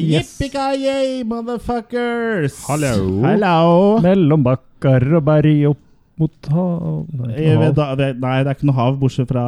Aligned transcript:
Yes. 0.00 0.36
Yippee-ki-yay, 0.40 1.22
motherfuckers! 1.28 2.60
Hallo. 2.68 3.22
Hallo. 3.24 3.98
Mellom 4.04 4.42
bakker 4.46 5.06
og 5.18 5.24
berg 5.26 5.64
opp 5.72 5.82
mot 6.16 6.46
hav 6.48 7.04
Nei, 7.12 7.58
det 7.68 7.82
er 8.16 8.54
ikke 8.54 8.64
noe 8.70 8.76
hav, 8.78 8.94
bortsett 9.00 9.28
fra 9.28 9.42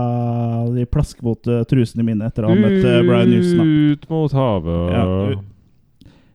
de 0.75 0.85
plaskevåte 0.93 1.63
trusene 1.71 2.05
mine 2.05 2.27
etter 2.29 2.45
å 2.45 2.51
ha 2.53 2.57
møtt 2.59 2.85
eh, 2.85 2.99
Brian 3.07 3.31
Newson. 3.33 3.71
Ut 3.95 4.09
mot 4.13 4.35
havet. 4.37 4.91
Ja, 4.93 5.39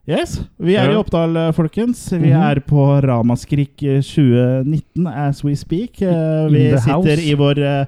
Yes, 0.03 0.33
vi 0.59 0.73
er 0.75 0.89
i 0.91 0.95
Oppdal, 0.99 1.37
eh, 1.39 1.51
folkens. 1.55 2.01
Vi 2.11 2.27
Mhm. 2.33 2.41
er 2.43 2.59
på 2.59 2.87
Ramaskrik 3.05 3.83
eh, 3.87 4.01
2019 4.03 5.07
as 5.07 5.43
we 5.45 5.53
speak. 5.55 6.01
Eh, 6.01 6.47
Vi 6.49 6.71
sitter 6.77 6.91
house. 6.91 7.21
i 7.29 7.33
vår 7.39 7.57
eh, 7.63 7.85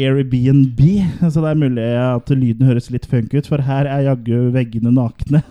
Airbnb, 0.00 0.80
så 1.32 1.42
det 1.42 1.50
er 1.52 1.58
mulig 1.60 1.86
at 2.00 2.30
lyden 2.32 2.66
høres 2.68 2.90
litt 2.94 3.06
funk 3.10 3.34
ut, 3.36 3.48
for 3.50 3.60
her 3.66 3.88
er 3.90 4.06
jaggu 4.08 4.50
veggene 4.54 4.92
nakne. 4.94 5.42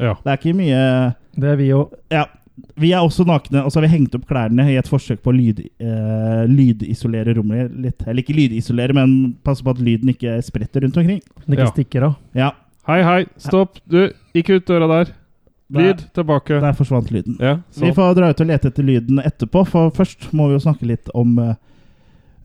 Ja. 0.00 0.14
Det 0.24 0.30
er 0.32 0.38
ikke 0.40 0.56
mye 0.56 0.84
Det 1.36 1.50
er 1.52 1.58
vi 1.60 1.66
òg. 1.76 1.90
Ja, 2.12 2.24
vi 2.80 2.90
er 2.96 3.04
også 3.04 3.24
nakne, 3.28 3.62
og 3.64 3.72
så 3.72 3.80
har 3.80 3.86
vi 3.86 3.92
hengt 3.94 4.14
opp 4.16 4.24
klærne 4.28 4.64
i 4.72 4.78
et 4.80 4.88
forsøk 4.88 5.20
på 5.24 5.32
å 5.32 5.36
lyd, 5.36 5.60
eh, 5.80 6.42
lydisolere 6.48 7.34
rommet 7.36 7.72
litt. 7.76 8.02
Eller 8.08 8.22
ikke 8.24 8.36
lydisolere, 8.36 8.96
men 8.96 9.34
passe 9.44 9.64
på 9.64 9.70
at 9.74 9.80
lyden 9.84 10.12
ikke 10.14 10.38
spretter 10.44 10.84
rundt 10.84 10.96
omkring. 11.00 11.20
Den 11.46 11.56
ikke 11.56 11.68
Ja. 11.68 11.72
stikker 11.76 12.02
av. 12.10 12.16
Ja, 12.34 12.50
Hei, 12.88 13.02
hei. 13.04 13.26
Stopp. 13.38 13.76
Du, 13.86 14.08
ikke 14.34 14.56
ut 14.56 14.64
døra 14.66 14.86
der. 14.88 15.12
Lyd 15.70 16.00
tilbake. 16.16 16.56
der 16.60 16.72
forsvant 16.74 17.10
lyden. 17.12 17.36
Ja, 17.38 17.58
Vi 17.78 17.92
får 17.92 18.14
dra 18.16 18.30
ut 18.30 18.40
og 18.40 18.46
lete 18.48 18.66
etter 18.72 18.82
lyden 18.82 19.20
etterpå, 19.22 19.64
for 19.68 19.90
først 19.94 20.32
må 20.32 20.48
vi 20.48 20.56
jo 20.56 20.64
snakke 20.64 20.86
litt 20.88 21.08
om 21.14 21.38
eh, 21.38 21.54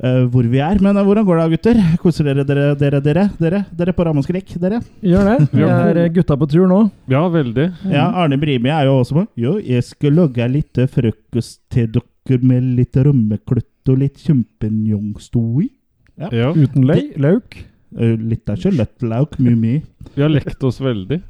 eh, 0.03 0.23
hvor 0.31 0.47
vi 0.51 0.61
er. 0.63 0.79
Men 0.83 0.97
uh, 0.97 1.03
hvordan 1.05 1.25
går 1.27 1.41
det, 1.41 1.45
gutter? 1.55 1.81
Koser 2.01 2.29
dere 2.29 2.45
dere, 2.47 2.65
dere, 2.79 3.01
dere? 3.03 3.25
Dere, 3.41 3.61
dere 3.75 3.95
på 3.95 4.05
Ramaskrik? 4.07 4.55
Dere? 4.61 4.81
Gjør 5.05 5.29
det. 5.31 5.37
Vi 5.51 5.67
er 5.67 6.01
eh, 6.03 6.09
gutta 6.15 6.37
på 6.39 6.49
tur 6.51 6.65
nå. 6.71 6.81
Ja, 7.11 7.25
veldig. 7.31 7.67
Ja, 7.91 8.07
Arne 8.23 8.39
Brimi 8.41 8.71
er 8.73 8.89
jo 8.89 8.97
også 9.01 9.19
på. 9.19 9.27
Jo, 9.39 9.57
jeg 9.59 9.85
skal 9.87 10.17
lage 10.21 10.49
litt 10.51 10.81
frokost 10.95 11.61
til 11.73 11.91
dere 11.95 12.41
med 12.41 12.73
litt 12.79 12.97
rømmeklutt 12.97 13.93
og 13.93 14.01
litt 14.01 14.19
kjempenjongstoi. 14.25 15.69
Ja. 16.17 16.31
Ja. 16.31 16.51
Uten 16.55 16.87
løy, 16.87 17.11
lauk. 17.21 17.59
Litt 17.95 18.49
av 18.51 18.59
kjøttlauk, 18.59 19.37
mye 19.39 19.55
mye. 19.55 19.81
Vi 20.15 20.23
har 20.23 20.31
lekt 20.31 20.63
oss 20.67 20.81
veldig. 20.83 21.21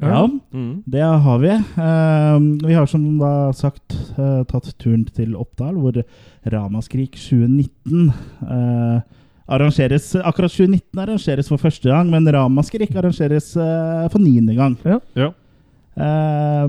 Ja, 0.00 0.22
Mm. 0.52 0.82
det 0.86 1.02
har 1.04 1.38
vi. 1.42 1.50
Uh, 1.76 2.66
vi 2.68 2.74
har 2.74 2.86
som 2.88 3.04
da 3.20 3.52
sagt 3.52 3.94
uh, 4.18 4.42
tatt 4.48 4.72
turen 4.80 5.04
til 5.12 5.34
Oppdal, 5.36 5.74
hvor 5.76 6.00
Ramaskrik 6.50 7.18
2019 7.20 8.08
uh, 8.42 9.00
arrangeres 9.50 10.12
Akkurat 10.16 10.52
2019 10.54 11.00
arrangeres 11.02 11.48
for 11.50 11.58
første 11.58 11.88
gang, 11.90 12.08
men 12.10 12.24
Ramaskrik 12.30 12.92
arrangeres 12.94 13.48
eh, 13.58 14.04
for 14.12 14.22
niende 14.22 14.54
gang. 14.54 14.76
Ja. 14.86 15.32
Eh, 15.96 16.68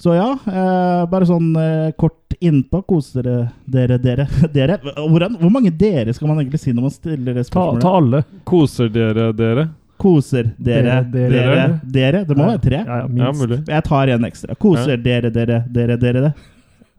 så 0.00 0.14
ja, 0.16 0.28
eh, 0.48 1.00
bare 1.10 1.26
sånn 1.28 1.50
eh, 1.58 1.90
kort 1.98 2.36
innpå. 2.40 2.84
Kos 2.88 3.10
dere, 3.16 3.50
dere, 3.66 3.98
dere. 4.00 4.28
dere. 4.54 4.78
Hvordan, 4.94 5.36
hvor 5.42 5.50
mange 5.52 5.72
dere 5.76 6.14
skal 6.16 6.30
man 6.30 6.38
egentlig 6.40 6.62
si 6.62 6.72
når 6.72 6.86
man 6.86 6.94
stiller 6.94 7.36
det 7.36 7.48
Ta, 7.50 7.66
ta 7.82 7.96
alle. 7.98 8.22
Koser 8.48 8.88
dere 8.94 9.32
dere? 9.36 9.66
Koser 10.00 10.48
dere, 10.56 11.02
Dere, 11.04 11.30
dere, 11.30 11.30
dere. 11.44 11.80
dere. 11.98 12.22
Det 12.24 12.36
må 12.38 12.46
være 12.48 12.62
tre. 12.64 12.78
Ja, 12.80 12.96
ja, 13.02 13.02
Ja, 13.02 13.08
minst. 13.30 13.42
mulig. 13.42 13.58
Jeg 13.68 13.84
tar 13.84 14.08
en 14.14 14.24
ekstra. 14.30 14.56
Koser 14.56 14.96
dere, 15.04 15.30
dere, 15.34 15.58
dere, 15.68 15.96
dere. 16.00 16.20
det. 16.28 16.32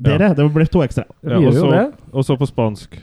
Dere, 0.02 0.34
Det 0.38 0.46
ble 0.54 0.66
to 0.70 0.84
ekstra. 0.86 1.04
Ja, 1.24 1.38
og 1.42 1.54
så- 1.54 1.72
det. 1.72 1.86
Og 2.14 2.24
så 2.26 2.38
på 2.38 2.48
spansk. 2.50 2.98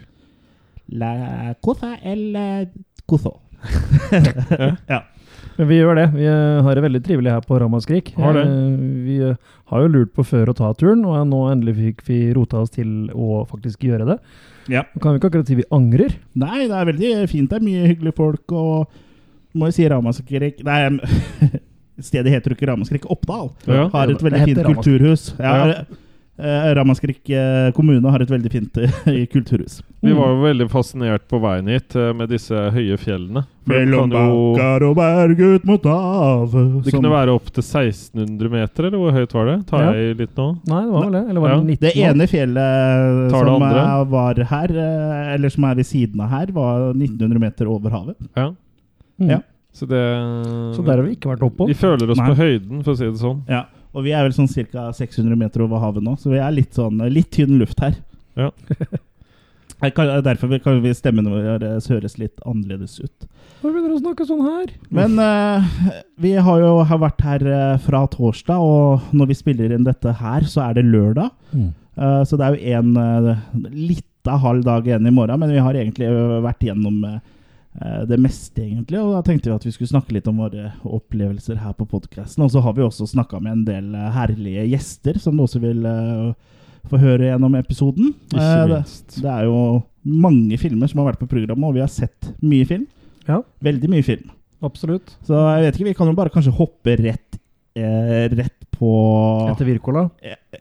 La 0.91 1.55
cosa 1.63 1.97
el 2.03 2.69
coso. 3.07 3.41
ja. 4.89 5.03
Men 5.59 5.67
vi 5.69 5.79
gjør 5.81 5.97
det. 5.99 6.07
Vi 6.15 6.27
eh, 6.31 6.63
har 6.63 6.75
det 6.79 6.83
veldig 6.85 7.01
trivelig 7.05 7.33
her 7.35 7.41
på 7.43 7.59
Ramaskrik. 7.61 8.13
Har 8.17 8.37
det. 8.37 8.45
Eh, 8.47 8.77
Vi 9.09 9.17
eh, 9.31 9.35
har 9.73 9.83
jo 9.83 9.89
lurt 9.91 10.13
på 10.15 10.23
før 10.27 10.53
å 10.53 10.55
ta 10.57 10.71
turen, 10.79 11.03
og 11.05 11.19
nå 11.27 11.41
endelig 11.51 11.75
fikk 11.81 12.05
vi 12.07 12.19
rota 12.37 12.61
oss 12.63 12.71
til 12.71 13.09
å 13.11 13.43
faktisk 13.51 13.83
gjøre 13.89 14.07
det. 14.13 14.19
Ja. 14.71 14.85
Kan 15.03 15.15
vi 15.17 15.19
ikke 15.19 15.31
akkurat 15.33 15.51
si 15.51 15.57
vi 15.59 15.67
angrer. 15.75 16.15
Nei, 16.39 16.69
det 16.69 16.77
er 16.79 16.87
veldig 16.93 17.13
fint. 17.33 17.51
Det 17.51 17.59
er 17.59 17.67
mye 17.67 17.89
hyggelige 17.91 18.15
folk, 18.21 18.53
og 18.55 18.89
må 19.55 19.67
jo 19.71 19.73
si 19.73 19.89
Ramaskrik 19.89 20.65
Nei, 20.65 20.99
stedet 22.09 22.31
heter 22.31 22.53
jo 22.53 22.59
ikke 22.59 22.69
Ramaskrik. 22.73 23.07
Oppdal 23.11 23.51
Ja. 23.67 23.89
har 23.93 24.11
et 24.13 24.21
veldig 24.23 24.45
fint 24.45 24.59
Ramaskrik. 24.59 24.77
kulturhus. 24.85 25.35
Ja, 25.39 25.67
Ja. 25.67 25.85
eh, 26.39 26.75
Ramaskrik 26.79 27.29
eh, 27.31 27.73
kommune 27.75 28.11
har 28.11 28.21
et 28.23 28.29
veldig 28.31 28.51
fint 28.53 28.73
kulturhus. 28.79 29.29
kulturhus. 29.33 29.83
Vi 30.01 30.13
var 30.15 30.29
jo 30.31 30.43
veldig 30.45 30.69
fascinert 30.71 31.25
på 31.29 31.41
veien 31.43 31.67
hit 31.67 31.97
eh, 31.97 32.13
med 32.15 32.29
disse 32.31 32.55
høye 32.55 32.97
fjellene. 33.03 33.43
Mellom 33.69 34.07
kan 34.09 34.15
bakker 34.15 34.85
og 34.87 34.95
berg 34.97 35.41
ut 35.43 35.65
mot 35.67 35.83
havet 35.85 36.85
Det 36.87 36.93
kunne 36.95 37.11
være 37.11 37.35
opp 37.35 37.51
til 37.53 37.61
1600 37.67 38.49
meter, 38.49 38.87
eller 38.87 38.99
hvor 39.03 39.13
høyt 39.13 39.35
var 39.35 39.51
det? 39.51 39.57
Tar 39.67 39.83
Ja. 39.83 39.91
jeg 39.99 40.17
litt 40.23 40.37
nå? 40.39 40.47
Nei, 40.71 40.85
det 40.87 40.93
var 40.95 41.03
vel 41.03 41.13
det. 41.19 41.25
Eller 41.31 41.41
var 41.41 41.49
det 41.49 41.59
Ja. 41.59 41.65
19 41.67 41.81
Det 41.83 41.97
ene 42.07 42.29
fjellet 42.31 43.31
Tar 43.35 43.45
det 43.45 43.51
som 43.51 43.63
andre? 43.67 44.05
var 44.15 44.35
her, 44.55 44.71
eh, 44.87 45.35
eller 45.35 45.49
som 45.51 45.65
er 45.65 45.75
ved 45.75 45.85
siden 45.91 46.21
av 46.21 46.31
her, 46.31 46.47
var 46.55 46.95
1900 46.95 47.39
meter 47.41 47.67
over 47.67 47.91
havet. 47.91 48.17
Ja. 48.37 48.53
Mm. 49.19 49.33
Ja. 49.37 49.41
Så 49.75 49.87
det 49.87 50.03
Så 50.75 50.83
der 50.83 50.97
har 50.97 51.05
vi 51.07 51.15
ikke 51.17 51.33
vært 51.33 51.45
oppå? 51.47 51.69
Vi 51.69 51.77
føler 51.79 52.11
oss 52.11 52.19
Nei. 52.19 52.31
på 52.31 52.39
høyden, 52.39 52.85
for 52.85 52.95
å 52.95 52.99
si 52.99 53.07
det 53.07 53.21
sånn. 53.21 53.43
Ja, 53.51 53.67
og 53.95 54.07
vi 54.07 54.15
er 54.17 54.25
vel 54.27 54.35
sånn 54.35 54.49
ca. 54.49 54.89
600 54.97 55.39
meter 55.39 55.65
over 55.65 55.83
havet 55.83 56.05
nå, 56.05 56.17
så 56.19 56.33
vi 56.33 56.41
er 56.43 56.55
litt 56.55 56.75
sånn 56.79 57.03
litt 57.13 57.31
tynn 57.35 57.59
luft 57.61 57.81
her. 57.85 58.01
Ja. 58.39 58.51
Kan, 59.79 60.09
derfor 60.27 60.51
kan 60.59 60.81
vi 60.83 60.91
stemmene 60.91 61.31
våre 61.31 61.69
høres 61.79 62.17
litt 62.19 62.41
annerledes 62.43 62.97
ut. 62.99 63.29
Nå 63.63 63.71
begynner 63.71 63.93
du 63.93 63.95
å 63.95 64.01
snakke 64.01 64.25
sånn 64.27 64.41
her. 64.43 64.73
Men 64.91 65.15
uh, 65.23 65.63
vi 66.19 66.33
har 66.35 66.63
jo 66.65 66.73
har 66.83 66.99
vært 66.99 67.23
her 67.23 67.45
eh, 67.47 67.77
fra 67.85 68.01
torsdag, 68.11 68.59
og 68.59 69.15
når 69.15 69.31
vi 69.31 69.37
spiller 69.39 69.77
inn 69.77 69.87
dette 69.87 70.17
her, 70.19 70.49
så 70.51 70.65
er 70.67 70.81
det 70.81 70.89
lørdag. 70.89 71.31
Eh, 71.55 72.23
så 72.27 72.39
det 72.39 72.49
er 72.49 72.57
jo 72.57 72.75
en 72.79 72.99
uh, 72.99 73.71
lita 73.71 74.37
halv 74.43 74.67
dag 74.67 74.87
igjen 74.87 75.09
i 75.09 75.15
morgen, 75.15 75.41
men 75.41 75.53
vi 75.55 75.63
har 75.63 75.79
egentlig 75.79 76.09
eh, 76.11 76.39
vært 76.45 76.67
gjennom 76.69 77.01
eh, 77.09 77.19
det 78.09 78.17
meste, 78.19 78.63
egentlig. 78.65 78.99
Og 78.99 79.13
da 79.15 79.21
tenkte 79.27 79.51
vi 79.51 79.55
at 79.57 79.65
vi 79.67 79.73
skulle 79.75 79.91
snakke 79.93 80.15
litt 80.17 80.27
om 80.31 80.41
våre 80.43 80.73
opplevelser 80.85 81.61
her 81.63 81.75
på 81.79 81.87
podkasten. 81.91 82.43
Og 82.47 82.51
så 82.55 82.63
har 82.65 82.75
vi 82.75 82.83
også 82.87 83.07
snakka 83.11 83.39
med 83.45 83.53
en 83.53 83.65
del 83.69 83.91
eh, 83.95 84.09
herlige 84.17 84.65
gjester, 84.73 85.19
som 85.23 85.37
du 85.39 85.45
også 85.45 85.61
vil 85.63 85.85
eh, 85.87 86.33
få 86.89 87.01
høre 87.03 87.29
gjennom 87.31 87.55
episoden. 87.59 88.15
Eh, 88.35 88.65
det, 88.73 88.81
det 89.21 89.31
er 89.31 89.47
jo 89.47 89.61
mange 90.09 90.57
filmer 90.59 90.89
som 90.91 91.03
har 91.03 91.11
vært 91.13 91.23
på 91.23 91.31
programmet, 91.31 91.69
og 91.69 91.77
vi 91.77 91.85
har 91.85 91.93
sett 91.93 92.33
mye 92.43 92.67
film. 92.69 92.87
Ja, 93.29 93.43
Veldig 93.63 93.91
mye 93.93 94.07
film. 94.07 94.31
absolutt. 94.65 95.13
Så 95.29 95.37
jeg 95.37 95.67
vet 95.67 95.77
ikke, 95.77 95.91
vi 95.93 95.97
kan 95.99 96.09
jo 96.11 96.17
bare 96.19 96.33
kanskje 96.35 96.55
hoppe 96.57 96.95
rett, 96.99 97.39
eh, 97.79 98.25
rett 98.33 98.57
på 98.79 98.89
Etter 99.53 99.67
Wirkola. 99.69 100.07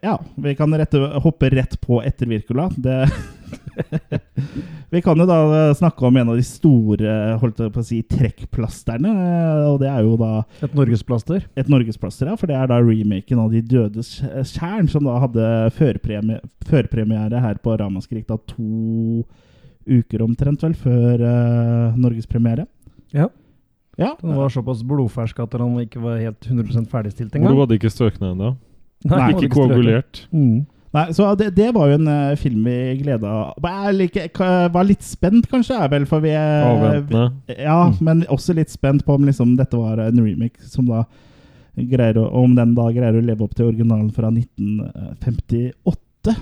Ja, 0.03 0.17
vi 0.35 0.53
kan 0.57 0.73
rette, 0.77 0.99
hoppe 1.23 1.49
rett 1.53 1.77
på 1.81 2.01
etter 2.05 2.29
Wirkola. 2.29 2.67
Det 2.77 2.97
Vi 4.93 5.01
kan 5.03 5.19
jo 5.19 5.25
da 5.27 5.37
snakke 5.75 6.05
om 6.07 6.17
en 6.17 6.29
av 6.31 6.37
de 6.39 6.43
store 6.47 7.15
holdt 7.41 7.59
jeg 7.63 7.73
på 7.75 7.81
å 7.81 7.87
si, 7.87 8.01
trekkplasterne. 8.07 9.11
eh, 9.11 9.63
Og 9.71 9.79
det 9.81 9.89
er 9.91 10.05
jo 10.05 10.15
da 10.19 10.31
Et 10.63 10.75
norgesplaster. 10.77 11.43
et 11.59 11.67
norgesplaster, 11.71 12.29
ja. 12.31 12.35
For 12.39 12.47
det 12.47 12.55
er 12.55 12.67
da 12.71 12.79
remaken 12.83 13.41
av 13.43 13.51
De 13.51 13.61
dødes 13.61 14.13
tjern, 14.53 14.87
som 14.89 15.03
da 15.07 15.17
hadde 15.25 15.49
førpremie- 15.75 16.41
førpremiere 16.67 17.41
her 17.43 17.59
på 17.63 17.75
Ramaskrik 17.79 18.27
da 18.27 18.37
to 18.47 19.25
uker 19.87 20.21
omtrent, 20.25 20.61
vel, 20.63 20.73
før 20.75 21.21
uh, 21.23 21.95
norgespremiere. 21.95 22.65
Ja. 23.15 23.29
Ja. 23.97 24.15
Den 24.21 24.35
var 24.35 24.49
såpass 24.53 24.83
blodfersk 24.85 25.39
at 25.39 25.55
den 25.55 25.77
ikke 25.81 26.01
var 26.03 26.19
helt 26.21 26.43
100 26.45 26.85
ferdigstilt 26.91 27.31
Blodet 27.31 27.55
var 27.55 27.65
hadde 27.65 27.77
ikke 27.79 27.89
støknet 27.93 28.33
ennå. 28.35 28.51
Ikke 29.07 29.49
koagulert. 29.53 30.25
Mm. 30.31 30.65
Nei, 30.95 31.09
så 31.11 31.33
det, 31.35 31.49
det 31.57 31.73
var 31.75 31.89
jo 31.91 31.97
en 31.97 32.07
uh, 32.07 32.35
film 32.39 32.61
vi 32.63 32.75
gleda 33.01 33.31
Jeg 33.59 34.71
var 34.73 34.85
litt 34.87 35.03
spent, 35.03 35.49
kanskje, 35.51 35.75
er 35.83 35.89
vel, 35.91 36.05
for 36.07 36.23
vi 36.23 36.31
Avventende. 36.33 37.25
Ja, 37.59 37.81
Mm. 37.89 37.97
men 38.07 38.21
også 38.31 38.55
litt 38.55 38.71
spent 38.71 39.03
på 39.05 39.17
om 39.17 39.25
liksom 39.27 39.57
dette 39.59 39.75
var 39.77 39.99
en 39.99 40.21
remake 40.23 40.63
som 40.63 40.87
da 40.87 41.03
greier 41.77 42.17
å, 42.17 42.23
om 42.39 42.55
den 42.57 42.71
da 42.73 42.87
greier 42.95 43.19
å 43.19 43.21
leve 43.21 43.43
opp 43.45 43.53
til 43.57 43.67
originalen 43.69 44.09
fra 44.15 44.31
1958. 44.31 46.37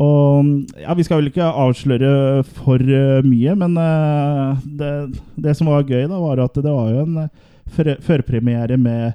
Og 0.00 0.48
ja, 0.80 0.94
vi 0.96 1.04
skal 1.06 1.20
vel 1.20 1.28
ikke 1.30 1.44
avsløre 1.50 2.10
for 2.46 2.80
uh, 2.80 3.20
mye, 3.26 3.52
men 3.60 3.76
uh, 3.76 4.56
det, 4.64 4.92
det 5.36 5.54
som 5.58 5.68
var 5.70 5.84
gøy, 5.84 6.06
da, 6.10 6.16
var 6.22 6.40
at 6.46 6.56
det 6.56 6.72
var 6.72 6.88
jo 6.94 7.04
en 7.04 7.28
førpremiere 8.00 8.80
med 8.80 9.12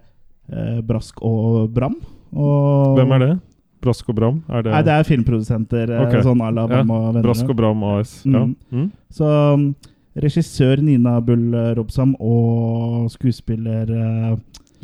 Brask 0.86 1.18
og 1.26 1.72
Bram. 1.74 1.96
Og, 2.36 2.94
Hvem 3.00 3.12
er 3.18 3.24
det? 3.24 3.34
Brask 3.86 4.10
og 4.12 4.18
Bram? 4.18 4.42
Er 4.50 4.66
det, 4.66 4.74
Nei, 4.74 4.82
det 4.88 4.96
er 4.96 5.08
filmprodusenter. 5.08 5.94
Okay. 6.08 6.26
Sånn 6.26 6.42
à 6.44 6.50
la 6.52 6.66
Ja, 6.66 6.72
Bram 6.74 6.92
og 6.96 7.06
vennene. 7.06 7.26
Brask 7.28 7.52
og 7.54 7.60
Bram 7.62 7.86
AS. 7.94 8.18
Ja. 8.26 8.44
Mm. 8.44 8.56
Mm. 8.74 8.90
Så 9.14 9.30
um, 9.30 9.70
regissør 10.26 10.82
Nina 10.84 11.20
Bull 11.24 11.56
Robsam 11.78 12.16
og 12.20 13.08
skuespiller 13.14 13.92
uh, 13.92 14.36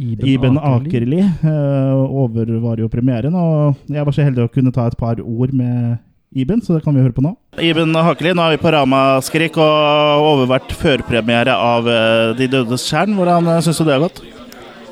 Iben 0.01 0.57
Akerli 0.57 1.19
uh, 1.21 2.05
overvar 2.23 2.79
jo 2.81 2.89
premieren. 2.91 3.35
Og 3.35 3.91
jeg 3.91 4.07
var 4.07 4.15
så 4.15 4.25
heldig 4.25 4.47
å 4.47 4.53
kunne 4.53 4.73
ta 4.75 4.87
et 4.89 4.97
par 4.99 5.21
ord 5.21 5.53
med 5.53 5.99
Iben, 6.31 6.61
så 6.63 6.77
det 6.77 6.85
kan 6.85 6.95
vi 6.95 7.01
høre 7.03 7.11
på 7.11 7.23
nå. 7.25 7.33
Iben 7.59 7.91
Hakeli, 7.91 8.31
nå 8.31 8.45
er 8.45 8.53
vi 8.53 8.61
på 8.61 8.71
Ramaskrik 8.71 9.57
og 9.59 10.27
overvært 10.29 10.71
førpremiere 10.79 11.51
av 11.51 11.89
eh, 11.91 12.29
De 12.39 12.47
dødes 12.53 12.85
tjern. 12.87 13.17
Hvordan 13.17 13.49
uh, 13.51 13.57
syns 13.59 13.81
du 13.81 13.83
det 13.83 13.97
har 13.97 14.05
gått? 14.05 14.21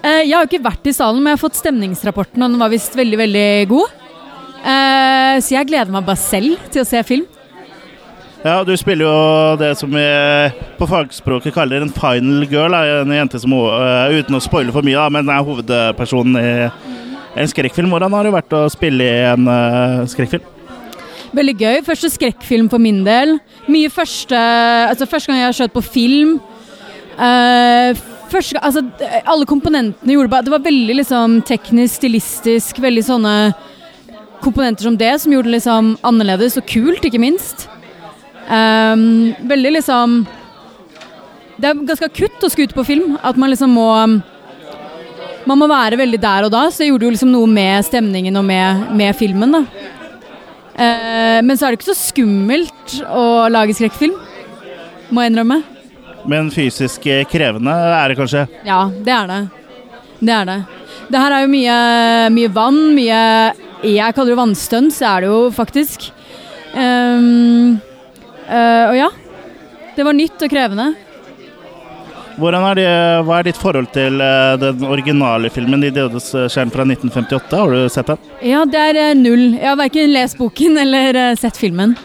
Eh, 0.04 0.26
jeg 0.28 0.34
har 0.36 0.44
jo 0.44 0.50
ikke 0.50 0.68
vært 0.68 0.90
i 0.92 0.96
salen, 0.96 1.22
men 1.24 1.32
jeg 1.32 1.40
har 1.40 1.46
fått 1.46 1.62
stemningsrapporten, 1.62 2.44
og 2.44 2.52
den 2.52 2.60
var 2.60 2.74
visst 2.74 2.98
veldig, 3.00 3.22
veldig 3.24 3.48
god. 3.72 3.96
Eh, 4.60 5.36
så 5.40 5.56
jeg 5.56 5.70
gleder 5.70 5.94
meg 5.94 6.08
bare 6.08 6.20
selv 6.20 6.60
til 6.74 6.84
å 6.84 6.88
se 6.88 7.04
film. 7.08 7.28
Ja, 8.40 8.62
du 8.64 8.72
spiller 8.80 9.04
jo 9.04 9.16
det 9.60 9.74
som 9.76 9.92
vi 9.92 10.04
på 10.80 10.88
fagspråket 10.88 11.52
kaller 11.58 11.84
en 11.84 11.92
final 11.92 12.46
girl. 12.48 12.76
En 13.04 13.12
jente 13.12 13.40
som, 13.44 13.52
uh, 13.52 14.08
uten 14.16 14.38
å 14.38 14.40
spoile 14.40 14.72
for 14.72 14.86
mye, 14.86 14.96
da, 14.96 15.10
men 15.12 15.28
er 15.28 15.44
hovedpersonen 15.44 16.40
i 16.40 16.54
en 17.36 17.52
skrekkfilm. 17.52 17.92
Hvordan 17.92 18.16
har 18.16 18.24
det 18.24 18.32
vært 18.38 18.56
å 18.56 18.62
spille 18.72 19.04
i 19.04 19.26
en 19.28 19.50
uh, 19.52 20.06
skrekkfilm? 20.08 20.46
Veldig 21.36 21.56
gøy. 21.60 21.82
Første 21.86 22.14
skrekkfilm 22.14 22.70
for 22.72 22.82
min 22.82 23.04
del. 23.06 23.36
Mye 23.70 23.92
første 23.94 24.40
Altså 24.40 25.06
første 25.06 25.30
gang 25.30 25.42
jeg 25.42 25.50
har 25.50 25.58
skjøt 25.60 25.76
på 25.76 25.84
film. 25.86 26.38
Uh, 27.20 27.92
første 28.32 28.62
altså, 28.64 28.86
alle 29.28 29.46
komponentene 29.50 30.16
gjorde 30.16 30.32
bare 30.32 30.48
Det 30.48 30.54
var 30.54 30.64
veldig 30.64 30.96
liksom 31.02 31.42
teknisk, 31.44 32.00
stilistisk, 32.00 32.80
veldig 32.80 33.04
sånne 33.04 33.36
komponenter 34.44 34.88
som 34.88 34.98
det, 34.98 35.12
som 35.22 35.34
gjorde 35.34 35.50
det 35.50 35.58
liksom 35.58 35.94
annerledes 36.06 36.58
og 36.60 36.68
kult, 36.70 37.06
ikke 37.06 37.22
minst. 37.22 37.68
Um, 38.50 39.36
veldig 39.46 39.76
liksom 39.76 40.24
Det 41.60 41.68
er 41.70 41.82
ganske 41.86 42.08
akutt 42.08 42.46
å 42.48 42.50
skute 42.50 42.74
på 42.74 42.86
film. 42.88 43.18
At 43.22 43.38
man 43.38 43.52
liksom 43.52 43.76
må 43.78 43.90
Man 45.46 45.60
må 45.60 45.68
være 45.70 46.00
veldig 46.00 46.20
der 46.22 46.48
og 46.48 46.54
da. 46.54 46.66
Så 46.70 46.84
det 46.84 46.90
gjorde 46.92 47.08
jo 47.08 47.14
liksom 47.16 47.34
noe 47.34 47.50
med 47.50 47.86
stemningen 47.86 48.38
og 48.38 48.46
med, 48.46 48.90
med 48.98 49.16
filmen, 49.18 49.54
da. 49.56 49.64
Uh, 50.80 51.40
men 51.44 51.58
så 51.58 51.68
er 51.68 51.74
det 51.74 51.80
ikke 51.80 51.92
så 51.92 52.00
skummelt 52.00 53.00
å 53.12 53.50
lage 53.52 53.76
skrekkfilm, 53.76 54.16
må 55.12 55.24
jeg 55.24 55.34
innrømme. 55.34 55.58
Men 56.30 56.52
fysisk 56.54 57.08
krevende 57.32 57.74
er 57.74 58.12
det 58.12 58.20
kanskje? 58.20 58.46
Ja, 58.68 58.86
det 58.92 59.16
er 59.16 59.32
det. 59.32 59.40
Det 60.20 60.36
er 60.36 60.48
det. 60.48 60.60
Det 61.10 61.24
her 61.24 61.34
er 61.36 61.44
jo 61.44 61.52
mye, 61.52 61.76
mye 62.36 62.52
vann, 62.54 62.80
mye 62.96 63.20
Jeg 63.84 64.16
kaller 64.16 64.34
det 64.34 64.42
vannstunts, 64.42 65.02
er 65.02 65.24
det 65.24 65.30
jo 65.32 65.44
faktisk. 65.56 66.10
Um, 66.74 67.80
Uh, 68.50 68.86
og 68.90 68.96
ja, 68.98 69.08
det 69.94 70.06
var 70.08 70.18
nytt 70.18 70.42
og 70.42 70.50
krevende. 70.50 70.90
Er 72.40 72.78
det, 72.78 72.88
hva 73.28 73.40
er 73.42 73.50
ditt 73.50 73.58
forhold 73.60 73.90
til 73.92 74.22
uh, 74.24 74.56
den 74.58 74.86
originale 74.88 75.52
filmen 75.52 75.84
'De 75.84 75.92
dødes 75.92 76.32
skjerm' 76.34 76.72
fra 76.72 76.86
1958? 76.88 77.58
Har 77.60 77.74
du 77.76 77.90
sett 77.92 78.10
den? 78.10 78.22
Ja, 78.42 78.64
det 78.66 78.80
er 78.80 79.12
null. 79.20 79.60
Jeg 79.60 79.68
har 79.68 79.78
verken 79.78 80.14
lest 80.16 80.40
boken 80.40 80.80
eller 80.84 81.20
sett 81.38 81.60
filmen. 81.60 81.98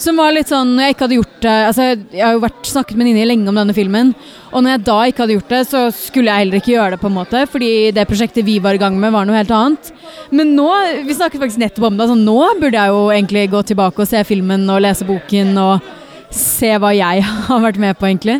Som 0.00 0.16
var 0.16 0.32
litt 0.32 0.48
sånn 0.48 0.78
jeg 0.80 0.94
ikke 0.94 1.04
hadde 1.04 1.16
gjort 1.18 1.42
det 1.44 1.54
altså, 1.68 1.86
Jeg 1.92 2.22
har 2.24 2.36
jo 2.36 2.42
vært, 2.44 2.60
snakket 2.70 2.96
med 2.96 3.10
Nini 3.10 3.24
lenge 3.26 3.50
om 3.52 3.58
denne 3.58 3.74
filmen. 3.76 4.14
Og 4.50 4.64
når 4.64 4.74
jeg 4.74 4.82
da 4.86 4.98
ikke 5.10 5.24
hadde 5.24 5.36
gjort 5.36 5.52
det, 5.52 5.60
så 5.68 5.82
skulle 5.92 6.32
jeg 6.32 6.44
heller 6.44 6.60
ikke 6.60 6.72
gjøre 6.72 6.94
det. 6.94 7.00
på 7.02 7.10
en 7.10 7.16
måte 7.18 7.42
Fordi 7.52 7.72
det 7.96 8.06
prosjektet 8.08 8.46
vi 8.46 8.58
var 8.64 8.76
i 8.76 8.80
gang 8.80 8.96
med, 9.00 9.12
var 9.12 9.28
noe 9.28 9.36
helt 9.36 9.52
annet. 9.52 9.90
Men 10.32 10.54
nå 10.56 10.68
vi 11.04 11.16
snakket 11.16 11.42
faktisk 11.42 11.60
nettopp 11.60 11.90
om 11.90 11.98
det, 11.98 12.06
altså, 12.06 12.16
nå 12.16 12.38
burde 12.62 12.80
jeg 12.80 12.94
jo 12.94 13.02
egentlig 13.12 13.48
gå 13.52 13.62
tilbake 13.72 14.00
og 14.00 14.08
se 14.08 14.22
filmen 14.24 14.64
og 14.72 14.80
lese 14.86 15.08
boken 15.08 15.52
og 15.60 15.90
se 16.32 16.70
hva 16.80 16.94
jeg 16.96 17.26
har 17.48 17.64
vært 17.66 17.80
med 17.82 17.98
på, 17.98 18.08
egentlig. 18.08 18.38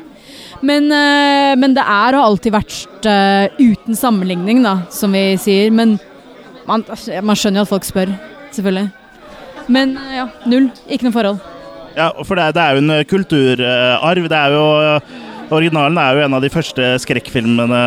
Men, 0.65 0.89
øh, 0.93 1.57
men 1.61 1.77
det 1.77 1.85
er 1.85 2.17
og 2.17 2.25
alltid 2.25 2.55
vært 2.57 3.09
øh, 3.09 3.61
uten 3.61 3.97
sammenligning, 3.97 4.65
da, 4.65 4.81
som 4.93 5.13
vi 5.17 5.35
sier. 5.41 5.73
Men 5.73 5.99
man, 6.69 6.85
man 6.87 7.37
skjønner 7.37 7.63
jo 7.63 7.69
at 7.69 7.75
folk 7.75 7.89
spør, 7.89 8.17
selvfølgelig. 8.53 9.00
Men 9.71 9.97
øh, 9.99 10.13
ja, 10.19 10.29
null. 10.51 10.71
Ikke 10.91 11.07
noe 11.07 11.15
forhold. 11.15 11.41
Ja, 11.97 12.11
for 12.23 12.39
det, 12.39 12.53
det 12.57 12.63
er 12.63 12.77
jo 12.77 12.85
en 12.85 12.95
eh, 12.95 13.05
kulturarv. 13.09 14.31
Det 14.31 14.39
er 14.39 14.57
jo 14.57 14.65
eh, 14.85 15.19
Originalen 15.51 15.99
er 15.99 16.15
jo 16.15 16.23
en 16.23 16.35
av 16.37 16.45
de 16.45 16.49
første 16.53 16.93
skrekkfilmene 17.03 17.79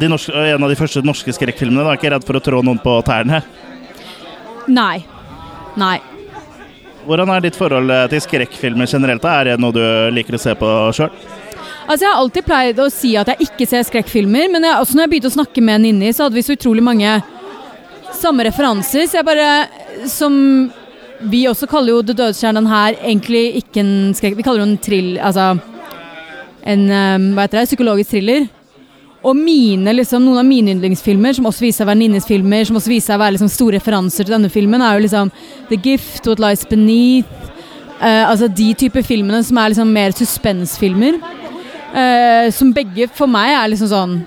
de 0.00 0.08
norske, 0.08 0.32
En 0.54 0.62
av 0.64 0.70
de 0.72 0.78
første 0.78 1.02
norske 1.04 1.34
skrekkfilmene. 1.36 1.84
Du 1.84 1.90
er 1.90 1.98
ikke 2.00 2.12
redd 2.14 2.24
for 2.24 2.38
å 2.38 2.44
trå 2.44 2.62
noen 2.64 2.80
på 2.80 2.94
tærne? 3.04 3.42
Nei. 4.72 5.02
Nei. 5.78 5.98
Hvordan 7.08 7.30
er 7.32 7.44
ditt 7.44 7.56
forhold 7.56 7.92
eh, 7.92 8.06
til 8.12 8.24
skrekkfilmer 8.24 8.88
generelt? 8.88 9.24
Er 9.28 9.52
det 9.52 9.60
noe 9.60 9.76
du 9.76 9.84
liker 10.16 10.36
å 10.36 10.40
se 10.40 10.56
på 10.58 10.72
sjøl? 10.96 11.12
Altså, 11.88 12.02
jeg 12.04 12.10
har 12.10 12.20
alltid 12.20 12.44
pleid 12.44 12.80
å 12.84 12.90
si 12.92 13.14
at 13.16 13.30
jeg 13.32 13.48
ikke 13.48 13.68
ser 13.68 13.84
skrekkfilmer, 13.88 14.50
men 14.52 14.64
jeg, 14.66 14.76
også 14.76 14.96
når 14.96 15.06
jeg 15.06 15.12
begynte 15.14 15.30
å 15.30 15.36
snakke 15.38 15.62
med 15.64 15.84
Ninni, 15.86 16.10
så 16.12 16.26
hadde 16.26 16.36
vi 16.36 16.44
så 16.44 16.56
utrolig 16.56 16.84
mange 16.84 17.14
samme 18.16 18.44
referanser. 18.48 19.06
Så 19.08 19.20
jeg 19.20 19.28
bare 19.28 19.48
Som 20.08 20.34
vi 21.20 21.46
også 21.50 21.66
kaller 21.70 21.96
jo 21.96 22.04
The 22.06 22.14
Dødskjernen 22.14 22.68
her 22.70 22.98
egentlig 23.00 23.62
ikke 23.62 23.82
en 23.82 24.14
skrekk... 24.14 24.38
Vi 24.38 24.46
kaller 24.46 24.64
det 24.64 24.70
en 24.70 24.78
trill... 24.84 25.10
Altså 25.18 25.56
en 26.68 26.84
um, 26.90 27.28
hva 27.36 27.46
heter 27.46 27.62
det, 27.62 27.68
psykologisk 27.70 28.12
thriller. 28.12 28.46
Og 29.26 29.34
mine, 29.34 29.92
liksom, 29.96 30.22
noen 30.22 30.42
av 30.42 30.46
mine 30.46 30.74
yndlingsfilmer, 30.74 31.34
som 31.34 31.48
også 31.48 31.64
viser 31.64 31.80
seg 31.80 31.86
å 31.86 31.90
være 31.90 32.00
Ninnis 32.02 32.28
filmer, 32.28 32.66
som 32.68 32.78
også 32.78 32.92
viser 32.92 33.12
seg 33.12 33.18
å 33.18 33.22
være 33.24 33.34
liksom, 33.34 33.50
store 33.50 33.78
referanser 33.78 34.26
til 34.26 34.36
denne 34.36 34.50
filmen, 34.52 34.84
er 34.84 34.98
jo 34.98 35.04
liksom 35.06 35.32
The 35.70 35.78
Gift, 35.82 36.28
What 36.28 36.42
Lies 36.42 36.66
Beneath 36.68 37.30
uh, 38.02 38.28
Altså 38.28 38.50
de 38.52 38.68
type 38.78 39.02
filmene 39.06 39.40
som 39.46 39.58
er 39.58 39.72
liksom 39.72 39.94
mer 39.94 40.14
suspensfilmer. 40.18 41.18
Uh, 41.88 42.50
som 42.54 42.74
begge 42.76 43.08
for 43.16 43.30
meg 43.30 43.54
er 43.56 43.72
liksom 43.72 43.90
sånn 43.90 44.18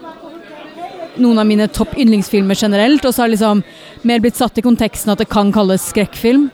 noen 1.21 1.39
av 1.41 1.47
mine 1.47 1.67
topp 1.71 1.93
yndlingsfilmer 1.99 2.57
generelt. 2.57 3.05
Og 3.05 3.13
så 3.13 3.25
har 3.25 3.31
liksom 3.31 3.63
mer 4.07 4.23
blitt 4.23 4.39
satt 4.39 4.57
i 4.57 4.65
konteksten 4.65 5.13
at 5.13 5.21
det 5.21 5.29
kan 5.31 5.53
kalles 5.55 5.91
skrekkfilm. 5.91 6.49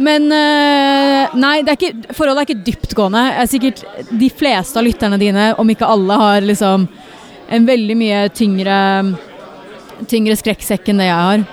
Men 0.00 0.30
øh, 0.32 1.36
nei, 1.36 1.54
er 1.60 1.76
ikke, 1.76 2.14
forholdet 2.16 2.42
er 2.42 2.48
ikke 2.48 2.66
dyptgående. 2.70 3.24
Er 3.42 3.48
sikkert 3.50 3.82
de 4.08 4.30
fleste 4.32 4.80
av 4.80 4.86
lytterne 4.86 5.18
dine, 5.20 5.50
om 5.60 5.72
ikke 5.72 5.88
alle, 5.88 6.16
har 6.22 6.46
liksom 6.46 6.88
en 7.50 7.66
veldig 7.66 7.96
mye 7.98 8.20
tyngre, 8.32 8.78
tyngre 10.08 10.36
skrekksekk 10.40 10.88
enn 10.92 11.02
det 11.02 11.10
jeg 11.10 11.26
har. 11.28 11.44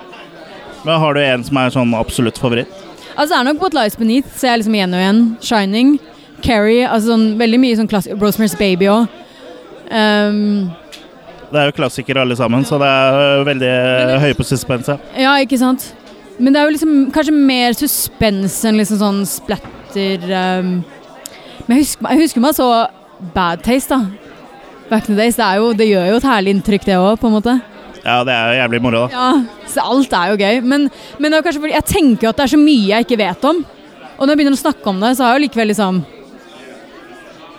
Men 0.86 1.00
Har 1.02 1.14
du 1.14 1.20
en 1.20 1.44
som 1.44 1.60
er 1.60 1.74
sånn 1.74 1.92
absolutt 1.98 2.38
favoritt? 2.40 2.70
Altså 3.18 3.34
det 3.34 3.38
er 3.40 3.46
nok 3.48 3.62
What 3.64 3.74
Lies 3.74 3.98
Beneath 3.98 4.36
ser 4.38 4.52
jeg 4.52 4.62
liksom 4.62 4.76
igjen 4.78 4.94
og 4.94 5.02
igjen. 5.02 5.22
Shining. 5.42 5.94
Carrie. 6.40 6.84
Altså 6.86 7.12
sånn, 7.12 7.32
veldig 7.40 7.58
mye 7.60 7.78
sånn 7.80 7.90
klassisk 7.90 8.22
Rosemary's 8.22 8.54
Baby 8.58 8.88
òg. 8.92 9.08
Um, 9.88 10.68
det 11.48 11.60
er 11.60 11.70
jo 11.70 11.76
klassikere 11.78 12.22
alle 12.22 12.36
sammen, 12.36 12.64
så 12.68 12.76
det 12.80 12.88
er 12.88 13.44
veldig 13.48 13.70
høye 14.22 14.36
på 14.36 14.44
suspense. 14.46 14.98
Ja, 15.16 15.32
ikke 15.42 15.58
sant. 15.60 15.90
Men 16.38 16.54
det 16.54 16.60
er 16.60 16.68
jo 16.68 16.74
liksom 16.76 16.94
kanskje 17.14 17.34
mer 17.34 17.74
suspens 17.76 18.60
enn 18.68 18.78
liksom 18.78 19.00
sånn 19.00 19.24
splatter 19.26 20.24
um. 20.60 20.78
Men 21.66 21.80
jeg 21.80 21.84
husker, 21.84 22.08
jeg 22.14 22.22
husker 22.22 22.44
meg 22.44 22.54
så 22.56 22.68
Bad 23.34 23.64
Taste, 23.66 23.96
da. 23.96 24.28
Back 24.88 25.08
in 25.08 25.16
the 25.16 25.20
days. 25.20 25.36
Det, 25.36 25.48
jo, 25.58 25.72
det 25.76 25.88
gjør 25.90 26.06
jo 26.12 26.20
et 26.20 26.28
herlig 26.28 26.54
inntrykk, 26.56 26.86
det 26.86 26.96
òg, 26.96 27.18
på 27.20 27.28
en 27.28 27.34
måte. 27.34 27.58
Ja, 28.04 28.22
det 28.24 28.32
er 28.32 28.52
jo 28.52 28.60
jævlig 28.62 28.80
moro, 28.86 29.02
da. 29.04 29.08
Ja, 29.12 29.64
så 29.68 29.84
alt 29.84 30.14
er 30.16 30.30
jo 30.32 30.38
gøy. 30.40 30.60
Men, 30.64 30.86
men 31.18 31.28
det 31.28 31.40
er 31.40 31.44
kanskje 31.44 31.64
fordi 31.64 31.76
jeg 31.76 31.88
tenker 31.90 32.30
at 32.30 32.38
det 32.38 32.46
er 32.46 32.52
så 32.54 32.60
mye 32.62 32.86
jeg 32.92 33.04
ikke 33.04 33.20
vet 33.20 33.48
om. 33.50 33.60
Og 34.16 34.22
når 34.22 34.32
jeg 34.32 34.40
begynner 34.40 34.56
å 34.56 34.62
snakke 34.62 34.90
om 34.90 35.02
det, 35.02 35.10
så 35.18 35.26
har 35.26 35.34
jeg 35.34 35.38
jo 35.38 35.44
likevel 35.46 35.70
liksom 35.72 35.98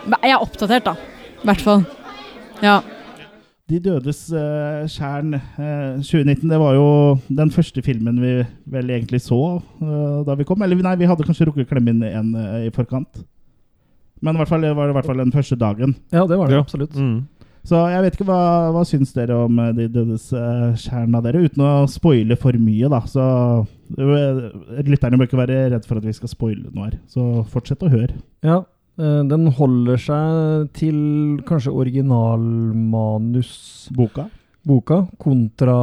Jeg 0.09 0.31
er 0.31 0.41
oppdatert, 0.41 0.89
da. 0.89 0.95
I 1.43 1.51
hvert 1.51 1.63
fall. 1.67 1.86
Ja. 2.63 2.79
De 3.69 3.77
dødes 3.85 4.21
uh, 4.33 4.85
skjern 4.89 5.35
uh, 5.38 5.99
2019, 6.01 6.49
det 6.49 6.57
var 6.57 6.73
jo 6.73 6.85
den 7.27 7.51
første 7.53 7.83
filmen 7.85 8.17
vi 8.21 8.31
vel 8.73 8.93
egentlig 8.95 9.21
så 9.21 9.59
uh, 9.59 10.21
da 10.25 10.33
vi 10.39 10.47
kom. 10.47 10.63
Eller 10.65 10.79
nei, 10.81 10.95
vi 10.97 11.09
hadde 11.09 11.27
kanskje 11.27 11.45
rukket 11.49 11.67
å 11.67 11.73
klemme 11.75 11.93
inn 11.93 12.05
en 12.07 12.31
uh, 12.33 12.63
i 12.65 12.71
forkant. 12.73 13.21
Men 14.25 14.35
i 14.35 14.41
hvert 14.41 14.49
fall, 14.49 14.65
det 14.65 14.73
var 14.75 14.89
i 14.89 14.95
hvert 14.97 15.05
fall 15.05 15.21
den 15.21 15.35
første 15.35 15.57
dagen. 15.59 15.93
Ja, 16.09 16.25
det 16.27 16.39
var 16.39 16.49
det 16.49 16.57
ja. 16.57 16.63
absolutt. 16.65 16.97
Mm. 16.97 17.27
Så 17.69 17.77
jeg 17.91 18.01
vet 18.01 18.17
ikke 18.17 18.27
hva, 18.31 18.41
hva 18.73 18.81
syns 18.88 19.11
dere 19.13 19.35
om 19.35 19.57
De 19.75 19.85
dødes 19.91 20.29
skjern 20.79 21.15
av 21.15 21.25
dere, 21.25 21.43
uten 21.43 21.61
å 21.61 21.73
spoile 21.91 22.38
for 22.39 22.55
mye, 22.57 22.89
da. 22.89 23.03
Så 23.05 23.23
lytterne 24.88 25.19
bør 25.19 25.29
ikke 25.29 25.41
være 25.43 25.61
redd 25.75 25.85
for 25.85 25.99
at 25.99 26.07
vi 26.07 26.15
skal 26.15 26.31
spoile 26.31 26.71
noe 26.71 26.88
her. 26.88 26.97
Så 27.11 27.43
fortsett 27.51 27.83
å 27.85 27.91
høre. 27.91 28.15
Ja, 28.47 28.63
Eh, 28.63 28.78
den 29.00 29.48
holder 29.56 29.96
seg 30.03 30.68
til 30.75 31.39
kanskje 31.48 31.72
originalmanusboka 31.72 34.27
Boka? 34.70 35.08
Kontra 35.18 35.75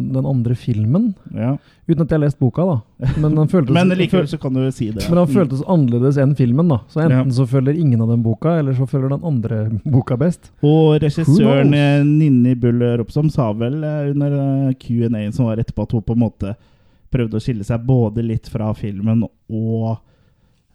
den 0.00 0.26
andre 0.26 0.54
filmen. 0.54 1.14
Ja. 1.34 1.56
Uten 1.86 2.04
at 2.04 2.12
jeg 2.12 2.18
har 2.18 2.22
lest 2.22 2.38
boka, 2.38 2.64
da. 2.68 3.06
Men, 3.16 3.34
den 3.34 3.48
føltes, 3.48 3.72
men 3.76 3.94
likevel 3.96 4.28
så 4.28 4.38
kan 4.38 4.54
du 4.54 4.66
si 4.74 4.90
det. 4.92 5.06
Men 5.08 5.22
den 5.22 5.30
føltes 5.32 5.62
annerledes 5.64 6.18
enn 6.20 6.34
filmen. 6.38 6.68
da 6.68 6.82
Så 6.92 7.02
enten 7.02 7.32
ja. 7.32 7.36
så 7.38 7.46
følger 7.48 7.78
ingen 7.80 8.02
av 8.04 8.12
den 8.12 8.22
boka, 8.22 8.58
eller 8.60 8.76
så 8.76 8.86
følger 8.86 9.14
den 9.14 9.24
andre 9.26 9.62
boka 9.96 10.18
best. 10.20 10.52
Og 10.62 10.98
regissøren 11.02 11.72
eh, 11.74 12.02
Ninni 12.06 12.54
Bull 12.60 12.84
Ropsom 13.00 13.30
sa 13.32 13.48
vel 13.56 13.80
eh, 13.82 14.10
under 14.12 14.74
Q&A 14.78 15.24
som 15.32 15.48
var 15.48 15.62
etterpå, 15.62 15.88
at 15.88 15.96
hun 15.96 16.04
på 16.04 16.18
en 16.18 16.26
måte 16.26 16.54
prøvde 17.08 17.40
å 17.40 17.42
skille 17.42 17.64
seg 17.64 17.86
både 17.88 18.22
litt 18.22 18.50
fra 18.52 18.68
filmen 18.76 19.24
og 19.24 19.96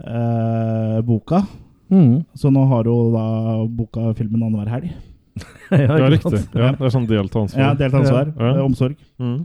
øh, 0.01 0.99
boka. 1.05 1.45
Mm. 1.93 2.13
Så 2.37 2.51
nå 2.53 2.65
har 2.71 2.89
hun 2.89 3.13
da 3.13 3.25
boka 3.69 4.13
filmen 4.17 4.41
annenhver 4.41 4.71
helg. 4.73 4.93
ja, 5.73 5.97
ja, 5.97 6.09
riktig. 6.13 6.39
Ja, 6.53 6.71
det 6.77 6.87
er 6.87 6.93
sånn 6.93 7.09
delt 7.09 7.35
ansvar. 7.37 7.61
Ja, 7.61 7.73
delt 7.77 7.97
ansvar. 7.97 8.31
Ja. 8.37 8.53
Omsorg. 8.65 8.97
Mm. 9.21 9.43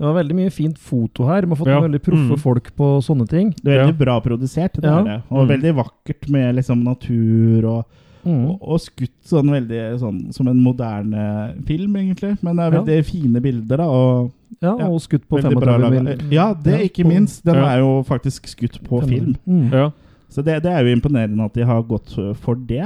Det 0.00 0.08
var 0.08 0.14
veldig 0.16 0.36
mye 0.38 0.52
fint 0.52 0.78
foto 0.80 1.26
her. 1.28 1.44
Man 1.44 1.56
har 1.56 1.60
fått 1.60 1.72
ja. 1.74 1.80
veldig 1.84 2.00
proffe 2.00 2.36
mm. 2.36 2.40
folk 2.40 2.70
på 2.76 2.92
sånne 3.04 3.26
ting. 3.28 3.50
Det 3.60 3.74
er 3.74 3.82
veldig 3.82 3.98
bra 4.00 4.14
produsert. 4.24 4.78
Det 4.80 4.92
det. 5.08 5.18
Og 5.28 5.42
mm. 5.42 5.50
veldig 5.50 5.74
vakkert 5.76 6.30
med 6.32 6.54
liksom 6.60 6.84
natur 6.86 7.66
og 7.74 7.98
Mm. 8.20 8.50
Og, 8.50 8.64
og 8.74 8.80
skutt 8.84 9.14
sånn 9.30 9.48
veldig 9.48 9.78
sånn 10.00 10.18
som 10.36 10.48
en 10.50 10.58
moderne 10.60 11.54
film, 11.68 11.94
egentlig. 11.96 12.34
Men 12.44 12.58
det 12.58 12.66
er 12.66 12.74
Ja. 12.74 12.82
veldig 12.82 13.06
fine 13.08 13.40
bilder, 13.40 13.76
da. 13.76 13.88
Og 13.88 14.32
Ja, 14.60 14.76
Ja, 14.76 14.88
og 14.90 15.00
skutt 15.00 15.26
på 15.28 15.40
35 15.40 16.18
mm. 16.18 16.32
Ja, 16.32 16.52
det 16.52 16.72
Ja, 16.72 16.78
ikke 16.84 17.04
på- 17.04 17.08
minst. 17.08 17.44
Den 17.44 17.54
Ja. 17.54 17.64
er 17.64 17.78
jo 17.78 18.02
faktisk 18.02 18.46
skutt 18.46 18.82
på 18.84 19.00
film. 19.08 19.36
Mm. 19.46 19.70
Ja. 19.72 19.90
Så 20.30 20.44
det, 20.46 20.60
det 20.62 20.70
er 20.70 20.84
jo 20.86 20.92
imponerende 20.94 21.42
at 21.44 21.54
de 21.58 21.64
har 21.66 21.80
gått 21.82 22.12
for 22.38 22.54
det. 22.54 22.84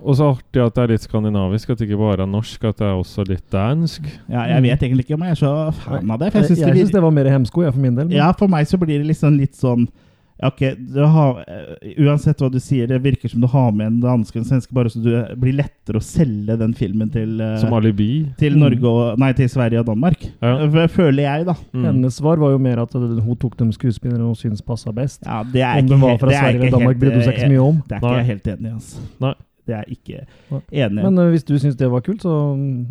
Og 0.00 0.14
så 0.14 0.28
artig 0.36 0.62
at 0.62 0.76
det 0.76 0.82
er 0.84 0.92
litt 0.92 1.02
skandinavisk, 1.08 1.70
at 1.74 1.80
det 1.80 1.88
ikke 1.88 1.98
bare 1.98 2.22
er 2.22 2.30
norsk, 2.30 2.62
at 2.70 2.78
det 2.78 2.86
er 2.86 2.94
også 3.00 3.24
litt 3.26 3.42
dansk. 3.50 4.06
Ja, 4.30 4.44
jeg 4.54 4.62
vet 4.68 4.84
egentlig 4.86 5.04
ikke 5.08 5.18
om 5.18 5.24
jeg 5.26 5.34
er 5.34 5.40
så 5.42 5.52
fan 5.82 6.10
av 6.14 6.22
det. 6.22 6.30
For 6.32 6.38
jeg 6.44 6.52
syns 6.52 6.62
synes 6.62 6.92
det, 6.92 6.94
det 6.94 7.02
var 7.02 7.10
mer 7.18 7.30
hemsko, 7.34 7.64
jeg, 7.66 7.74
for 7.74 7.80
min 7.82 7.96
del. 7.98 8.06
men- 8.06 8.16
Ja, 8.16 8.30
for 8.38 8.46
meg 8.48 8.66
så 8.70 8.78
blir 8.78 9.02
det 9.02 9.08
liksom 9.10 9.36
litt 9.42 9.58
sånn 9.58 9.88
ok, 10.42 10.60
du 10.94 11.00
har, 11.06 11.44
eh, 11.46 11.92
Uansett 12.04 12.38
hva 12.42 12.50
du 12.50 12.58
sier, 12.58 12.86
det 12.90 12.98
virker 13.04 13.30
som 13.30 13.40
du 13.40 13.46
har 13.46 13.70
med 13.72 13.86
en 13.86 14.00
dansk 14.00 14.34
og 14.36 14.40
en 14.42 14.48
svenske, 14.48 14.72
bare 14.74 14.90
så 14.90 15.02
det 15.02 15.38
blir 15.40 15.54
lettere 15.60 16.00
å 16.00 16.02
selge 16.02 16.56
den 16.58 16.74
filmen 16.74 17.10
til, 17.12 17.40
eh, 17.40 17.56
Som 17.62 17.72
alibi. 17.72 18.26
til 18.38 18.54
Mm. 18.56 18.58
Norge 18.64 18.84
og, 18.84 19.18
nei, 19.18 19.32
til 19.32 19.48
Sverige 19.48 19.78
og 19.80 19.86
Danmark. 19.86 20.20
Ja. 20.42 20.56
Eh, 20.64 20.86
Føler 20.88 21.22
jeg, 21.22 21.46
da. 21.46 21.54
Mm. 21.72 21.84
Hennes 21.84 22.14
svar 22.18 22.36
var 22.38 22.50
jo 22.50 22.58
mer 22.58 22.78
at 22.82 22.92
hun 22.92 23.36
tok 23.36 23.56
de 23.56 23.70
skuespillerne 23.72 24.24
hun 24.26 24.34
syntes 24.34 24.60
passa 24.64 24.92
best. 24.92 25.22
Ja, 25.24 25.42
det 25.44 25.62
er 25.62 25.78
Om 25.78 25.84
ikke 25.86 25.94
de 25.94 26.00
var 26.00 26.18
fra 26.18 26.28
det 26.28 26.34
er 26.36 26.40
Sverige 26.40 26.60
eller 26.60 26.70
Danmark, 26.70 26.88
helt, 26.96 27.00
brydde 27.00 27.14
hun 27.14 27.22
seg 27.22 27.34
ikke 27.34 27.40
så 27.40 27.44
eh, 27.44 27.54
mye 27.54 27.66
om. 27.68 27.82
Det 27.88 27.92
er 27.92 28.00
ikke 28.00 28.10
Nei. 28.10 28.16
jeg 28.18 28.26
helt 28.26 28.46
enig 28.58 28.66
i. 28.70 28.74
Altså. 28.74 28.98
Nei. 29.20 29.34
Det 29.64 29.72
er 29.72 29.84
jeg 29.86 29.96
ikke 29.96 30.18
enig 30.76 31.00
i. 31.00 31.04
Men 31.06 31.18
uh, 31.18 31.30
hvis 31.32 31.44
du 31.48 31.54
syns 31.56 31.76
det 31.80 31.86
var 31.88 32.02
kult, 32.04 32.20
så 32.22 32.32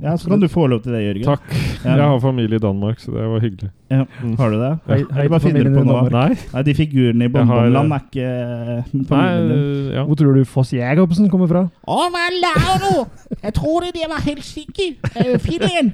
Ja, 0.01 0.15
så 0.17 0.29
kan 0.31 0.41
du 0.41 0.47
få 0.49 0.65
lov 0.67 0.81
til 0.81 0.95
det, 0.95 1.03
Jørgen. 1.03 1.23
Takk. 1.27 1.53
Ja. 1.85 1.95
Jeg 1.99 2.07
har 2.09 2.19
familie 2.19 2.57
i 2.57 2.59
Danmark, 2.59 2.99
så 2.99 3.11
det 3.13 3.27
var 3.29 3.43
hyggelig. 3.43 3.69
Ja. 3.91 4.05
Mm. 4.23 4.35
Har 4.39 4.49
du 4.49 4.57
det? 4.57 4.71
Hei, 4.87 4.97
hei 5.13 5.27
bare 5.29 5.39
til 5.39 5.51
finner 5.51 5.63
du 5.63 5.69
familien 5.69 5.75
på 5.75 5.83
i 5.83 5.85
noe? 5.85 5.99
Danmark. 5.99 6.31
Nei. 6.31 6.53
Nei, 6.53 6.63
de 6.65 6.75
figurene 6.79 7.27
i 7.27 7.33
Bonbonland 7.35 7.93
er 7.93 8.07
ikke 8.07 8.29
eh, 8.29 9.05
familien 9.11 9.51
din. 9.51 9.91
ja. 9.93 10.05
Hvor 10.07 10.15
tror 10.15 10.39
du 10.39 10.45
Foss 10.49 10.73
Jacobsen 10.73 11.29
kommer 11.29 11.51
fra? 11.51 11.67
Å, 11.85 11.99
hva 12.15 12.25
laver 12.39 12.87
du? 12.87 13.37
Jeg 13.43 13.53
trodde 13.59 13.93
det 13.93 14.09
var 14.09 14.25
Helsinki. 14.25 14.89
Uh, 15.13 15.37
Finland. 15.45 15.93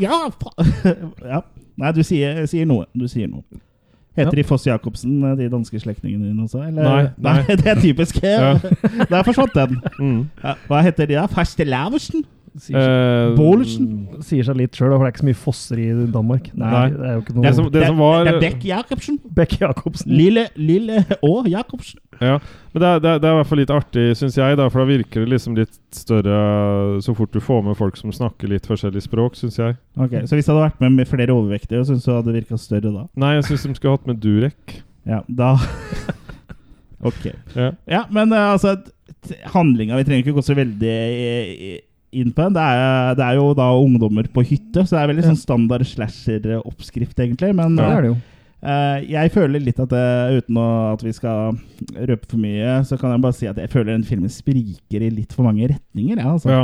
Ja, 0.00 0.24
ja. 1.34 1.44
Nei, 1.76 1.92
du 1.92 2.02
sier, 2.06 2.46
sier 2.48 2.64
noe. 2.70 2.88
Du 2.96 3.04
sier 3.10 3.28
noe. 3.28 3.44
Heter 4.16 4.30
de 4.38 4.44
Foss 4.44 4.66
Jacobsen, 4.66 5.24
eh, 5.24 5.38
de 5.38 5.50
danske 5.50 5.80
slektningene 5.80 6.28
dine 6.28 6.42
også? 6.42 6.62
Eller? 6.62 6.82
Nei, 6.82 7.06
nei. 7.18 7.42
det 7.60 7.66
er 7.66 7.80
typisk. 7.80 8.20
Der 9.10 9.22
forsvant 9.26 9.54
den. 9.54 9.80
Mm. 9.98 10.20
Ja, 10.44 10.54
hva 10.68 10.82
heter 10.86 11.10
de 11.10 11.18
da? 11.18 11.26
Faste 11.26 11.64
Laversen? 11.64 12.24
Sier, 12.54 12.76
seg- 12.78 13.32
uh, 13.32 13.34
Bålesen? 13.34 13.86
sier 14.22 14.44
seg 14.46 14.54
litt 14.60 14.76
sjøl, 14.78 14.92
for 14.94 15.02
det 15.02 15.08
er 15.08 15.12
ikke 15.16 15.22
så 15.24 15.26
mye 15.26 15.38
fosser 15.42 15.80
i 15.82 15.86
Danmark. 16.14 16.50
Nei, 16.54 16.68
Nei. 16.70 16.82
det 16.92 17.08
er 17.08 17.16
jo 17.16 17.22
ikke 17.24 17.32
Det 17.34 17.40
noe 17.42 17.52
som, 17.56 17.70
det 17.74 17.86
som 17.88 17.96
var 17.98 18.20
Det 18.28 18.34
er 18.34 18.38
Beck 18.44 18.66
Jacobsen. 18.68 19.16
Beck 19.40 19.56
Jacobsen. 19.58 20.12
Lille, 20.14 20.44
lille 20.54 21.00
og 21.26 21.48
Jacobsen. 21.50 21.98
Ja, 22.20 22.36
men 22.70 22.78
det 22.84 22.88
er, 22.92 23.00
det, 23.02 23.10
er, 23.10 23.18
det 23.24 23.26
er 23.26 23.34
i 23.34 23.38
hvert 23.40 23.50
fall 23.50 23.58
litt 23.64 23.72
artig, 23.74 24.04
syns 24.20 24.38
jeg, 24.38 24.58
da, 24.60 24.68
for 24.70 24.84
da 24.84 24.86
virker 24.92 25.24
det 25.26 25.32
liksom 25.32 25.56
litt 25.58 25.74
større 25.98 26.36
så 27.02 27.14
fort 27.18 27.34
du 27.34 27.40
får 27.42 27.64
med 27.66 27.74
folk 27.80 27.98
som 27.98 28.12
snakker 28.14 28.52
litt 28.54 28.68
forskjellig 28.70 29.02
språk, 29.02 29.34
syns 29.40 29.58
jeg. 29.58 29.74
Ok, 29.98 30.14
Så 30.22 30.38
hvis 30.38 30.46
jeg 30.46 30.52
hadde 30.54 30.68
vært 30.68 30.78
med, 30.84 30.94
med 31.00 31.10
flere 31.10 31.34
overvektige, 31.34 31.82
syns 31.90 32.06
du 32.06 32.12
hadde 32.14 32.36
virka 32.38 32.54
større 32.62 32.94
da? 32.94 33.08
Nei, 33.18 33.32
jeg 33.40 33.48
syns 33.50 33.66
de 33.66 33.74
skulle 33.80 33.96
hatt 33.98 34.06
med 34.06 34.22
Durek. 34.22 34.78
Ja, 35.10 35.24
da 35.26 35.56
Ok. 37.10 37.26
Ja. 37.58 37.72
Ja, 37.90 38.04
men 38.14 38.30
eh, 38.32 38.52
altså 38.54 38.76
Handlinga 39.52 39.98
Vi 39.98 40.04
trenger 40.06 40.22
ikke 40.24 40.36
gå 40.38 40.44
så 40.44 40.54
veldig 40.56 40.94
eh, 40.94 41.82
inn 42.14 42.30
på 42.34 42.46
den. 42.46 42.54
Det 42.56 42.62
er, 42.64 43.16
det 43.18 43.26
er 43.26 43.40
jo 43.40 43.48
da 43.58 43.66
ungdommer 43.78 44.28
på 44.32 44.44
hytte, 44.46 44.84
så 44.84 44.96
det 44.96 45.02
er 45.02 45.10
veldig 45.12 45.26
sånn 45.26 45.42
standard 45.42 45.84
slasher-oppskrift, 45.90 47.18
egentlig. 47.18 47.50
Men 47.58 47.76
Det 47.80 47.90
er 47.90 48.06
det 48.06 48.14
jo. 48.14 48.20
Uh, 48.64 48.96
jeg 49.04 49.28
føler 49.34 49.60
litt 49.60 49.80
at 49.82 49.90
det, 49.92 50.04
uten 50.38 50.56
å, 50.56 50.68
at 50.94 51.02
vi 51.04 51.12
skal 51.12 51.58
røpe 52.08 52.30
for 52.30 52.40
mye, 52.40 52.78
så 52.88 52.96
kan 52.96 53.12
jeg 53.12 53.24
bare 53.26 53.36
si 53.36 53.48
at 53.50 53.58
jeg 53.60 53.68
føler 53.74 53.92
den 53.92 54.06
filmen 54.08 54.32
spriker 54.32 55.04
i 55.04 55.10
litt 55.12 55.36
for 55.36 55.44
mange 55.44 55.68
retninger. 55.74 56.16
Ja, 56.16 56.30
altså. 56.32 56.48
Ja. 56.48 56.62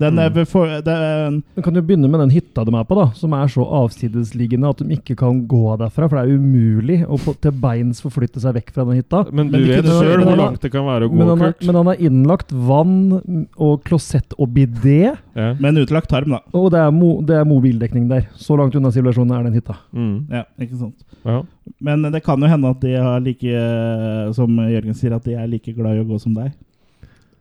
Den, 0.00 0.16
Mm. 0.18 0.44
for, 0.50 0.66
den, 0.82 1.42
Vi 1.54 1.62
kan 1.62 1.74
jo 1.74 1.82
begynne 1.82 2.08
med 2.10 2.18
den 2.20 2.30
hytta 2.34 2.64
de 2.66 2.74
er 2.74 2.84
på, 2.84 2.96
da, 2.98 3.12
som 3.14 3.32
er 3.32 3.46
så 3.46 3.62
avsidesliggende 3.62 4.68
at 4.68 4.78
de 4.82 4.96
ikke 4.96 5.14
kan 5.16 5.46
gå 5.46 5.76
derfra. 5.78 6.08
For 6.10 6.18
det 6.18 6.24
er 6.24 6.38
umulig 6.38 6.96
å 7.06 7.18
på, 7.22 7.34
til 7.40 7.52
beins 7.52 8.00
forflytte 8.02 8.40
seg 8.42 8.56
vekk 8.58 8.72
fra 8.74 8.84
den 8.88 8.98
hytta. 8.98 9.20
Men 9.32 9.52
du 9.52 9.56
Men 9.58 9.62
de 9.62 9.70
vet 9.70 9.84
selv 9.86 10.02
sjøl 10.02 10.24
hvor 10.26 10.36
langt 10.40 10.60
det 10.66 10.72
kan 10.74 10.84
være 10.88 11.06
å 11.06 11.12
gå, 11.12 11.14
Men 11.20 11.28
han, 11.28 11.38
Kurt. 11.44 11.62
men 11.66 11.74
han 11.78 11.88
er 11.94 12.02
innlagt 12.08 12.50
vann 12.50 13.46
og 13.56 13.84
klosett 13.84 14.34
og 14.38 14.48
bidé, 14.56 15.16
Ja. 15.36 15.54
med 15.58 15.76
en 15.76 15.82
utlagt 15.86 16.08
tarm, 16.10 16.30
da. 16.30 16.40
og 16.52 16.70
det 16.72 16.78
er, 16.80 16.90
mo, 16.90 17.20
det 17.22 17.36
er 17.36 17.44
mobildekning 17.44 18.08
der. 18.08 18.26
Så 18.34 18.56
langt 18.58 18.74
unna 18.74 18.90
sivilisasjonen 18.90 19.38
er 19.38 19.42
den 19.44 19.54
hytta. 19.54 19.76
Mm. 19.94 20.26
Ja, 20.30 20.42
ikke 20.60 20.76
sant. 20.78 21.04
ja. 21.24 21.42
Men 21.80 22.02
det 22.12 22.22
kan 22.22 22.38
jo 22.40 22.46
hende 22.46 22.68
at 22.70 22.80
de 22.80 22.92
har 22.94 23.20
like 23.20 24.34
Som 24.34 24.56
Jørgen 24.58 24.94
sier, 24.94 25.14
at 25.14 25.24
de 25.24 25.34
er 25.34 25.46
like 25.48 25.72
glad 25.72 25.96
i 25.96 26.02
å 26.02 26.06
gå 26.08 26.18
som 26.20 26.34
deg. 26.34 26.52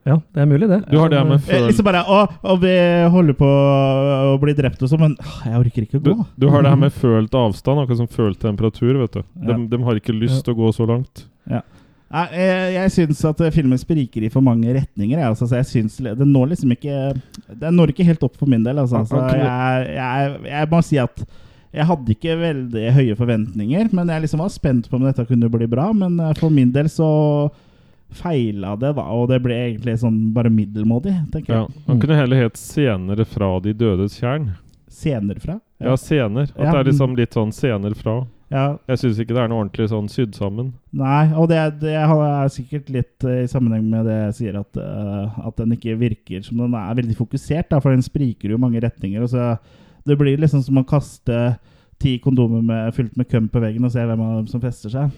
Ja, 0.04 0.18
det 0.36 0.42
er 0.44 0.48
mulig, 0.50 0.68
det. 0.68 0.82
Du 0.92 0.98
har 1.00 1.12
det 1.12 1.20
med 1.28 1.38
Eh, 1.38 1.46
føl... 1.48 1.68
Liksom 1.70 1.86
bare 1.88 2.02
Å, 2.12 2.24
å 2.44 2.56
vi 2.60 2.74
holder 3.14 3.38
på 3.40 3.48
å 3.48 4.34
bli 4.42 4.56
drept 4.58 4.82
og 4.84 4.92
sånn, 4.92 5.04
men 5.06 5.14
åh, 5.20 5.38
jeg 5.48 5.62
orker 5.62 5.86
ikke 5.86 6.02
å 6.02 6.04
gå. 6.04 6.16
du 6.40 6.50
har 6.52 6.66
det 6.66 6.74
her 6.74 6.82
med 6.82 6.96
følt 6.96 7.38
avstand, 7.40 7.84
akkurat 7.84 8.02
som 8.02 8.10
følt 8.12 8.42
temperatur. 8.42 8.98
vet 9.00 9.16
du. 9.16 9.22
Ja. 9.24 9.54
De, 9.54 9.62
de 9.72 9.80
har 9.88 10.02
ikke 10.02 10.16
lyst 10.18 10.44
til 10.44 10.56
å 10.56 10.60
gå 10.60 10.74
så 10.76 10.90
langt. 10.90 11.24
Ja. 11.50 11.64
jeg, 12.36 12.74
jeg 12.76 12.94
syns 12.98 13.24
at 13.32 13.46
eh, 13.46 13.54
filmen 13.56 13.80
spriker 13.80 14.28
i 14.28 14.34
for 14.34 14.44
mange 14.44 14.76
retninger. 14.76 15.16
Jeg, 15.16 15.30
altså, 15.30 15.48
jeg 15.56 15.70
synes, 15.72 15.98
Den 16.20 16.36
når 16.36 16.54
liksom 16.54 16.76
ikke 16.76 17.00
Den 17.64 17.80
når 17.80 17.96
ikke 17.96 18.08
helt 18.12 18.28
opp 18.28 18.36
for 18.40 18.52
min 18.52 18.64
del. 18.68 18.84
Altså. 18.84 19.06
altså, 19.06 19.24
jeg, 19.40 19.90
jeg, 19.96 20.38
jeg 20.52 20.72
må 20.76 20.84
si 20.84 21.00
at 21.02 21.26
jeg 21.74 21.90
hadde 21.90 22.14
ikke 22.14 22.36
veldig 22.38 22.90
høye 22.94 23.16
forventninger, 23.18 23.88
men 23.98 24.10
jeg 24.14 24.22
liksom 24.28 24.44
var 24.44 24.52
spent 24.54 24.86
på 24.90 25.00
om 25.00 25.08
dette 25.08 25.24
kunne 25.26 25.50
bli 25.50 25.66
bra. 25.72 25.88
Men 25.96 26.20
eh, 26.22 26.36
for 26.38 26.54
min 26.54 26.76
del 26.76 26.92
så 26.92 27.08
feila 28.14 28.76
det, 28.80 28.94
da, 28.96 29.02
og 29.14 29.28
det 29.30 29.42
ble 29.44 29.54
egentlig 29.56 29.98
sånn 30.02 30.34
bare 30.34 30.50
middelmådig, 30.54 31.16
tenker 31.34 31.54
Ja. 31.54 31.62
jeg. 31.68 31.84
Han 31.88 32.00
kunne 32.00 32.16
heller 32.20 32.36
hett 32.44 32.58
'Senere 32.58 33.26
fra 33.26 33.60
de 33.60 33.74
dødes 33.74 34.20
tjern'. 34.20 34.54
Senere 34.90 35.40
fra. 35.42 35.60
Ja, 35.82 35.96
sener, 35.96 36.44
At 36.44 36.58
Ja. 36.58 36.72
det 36.72 36.80
er 36.80 36.92
liksom 36.92 37.16
litt 37.18 37.32
sånn 37.34 37.52
senere 37.52 37.96
fra. 37.96 38.26
ja. 38.52 38.78
Jeg 38.88 38.98
syns 39.00 39.18
ikke 39.20 39.34
det 39.34 39.38
er 39.44 39.48
noe 39.50 39.64
ordentlig 39.66 39.90
sånn 39.90 40.08
sydd 40.08 40.36
sammen. 40.36 40.74
Nei, 40.94 41.34
og 41.34 41.50
det, 41.50 41.80
det 41.82 41.94
er 41.96 42.48
sikkert 42.50 42.90
litt 42.90 43.24
eh, 43.24 43.44
i 43.44 43.48
sammenheng 43.48 43.90
med 43.90 44.06
det 44.06 44.34
jeg 44.34 44.34
sier, 44.54 44.60
at, 44.60 44.78
uh, 44.78 45.48
at 45.48 45.56
den 45.58 45.72
ikke 45.72 45.98
virker 45.98 46.44
som 46.44 46.58
den 46.58 46.74
er 46.74 46.94
veldig 46.96 47.16
fokusert, 47.18 47.70
da, 47.70 47.80
for 47.80 47.90
den 47.92 48.02
spriker 48.04 48.50
jo 48.50 48.56
i 48.56 48.60
mange 48.60 48.80
retninger. 48.80 49.22
Og 49.24 49.30
så 49.30 49.58
det 50.06 50.18
blir 50.18 50.38
liksom 50.38 50.62
som 50.64 50.76
å 50.78 50.86
kaste 50.86 51.58
ti 52.00 52.20
kondomer 52.20 52.62
med, 52.62 52.94
fylt 52.94 53.16
med 53.18 53.28
køm 53.30 53.50
på 53.50 53.60
veggen 53.62 53.84
og 53.86 53.92
se 53.92 54.00
hvem 54.00 54.20
av 54.22 54.38
dem 54.44 54.48
som 54.48 54.62
fester 54.62 54.90
seg. 54.90 55.12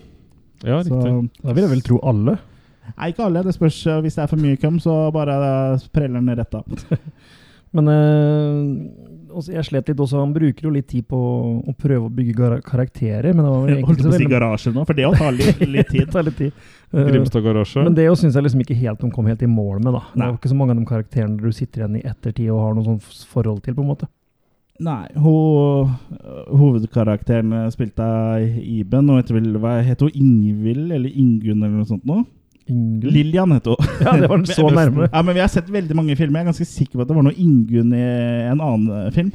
Ja, 0.64 0.82
Så, 0.82 0.90
riktig. 0.90 1.30
Da 1.44 1.54
vil 1.54 1.64
jeg 1.64 1.72
vel 1.72 1.82
tro 1.82 2.00
alle. 2.02 2.38
nei, 2.98 3.10
ikke 3.12 3.26
alle. 3.28 3.44
Det 3.48 3.56
spørs 3.56 3.80
eh, 3.88 4.02
hvis 4.06 4.16
det 4.20 4.24
er 4.26 4.32
for 4.32 4.42
mye 4.42 4.60
køm, 4.62 4.80
så 4.84 5.00
bare 5.16 5.36
eh, 5.50 5.90
preller 5.96 6.22
den 6.22 6.38
rett 6.40 6.56
av. 6.56 6.86
Men 7.76 7.90
eh, 7.92 9.50
jeg 9.52 9.66
slet 9.68 9.90
litt 9.92 10.00
også. 10.00 10.22
Han 10.22 10.32
bruker 10.36 10.68
jo 10.68 10.72
litt 10.72 10.88
tid 10.88 11.08
på 11.12 11.18
å 11.60 11.74
prøve 11.76 12.08
å 12.08 12.12
bygge 12.14 12.36
gar- 12.38 12.62
karakterer. 12.64 13.34
Men 13.36 13.44
det 13.44 13.52
var 13.52 13.66
egentlig 13.74 13.88
holdt 13.90 14.04
på 14.06 14.14
å 14.14 14.20
si 14.22 14.30
garasje 14.32 14.72
nå, 14.76 14.86
for 14.88 14.96
det 14.96 15.10
tar 15.20 15.36
litt, 15.36 15.64
litt 15.76 15.92
tid. 15.92 16.06
tar 16.14 16.24
litt 16.28 16.38
tid. 16.40 16.62
Eh, 16.94 17.10
Grimstad 17.10 17.44
garasje. 17.44 17.84
Men 17.84 17.98
det 17.98 18.06
syns 18.22 18.38
jeg 18.38 18.48
liksom 18.48 18.64
ikke 18.64 18.78
helt 18.80 19.02
de 19.04 19.10
kom 19.12 19.28
helt 19.28 19.44
i 19.44 19.50
mål 19.52 19.82
med. 19.84 19.92
da. 19.98 20.04
Det 20.14 20.22
Nei. 20.22 20.28
er 20.30 20.32
jo 20.32 20.40
ikke 20.40 20.54
så 20.54 20.60
mange 20.62 20.76
av 20.76 20.80
de 20.80 20.88
karakterene 20.94 21.42
du 21.42 21.52
sitter 21.52 21.84
igjen 21.84 21.98
i 22.00 22.06
ettertid 22.08 22.54
og 22.54 22.62
har 22.64 22.78
noe 22.78 22.88
sånt 22.88 23.26
forhold 23.34 23.60
til. 23.66 23.76
på 23.76 23.84
en 23.84 23.92
måte. 23.92 24.08
Nei, 24.86 25.04
ho, 25.24 25.36
hovedkarakteren 26.52 27.54
spilte 27.72 28.04
av 28.04 28.42
Iben, 28.60 29.08
og 29.12 29.22
heter 29.24 30.10
hun? 30.10 30.16
Ingvild 30.20 30.92
eller 30.92 31.12
Ingunn 31.12 31.62
eller 31.64 31.78
noe 31.80 31.88
sånt 31.88 32.04
nå? 32.08 32.22
Ingunn? 32.72 33.14
Lillian 33.14 33.54
heter 33.56 33.76
hun. 33.76 33.90
Ja, 34.02 34.16
det 34.20 34.30
var 34.32 34.42
den 34.42 34.56
så 34.60 34.68
nærme. 34.74 35.10
Ja, 35.12 35.22
men 35.22 35.38
Vi 35.38 35.44
har 35.44 35.52
sett 35.54 35.72
veldig 35.72 35.98
mange 35.98 36.18
filmer. 36.20 36.42
Jeg 36.42 36.48
er 36.48 36.52
ganske 36.54 36.70
sikker 36.70 36.98
på 36.98 37.06
at 37.06 37.12
det 37.12 37.18
var 37.18 37.28
noe 37.28 37.38
Ingunn 37.42 37.94
i 37.96 38.06
en 38.52 38.62
annen 38.62 38.88
eh, 38.94 39.12
film. 39.16 39.32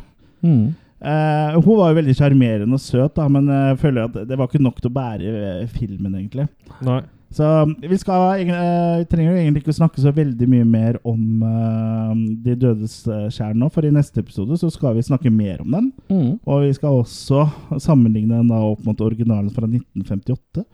Mm. 0.47 0.65
Uh, 1.01 1.57
hun 1.65 1.79
var 1.79 1.93
jo 1.93 1.97
veldig 1.97 2.15
sjarmerende 2.19 2.77
og 2.77 2.83
søt, 2.85 3.15
da, 3.17 3.25
men 3.33 3.47
jeg 3.49 3.79
føler 3.81 4.05
at 4.05 4.19
det 4.29 4.37
var 4.37 4.51
ikke 4.51 4.61
nok 4.61 4.83
til 4.83 4.91
å 4.91 4.97
bære 4.99 5.31
eh, 5.31 5.71
filmen, 5.73 6.13
egentlig. 6.19 6.45
Nei. 6.85 7.01
Så 7.31 7.47
vi 7.79 7.99
skal 7.99 8.41
eh, 8.43 8.99
vi 8.99 9.07
trenger 9.07 9.31
jo 9.31 9.39
egentlig 9.39 9.63
ikke 9.63 9.71
å 9.71 9.79
snakke 9.79 10.03
så 10.03 10.11
veldig 10.15 10.49
mye 10.51 10.67
mer 10.67 10.97
om 11.07 11.45
uh, 11.47 12.11
De 12.43 12.57
dødes 12.59 12.97
eh, 13.07 13.29
skjær 13.31 13.55
nå, 13.55 13.69
for 13.71 13.87
i 13.87 13.93
neste 13.95 14.25
episode 14.25 14.59
så 14.59 14.71
skal 14.75 14.97
vi 14.97 15.07
snakke 15.07 15.31
mer 15.31 15.63
om 15.63 15.77
den. 15.77 15.87
Mm. 16.11 16.33
Og 16.43 16.67
vi 16.67 16.73
skal 16.75 16.99
også 17.05 17.47
sammenligne 17.79 18.41
den 18.41 18.51
da 18.51 18.59
opp 18.73 18.83
mot 18.87 19.07
originalen 19.07 19.53
fra 19.55 19.69
1958. 19.69 20.67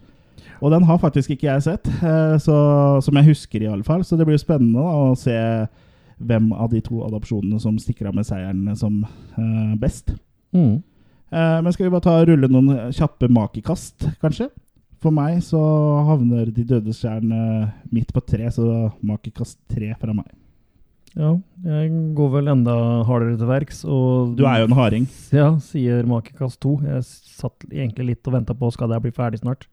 Og 0.60 0.72
den 0.72 0.86
har 0.88 1.00
faktisk 1.02 1.34
ikke 1.34 1.50
jeg 1.50 1.64
sett, 1.66 1.88
eh, 2.00 2.36
så, 2.42 2.56
som 3.04 3.18
jeg 3.18 3.28
husker 3.30 3.62
i 3.62 3.70
alle 3.70 3.84
fall. 3.86 4.04
Så 4.04 4.16
det 4.16 4.26
blir 4.28 4.38
jo 4.38 4.44
spennende 4.44 4.82
å 4.82 5.14
se 5.18 5.36
hvem 6.16 6.52
av 6.56 6.70
de 6.72 6.80
to 6.84 7.02
adopsjonene 7.04 7.60
som 7.60 7.76
stikker 7.80 8.08
av 8.08 8.16
med 8.16 8.28
seieren 8.28 8.70
som 8.78 9.02
eh, 9.04 9.74
best. 9.80 10.14
Mm. 10.56 10.78
Eh, 11.30 11.58
men 11.60 11.72
skal 11.74 11.88
vi 11.88 11.92
bare 11.92 12.06
ta 12.06 12.16
rulle 12.24 12.48
noen 12.50 12.94
kjappe 12.96 13.28
makekast, 13.32 14.08
kanskje? 14.22 14.48
For 15.02 15.12
meg 15.12 15.42
så 15.44 15.60
havner 16.08 16.48
De 16.54 16.64
døde 16.66 16.94
stjern 16.96 17.30
eh, 17.36 17.68
midt 17.92 18.14
på 18.16 18.22
tre, 18.24 18.48
så 18.54 18.88
makekast 19.04 19.58
tre 19.72 19.92
fra 20.00 20.16
meg. 20.16 20.30
Ja, 21.16 21.30
jeg 21.64 21.92
går 22.16 22.32
vel 22.34 22.50
enda 22.52 22.74
hardere 23.08 23.38
til 23.40 23.48
verks. 23.48 23.78
Og 23.88 24.34
Du 24.36 24.44
er 24.44 24.60
jo 24.60 24.68
en 24.68 24.76
harding. 24.76 25.06
Ja, 25.32 25.54
sier 25.64 26.04
makekast 26.08 26.60
to. 26.60 26.74
Jeg 26.84 27.04
satt 27.08 27.64
egentlig 27.70 28.10
litt 28.10 28.28
og 28.28 28.36
venta 28.36 28.56
på 28.56 28.68
skal 28.74 28.92
det 28.92 29.00
bli 29.04 29.14
ferdig 29.16 29.40
snart. 29.40 29.64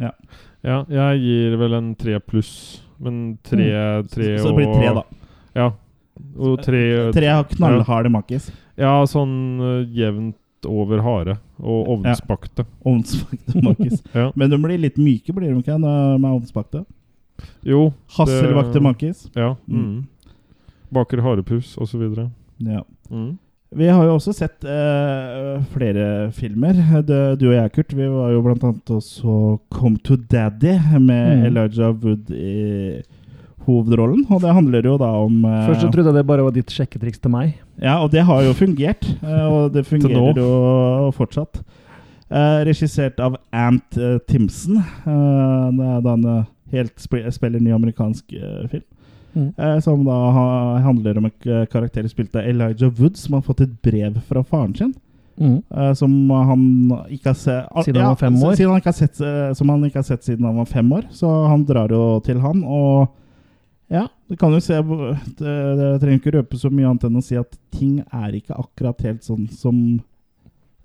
Ja, 0.00 0.78
jeg 0.88 1.20
gir 1.22 1.56
vel 1.60 1.76
en 1.76 1.94
tre 1.98 2.18
pluss. 2.20 2.82
Men 3.02 3.36
tre, 3.44 3.66
tre 4.10 4.30
og 4.38 4.40
Så 4.40 4.52
det 4.52 4.56
blir 4.56 4.70
tre, 4.72 4.94
da. 4.96 5.02
Ja. 5.54 5.66
Og 6.38 6.62
tre 6.62 6.80
Tre 7.14 7.26
har 7.30 7.44
knallharde 7.50 8.10
makkis. 8.14 8.48
Ja, 8.78 8.96
sånn 9.10 9.34
uh, 9.60 9.82
jevnt 9.94 10.68
over 10.68 11.02
harde. 11.04 11.36
Og 11.60 11.90
ovnsbakte. 11.96 12.64
Ovnsbakte 12.86 13.62
makkis. 13.66 14.02
Ja. 14.14 14.30
Men 14.38 14.50
de 14.54 14.58
blir 14.62 14.80
litt 14.80 14.98
myke, 14.98 15.34
blir 15.36 15.52
de 15.52 15.60
ikke, 15.60 15.78
med 15.78 16.30
ovnsbakte? 16.30 16.84
Jo. 17.66 17.88
Hasselbakte 18.16 18.80
makis 18.80 19.26
makkis. 19.26 19.36
Ja. 19.36 19.54
Mm. 19.68 19.84
Mm. 19.84 20.34
Baker 20.94 21.22
harepus, 21.24 21.74
videre. 21.98 22.30
Ja. 22.62 22.84
Mm. 23.10 23.34
Vi 23.74 23.88
har 23.90 24.04
jo 24.06 24.14
også 24.14 24.32
sett 24.36 24.64
eh, 24.70 25.58
flere 25.74 26.30
filmer. 26.36 26.76
Du, 27.02 27.14
du 27.40 27.48
og 27.50 27.56
jeg, 27.56 27.72
Kurt, 27.74 27.94
vi 27.98 28.06
var 28.10 28.30
jo 28.30 28.42
blant 28.44 28.62
annet 28.68 28.92
også 28.94 29.38
Come 29.74 29.98
to 30.06 30.16
Daddy 30.30 30.76
med 31.02 31.40
Mm. 31.40 31.44
Elijah 31.48 31.90
Wood 32.04 32.30
i 32.30 33.02
hovedrollen. 33.66 34.24
Og 34.30 34.42
det 34.44 34.52
handler 34.54 34.86
jo 34.86 34.96
da 35.00 35.08
om 35.24 35.40
eh, 35.48 35.66
Først 35.68 35.82
så 35.86 35.90
trodde 35.90 36.12
jeg 36.12 36.20
det 36.20 36.26
bare 36.28 36.44
var 36.46 36.54
ditt 36.54 36.70
sjekketriks 36.70 37.18
til 37.24 37.32
meg. 37.34 37.54
Ja, 37.82 37.96
og 38.04 38.12
det 38.14 38.22
har 38.28 38.42
jo 38.46 38.52
fungert. 38.56 39.08
eh, 39.24 39.46
og 39.50 39.72
det 39.74 39.86
fungerer 39.90 40.38
jo 40.38 41.10
fortsatt. 41.16 41.62
Eh, 42.30 42.60
regissert 42.70 43.18
av 43.22 43.36
Ant 43.52 43.98
eh, 43.98 44.18
Timson. 44.30 44.78
Eh, 44.78 45.70
det 45.78 45.90
er 45.96 46.02
da 46.06 46.14
en 46.18 46.28
eh, 46.36 46.44
helt 46.74 46.94
sp 47.00 47.18
spiller 47.34 47.62
ny 47.62 47.74
amerikansk 47.74 48.32
eh, 48.38 48.64
film. 48.70 48.86
Mm. 49.34 49.48
Eh, 49.58 49.78
som 49.82 50.04
da 50.06 50.18
ha, 50.36 50.46
handler 50.84 51.18
om 51.18 51.28
en 51.30 51.66
karakter 51.70 52.06
spilt 52.08 52.36
av 52.38 52.46
Elijah 52.46 52.90
Wood, 52.90 53.18
som 53.18 53.34
har 53.38 53.42
fått 53.46 53.64
et 53.66 53.82
brev 53.82 54.20
fra 54.28 54.44
faren 54.46 54.74
sin. 54.78 54.94
Mm. 55.36 55.62
eh, 55.76 55.92
som 55.98 56.30
han 56.30 56.92
ikke 57.10 57.32
har 57.32 57.34
sett 57.34 57.84
Siden 57.84 58.02
han 58.02 58.12
var 58.12 58.20
fem 58.20 58.36
år? 58.38 58.54
Siden 58.54 58.70
han 58.70 58.92
sett, 58.92 59.20
eh, 59.20 59.52
som 59.58 59.68
han 59.68 59.84
ikke 59.84 59.98
har 59.98 60.06
sett 60.06 60.24
siden 60.24 60.46
han 60.46 60.56
var 60.56 60.64
fem 60.70 60.92
år. 60.92 61.04
Så 61.10 61.30
han 61.50 61.64
drar 61.66 61.90
jo 61.90 62.20
til 62.24 62.38
han, 62.40 62.62
og 62.64 63.08
ja, 63.92 64.06
du 64.28 64.36
kan 64.36 64.52
jo 64.54 64.60
se 64.64 64.78
det, 64.80 65.54
det 65.78 65.88
trenger 66.00 66.20
ikke 66.20 66.34
røpe 66.38 66.58
så 66.58 66.70
mye 66.72 66.88
annet 66.88 67.06
enn 67.08 67.20
å 67.20 67.24
si 67.24 67.36
at 67.38 67.58
ting 67.74 67.98
er 68.00 68.36
ikke 68.38 68.56
akkurat 68.56 69.02
helt 69.04 69.26
sånn 69.26 69.48
som 69.52 69.80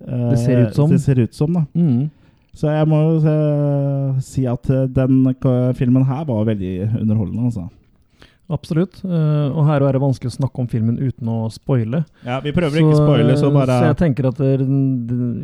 eh, 0.04 0.30
Det 0.34 0.40
ser 0.42 0.64
ut 0.66 0.76
som. 0.76 0.92
Det 0.92 1.04
ser 1.04 1.22
ut 1.22 1.36
som, 1.36 1.56
da. 1.56 1.66
Mm. 1.78 2.10
Så 2.58 2.72
jeg 2.74 2.88
må 2.90 3.00
jo 3.06 3.20
eh, 3.30 4.22
si 4.26 4.46
at 4.50 4.70
eh, 4.74 4.88
den 4.92 5.22
filmen 5.78 6.08
her 6.10 6.26
var 6.28 6.48
veldig 6.50 6.74
underholdende, 7.00 7.52
altså. 7.52 7.70
Absolutt. 8.50 9.04
Uh, 9.06 9.54
og 9.54 9.68
her 9.68 9.84
er 9.86 9.96
det 9.96 10.02
vanskelig 10.02 10.32
å 10.32 10.38
snakke 10.40 10.64
om 10.64 10.70
filmen 10.70 10.98
uten 10.98 11.30
å 11.30 11.44
spoile. 11.54 12.02
Ja, 12.26 12.40
vi 12.42 12.54
prøver 12.56 12.82
ikke 12.82 12.96
å 12.96 13.04
spoile, 13.04 13.36
så 13.38 13.52
bare 13.54 13.76
så 13.78 13.92
jeg 13.92 14.00
tenker 14.00 14.32
at 14.32 14.42
det, 14.42 14.56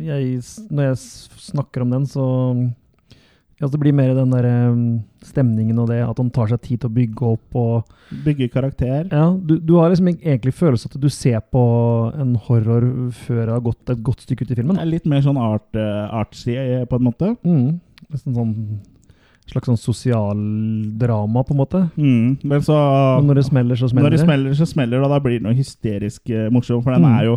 jeg, 0.08 0.40
når 0.74 0.90
jeg 0.90 0.98
snakker 1.46 1.86
om 1.86 1.94
den, 1.94 2.10
så 2.10 2.26
ja, 3.56 3.68
Det 3.72 3.78
blir 3.80 3.94
mer 3.96 4.10
den 4.12 4.32
der 4.34 4.44
eh, 4.44 4.80
stemningen 5.24 5.78
og 5.80 5.86
det 5.88 6.02
at 6.04 6.18
han 6.20 6.28
tar 6.34 6.50
seg 6.50 6.60
tid 6.60 6.82
til 6.82 6.90
å 6.90 6.96
bygge 6.98 7.30
opp 7.30 7.56
og 7.56 8.18
bygge 8.26 8.50
karakter. 8.52 9.06
Ja, 9.08 9.30
du, 9.32 9.54
du 9.56 9.78
har 9.78 9.88
liksom 9.88 10.10
egentlig 10.12 10.52
følelse 10.58 10.90
at 10.90 10.98
du 11.00 11.08
ser 11.08 11.40
på 11.40 11.62
en 12.20 12.34
horror 12.48 12.84
før 13.16 13.40
det 13.46 13.54
har 13.54 13.64
gått 13.64 13.94
et 13.94 14.02
godt 14.04 14.26
stykke 14.26 14.44
ut 14.44 14.52
i 14.52 14.58
filmen. 14.58 14.76
Det 14.76 14.84
er 14.84 14.92
litt 14.92 15.08
mer 15.08 15.24
sånn 15.24 15.40
art, 15.40 15.70
uh, 15.72 16.04
artsy, 16.20 16.58
på 16.84 17.00
en 17.00 17.08
måte. 17.08 17.32
Mm. 17.48 17.80
Nesten 18.12 18.36
sånn 18.36 18.52
slags 19.50 19.68
sånn 19.70 19.78
sosialdrama, 19.78 21.44
på 21.46 21.54
en 21.54 21.60
måte. 21.60 21.82
Mm. 21.96 22.38
Men 22.42 22.60
så 22.66 22.74
Og 23.18 23.24
når 23.28 23.34
det 23.40 23.44
smeller, 23.46 23.76
så 23.78 23.88
smeller 23.88 24.10
det. 24.10 24.16
Når 24.16 24.16
det 24.16 24.24
smeller, 24.26 24.54
så 24.58 24.66
smeller 24.66 24.96
det, 24.98 25.04
og 25.06 25.10
da 25.14 25.20
blir 25.22 25.38
det 25.38 25.46
noe 25.46 25.54
hysterisk 25.54 26.30
eh, 26.30 26.48
morsomt. 26.50 26.82
For 26.84 26.92
den 26.96 27.02
Mm. 27.06 27.18
er 27.18 27.24
jo 27.24 27.36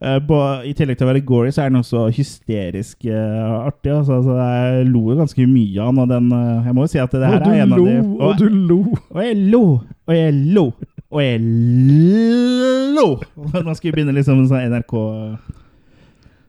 eh, 0.00 0.18
på, 0.28 0.36
I 0.68 0.74
tillegg 0.74 0.98
til 0.98 1.06
å 1.08 1.10
være 1.12 1.24
gory, 1.26 1.50
så 1.50 1.62
er 1.64 1.70
den 1.72 1.80
også 1.80 2.04
hysterisk 2.14 3.04
eh, 3.06 3.66
artig. 3.66 3.92
Altså, 3.96 4.18
altså, 4.20 4.36
jeg 4.38 4.86
lo 4.92 5.16
ganske 5.16 5.46
mye 5.48 5.80
av 5.80 5.88
den, 5.94 5.98
og 6.04 6.08
den 6.08 6.32
eh, 6.32 6.64
Jeg 6.66 6.74
må 6.74 6.80
jo 6.84 6.92
si 6.92 6.98
at 6.98 7.10
det 7.10 7.26
her 7.26 7.40
er 7.40 7.62
en 7.62 7.70
lo, 7.70 7.76
av 7.76 7.88
de 7.88 7.98
og 8.20 8.38
du 8.38 8.48
lo! 8.48 8.80
og 9.10 9.22
jeg 9.24 9.36
lo, 9.50 9.64
og 10.06 10.14
jeg 10.14 10.34
lo, 10.54 10.66
og 11.10 11.22
jeg 11.22 11.40
lo! 11.40 13.08
Nå 13.64 13.74
skal 13.74 13.88
vi 13.88 13.92
begynne 13.96 14.12
liksom 14.14 14.44
med 14.44 15.38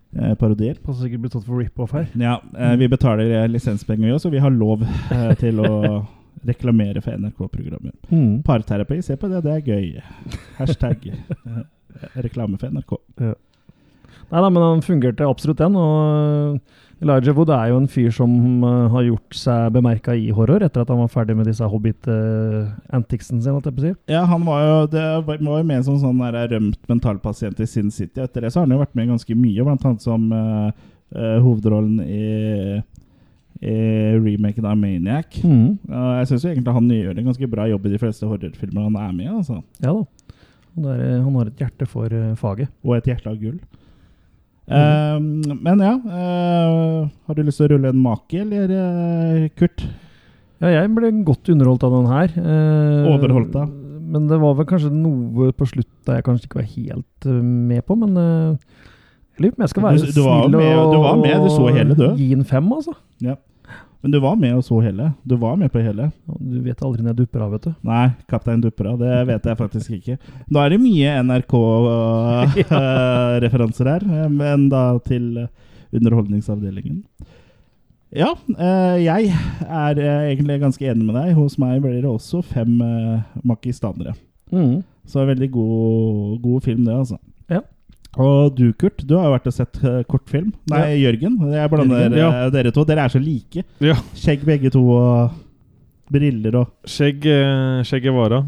sånn 0.09 0.23
NRK-parodier. 0.25 0.79
Passer 0.83 1.05
sikkert 1.05 1.21
blitt 1.21 1.33
tatt 1.33 1.45
for 1.45 1.59
rip-off 1.59 1.91
her. 1.93 2.07
Ja, 2.15 2.41
eh, 2.57 2.75
vi 2.77 2.87
betaler 2.87 3.43
eh, 3.43 3.47
lisenspenger, 3.47 4.13
også, 4.13 4.29
så 4.29 4.33
vi 4.33 4.39
har 4.39 4.51
lov 4.51 4.83
eh, 4.83 5.35
til 5.39 5.59
å 5.59 6.05
reklamere 6.49 7.01
for 7.01 7.17
NRK-programmer. 7.17 7.93
Mm. 8.09 8.41
Parterapi, 8.43 9.01
se 9.01 9.17
på 9.17 9.27
det, 9.29 9.43
det 9.43 9.53
er 9.53 9.67
gøy. 9.67 10.01
Hashtag 10.57 11.09
eh, 11.11 11.61
reklame 12.15 12.57
for 12.57 12.69
NRK. 12.69 12.97
Nei 14.29 14.41
da, 14.43 14.49
men 14.49 14.61
han 14.61 14.81
fungerte 14.85 15.25
absolutt 15.27 15.59
den. 15.59 15.75
Og 15.75 16.59
Elijah 16.99 17.35
Wood 17.37 17.51
er 17.55 17.69
jo 17.71 17.77
en 17.79 17.87
fyr 17.87 18.09
som 18.11 18.31
uh, 18.65 18.89
har 18.91 19.05
gjort 19.07 19.35
seg 19.39 19.71
bemerka 19.71 20.15
i 20.17 20.33
horror 20.35 20.65
etter 20.65 20.83
at 20.83 20.91
han 20.91 20.99
var 20.99 21.11
ferdig 21.13 21.37
med 21.37 21.47
disse 21.47 21.63
Hobbit-anticsene 21.63 23.39
sine. 23.39 23.61
jeg 23.63 23.75
på 23.77 23.85
si. 23.85 23.93
Ja, 24.11 24.25
han 24.27 24.43
var 24.47 24.65
jo, 24.65 24.75
det 24.91 25.05
var 25.25 25.39
jo 25.39 25.65
med 25.71 25.87
som 25.87 25.99
sånn 26.01 26.19
der 26.19 26.51
rømt 26.51 26.79
mentalpasient 26.91 27.59
i 27.63 27.67
Sin 27.69 27.91
City. 27.95 28.19
Etter 28.25 28.43
det 28.43 28.51
så 28.51 28.61
har 28.61 28.67
han 28.67 28.75
jo 28.75 28.83
vært 28.83 28.97
med 28.99 29.13
ganske 29.13 29.37
mye, 29.39 29.63
blant 29.63 29.87
annet 29.87 30.03
som 30.03 30.27
uh, 30.33 30.71
eh, 31.15 31.37
hovedrollen 31.39 32.03
i, 32.03 32.81
i 33.63 33.77
remaken 34.19 34.67
av 34.67 34.77
Maniac. 34.79 35.39
Mm. 35.39 35.79
Jeg 35.87 36.31
syns 36.33 36.49
egentlig 36.51 36.75
han 36.75 36.91
gjør 36.99 37.15
en 37.15 37.31
ganske 37.31 37.51
bra 37.55 37.67
jobb 37.71 37.87
i 37.87 37.93
de 37.95 38.01
fleste 38.01 38.27
horrorfilmer 38.27 38.89
han 38.89 38.99
er 38.99 39.15
med 39.15 39.29
i. 39.29 39.35
Altså. 39.39 39.61
Ja 39.79 39.95
da. 39.95 40.35
Han, 40.75 40.85
er, 40.93 41.03
eh, 41.03 41.21
han 41.23 41.35
har 41.35 41.49
et 41.49 41.61
hjerte 41.63 41.87
for 41.89 42.13
eh, 42.13 42.35
faget. 42.39 42.71
Og 42.85 42.97
et 42.97 43.09
hjerte 43.09 43.31
av 43.31 43.39
gull. 43.39 43.59
Eh, 44.69 45.15
men 45.57 45.81
ja 45.81 45.95
uh, 45.97 47.07
Har 47.25 47.37
du 47.37 47.41
lyst 47.41 47.57
til 47.57 47.65
å 47.65 47.71
rulle 47.71 47.89
en 47.89 48.01
make, 48.03 48.37
eller, 48.37 48.69
uh, 48.69 49.47
Kurt? 49.57 49.81
Ja, 50.61 50.73
jeg 50.75 50.91
ble 50.93 51.09
godt 51.25 51.49
underholdt 51.49 51.85
av 51.87 51.95
den 51.95 52.09
her. 52.11 52.33
Uh, 52.37 53.09
Overholdt 53.15 53.53
da? 53.55 53.63
Men 54.09 54.27
det 54.29 54.37
var 54.41 54.57
vel 54.57 54.67
kanskje 54.69 54.91
noe 54.93 55.49
på 55.55 55.67
slutt 55.69 56.09
jeg 56.09 56.25
kanskje 56.25 56.49
ikke 56.49 56.59
var 56.61 56.69
helt 56.69 57.27
med 57.45 57.83
på, 57.85 57.97
men 58.01 58.15
jeg 58.17 59.43
lurer 59.43 59.53
på 59.53 59.59
om 59.59 59.65
jeg 59.65 59.71
skal 59.73 59.85
være 59.85 59.99
snill 60.01 60.55
med- 60.55 60.79
og 60.81 60.93
du 60.93 60.97
var 61.03 61.19
med, 61.21 61.35
du 61.45 61.51
så 61.53 61.67
hele, 61.75 61.97
du. 61.97 62.07
gi 62.17 62.31
en 62.33 62.45
fem, 62.49 62.71
altså. 62.73 62.95
Men 64.01 64.11
du 64.11 64.19
var 64.23 64.35
med 64.39 64.53
og 64.55 64.63
så 64.63 64.77
hele. 64.79 65.09
Du 65.27 65.35
var 65.35 65.57
med 65.59 65.67
på 65.73 65.81
hele. 65.83 66.05
Du 66.39 66.61
vet 66.63 66.81
aldri 66.83 67.01
når 67.03 67.09
jeg 67.11 67.17
dupper 67.17 67.41
av, 67.43 67.51
vet 67.51 67.65
du. 67.67 67.73
Nei, 67.89 68.09
Kaptein 68.31 68.61
Duppera. 68.63 68.93
Det 68.99 69.27
vet 69.27 69.45
jeg 69.49 69.57
faktisk 69.59 69.91
ikke. 69.97 70.15
Nå 70.47 70.57
er 70.61 70.69
det 70.71 70.79
mye 70.79 71.23
NRK-referanser 71.27 73.85
her, 73.91 74.01
eh, 74.07 74.29
men 74.31 74.69
da 74.71 74.95
til 75.03 75.43
eh, 75.43 75.51
Underholdningsavdelingen. 75.99 77.03
Ja, 78.15 78.31
eh, 78.55 79.03
jeg 79.03 79.35
er 79.67 79.99
eh, 79.99 80.31
egentlig 80.31 80.63
ganske 80.63 80.87
enig 80.87 81.03
med 81.09 81.19
deg. 81.19 81.35
Hos 81.35 81.59
meg 81.59 81.83
blir 81.83 81.99
det 81.99 82.09
også 82.09 82.39
fem 82.45 82.79
makistanere. 83.43 84.13
Mm. 84.53 84.83
Så 85.09 85.25
veldig 85.27 85.51
god, 85.51 86.39
god 86.45 86.61
film, 86.63 86.85
det, 86.87 86.95
altså. 86.95 87.17
Ja. 88.17 88.23
Og 88.25 88.55
du, 88.57 88.71
Kurt, 88.73 89.03
du 89.07 89.15
har 89.17 89.27
jo 89.29 89.33
vært 89.35 89.47
og 89.51 89.53
sett 89.53 89.77
eh, 89.85 89.99
kortfilm. 90.09 90.51
Nei, 90.71 90.95
Jørgen. 90.99 91.35
Jeg 91.53 91.69
blander 91.71 92.01
Jørgen, 92.07 92.17
ja. 92.17 92.29
eh, 92.45 92.51
dere 92.55 92.71
to. 92.75 92.83
Dere 92.89 93.05
er 93.05 93.13
så 93.13 93.21
like. 93.21 93.63
Ja. 93.85 93.95
Skjegg 94.17 94.43
begge 94.47 94.71
to, 94.73 94.81
og 94.97 95.35
briller 96.09 96.55
og 96.63 96.71
Skjegg, 96.89 97.21
skjegg 97.21 97.85
Skjegg 97.85 98.09
vara. 98.15 98.41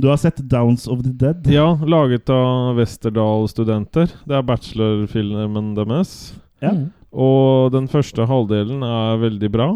Du 0.00 0.06
har 0.08 0.16
sett 0.22 0.38
Downs 0.48 0.86
of 0.88 1.02
the 1.02 1.10
Dead? 1.10 1.48
Ja, 1.50 1.72
laget 1.82 2.30
av 2.32 2.78
Westerdal-studenter. 2.78 4.12
Det 4.24 4.36
er 4.38 4.46
bachelorfilmen 4.46 5.74
deres. 5.76 6.12
Ja. 6.62 6.70
Mm. 6.76 6.86
Og 7.10 7.72
den 7.74 7.88
første 7.90 8.24
halvdelen 8.30 8.84
er 8.86 9.18
veldig 9.20 9.50
bra, 9.50 9.66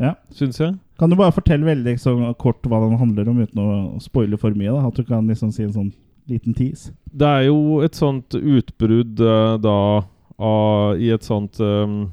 Ja. 0.00 0.14
syns 0.32 0.56
jeg. 0.58 0.78
Kan 0.98 1.10
du 1.12 1.16
bare 1.16 1.32
fortelle 1.36 1.64
veldig 1.68 1.92
liksom, 1.92 2.22
kort 2.40 2.62
hva 2.64 2.80
den 2.88 2.96
handler 2.98 3.28
om, 3.28 3.38
uten 3.44 3.60
å 3.60 4.00
spoile 4.00 4.38
for 4.40 4.56
mye? 4.56 4.72
da? 4.72 4.86
At 4.88 4.96
du 4.96 5.04
kan 5.04 5.28
liksom 5.28 5.52
si 5.52 5.62
en 5.64 5.72
sånn 5.76 5.92
liten 6.30 6.56
tease? 6.56 6.94
Det 7.10 7.26
er 7.26 7.48
jo 7.48 7.80
et 7.84 7.98
sånt 7.98 8.34
utbrudd 8.38 9.20
uh, 9.22 9.56
da 9.60 9.76
av, 10.40 10.98
i 11.00 11.10
et 11.12 11.26
sånt 11.26 11.60
um, 11.60 12.10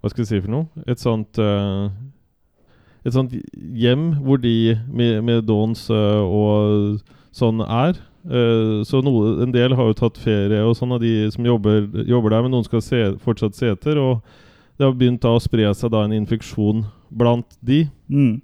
Hva 0.00 0.10
skal 0.10 0.24
jeg 0.24 0.30
si 0.30 0.40
for 0.40 0.52
noe? 0.54 0.84
Et 0.88 1.00
sånt 1.00 1.40
uh, 1.42 1.90
Et 3.04 3.14
sånt 3.14 3.34
hjem 3.54 4.12
hvor 4.24 4.40
de 4.40 4.76
med, 4.88 5.20
med 5.26 5.44
dons 5.48 5.88
uh, 5.92 6.22
og 6.24 7.00
sånn 7.36 7.62
er. 7.64 7.98
Uh, 8.28 8.80
så 8.84 9.00
noe, 9.04 9.38
en 9.44 9.52
del 9.54 9.72
har 9.76 9.88
jo 9.88 9.96
tatt 9.96 10.18
ferie, 10.20 10.60
og 10.66 10.74
sånn 10.76 10.92
av 10.92 11.00
de 11.00 11.30
som 11.32 11.46
jobber, 11.46 11.86
jobber 12.04 12.34
der, 12.34 12.44
men 12.44 12.52
noen 12.52 12.66
skal 12.66 12.82
se, 12.84 13.00
fortsatt 13.24 13.56
se 13.56 13.70
etter. 13.72 14.00
Og 14.02 14.20
det 14.76 14.84
har 14.84 14.96
begynt 14.96 15.22
da 15.24 15.32
å 15.36 15.40
spre 15.40 15.70
seg 15.76 15.92
da 15.94 16.04
en 16.04 16.16
infeksjon 16.16 16.84
blant 17.08 17.56
de. 17.64 17.86
Mm. 18.12 18.40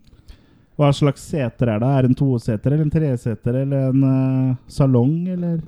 Hva 0.76 0.90
slags 0.92 1.24
seter 1.24 1.72
er 1.72 1.80
det? 1.80 1.88
Er 1.88 2.04
det 2.04 2.10
en 2.12 2.18
toseter 2.18 2.74
eller 2.74 2.84
en 2.84 2.92
treseter 2.92 3.60
eller 3.62 3.90
en 3.90 4.04
uh, 4.04 4.56
salong, 4.68 5.14
eller? 5.32 5.60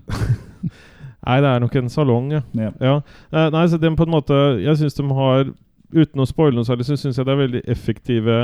Nei, 1.29 1.39
det 1.43 1.49
er 1.51 1.63
nok 1.65 1.77
en 1.81 1.91
salong, 1.93 2.33
ja. 2.37 2.43
Ja. 2.57 2.73
Ja, 2.81 2.99
Uh, 3.33 3.49
nei, 3.53 3.65
så 3.69 3.81
den 3.81 3.97
på 3.99 4.07
en 4.07 4.15
måte 4.15 4.37
Jeg 4.63 4.79
syns 4.81 4.97
de 4.97 5.05
har 5.13 5.51
Uten 5.93 6.23
å 6.23 6.27
spoile 6.29 6.57
noe 6.57 6.69
særlig, 6.69 6.85
så 6.85 6.97
syns 7.01 7.17
jeg 7.17 7.25
det 7.25 7.33
er 7.33 7.41
veldig 7.41 7.63
effektive 7.73 8.39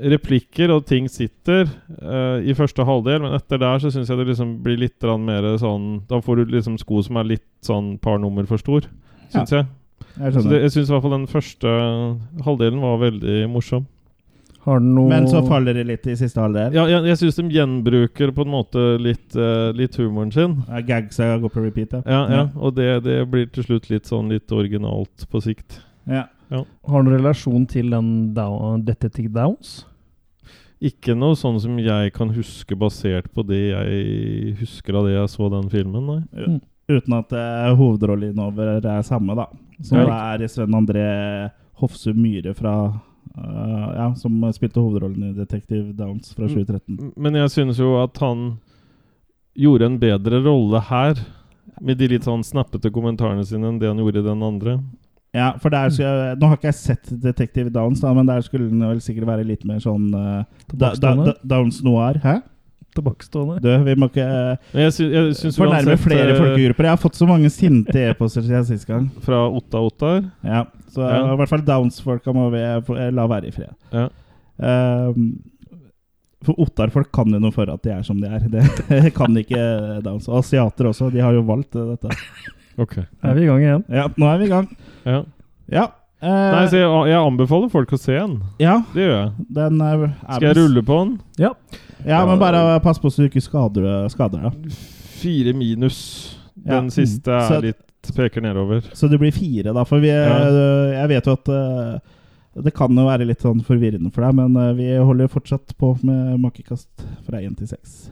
replikker, 0.00 0.70
og 0.72 0.86
ting 0.88 1.04
sitter 1.12 1.66
uh, 2.00 2.40
i 2.40 2.54
første 2.56 2.84
halvdel, 2.88 3.20
men 3.20 3.36
etter 3.36 3.60
der 3.60 3.82
så 3.82 3.90
syns 3.92 4.08
jeg 4.08 4.16
det 4.16 4.30
liksom 4.30 4.54
blir 4.64 4.78
litt 4.80 5.04
mer 5.20 5.50
sånn 5.60 6.06
Da 6.08 6.22
får 6.24 6.40
du 6.40 6.54
liksom 6.54 6.78
sko 6.80 7.02
som 7.04 7.20
er 7.20 7.28
litt 7.34 7.44
sånn 7.60 7.98
par 8.00 8.16
nummer 8.22 8.48
for 8.48 8.56
stor, 8.62 8.88
syns 9.28 9.52
jeg. 9.52 9.68
Jeg 10.16 10.44
det, 10.48 10.62
jeg 10.64 10.72
syns 10.72 10.88
i 10.88 10.94
hvert 10.94 11.04
fall 11.04 11.18
den 11.18 11.28
første 11.30 11.74
halvdelen 12.44 12.80
var 12.80 13.02
veldig 13.04 13.44
morsom. 13.52 13.84
Har 14.62 14.78
den 14.78 14.92
noe 14.94 15.08
Men 15.10 15.24
så 15.26 15.40
faller 15.42 15.74
det 15.74 15.82
litt 15.88 16.04
i 16.06 16.14
siste 16.14 16.38
halvdel. 16.38 16.72
Ja, 16.76 16.84
jeg, 16.86 17.02
jeg 17.10 17.18
syns 17.18 17.38
de 17.40 17.44
gjenbruker 17.50 18.30
på 18.36 18.44
en 18.46 18.52
måte 18.52 18.82
litt, 19.02 19.34
uh, 19.34 19.72
litt 19.74 19.96
humoren 19.98 20.30
sin. 20.30 20.54
Ja, 20.68 20.80
Gagsa 20.86 21.32
går 21.42 21.50
på 21.50 21.64
repeat, 21.64 21.96
ja. 21.98 22.02
Ja, 22.06 22.20
ja, 22.30 22.44
og 22.54 22.76
det, 22.76 22.86
det 23.02 23.16
blir 23.32 23.48
til 23.50 23.66
slutt 23.66 23.88
litt 23.90 24.06
sånn 24.06 24.30
litt 24.30 24.52
originalt 24.54 25.26
på 25.32 25.42
sikt. 25.42 25.80
ja. 26.06 26.28
Har 26.52 27.02
den 27.02 27.14
relasjon 27.16 27.62
til 27.66 27.88
den 27.90 28.34
down, 28.36 28.82
Detective 28.84 29.30
Downs? 29.32 29.86
Ikke 30.84 31.14
noe 31.16 31.32
sånn 31.38 31.56
som 31.62 31.78
jeg 31.80 32.10
kan 32.12 32.28
huske 32.34 32.76
basert 32.76 33.30
på 33.32 33.40
det 33.48 33.60
jeg 33.70 34.56
husker 34.58 34.98
av 34.98 35.06
det 35.08 35.14
jeg 35.14 35.30
så 35.32 35.48
den 35.48 35.70
filmen, 35.72 36.10
nei. 36.10 36.58
Uten 36.92 37.14
at 37.16 37.32
uh, 37.32 37.70
hovedrolleinnehaver 37.78 38.82
er 38.84 39.02
samme, 39.06 39.32
da. 39.38 39.46
Som 39.80 40.02
Ja. 40.02 40.34
er 40.34 40.44
Sven 40.50 40.74
André 40.76 41.06
Hofsum 41.80 42.18
Myhre 42.20 42.52
fra 42.54 42.74
eh, 43.36 43.94
Ja, 43.96 44.14
som 44.14 44.40
spilte 44.52 44.80
hovedrollen 44.80 45.30
i 45.30 45.32
'Detektiv 45.34 45.94
Downs 45.96 46.34
fra 46.34 46.46
Mm. 46.46 46.54
2013. 46.54 47.12
Men 47.16 47.34
jeg 47.34 47.50
synes 47.50 47.78
jo 47.78 47.96
at 48.02 48.16
han 48.18 48.58
gjorde 49.56 49.86
en 49.86 49.98
bedre 49.98 50.42
rolle 50.44 50.80
her, 50.80 51.14
med 51.80 51.98
de 51.98 52.08
litt 52.08 52.24
sånn 52.24 52.42
snappete 52.44 52.90
kommentarene 52.90 53.44
sine, 53.44 53.68
enn 53.68 53.78
det 53.78 53.88
han 53.88 53.98
gjorde 53.98 54.18
i 54.20 54.22
den 54.28 54.42
andre. 54.42 54.80
Ja, 55.34 55.52
for 55.56 55.70
der 55.70 55.88
skulle 55.88 56.08
jeg, 56.28 56.38
Nå 56.38 56.46
har 56.48 56.56
ikke 56.56 56.68
jeg 56.68 56.74
sett 56.74 57.06
'Detektiv 57.10 57.72
Downs, 57.72 58.00
da, 58.00 58.12
men 58.12 58.26
der 58.26 58.40
skulle 58.40 58.68
den 58.68 58.80
vel 58.80 59.00
sikkert 59.00 59.26
være 59.26 59.46
litt 59.46 59.64
mer 59.64 59.78
sånn 59.78 60.12
uh, 60.14 60.44
da, 60.74 60.92
da, 60.94 61.14
da, 61.14 61.34
Downs 61.44 61.82
noir. 61.82 62.18
Hæ? 62.22 62.42
Tilbakestående. 62.92 63.60
Du, 63.64 63.70
vi 63.86 63.94
må 63.96 64.08
ikke 64.10 64.24
jeg, 64.76 64.92
sy 64.92 65.06
jeg 65.08 65.34
synes 65.38 65.56
fornærme 65.56 65.94
uansett, 65.94 66.02
flere 66.04 66.34
eh, 66.34 66.40
folkegrupper. 66.42 66.84
Jeg 66.88 66.92
har 66.92 67.00
fått 67.00 67.16
så 67.16 67.28
mange 67.30 67.48
sinte 67.52 68.02
e-poster 68.10 68.44
siden 68.44 68.66
sist 68.68 68.84
gang. 68.88 69.06
Fra 69.24 69.38
Otta 69.48 69.80
Ottar. 69.80 70.18
Ja, 70.44 70.66
så 70.92 71.06
Ja. 71.08 71.22
i 71.32 71.38
hvert 71.40 71.48
fall 71.54 71.64
Downs-folka 71.64 72.34
må 72.36 72.50
vi 72.52 72.60
få- 72.86 72.98
eh, 73.00 73.10
la 73.16 73.24
være 73.26 73.48
i 73.48 73.54
fred. 73.56 73.72
Ja. 73.92 74.08
Ehm, 74.60 75.30
for 76.44 76.58
Ottar-folk 76.58 77.10
kan 77.14 77.30
jo 77.32 77.38
noe 77.38 77.52
for 77.54 77.70
at 77.70 77.82
de 77.86 77.90
er 77.94 78.02
som 78.02 78.20
de 78.20 78.26
er. 78.28 78.40
Det 78.50 79.14
kan 79.18 79.36
ikke 79.38 80.02
Downs. 80.02 80.28
Og 80.28 80.40
asiater 80.42 80.90
også. 80.90 81.10
De 81.14 81.20
har 81.22 81.32
jo 81.32 81.42
valgt 81.48 81.76
eh, 81.78 81.94
dette. 81.94 82.10
Ok. 82.82 82.98
Er 83.22 83.34
vi 83.36 83.44
i 83.44 83.46
gang 83.46 83.62
igjen? 83.62 83.84
Ja, 83.88 84.08
nå 84.18 84.26
er 84.32 84.38
vi 84.40 84.44
i 84.48 84.52
gang. 84.52 84.68
Ja. 85.06 85.22
Ja. 85.70 85.86
Eh, 86.22 86.50
Nei, 86.54 86.64
så 86.70 86.78
jeg, 86.80 86.90
jeg 87.10 87.18
anbefaler 87.20 87.70
folk 87.72 87.92
å 87.92 87.98
se 88.00 88.14
den. 88.16 88.36
ja, 88.62 88.78
Det 88.94 89.02
gjør 89.06 89.16
jeg. 89.18 89.46
den 89.58 89.80
er, 89.80 90.04
er 90.08 90.36
Skal 90.38 90.48
jeg 90.48 90.56
rulle 90.60 90.82
på 90.86 90.98
den? 91.02 91.12
Ja. 91.42 91.52
Ja, 92.06 92.24
men 92.26 92.38
bare 92.40 92.80
pass 92.82 92.98
på 92.98 93.10
så 93.12 93.22
du 93.22 93.28
ikke 93.28 93.42
skader, 93.44 94.08
skader 94.10 94.48
deg. 94.48 94.72
Fire 95.22 95.52
minus. 95.54 95.98
Ja. 96.64 96.80
Den 96.80 96.90
siste 96.90 97.30
er 97.30 97.48
Så- 97.48 97.60
litt 97.62 98.10
peker 98.16 98.42
nedover. 98.42 98.80
Så 98.98 99.08
det 99.08 99.20
blir 99.20 99.30
fire, 99.32 99.72
da. 99.72 99.84
For 99.84 100.00
vi, 100.02 100.08
Ja. 100.08 100.48
jeg 101.02 101.08
vet 101.08 101.24
jo 101.26 101.32
at 101.38 101.48
eh, 101.48 102.00
det 102.62 102.74
kan 102.74 102.90
jo 102.94 103.04
være 103.06 103.24
litt 103.26 103.40
sånn 103.40 103.62
forvirrende 103.64 104.10
for 104.12 104.22
deg, 104.26 104.34
men 104.34 104.76
vi 104.76 104.88
holder 104.98 105.28
fortsatt 105.30 105.76
på 105.78 105.94
med 106.02 106.40
makekast 106.42 106.88
fra 107.24 107.38
én 107.38 107.54
til 107.56 107.66
seks. 107.70 108.10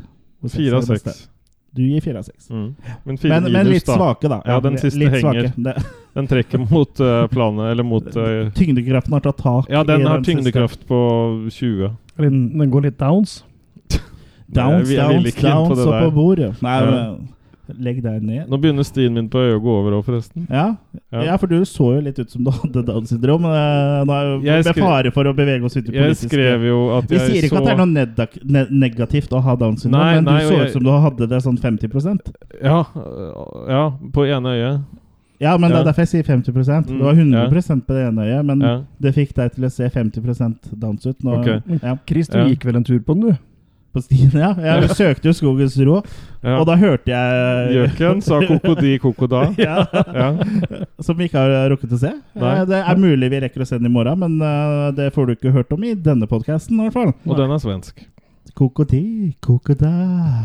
Fire 0.49 0.77
av 0.79 0.87
seks. 0.87 1.27
Du 1.73 1.83
gir 1.83 2.01
fire 2.03 2.19
av 2.19 2.23
seks. 2.27 2.49
Mm. 2.51 2.75
Men 3.05 3.19
fire 3.19 3.31
Men, 3.31 3.43
minus, 3.45 3.53
men 3.57 3.69
litt 3.71 3.87
da. 3.87 3.95
svake, 3.97 4.29
da. 4.29 4.41
Ja, 4.47 4.61
den 4.61 4.79
siste 4.79 4.99
litt 4.99 5.13
henger. 5.13 5.53
svake. 5.55 5.83
Den 6.19 6.27
trekker 6.27 6.59
mot 6.71 7.01
uh, 7.01 7.27
planet, 7.31 7.69
eller 7.71 7.87
mot 7.87 8.09
uh, 8.17 8.51
tyngdekraften 8.59 9.13
har 9.15 9.21
tatt 9.21 9.39
tak 9.39 9.69
Ja, 9.71 9.85
den 9.87 10.01
i 10.03 10.05
har 10.09 10.19
siste. 10.19 10.33
tyngdekraft 10.33 10.83
på 10.89 10.99
20. 11.55 11.93
Den, 12.19 12.41
den 12.59 12.71
går 12.75 12.89
litt 12.89 12.99
downs. 12.99 13.45
Downs, 14.51 14.91
downs, 14.91 15.35
på 15.37 15.47
downs 15.47 15.79
det 15.79 15.87
og 15.87 15.95
på 16.03 16.11
bordet. 16.11 16.49
Nei, 16.63 16.81
Ja. 16.81 16.91
men 16.91 17.29
legg 17.79 18.03
deg 18.03 18.23
ned. 18.23 18.49
Nå 18.51 18.59
begynner 18.61 18.83
stien 18.85 19.13
min 19.15 19.29
på 19.29 19.39
øyet 19.39 19.59
å 19.59 19.63
gå 19.63 19.75
over 19.81 19.93
òg, 19.99 20.05
forresten. 20.05 20.47
Ja. 20.51 20.77
Ja. 21.13 21.23
ja, 21.23 21.37
for 21.37 21.47
du 21.47 21.61
så 21.65 21.95
jo 21.97 22.01
litt 22.01 22.19
ut 22.19 22.31
som 22.31 22.45
du 22.45 22.51
hadde 22.51 22.85
Downs 22.87 23.11
syndrom. 23.11 23.45
Eh, 23.45 24.05
nå 24.07 24.13
er 24.17 24.25
jo 24.31 24.41
Jeg 24.47 24.65
med 24.65 24.77
fare 24.77 25.11
for 25.13 25.25
å 25.25 25.35
bevege 25.35 25.65
oss 25.65 25.77
ut 25.77 25.89
i 25.89 25.93
Jeg 25.93 26.03
politiske 26.03 26.29
skrev 26.31 26.65
jo 26.69 26.79
at 26.99 27.09
Vi 27.11 27.19
sier 27.19 27.43
ikke 27.45 27.55
så 27.55 27.61
at 27.61 27.65
det 27.65 27.73
er 27.73 27.81
noe 27.83 27.93
nedak- 27.95 28.39
ne 28.45 28.67
negativt 28.71 29.31
å 29.33 29.43
ha 29.43 29.57
Downs 29.57 29.83
syndrom, 29.83 30.01
Nei, 30.03 30.15
men 30.21 30.25
nei, 30.25 30.41
du 30.41 30.49
så 30.49 30.57
jeg- 30.59 30.67
ut 30.67 30.73
som 30.73 30.83
du 30.83 30.91
hadde 30.91 31.29
det 31.29 31.43
sånn 31.43 31.59
50% 31.59 32.33
Ja, 32.63 32.85
ja 33.69 33.85
på 34.13 34.27
ene 34.27 34.57
øyet. 34.57 34.81
Ja, 35.41 35.57
men 35.57 35.71
det 35.73 35.79
er 35.81 35.85
derfor 35.89 36.05
jeg 36.05 36.09
sier 36.13 36.23
50 36.27 36.53
Det 36.53 36.91
Mm, 36.91 37.01
var 37.01 37.15
100% 37.15 37.87
på 37.87 37.95
det 37.97 38.03
ene 38.09 38.25
øyet, 38.29 38.45
men 38.45 38.61
Ja. 38.61 38.83
det 39.01 39.15
fikk 39.15 39.33
deg 39.35 39.53
til 39.55 39.65
å 39.65 39.71
se 39.73 39.89
50 39.89 40.21
Downs 40.79 41.07
ut. 41.07 41.17
Nå, 41.25 41.39
okay. 41.41 41.61
ja, 41.83 41.97
Chris, 42.07 42.29
du 42.29 42.39
Ja. 42.39 42.45
gikk 42.45 42.65
vel 42.65 42.77
en 42.77 42.85
tur 42.85 42.99
på 43.01 43.15
den, 43.15 43.31
du? 43.31 43.39
På 43.93 44.03
stien, 44.05 44.31
ja. 44.39 44.53
Jeg 44.55 44.91
søkte 44.95 45.29
jo 45.31 45.33
Skogens 45.35 45.75
ro, 45.87 46.01
Ja. 46.43 46.55
og 46.61 46.67
da 46.69 46.77
hørte 46.81 47.11
jeg 47.11 47.73
Gjøken 47.75 48.23
sa 48.25 48.39
kokodi 48.47 48.95
kokoda. 49.03 49.43
ja, 49.59 49.85
Ja. 49.93 50.29
Som 51.03 51.19
vi 51.19 51.27
ikke 51.29 51.43
har 51.43 51.69
rukket 51.73 51.93
å 51.93 51.99
se. 52.01 52.13
Nei. 52.39 52.55
Eh, 52.61 52.65
Det 52.71 52.79
er 52.85 52.97
mulig 53.03 53.31
vi 53.31 53.41
rekker 53.45 53.61
å 53.65 53.67
se 53.69 53.77
den 53.79 53.91
i 53.91 53.93
morgen, 53.93 54.19
men 54.23 54.41
eh, 54.41 54.91
det 54.97 55.11
får 55.15 55.27
du 55.27 55.35
ikke 55.37 55.53
hørt 55.53 55.73
om 55.77 55.85
i 55.85 55.95
denne 55.95 56.27
podkasten. 56.31 56.81
Og 56.81 57.37
den 57.37 57.51
er 57.51 57.59
svensk. 57.63 58.07
Kokodi 58.57 59.35
kokoda, 59.41 59.91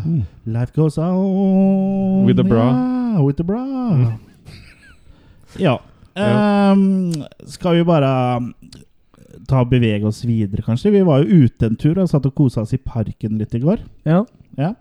Mm. 0.06 0.24
life 0.46 0.72
goes 0.76 0.98
on 0.98 2.26
With 2.26 2.38
the 2.38 2.44
bra. 2.44 2.68
Ja, 3.16 3.22
with 3.24 3.38
the 3.38 3.44
bra. 3.44 3.64
Mm. 3.96 4.20
Ja. 5.60 5.78
Um, 6.16 7.12
skal 7.48 7.76
vi 7.76 7.84
bare 7.84 8.40
ta 9.48 9.62
og 9.64 9.70
bevege 9.72 10.08
oss 10.10 10.24
videre, 10.26 10.64
kanskje? 10.66 10.92
Vi 10.96 11.04
var 11.08 11.22
jo 11.24 11.46
ute 11.46 11.70
en 11.70 11.78
tur 11.80 12.00
og 12.02 12.10
satt 12.12 12.26
og 12.28 12.36
kosa 12.38 12.64
oss 12.66 12.74
i 12.76 12.82
parken 12.82 13.38
litt 13.42 13.56
i 13.58 13.62
går. 13.64 13.82
Ja. 14.08 14.24
Ja. 14.60 14.74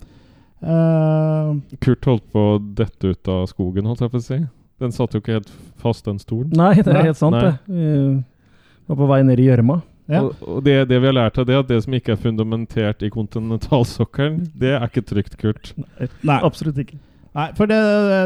Uh, 0.64 1.58
Kurt 1.84 2.06
holdt 2.08 2.24
på 2.32 2.44
å 2.54 2.60
dette 2.78 3.12
ut 3.12 3.28
av 3.28 3.46
skogen, 3.50 3.84
holdt 3.90 4.04
jeg 4.04 4.12
på 4.14 4.20
å 4.20 4.24
si. 4.24 4.38
Den 4.82 4.94
satt 4.96 5.14
jo 5.14 5.20
ikke 5.22 5.36
helt 5.38 5.50
fast, 5.80 6.06
den 6.08 6.18
stolen. 6.22 6.52
Nei, 6.56 6.74
det 6.80 6.88
er 6.88 6.96
Nei. 6.98 7.08
helt 7.10 7.20
sant, 7.20 7.36
Nei. 7.36 7.50
det. 7.50 7.56
Vi 7.68 8.92
var 8.92 9.00
på 9.02 9.08
vei 9.10 9.20
ned 9.28 9.40
i 9.40 9.48
gjørma. 9.48 9.80
ja. 10.10 10.22
Og, 10.26 10.40
og 10.44 10.62
det, 10.66 10.78
det 10.90 10.98
vi 11.00 11.08
har 11.08 11.14
lært 11.16 11.38
av 11.40 11.46
det, 11.48 11.56
at 11.62 11.68
det 11.70 11.78
som 11.84 11.94
ikke 11.96 12.16
er 12.16 12.20
fundamentert 12.20 13.04
i 13.06 13.10
kontinentalsokkelen, 13.12 14.42
det 14.60 14.74
er 14.76 14.84
ikke 14.88 15.04
trygt, 15.08 15.36
Kurt. 15.40 15.74
Nei. 16.24 16.40
Absolutt 16.40 16.80
ikke. 16.82 16.98
Nei, 17.34 17.48
for 17.58 17.66
det, 17.66 17.78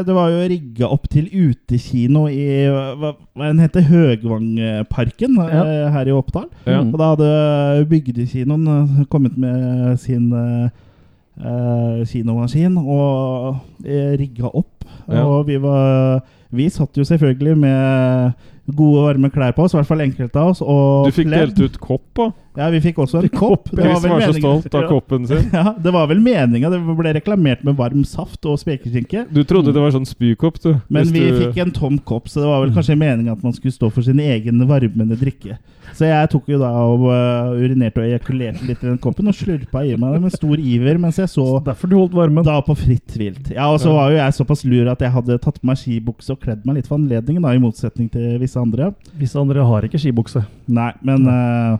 det 0.05 0.13
var 0.13 0.29
jo 0.29 0.41
rigga 0.51 0.85
opp 0.93 1.07
til 1.09 1.25
utekino 1.33 2.27
i 2.29 2.43
hva, 2.69 3.15
hva 3.33 3.47
den 3.49 3.61
heter 3.63 3.87
Høgvangparken 3.89 5.39
Ja. 5.49 5.63
eh, 5.63 5.87
her 5.95 6.11
i 6.11 6.13
Oppdal. 6.13 6.45
Ja. 6.69 6.83
Og 6.83 6.93
da 7.01 7.07
hadde 7.15 7.87
bygdekinoen 7.89 8.67
eh, 8.69 8.99
kommet 9.09 9.37
med 9.41 9.97
sin 10.03 10.29
eh, 10.31 10.69
eh, 11.41 12.03
kinomaskin 12.05 12.77
og 12.77 13.57
rigga 14.21 14.51
opp. 14.53 14.85
Ja. 15.09 15.23
Og 15.25 15.47
vi 15.49 15.57
var 15.61 16.21
Vi 16.51 16.65
satt 16.73 16.97
jo 16.97 17.03
selvfølgelig 17.05 17.57
med 17.61 18.31
gode, 18.75 19.01
varme 19.07 19.29
klær 19.33 19.53
på 19.55 19.63
oss, 19.65 19.73
i 19.73 19.77
hvert 19.79 19.87
fall 19.87 20.01
enkelte 20.05 20.35
av 20.39 20.51
oss. 20.53 20.61
Og 20.61 21.05
Du 21.09 21.11
fikk 21.15 21.27
pledd. 21.27 21.55
delt 21.55 21.59
ut 21.73 21.79
kopp, 21.79 22.05
da. 22.15 22.29
Ja, 22.59 22.67
vi 22.73 22.79
fikk 22.83 22.97
også 22.99 23.21
en 23.23 23.29
kopp. 23.29 23.69
Chris 23.71 24.01
var, 24.03 24.09
var 24.09 24.21
så 24.25 24.33
stolt 24.35 24.73
av 24.75 24.87
koppen 24.89 25.27
sin. 25.29 25.45
Ja, 25.53 25.73
det 25.79 25.93
var 25.95 26.07
vel 26.09 26.19
meninga. 26.19 26.69
Det 26.73 26.79
ble 26.97 27.13
reklamert 27.15 27.63
med 27.63 27.77
varm 27.77 28.03
saft 28.03 28.43
og 28.49 28.57
spekeskinke. 28.59 29.25
Du 29.31 29.43
trodde 29.47 29.71
det 29.71 29.79
var 29.79 29.93
sånn 29.95 30.07
spykopp, 30.09 30.59
du. 30.63 30.73
Men 30.89 31.05
Hvis 31.07 31.13
vi 31.13 31.25
du- 31.29 31.39
fikk 31.45 31.61
en 31.63 31.71
tom 31.71 31.99
kopp, 31.99 32.27
så 32.27 32.41
det 32.43 32.49
var 32.51 32.65
vel 32.65 32.73
kanskje 32.75 32.97
meninga 32.99 33.31
at 33.37 33.43
man 33.43 33.53
skulle 33.53 33.71
stå 33.71 33.91
for 33.93 34.01
sin 34.03 34.19
egen 34.19 34.59
varmende 34.67 35.15
drikke. 35.19 35.57
Så 35.95 36.05
jeg 36.05 36.29
tok 36.29 36.45
jo 36.51 36.59
da 36.61 36.67
og 36.85 37.01
uh, 37.09 37.55
urinerte 37.57 37.97
og 37.97 38.05
ejakulerte 38.05 38.61
litt 38.67 38.83
i 38.83 38.87
den 38.91 38.99
koppen 39.01 39.25
og 39.31 39.33
slurpa 39.33 39.81
i 39.89 39.95
meg 39.97 40.13
det 40.13 40.19
med 40.21 40.35
stor 40.35 40.59
iver 40.61 40.99
mens 41.01 41.17
jeg 41.17 41.31
så 41.31 41.45
Derfor 41.65 41.89
du 41.89 41.95
holdt 41.97 42.13
varmen. 42.13 42.43
da 42.45 42.59
på 42.61 42.75
fritt 42.77 43.15
vilt. 43.17 43.49
Ja, 43.55 43.71
og 43.73 43.79
så 43.81 43.89
Ja. 43.89 43.95
var 43.95 44.11
jo 44.11 44.17
jeg 44.19 44.35
såpass 44.37 44.61
lur 44.69 44.91
at 44.91 44.99
jeg 45.01 45.09
hadde 45.15 45.39
tatt 45.41 45.57
på 45.57 45.65
meg 45.65 45.77
skibukse 45.81 46.29
og 46.35 46.41
kledd 46.43 46.61
meg 46.67 46.75
litt 46.77 46.87
for 46.91 46.99
anledningen, 46.99 47.41
da, 47.41 47.55
i 47.55 47.63
motsetning 47.63 48.11
til 48.11 48.37
visse 48.37 48.58
andre. 48.61 48.91
Visse 49.19 49.39
andre 49.39 49.65
har 49.65 49.87
ikke 49.87 49.99
skibukse. 50.01 50.43
Nei, 50.67 50.91
men 51.01 51.25
uh, 51.27 51.77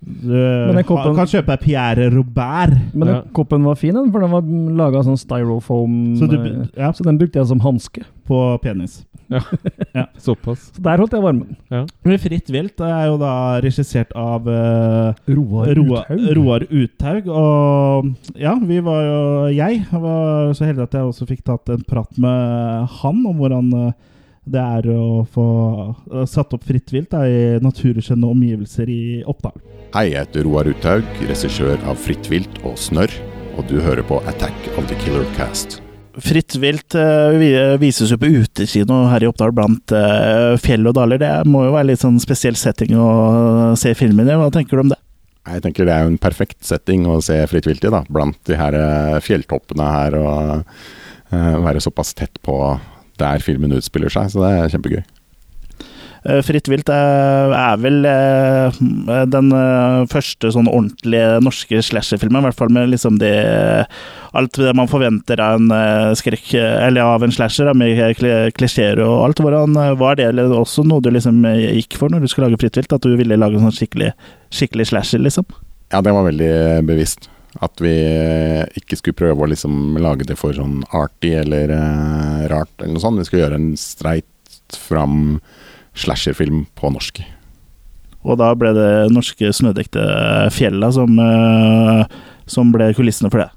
du 0.00 0.82
koppen- 0.88 1.14
kan 1.18 1.28
kjøpe 1.28 1.52
deg 1.52 1.60
Pierre 1.66 2.06
Robert. 2.14 2.72
Men 2.94 3.06
den 3.06 3.16
Ja. 3.16 3.22
koppen 3.36 3.62
var 3.64 3.74
fin, 3.76 3.94
for 4.10 4.20
den 4.20 4.30
var 4.32 4.42
laga 4.80 4.98
av 4.98 5.04
sånn 5.04 5.18
styrofoam. 5.20 6.16
Så, 6.16 6.26
du, 6.30 6.36
eh, 6.40 6.66
ja, 6.76 6.90
så 6.92 7.04
den 7.04 7.18
brukte 7.18 7.36
jeg 7.38 7.46
som 7.46 7.60
hanske. 7.60 8.04
på 8.30 8.60
penis. 8.62 9.04
Såpass. 10.18 10.70
Så 10.74 10.82
der 10.82 10.98
holdt 10.98 11.12
jeg 11.12 11.22
varmen. 11.22 11.56
Men 11.70 12.18
Fritt 12.22 12.48
vilt 12.50 12.80
er 12.80 13.08
jo 13.10 13.16
da 13.18 13.58
regissert 13.62 14.12
av 14.14 14.46
uh, 14.46 15.12
Roar 15.28 15.72
Roar, 15.74 16.06
Uthaug. 16.10 16.36
Roar 16.38 16.64
Uthaug. 16.70 17.26
Og 17.26 18.38
ja, 18.38 18.54
vi 18.62 18.78
var 18.86 19.02
jo 19.02 19.20
Jeg 19.54 19.84
var 19.92 20.52
så 20.54 20.64
heldig 20.68 20.82
at 20.86 20.94
jeg 20.94 21.02
også 21.10 21.26
fikk 21.30 21.42
tatt 21.46 21.68
en 21.74 21.82
prat 21.86 22.18
med 22.22 22.86
han 23.00 23.26
om 23.26 23.36
hvordan 23.42 23.72
eh, 23.88 23.92
det 24.48 24.60
er 24.60 24.88
å 24.92 25.24
få 25.28 25.48
eh, 26.12 26.24
satt 26.28 26.54
opp 26.56 26.64
fritt 26.68 26.92
vilt 26.94 27.10
da, 27.12 27.26
i 27.28 27.58
naturskjønne 27.62 28.30
omgivelser 28.30 28.90
i 28.90 29.02
Oppdal. 29.28 29.56
Hei, 29.94 30.10
jeg 30.12 30.24
heter 30.24 30.46
Roar 30.46 30.70
Uthaug, 30.70 31.06
regissør 31.26 31.80
av 31.90 31.98
Fritt 31.98 32.30
vilt 32.30 32.60
og 32.62 32.78
Snørr, 32.78 33.12
og 33.58 33.66
du 33.68 33.80
hører 33.82 34.06
på 34.06 34.20
Attack 34.30 34.70
of 34.78 34.86
the 34.90 34.98
Killer 35.02 35.26
Cast. 35.36 35.80
Fritt 36.20 36.56
vilt 36.58 36.96
eh, 36.98 37.76
vises 37.80 38.10
jo 38.10 38.18
på 38.20 38.30
utekino 38.30 39.04
her 39.12 39.24
i 39.24 39.28
Oppdal 39.30 39.52
blant 39.54 39.94
eh, 39.94 40.56
fjell 40.62 40.88
og 40.90 40.96
daler. 40.98 41.20
Det 41.22 41.30
må 41.48 41.64
jo 41.68 41.74
være 41.76 41.92
litt 41.92 42.02
sånn 42.02 42.18
spesiell 42.22 42.58
setting 42.58 42.96
å 42.98 43.74
se 43.78 43.94
filmen 43.98 44.28
i. 44.28 44.38
Hva 44.38 44.50
tenker 44.54 44.78
du 44.78 44.86
om 44.86 44.92
det? 44.94 44.98
Jeg 45.50 45.64
tenker 45.64 45.86
det 45.88 45.94
er 45.94 46.04
jo 46.04 46.12
en 46.12 46.20
perfekt 46.20 46.58
setting 46.66 47.06
å 47.08 47.20
se 47.24 47.38
Fritt 47.50 47.68
vilt 47.68 47.86
i, 47.86 47.92
da. 47.92 48.02
Blant 48.12 48.38
de 48.48 48.58
her 48.58 48.76
eh, 48.76 49.18
fjelltoppene 49.24 49.90
her, 49.94 50.18
og 50.18 50.40
eh, 51.32 51.56
være 51.64 51.82
såpass 51.82 52.12
tett 52.18 52.42
på 52.44 52.58
der 53.20 53.44
filmen 53.44 53.76
utspiller 53.76 54.12
seg, 54.12 54.32
så 54.32 54.42
det 54.44 54.52
er 54.56 54.74
kjempegøy. 54.74 55.02
Eh, 56.28 56.42
Fritt 56.44 56.68
vilt 56.68 56.90
er, 56.92 57.78
vel 57.80 58.04
eh, 58.04 58.80
den 59.32 59.52
eh, 59.56 60.02
første 60.12 60.50
sånn 60.52 60.68
ordentlige 60.68 61.38
norske 61.44 61.80
slasherfilmen. 61.86 62.42
I 62.42 62.50
hvert 62.50 62.58
fall 62.58 62.72
med 62.76 62.90
liksom 62.92 63.16
det 63.22 63.32
Alt 64.36 64.60
det 64.60 64.74
man 64.78 64.86
forventer 64.86 65.40
av 65.42 65.56
en 65.58 66.14
skrekk 66.14 66.52
Eller 66.60 67.02
av 67.02 67.24
en 67.26 67.32
slasher, 67.34 67.72
med 67.74 67.98
kli- 68.20 68.52
klisjeer 68.54 69.00
og 69.02 69.24
alt. 69.24 69.40
Hvordan 69.42 69.74
Var 69.98 70.20
det 70.20 70.28
eller 70.28 70.52
også 70.54 70.84
noe 70.86 71.02
du 71.02 71.08
liksom 71.10 71.40
gikk 71.56 71.96
for 71.98 72.12
når 72.12 72.22
du 72.22 72.28
skulle 72.30 72.50
lage 72.50 72.60
Fritt 72.60 72.78
vilt? 72.78 72.92
At 72.94 73.02
du 73.08 73.16
ville 73.18 73.40
lage 73.40 73.58
en 73.58 73.66
sånn 73.70 73.78
skikkelig, 73.80 74.12
skikkelig 74.54 74.90
slasher, 74.92 75.24
liksom? 75.24 75.48
Ja, 75.90 75.98
det 76.04 76.12
var 76.14 76.28
veldig 76.28 76.52
bevisst. 76.86 77.26
At 77.58 77.82
vi 77.82 77.90
eh, 77.90 78.62
ikke 78.78 78.98
skulle 78.98 79.18
prøve 79.18 79.42
å 79.42 79.50
liksom 79.50 79.98
lage 79.98 80.28
det 80.28 80.38
for 80.38 80.54
sånn 80.54 80.84
arty 80.94 81.32
eller 81.40 81.72
uh, 81.74 82.46
rart 82.52 82.70
eller 82.78 82.94
noe 82.94 83.02
sånt. 83.02 83.18
Vi 83.18 83.26
skulle 83.26 83.42
gjøre 83.42 83.58
en 83.58 83.72
streit 83.80 84.26
fram 84.70 85.40
slasherfilm 85.98 86.68
på 86.78 86.92
norsk. 86.94 87.18
Og 88.22 88.38
da 88.38 88.52
ble 88.54 88.70
det 88.76 88.90
norske 89.10 89.50
snødekte 89.56 90.04
fjella 90.54 90.92
som, 90.94 91.18
uh, 91.18 92.04
som 92.46 92.70
ble 92.74 92.92
kulissene 92.94 93.32
for 93.32 93.42
det. 93.42 93.50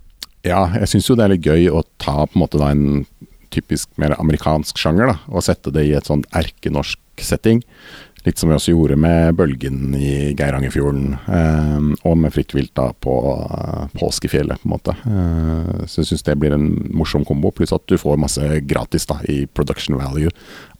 Ja, 0.47 0.65
jeg 0.79 0.89
syns 0.91 1.08
jo 1.08 1.15
det 1.15 1.27
er 1.27 1.36
litt 1.36 1.45
gøy 1.45 1.69
å 1.71 1.86
ta 2.01 2.23
på 2.25 2.34
en 2.36 2.43
måte 2.43 2.60
da 2.60 2.73
en 2.73 3.06
typisk 3.53 3.91
mer 4.01 4.15
amerikansk 4.17 4.79
sjanger, 4.82 5.13
da, 5.13 5.19
og 5.29 5.45
sette 5.45 5.71
det 5.73 5.86
i 5.86 5.93
et 5.93 6.10
sånn 6.10 6.25
erkenorsk 6.34 7.21
setting. 7.21 7.62
Litt 8.23 8.39
som 8.39 8.47
vi 8.47 8.55
også 8.55 8.71
gjorde 8.71 8.95
med 9.03 9.36
Bølgen 9.36 9.95
i 9.99 10.31
Geirangerfjorden, 10.39 11.17
eh, 11.27 11.88
og 12.07 12.13
med 12.21 12.31
Fritt 12.31 12.53
vilt 12.55 12.71
da 12.79 12.86
på 13.03 13.15
eh, 13.43 13.89
Påskefjellet, 13.99 14.62
på 14.62 14.69
en 14.69 14.73
måte. 14.77 14.93
Eh, 15.03 15.81
så 15.91 15.99
jeg 15.99 16.13
syns 16.13 16.23
det 16.29 16.38
blir 16.39 16.55
en 16.55 16.69
morsom 16.95 17.25
kombo, 17.27 17.51
pluss 17.51 17.75
at 17.75 17.83
du 17.91 17.97
får 17.99 18.21
masse 18.23 18.62
gratis 18.69 19.09
da, 19.09 19.17
i 19.27 19.41
production 19.51 19.99
value 19.99 20.31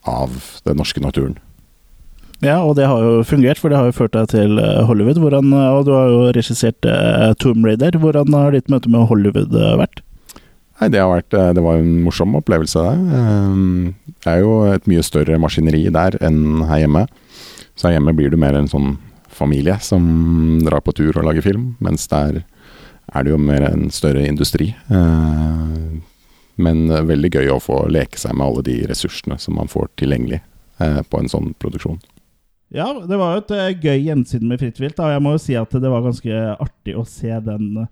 av 0.08 0.32
den 0.64 0.80
norske 0.80 1.04
naturen. 1.04 1.36
Ja, 2.44 2.58
og 2.64 2.74
det 2.76 2.88
har 2.88 3.04
jo 3.04 3.20
fungert, 3.28 3.60
for 3.60 3.68
det 3.72 3.76
har 3.78 3.88
jo 3.88 3.96
ført 3.96 4.16
deg 4.16 4.32
til 4.32 4.56
eh, 4.60 4.80
Hollywood. 4.88 5.20
Hvordan, 5.20 5.52
og 5.52 5.84
du 5.86 5.92
har 5.96 6.08
jo 6.12 6.22
regissert 6.36 6.88
eh, 6.88 7.30
Tomb 7.40 7.64
Raider. 7.68 8.00
Hvordan 8.00 8.32
har 8.36 8.56
ditt 8.56 8.72
møte 8.72 8.88
med 8.92 9.04
Hollywood 9.12 9.52
eh, 9.52 9.76
vært? 9.80 10.00
Nei, 10.80 10.88
det, 10.90 10.98
har 10.98 11.12
vært, 11.12 11.36
eh, 11.36 11.52
det 11.56 11.62
var 11.64 11.78
en 11.80 11.92
morsom 12.08 12.34
opplevelse, 12.40 12.82
det. 12.88 13.20
Eh, 13.20 14.16
Det 14.24 14.32
er 14.32 14.40
jo 14.40 14.52
et 14.72 14.88
mye 14.88 15.04
større 15.04 15.36
maskineri 15.36 15.84
der 15.92 16.16
enn 16.24 16.64
her 16.70 16.80
hjemme. 16.86 17.04
Så 17.74 17.88
her 17.88 17.96
hjemme 17.96 18.14
blir 18.16 18.30
du 18.30 18.38
mer 18.40 18.56
en 18.58 18.70
sånn 18.70 18.96
familie 19.34 19.76
som 19.82 20.04
drar 20.62 20.82
på 20.84 20.94
tur 20.94 21.16
og 21.16 21.26
lager 21.26 21.42
film, 21.42 21.72
mens 21.82 22.06
der 22.10 22.44
er 23.10 23.24
det 23.24 23.32
jo 23.32 23.38
mer 23.38 23.66
en 23.66 23.88
større 23.92 24.24
industri. 24.26 24.72
Eh, 24.88 26.02
Men 26.56 26.86
veldig 26.86 27.32
gøy 27.34 27.48
å 27.50 27.58
få 27.58 27.80
leke 27.90 28.14
seg 28.14 28.36
med 28.38 28.46
alle 28.46 28.62
de 28.62 28.76
ressursene 28.86 29.34
som 29.42 29.56
man 29.58 29.66
får 29.66 29.88
tilgjengelig 29.98 30.38
eh, 30.78 31.00
på 31.02 31.18
en 31.18 31.26
sånn 31.26 31.48
produksjon. 31.58 31.98
Ja, 32.70 32.92
det 32.94 33.18
var 33.18 33.34
jo 33.34 33.42
et 33.42 33.50
eh, 33.56 33.72
gøy 33.74 34.04
gjensyn 34.06 34.46
med 34.46 34.62
Fritt 34.62 34.78
vilt. 34.78 35.00
og 35.02 35.10
Jeg 35.10 35.22
må 35.22 35.34
jo 35.34 35.42
si 35.42 35.56
at 35.58 35.74
det 35.74 35.90
var 35.90 36.06
ganske 36.06 36.40
artig 36.54 36.94
å 36.94 37.06
se 37.08 37.34
den 37.42 37.86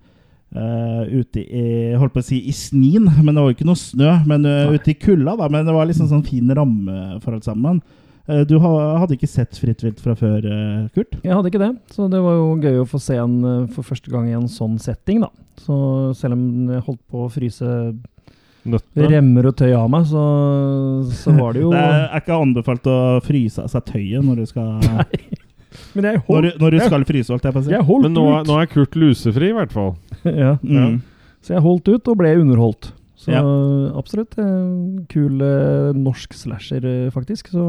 Uh, 0.53 1.09
ute 1.09 1.41
i 1.41 1.95
holdt 1.97 2.13
på 2.13 2.21
å 2.21 2.25
si 2.27 2.37
i 2.45 2.51
snien, 2.53 3.07
men 3.25 3.31
det 3.31 3.41
var 3.41 3.47
jo 3.49 3.55
ikke 3.55 3.65
noe 3.65 3.79
snø. 3.79 4.11
Men 4.29 4.43
uh, 4.45 4.75
ute 4.75 4.91
i 4.91 4.99
kulda, 5.01 5.33
da. 5.39 5.47
Men 5.49 5.65
det 5.65 5.73
var 5.73 5.87
liksom 5.89 6.11
sånn 6.11 6.21
fin 6.27 6.51
ramme 6.53 7.15
for 7.23 7.33
alt 7.33 7.47
sammen. 7.47 7.79
Eh, 8.31 8.41
du 8.47 8.55
hadde 8.63 9.17
ikke 9.17 9.27
sett 9.27 9.57
Fritt 9.59 9.81
vilt 9.83 9.99
fra 9.99 10.13
før, 10.15 10.45
eh, 10.47 10.85
Kurt? 10.95 11.17
Jeg 11.25 11.33
hadde 11.35 11.49
ikke 11.51 11.59
det, 11.59 11.71
så 11.91 12.05
det 12.11 12.21
var 12.23 12.37
jo 12.37 12.53
gøy 12.63 12.77
å 12.79 12.87
få 12.87 13.01
se 13.03 13.17
en 13.19 13.33
eh, 13.43 13.65
for 13.75 13.83
første 13.83 14.11
gang 14.13 14.29
i 14.29 14.35
en 14.37 14.47
sånn 14.51 14.77
setting, 14.79 15.19
da. 15.25 15.29
Så 15.59 15.75
selv 16.15 16.37
om 16.37 16.45
jeg 16.71 16.85
holdt 16.87 17.01
på 17.11 17.25
å 17.25 17.31
fryse 17.31 17.67
Nøttene. 18.63 19.09
remmer 19.11 19.49
og 19.51 19.57
tøy 19.59 19.73
av 19.75 19.89
meg, 19.91 20.05
så, 20.07 20.23
så 21.11 21.33
var 21.35 21.51
det 21.57 21.65
jo 21.65 21.71
Det 21.75 21.83
er 21.83 22.21
ikke 22.21 22.39
anbefalt 22.45 22.87
å 22.87 22.97
fryse 23.27 23.59
av 23.65 23.67
seg 23.73 23.83
tøyet 23.91 24.23
når 24.23 24.39
du 24.39 24.45
skal, 24.47 24.79
Men 25.97 26.07
jeg 26.07 26.21
holdt, 26.23 26.31
når, 26.47 26.49
når 26.63 26.75
du 26.77 26.79
skal 26.87 27.05
fryse, 27.09 27.33
holdt 27.33 27.47
jeg 27.49 27.53
på 27.57 27.59
å 27.59 27.65
si. 27.67 27.73
jeg 27.75 27.87
holdt 27.91 28.07
Men 28.07 28.15
nå, 28.15 28.25
er- 28.31 28.43
ut! 28.45 28.47
nå 28.53 28.59
er 28.63 28.71
Kurt 28.71 28.95
lusefri, 28.95 29.51
i 29.51 29.57
hvert 29.57 29.73
fall. 29.75 29.95
ja. 30.45 30.55
Mm. 30.63 31.01
Så 31.43 31.57
jeg 31.57 31.63
holdt 31.65 31.89
ut 31.91 32.07
og 32.13 32.19
ble 32.23 32.37
underholdt. 32.39 32.93
Så 33.23 33.31
Ja. 33.31 33.41
absolutt 33.95 34.35
eh, 34.37 35.05
kul 35.09 35.39
eh, 35.41 35.93
norsk 35.95 36.33
slasher, 36.35 36.83
eh, 36.83 37.09
faktisk. 37.13 37.47
Så 37.53 37.63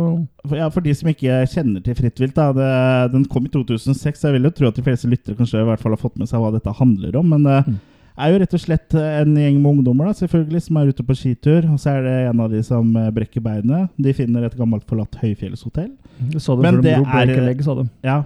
For, 0.49 0.57
ja, 0.59 0.69
for 0.75 0.81
de 0.83 0.95
som 0.99 1.09
ikke 1.13 1.41
kjenner 1.53 1.85
til 1.87 1.95
Fritt 1.95 2.19
vilt, 2.19 2.35
da, 2.35 2.51
det, 2.53 3.13
den 3.15 3.25
kom 3.31 3.47
i 3.47 3.53
2006. 3.55 4.19
så 4.19 4.29
Jeg 4.33 4.41
vil 4.41 4.49
jo 4.51 4.55
tro 4.59 4.69
at 4.69 4.75
de 4.81 4.83
fleste 4.87 5.09
lyttere 5.11 5.39
kanskje 5.39 5.63
i 5.63 5.69
hvert 5.69 5.81
fall 5.81 5.95
har 5.95 6.03
fått 6.03 6.19
med 6.19 6.29
seg 6.31 6.43
hva 6.43 6.51
dette 6.57 6.75
handler 6.81 7.17
om. 7.21 7.29
Men 7.37 7.45
Mm. 7.65 7.79
Er 8.15 8.31
jo 8.31 8.39
rett 8.39 8.53
og 8.55 8.61
slett 8.63 8.95
en 8.95 9.33
gjeng 9.35 9.57
med 9.59 9.71
ungdommer 9.73 10.07
da, 10.07 10.13
selvfølgelig, 10.21 10.61
som 10.63 10.77
er 10.79 10.91
ute 10.95 11.03
på 11.07 11.17
skitur. 11.19 11.65
Og 11.73 11.81
så 11.83 11.97
er 11.97 12.05
det 12.07 12.13
en 12.29 12.43
av 12.45 12.53
de 12.53 12.61
som 12.67 12.93
eh, 13.01 13.09
brekker 13.15 13.43
beinet. 13.43 13.91
De 13.99 14.13
finner 14.15 14.47
et 14.47 14.55
gammelt 14.59 14.85
forlatt 14.87 15.17
høyfjellshotell. 15.19 15.91
du 16.31 16.39
sa 16.39 16.55
det 16.55 16.63
Men 16.63 16.79
det 16.79 16.83
de 16.85 16.93
er- 17.03 17.33
a 17.35 17.47
leg, 17.49 17.63
sa 17.67 17.75
de. 17.81 17.87
Ja, 18.07 18.21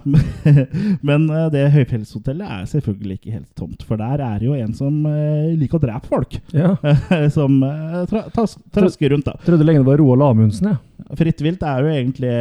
Men 1.09 1.25
eh, 1.33 1.47
det 1.55 1.63
høyfjellshotellet 1.73 2.45
er 2.59 2.67
selvfølgelig 2.69 3.17
ikke 3.19 3.33
helt 3.39 3.49
tomt. 3.57 3.81
For 3.87 3.97
der 3.97 4.21
er 4.27 4.45
jo 4.45 4.53
en 4.53 4.75
som 4.77 5.01
eh, 5.09 5.55
liker 5.57 5.79
å 5.79 5.83
drepe 5.87 6.11
folk. 6.11 6.37
Ja. 6.53 6.75
som 7.37 7.57
eh, 7.65 8.05
trasker 8.35 9.15
rundt, 9.15 9.25
da. 9.25 9.37
Trodde 9.45 9.65
lenge 9.65 9.81
det 9.81 9.89
var 9.89 10.01
Roald 10.03 10.27
Amundsen, 10.29 10.69
jeg. 10.75 10.83
Fritt 11.17 11.39
vilt 11.41 11.63
er 11.65 11.81
jo 11.81 11.89
egentlig 11.89 12.31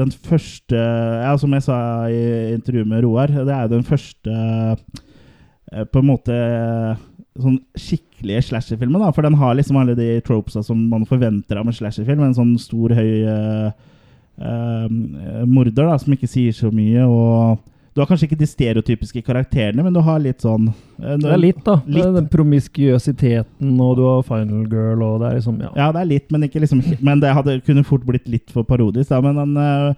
den 0.00 0.10
første 0.24 0.74
Ja, 0.80 1.34
som 1.38 1.52
jeg 1.54 1.62
sa 1.62 1.76
i 2.10 2.22
intervjuet 2.56 2.88
med 2.90 3.04
Roar, 3.06 3.30
det 3.30 3.52
er 3.54 3.68
jo 3.68 3.74
den 3.76 3.84
første 3.86 4.34
eh, 4.34 5.02
på 5.90 6.00
en 6.00 6.06
måte 6.06 6.38
sånn 7.34 7.58
skikkelige 7.74 8.46
slasherfilmer. 8.48 9.02
da, 9.02 9.10
For 9.14 9.26
den 9.26 9.36
har 9.40 9.56
liksom 9.58 9.78
alle 9.80 9.96
de 9.98 10.20
tropesa 10.26 10.62
som 10.62 10.78
man 10.90 11.06
forventer 11.08 11.58
av 11.58 11.66
en 11.66 11.74
slasherfilm. 11.74 12.22
En 12.22 12.36
sånn 12.36 12.54
stor, 12.62 12.94
høy 12.94 13.26
uh, 13.26 13.70
uh, 14.38 14.88
morder 15.46 15.90
da, 15.90 15.98
som 15.98 16.14
ikke 16.14 16.30
sier 16.30 16.54
så 16.54 16.70
mye. 16.74 17.02
og 17.02 17.58
Du 17.94 18.02
har 18.02 18.10
kanskje 18.10 18.28
ikke 18.28 18.38
de 18.38 18.50
stereotypiske 18.50 19.22
karakterene, 19.26 19.82
men 19.82 19.94
du 19.94 20.00
har 20.02 20.22
litt 20.22 20.42
sånn 20.42 20.66
eh, 20.68 21.14
Det 21.22 21.30
er 21.30 21.38
litt, 21.38 21.60
da. 21.66 21.76
Litt. 21.86 22.08
den 22.16 22.30
promiskuøsiteten, 22.30 23.76
og 23.78 23.92
du 23.98 24.02
har 24.02 24.24
Final 24.26 24.64
Girl, 24.66 25.02
og 25.02 25.20
det 25.22 25.28
er 25.28 25.38
liksom 25.38 25.60
Ja. 25.62 25.70
Ja, 25.78 25.92
det 25.94 26.02
er 26.02 26.10
litt, 26.10 26.26
men 26.30 26.46
liksom 26.46 26.82
Men 27.06 27.22
det 27.22 27.34
hadde, 27.34 27.60
kunne 27.66 27.86
fort 27.86 28.06
blitt 28.06 28.26
litt 28.30 28.50
for 28.50 28.66
parodisk, 28.66 29.10
da. 29.10 29.20
Men 29.22 29.38
den, 29.42 29.94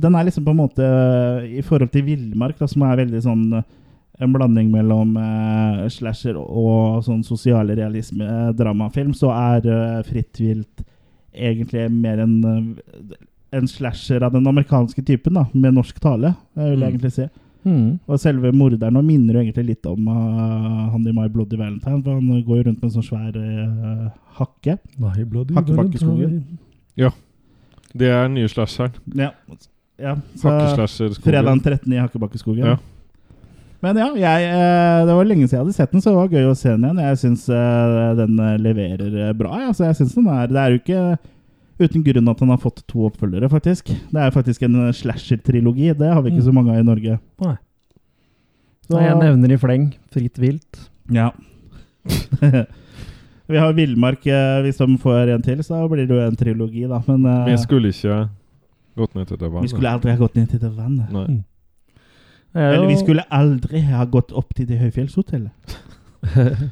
den 0.00 0.16
er 0.16 0.24
liksom 0.28 0.44
på 0.44 0.52
en 0.52 0.62
måte 0.64 0.88
I 1.48 1.64
forhold 1.64 1.92
til 1.92 2.08
Villmark, 2.08 2.56
da, 2.60 2.68
som 2.68 2.84
er 2.88 3.04
veldig 3.04 3.24
sånn 3.24 3.46
en 4.20 4.32
blanding 4.32 4.70
mellom 4.70 5.16
øh, 5.16 5.84
slasher 5.90 6.36
og 6.36 7.02
sånn 7.06 7.22
sosiale 7.24 7.76
realisme, 7.78 8.24
øh, 8.24 8.50
dramafilm, 8.58 9.14
så 9.16 9.30
er 9.34 9.68
øh, 9.68 10.02
Fritt 10.04 10.40
vilt 10.40 10.82
egentlig 11.32 11.86
mer 11.92 12.20
en, 12.22 12.34
øh, 12.44 13.16
en 13.52 13.68
slasher 13.68 14.22
av 14.24 14.32
den 14.32 14.46
amerikanske 14.46 15.02
typen, 15.02 15.34
da, 15.40 15.46
med 15.54 15.74
norsk 15.78 16.00
tale, 16.00 16.34
jeg 16.56 16.70
vil 16.70 16.80
jeg 16.80 16.92
Mm. 16.92 16.92
egentlig 16.92 17.12
si. 17.12 17.28
Mm. 17.64 17.98
Og 18.10 18.18
selve 18.18 18.50
morderen 18.52 18.92
nå 18.96 19.02
minner 19.06 19.36
jo 19.36 19.40
egentlig 19.44 19.64
litt 19.68 19.86
om 19.86 20.08
uh, 20.08 20.90
han 20.90 21.04
i 21.06 21.12
My 21.14 21.28
Bloody 21.30 21.54
Valentine, 21.56 22.02
for 22.02 22.16
han 22.18 22.42
går 22.42 22.56
jo 22.56 22.62
rundt 22.66 22.80
med 22.82 22.88
en 22.88 22.94
sånn 22.96 23.06
svær 23.06 23.36
uh, 23.38 24.08
hakke. 24.40 24.78
Hakkebakkeskogen. 24.98 26.40
Ja. 26.98 27.12
Det 27.94 28.08
er 28.08 28.24
den 28.26 28.34
nye 28.40 28.48
slasheren. 28.50 28.96
Ja. 29.14 29.30
ja 30.00 30.16
Hakkeslasherskogen. 30.42 31.22
fredag 31.22 31.52
den 31.52 31.60
13. 31.60 31.92
i 31.92 32.00
Hakkebakkeskogen. 32.02 32.66
Ja. 32.66 32.76
Men 33.82 33.98
ja, 33.98 34.06
jeg, 34.14 34.46
eh, 34.46 35.00
det 35.08 35.14
var 35.18 35.26
lenge 35.26 35.48
siden 35.48 35.56
jeg 35.58 35.64
hadde 35.64 35.74
sett 35.74 35.90
den, 35.94 36.02
så 36.04 36.12
det 36.12 36.18
var 36.20 36.28
gøy 36.36 36.44
å 36.52 36.54
se 36.58 36.70
den 36.70 36.84
igjen. 36.86 37.00
Jeg 37.02 37.18
syns 37.18 37.48
eh, 37.50 38.04
den 38.20 38.36
eh, 38.38 38.52
leverer 38.62 39.32
bra. 39.34 39.56
Ja. 39.64 39.72
Så 39.74 39.88
jeg 39.88 39.96
synes 39.98 40.14
den 40.14 40.28
er, 40.30 40.46
det 40.52 40.60
er 40.62 40.70
jo 40.70 40.78
ikke 40.78 41.02
uten 41.82 42.04
grunn 42.06 42.30
at 42.30 42.38
den 42.44 42.52
har 42.54 42.60
fått 42.62 42.84
to 42.86 43.08
oppfølgere, 43.08 43.50
faktisk. 43.50 43.90
Det 43.90 44.22
er 44.22 44.34
faktisk 44.34 44.62
en 44.68 44.78
slasher-trilogi. 44.94 45.90
Det 45.98 46.12
har 46.14 46.22
vi 46.22 46.30
ikke 46.30 46.44
Mm. 46.44 46.46
så 46.46 46.54
mange 46.54 46.76
av 46.76 46.78
i 46.78 46.86
Norge. 46.86 47.18
Nei. 47.42 47.56
Så, 48.86 48.94
Nei, 48.94 49.04
jeg 49.08 49.18
nevner 49.18 49.52
i 49.56 49.58
fleng. 49.58 49.90
Fritt 50.14 50.38
vilt. 50.38 50.84
Ja. 51.10 51.30
vi 53.50 53.58
har 53.58 53.74
Villmark. 53.74 54.22
Hvis 54.62 54.78
de 54.78 54.98
får 55.02 55.34
en 55.34 55.42
til, 55.42 55.58
så 55.66 55.82
blir 55.90 56.06
det 56.06 56.14
jo 56.14 56.22
en 56.22 56.38
trilogi, 56.38 56.86
da. 56.86 57.02
Men 57.10 57.26
Vi 57.50 57.58
skulle 57.58 57.90
ikke 57.90 58.28
gått 58.94 59.14
ned 59.16 59.26
til 59.26 59.38
det 59.40 59.50
vi 59.50 59.70
skulle 59.72 59.90
aldri 59.90 60.12
ha 60.12 60.20
gått 60.20 60.36
ned 60.38 60.50
til 60.52 60.60
det 60.62 60.70
vannet. 60.76 61.10
Nei. 61.10 61.42
Er 62.54 62.74
Eller 62.76 62.88
vi 62.90 62.98
skulle 63.00 63.24
aldri 63.32 63.80
ha 63.88 64.04
gått 64.04 64.32
opp 64.36 64.52
til 64.56 64.68
det 64.68 64.80
høyfjellshotellet. 64.82 65.76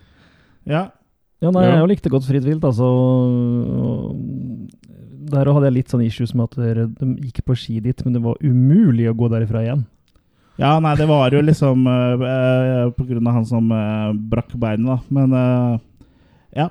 Ja. 0.68 0.90
Ja, 1.40 1.50
nei, 1.50 1.62
Ja. 1.64 1.76
jeg 1.80 1.88
likte 1.88 2.10
godt 2.12 2.26
Fritt 2.28 2.44
vilt, 2.44 2.62
altså. 2.62 2.84
Der 5.32 5.48
hadde 5.48 5.70
jeg 5.70 5.76
litt 5.78 5.92
sånn 5.92 6.04
issues 6.04 6.34
med 6.36 6.50
at 6.50 6.84
de 7.00 7.08
gikk 7.24 7.40
på 7.48 7.56
ski 7.56 7.80
dit, 7.80 8.04
men 8.04 8.12
det 8.12 8.22
var 8.22 8.36
umulig 8.44 9.08
å 9.08 9.16
gå 9.16 9.30
derifra 9.32 9.64
igjen. 9.64 9.86
ja, 10.60 10.74
nei, 10.78 10.92
det 11.00 11.08
var 11.08 11.32
jo 11.32 11.40
liksom 11.40 11.86
uh, 11.88 12.90
på 12.92 13.06
grunn 13.08 13.26
av 13.26 13.38
han 13.38 13.46
som 13.48 13.72
uh, 13.72 14.12
brakk 14.12 14.52
beinet, 14.60 14.84
da. 14.86 14.98
Men 15.08 15.32
uh, 15.32 15.78
ja. 16.54 16.68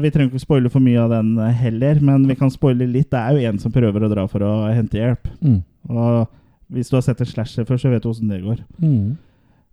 vi 0.00 0.10
trenger 0.10 0.32
ikke 0.32 0.46
spoile 0.46 0.70
for 0.72 0.80
mye 0.80 1.04
av 1.04 1.10
den 1.12 1.36
heller, 1.36 2.00
men 2.00 2.24
vi 2.26 2.38
kan 2.40 2.50
spoile 2.50 2.88
litt. 2.88 3.10
Det 3.12 3.20
er 3.20 3.36
jo 3.36 3.50
en 3.50 3.58
som 3.60 3.74
prøver 3.74 4.06
å 4.06 4.10
dra 4.10 4.26
for 4.30 4.42
å 4.42 4.54
hente 4.72 4.96
hjelp. 4.98 5.28
Mm. 5.44 5.60
Og 5.90 6.26
hvis 6.70 6.90
du 6.90 6.96
har 6.96 7.02
sett 7.06 7.20
en 7.20 7.26
slasher 7.28 7.66
før, 7.68 7.78
så 7.82 7.90
vet 7.92 8.02
du 8.04 8.08
åssen 8.10 8.30
det 8.30 8.42
går. 8.44 8.60
Mm. 8.82 9.16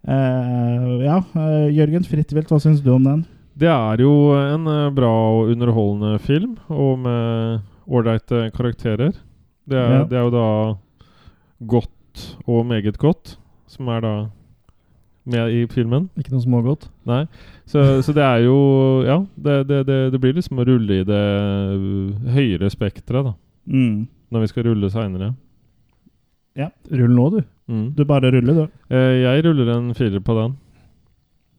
Eh, 0.07 0.88
ja, 1.05 1.17
eh, 1.36 1.67
Jørgen 1.75 2.05
Frittvilt, 2.07 2.49
hva 2.51 2.60
syns 2.63 2.81
du 2.86 2.91
om 2.93 3.03
den? 3.05 3.25
Det 3.57 3.69
er 3.73 4.01
jo 4.03 4.12
en 4.38 4.67
eh, 4.69 4.89
bra 4.95 5.10
og 5.33 5.51
underholdende 5.53 6.19
film, 6.23 6.55
og 6.69 6.99
med 7.03 7.62
ålreite 7.88 8.47
karakterer. 8.55 9.13
Det 9.67 9.77
er, 9.77 9.93
Ja. 9.97 10.03
det 10.07 10.17
er 10.17 10.23
jo 10.27 10.31
da 10.31 10.47
godt 11.67 12.38
og 12.47 12.65
meget 12.65 12.97
godt, 12.97 13.38
som 13.67 13.88
er 13.89 14.01
da 14.01 14.13
med 15.27 15.51
i 15.51 15.65
filmen. 15.67 16.10
Ikke 16.17 16.31
noe 16.31 16.41
smågodt. 16.45 16.88
Nei. 17.05 17.25
Så, 17.67 17.81
så 18.01 18.13
det 18.15 18.23
er 18.23 18.45
jo 18.45 19.03
Ja, 19.03 19.17
det, 19.36 19.67
det, 19.67 19.81
det, 19.89 19.97
det 20.13 20.21
blir 20.23 20.38
liksom 20.38 20.60
å 20.62 20.65
rulle 20.67 21.01
i 21.01 21.03
det 21.07 21.23
høyere 22.31 22.69
spekteret, 22.71 23.27
da. 23.27 23.33
Mm. 23.67 24.07
Når 24.31 24.45
vi 24.45 24.47
skal 24.53 24.63
rulle 24.69 24.89
seinere. 24.91 25.33
Rull 26.58 27.13
nå, 27.13 27.30
du. 27.36 27.41
Mm. 27.67 27.88
Du 27.98 28.06
bare 28.08 28.32
ruller, 28.32 28.63
du. 28.63 28.80
Eh, 28.93 29.22
jeg 29.24 29.43
ruller 29.46 29.76
en 29.76 29.91
firer 29.98 30.24
på 30.24 30.36
den. 30.38 30.56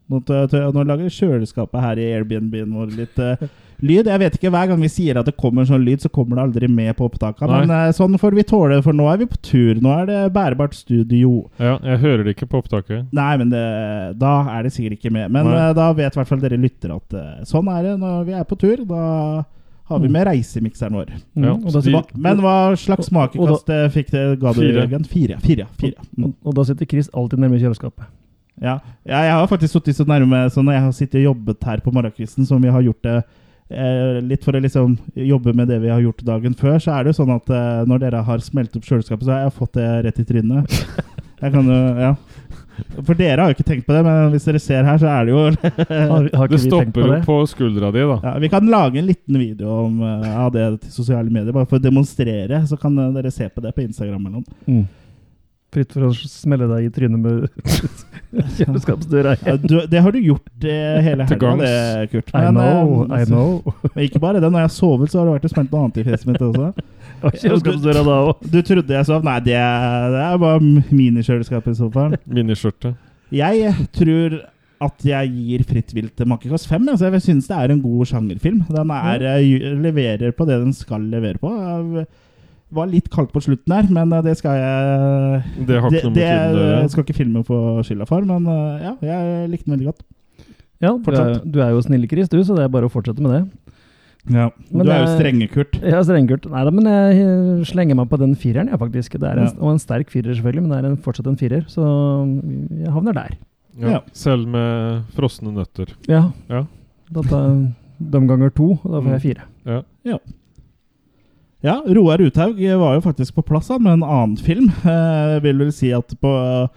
Nå, 0.09 0.85
lager 0.89 1.09
kjøleskapet 1.13 1.83
her 1.85 1.99
i 2.01 2.13
Airbnb-en 2.17 2.71
vår 2.73 2.95
litt 2.97 3.19
uh, 3.21 3.43
lyd. 3.85 4.07
Jeg 4.09 4.21
vet 4.23 4.39
ikke, 4.39 4.53
Hver 4.55 4.71
gang 4.71 4.81
vi 4.81 4.89
sier 4.89 5.19
at 5.21 5.29
det 5.29 5.35
kommer 5.37 5.67
sånn 5.69 5.85
lyd, 5.85 6.01
så 6.01 6.09
kommer 6.09 6.39
det 6.39 6.47
aldri 6.47 6.71
med 6.73 6.97
på 6.97 7.11
opptakene. 7.11 7.59
Men 7.67 7.75
uh, 7.75 7.91
sånn 7.93 8.17
får 8.21 8.39
vi 8.39 8.47
tåle, 8.49 8.81
for 8.85 8.97
nå 8.97 9.05
er 9.13 9.21
vi 9.21 9.29
på 9.29 9.41
tur. 9.45 9.83
Nå 9.85 9.93
er 9.99 10.09
det 10.09 10.23
bærebart 10.33 10.79
studio. 10.79 11.45
Ja, 11.61 11.77
jeg 11.85 12.01
hører 12.07 12.25
det 12.25 12.39
ikke 12.39 12.49
på 12.49 12.63
opptaket. 12.63 13.05
Nei, 13.13 13.35
men 13.43 13.53
det, 13.53 13.67
da 14.23 14.33
er 14.55 14.65
det 14.65 14.73
sikkert 14.73 14.97
ikke 14.97 15.13
med. 15.13 15.29
Men 15.37 15.53
eh, 15.53 15.75
da 15.77 15.91
vet 15.93 16.17
i 16.17 16.23
hvert 16.23 16.33
fall 16.33 16.41
dere 16.41 16.61
lyttere 16.63 16.97
at 16.97 17.47
sånn 17.51 17.69
er 17.75 17.91
det 17.91 17.95
når 18.01 18.25
vi 18.31 18.39
er 18.39 18.49
på 18.49 18.57
tur. 18.65 18.87
Da 18.89 19.45
har 19.89 20.01
vi 20.03 20.09
med 20.13 20.27
reisemikseren 20.29 20.97
vår. 20.99 21.11
Mm, 21.33 21.45
Ja, 21.47 21.55
og, 21.57 21.73
da 21.73 21.81
Hva, 21.89 22.03
men 22.29 22.41
hva 22.45 22.55
slags 22.77 23.11
makekast 23.15 23.71
eh, 23.73 23.87
fikk 23.95 24.13
det, 24.13 24.25
ga 24.43 24.53
du, 24.53 24.61
Fire. 24.61 24.83
Jørgen? 24.83 25.09
Fire. 25.09 25.39
Fire, 25.45 25.67
fire. 25.81 26.07
Mm. 26.17 26.29
og, 26.29 26.33
og 26.45 26.57
da 26.59 26.65
sitter 26.69 26.89
Chris 26.91 27.11
alltid 27.17 27.41
nærme 27.41 27.61
kjøleskapet. 27.63 28.09
Ja. 28.59 28.79
ja, 29.07 29.19
jeg 29.23 29.35
har 29.39 29.47
faktisk 29.47 29.77
sittet 29.77 29.95
så 29.95 30.03
nærme 30.03 30.41
Så 30.51 30.65
når 30.67 30.75
jeg 30.75 30.83
har 30.83 30.95
sittet 30.97 31.21
og 31.21 31.29
jobbet 31.29 31.63
her 31.63 31.79
på 31.85 31.93
morgenkvisten, 31.95 32.47
som 32.47 32.59
vi 32.59 32.73
har 32.75 32.83
gjort 32.83 33.05
det 33.07 33.17
eh, 33.71 34.19
litt 34.27 34.43
for 34.45 34.59
å 34.59 34.63
liksom 34.65 34.97
jobbe 35.15 35.55
med 35.55 35.71
det 35.71 35.79
vi 35.85 35.93
har 35.93 36.03
gjort 36.03 36.25
dagen 36.27 36.57
før, 36.59 36.81
så 36.83 36.97
er 36.97 37.07
det 37.07 37.15
jo 37.15 37.21
sånn 37.21 37.37
at 37.37 37.53
eh, 37.55 37.85
når 37.87 38.03
dere 38.03 38.25
har 38.27 38.43
smelt 38.43 38.75
opp 38.75 38.89
kjøleskapet, 38.89 39.29
så 39.29 39.37
har 39.37 39.47
jeg 39.47 39.57
fått 39.61 39.79
det 39.79 39.89
rett 40.09 40.21
i 40.21 40.27
trynet. 40.29 40.81
Jeg 41.39 41.53
kan 41.55 41.69
jo, 41.71 41.75
ja 42.03 42.17
For 43.07 43.15
dere 43.19 43.41
har 43.43 43.51
jo 43.51 43.57
ikke 43.57 43.67
tenkt 43.69 43.87
på 43.89 43.95
det, 43.97 44.03
men 44.07 44.31
hvis 44.33 44.47
dere 44.49 44.61
ser 44.63 44.87
her, 44.87 44.99
så 45.01 45.09
er 45.11 45.27
det 45.29 45.33
jo 45.35 45.41
Har, 45.43 46.29
har 46.29 46.29
Det 46.29 46.31
ikke 46.33 46.49
vi 46.49 46.59
tenkt 46.59 46.69
stopper 46.69 46.93
på 46.95 47.07
jo 47.07 47.11
det? 47.13 47.21
på 47.27 47.39
skuldra 47.53 47.91
di, 47.95 48.05
da. 48.13 48.19
ja, 48.29 48.35
Vi 48.45 48.51
kan 48.53 48.71
lage 48.71 49.01
en 49.03 49.09
liten 49.09 49.39
video 49.41 49.75
om, 49.87 50.01
uh, 50.05 50.29
av 50.45 50.53
det 50.55 50.69
til 50.85 50.95
sosiale 51.01 51.31
medier, 51.31 51.53
bare 51.57 51.67
for 51.71 51.81
å 51.81 51.85
demonstrere. 51.89 52.63
Så 52.71 52.79
kan 52.81 52.97
eh, 52.99 53.11
dere 53.19 53.31
se 53.35 53.49
på 53.51 53.65
det 53.65 53.75
på 53.77 53.85
Instagram 53.87 54.27
eller 54.27 54.41
noe. 54.41 54.59
Mm. 54.69 54.87
Fritt 55.75 55.91
for 55.93 56.07
å 56.09 56.15
smelle 56.17 56.65
deg 56.71 56.87
i 56.87 56.93
trynet 56.97 57.21
med 57.21 57.49
kjøleskapsdøra. 58.57 59.35
Ja, 59.45 59.57
du, 59.61 59.75
det 59.91 60.01
har 60.01 60.15
du 60.15 60.19
gjort 60.23 60.65
eh, 60.65 61.01
hele 61.05 61.27
helga, 61.29 61.51
det, 61.61 61.73
Kurt. 62.13 62.31
I 62.33 62.47
know, 62.51 63.03
eh, 63.13 63.21
I 63.21 63.27
know. 63.29 63.61
Men 63.95 64.07
ikke 64.07 64.23
bare 64.23 64.41
det. 64.41 64.49
Når 64.49 64.65
jeg 64.65 64.71
har 64.71 64.75
sovet, 64.79 65.13
så 65.13 65.21
har 65.21 65.29
det 65.29 65.35
vært 65.39 65.49
og 65.51 65.53
smelt 65.57 65.75
noe 65.75 65.83
annet 65.85 66.01
i 66.01 66.07
fjeset 66.09 66.31
mitt 66.31 66.45
også. 66.49 66.71
Og 67.23 67.35
kjøleskapsdøra 67.35 68.05
da 68.07 68.19
òg. 68.29 68.45
Du 68.53 68.61
trodde 68.67 68.95
jeg 68.95 69.09
sov? 69.09 69.25
Nei, 69.27 69.39
det 69.47 69.57
er, 69.59 70.07
det 70.15 70.23
er 70.27 70.39
bare 70.43 70.63
minikjøleskapet 70.63 71.75
i 71.75 71.81
sofaen. 71.81 72.17
Miniskjørte. 72.27 72.95
Jeg 73.35 73.75
tror 73.97 74.39
at 74.89 75.05
jeg 75.07 75.33
gir 75.35 75.65
Fritt 75.67 75.93
vilt 75.97 76.15
til 76.19 76.29
makekast 76.31 76.69
fem. 76.71 76.87
Altså 76.91 77.11
jeg 77.11 77.25
syns 77.25 77.49
det 77.51 77.59
er 77.59 77.75
en 77.75 77.83
god 77.83 78.07
sjangerfilm. 78.13 78.63
Den 78.71 78.93
er, 78.95 79.25
eh, 79.35 79.69
leverer 79.83 80.35
på 80.37 80.47
det 80.49 80.61
den 80.63 80.75
skal 80.77 81.09
levere 81.11 81.41
på. 81.43 81.51
Jeg 81.51 82.07
var 82.77 82.91
litt 82.91 83.09
kaldt 83.11 83.33
på 83.33 83.43
slutten 83.43 83.75
her, 83.75 83.89
men 83.91 84.13
eh, 84.13 84.23
det 84.23 84.37
skal 84.39 84.59
jeg 84.61 85.67
Det 85.67 85.81
har 85.83 85.91
det, 85.91 86.03
ikke 86.05 86.15
det 86.15 86.29
jeg 86.29 86.93
skal 86.93 87.07
ikke 87.07 87.19
filmen 87.19 87.47
få 87.49 87.83
skylda 87.87 88.07
for, 88.07 88.23
men 88.29 88.47
eh, 88.47 88.87
ja, 88.87 88.95
jeg 89.11 89.51
likte 89.51 89.67
den 89.67 89.79
veldig 89.79 89.91
godt. 89.91 90.07
Ja, 90.79 90.93
du 90.95 91.11
er, 91.11 91.41
du 91.43 91.59
er 91.65 91.73
jo 91.75 91.83
snill, 91.83 92.07
Chris, 92.07 92.31
du, 92.31 92.39
så 92.47 92.55
det 92.55 92.69
er 92.69 92.71
bare 92.71 92.87
å 92.87 92.93
fortsette 92.93 93.25
med 93.25 93.35
det. 93.35 93.75
Ja. 94.31 94.49
Men 94.71 94.87
du 94.87 94.93
er 94.93 95.03
jo 95.05 95.11
strengekurt. 95.15 95.19
strenge, 95.19 95.49
Kurt. 95.53 95.93
Ja, 95.93 96.01
strengekurt. 96.05 96.49
Nei 96.53 96.65
da, 96.69 96.73
men 96.75 96.89
jeg 96.91 97.67
slenger 97.71 97.99
meg 97.99 98.09
på 98.11 98.19
den 98.21 98.35
fireren, 98.39 98.69
jeg, 98.73 98.79
faktisk. 98.81 99.19
Det 99.19 99.29
er 99.29 99.39
en, 99.43 99.51
Ja. 99.51 99.55
Og 99.61 99.73
en 99.75 99.83
sterk 99.83 100.11
firer, 100.13 100.35
selvfølgelig, 100.35 100.63
men 100.65 100.71
det 100.75 100.79
er 100.81 100.89
en, 100.91 100.97
fortsatt 101.05 101.27
en 101.31 101.39
firer. 101.41 101.65
Så 101.71 101.85
jeg 102.83 102.93
havner 102.95 103.17
der. 103.17 103.37
Ja. 103.79 103.89
Ja. 103.97 104.01
Selv 104.13 104.49
med 104.51 105.05
frosne 105.15 105.53
nøtter. 105.55 105.95
Ja. 106.11 106.31
Ja. 106.51 106.65
Da 107.15 107.23
tar 107.25 107.47
jeg 107.49 108.11
dem 108.13 108.29
ganger 108.29 108.51
to, 108.55 108.73
og 108.83 108.91
da 108.93 109.01
får 109.01 109.17
jeg 109.17 109.25
fire. 109.29 109.49
Ja. 110.05 110.19
Ja, 111.65 111.81
Roar 111.91 112.21
Uthaug 112.23 112.61
var 112.79 112.95
jo 112.95 113.01
faktisk 113.03 113.35
på 113.35 113.43
plass 113.43 113.69
han, 113.73 113.83
med 113.83 113.99
en 113.99 114.05
annen 114.07 114.37
film. 114.39 114.69
Eh, 114.87 115.39
vil 115.43 115.59
vel 115.59 115.73
si 115.75 115.91
at 115.95 116.13
på 116.23 116.31
eh, 116.39 116.69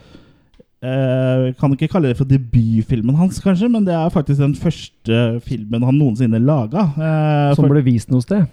Kan 0.82 1.76
ikke 1.76 1.88
kalle 1.92 2.10
det 2.10 2.18
for 2.18 2.26
debutfilmen 2.26 3.16
hans, 3.20 3.38
kanskje, 3.44 3.70
men 3.70 3.86
det 3.86 3.94
er 3.94 4.10
faktisk 4.10 4.40
den 4.42 4.56
første 4.58 5.20
filmen 5.46 5.84
han 5.86 6.00
noensinne 6.00 6.40
laga. 6.42 6.88
Eh, 6.98 7.54
Som 7.56 7.70
ble 7.70 7.84
vist 7.86 8.10
noe 8.10 8.22
sted. 8.26 8.48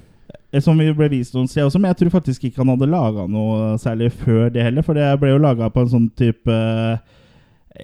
eh, 0.53 0.61
som 0.61 0.77
vi 0.79 0.91
ble 0.93 1.09
vist 1.13 1.35
noen 1.35 1.49
steder 1.49 1.67
også, 1.71 1.81
men 1.81 1.89
jeg 1.95 1.97
tror 2.03 2.11
faktisk 2.21 2.45
ikke 2.45 2.61
han 2.61 2.69
hadde 2.75 2.89
laga 2.93 3.25
noe 3.29 3.79
særlig 3.81 4.13
før 4.13 4.51
det 4.53 4.63
heller. 4.67 4.83
For 4.85 4.93
det 4.95 5.09
ble 5.21 5.31
jo 5.35 5.39
laga 5.41 5.71
på 5.73 5.81
en 5.87 5.89
sånn 5.95 6.11
type 6.17 6.53
eh, 6.53 6.99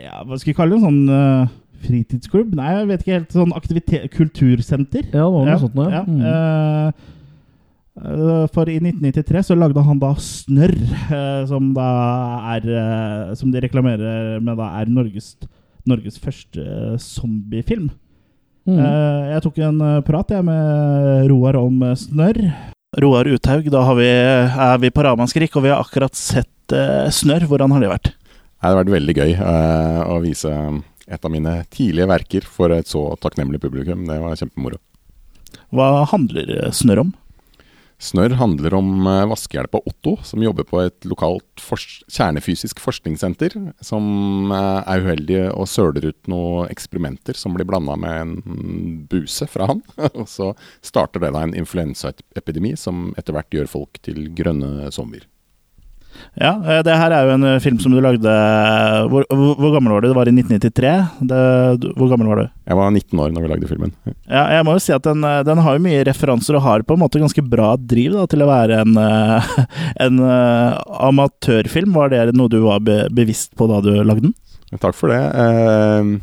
Ja, 0.04 0.24
hva 0.26 0.36
skal 0.40 0.52
vi 0.52 0.56
kalle 0.58 0.76
det? 0.76 0.82
En 0.82 0.86
Sånn 0.88 1.08
eh, 1.08 1.48
fritidsklubb? 1.84 2.54
Nei, 2.56 2.70
jeg 2.78 2.86
vet 2.88 3.02
ikke 3.04 3.16
helt. 3.18 3.32
Sånn 3.36 3.52
aktivitet... 3.56 4.06
Kultursenter? 4.12 5.04
Ja, 5.12 5.24
det 5.24 5.32
var 5.32 5.44
noe 5.44 5.52
Ja, 5.52 5.58
sånt 5.60 5.74
noe. 5.78 5.88
ja. 5.92 6.00
Ja. 6.00 6.04
Mm. 6.04 6.20
Eh, 6.20 6.86
eh, 6.88 7.10
for 7.94 8.66
i 8.66 8.80
1993 8.80 9.42
så 9.46 9.54
lagde 9.54 9.82
han 9.86 10.00
da 10.02 10.10
Snørr, 10.18 10.74
eh, 11.14 11.42
som 11.46 11.68
da 11.76 11.88
er 12.56 12.64
eh, 12.66 13.34
Som 13.38 13.52
de 13.54 13.62
reklamerer 13.62 14.40
med 14.42 14.58
da 14.58 14.72
er 14.80 14.90
Norges, 14.90 15.36
Norges 15.86 16.18
første 16.18 16.58
eh, 16.58 16.96
zombiefilm. 16.98 17.92
Mm. 18.66 18.78
Eh, 18.80 19.32
jeg 19.34 19.44
tok 19.44 19.60
en 19.62 19.80
eh, 19.84 20.00
prat 20.06 20.34
jeg 20.34 20.46
med 20.46 21.28
Roar 21.30 21.58
om 21.60 21.82
eh, 21.84 21.96
Snørr. 22.00 22.40
Roar 23.02 23.28
Uthaug, 23.30 23.66
da 23.70 23.82
har 23.86 23.98
vi, 23.98 24.08
er 24.08 24.78
vi 24.82 24.90
på 24.94 25.04
Ramaskrik, 25.04 25.54
og 25.54 25.66
vi 25.66 25.72
har 25.72 25.82
akkurat 25.82 26.14
sett 26.18 26.74
eh, 26.74 27.10
Snørr. 27.14 27.46
Hvordan 27.50 27.74
har 27.74 27.84
det 27.84 27.92
vært? 27.92 28.10
Det 28.14 28.70
har 28.70 28.78
vært 28.80 28.94
veldig 28.94 29.14
gøy 29.18 29.34
eh, 29.36 30.00
å 30.08 30.18
vise 30.24 30.50
et 31.04 31.20
av 31.20 31.32
mine 31.32 31.58
tidlige 31.68 32.08
verker 32.08 32.46
for 32.48 32.72
et 32.72 32.88
så 32.88 33.10
takknemlig 33.20 33.60
publikum. 33.60 34.06
Det 34.08 34.16
var 34.22 34.38
kjempemoro. 34.40 34.80
Hva 35.74 36.06
handler 36.10 36.54
eh, 36.56 36.72
Snørr 36.72 37.04
om? 37.04 37.12
Snørr 38.04 38.34
handler 38.36 38.74
om 38.76 39.06
eh, 39.08 39.24
vaskehjelpa 39.30 39.80
Otto, 39.88 40.18
som 40.26 40.42
jobber 40.44 40.66
på 40.68 40.82
et 40.82 41.06
lokalt 41.08 41.62
fors 41.62 42.02
kjernefysisk 42.12 42.82
forskningssenter, 42.84 43.56
som 43.84 44.52
eh, 44.52 44.80
er 44.92 45.04
uheldig 45.06 45.40
og 45.54 45.68
søler 45.70 46.10
ut 46.10 46.30
noen 46.30 46.68
eksperimenter 46.72 47.38
som 47.38 47.56
blir 47.56 47.68
blanda 47.68 47.96
med 48.00 48.20
en 48.20 49.04
buse 49.10 49.48
fra 49.48 49.70
han. 49.72 49.80
og 50.20 50.26
så 50.28 50.52
starter 50.84 51.24
det 51.24 51.32
da 51.36 51.46
en 51.46 51.56
influensaepidemi 51.56 52.74
som 52.80 53.12
etter 53.20 53.36
hvert 53.36 53.56
gjør 53.56 53.72
folk 53.78 54.02
til 54.04 54.26
grønne 54.36 54.90
zombier. 54.94 55.24
Ja, 56.34 56.56
eh, 56.58 56.80
det 56.86 56.96
her 56.98 57.14
er 57.14 57.28
jo 57.28 57.34
en 57.36 57.46
eh, 57.46 57.60
film 57.62 57.78
som 57.82 57.94
du 57.94 58.00
lagde 58.02 58.32
Hvor, 59.10 59.22
hvor, 59.30 59.52
hvor 59.60 59.74
gammel 59.76 59.94
var 59.94 60.02
du? 60.02 60.08
Det 60.10 60.16
var 60.16 60.30
i 60.30 60.34
1993. 60.34 60.92
Det, 61.30 61.92
hvor 61.94 62.10
gammel 62.10 62.30
var 62.30 62.42
du? 62.42 62.48
Jeg 62.66 62.78
var 62.80 62.90
19 62.90 63.22
år 63.22 63.34
når 63.34 63.44
vi 63.44 63.52
lagde 63.52 63.70
filmen. 63.70 63.94
Ja, 64.26 64.44
jeg 64.56 64.66
må 64.66 64.74
jo 64.74 64.82
si 64.82 64.94
at 64.96 65.06
den, 65.06 65.22
eh, 65.28 65.42
den 65.46 65.62
har 65.62 65.76
jo 65.76 65.84
mye 65.84 66.04
referanser 66.08 66.58
og 66.58 66.66
har 66.66 66.86
på 66.86 66.96
en 66.96 67.04
måte 67.04 67.22
ganske 67.22 67.44
bra 67.46 67.74
driv 67.78 68.18
da, 68.18 68.26
til 68.30 68.44
å 68.44 68.50
være 68.50 68.82
en, 68.82 68.98
eh, 69.00 69.54
en 70.08 70.22
eh, 70.26 70.82
amatørfilm. 71.10 71.94
Var 71.94 72.14
det 72.14 72.26
noe 72.34 72.52
du 72.52 72.60
var 72.66 72.82
be 72.84 73.04
bevisst 73.14 73.54
på 73.58 73.70
da 73.70 73.80
du 73.84 73.92
lagde 74.02 74.30
den? 74.30 74.36
Takk 74.74 74.96
for 74.98 75.12
det. 75.14 75.22
Eh, 75.38 76.14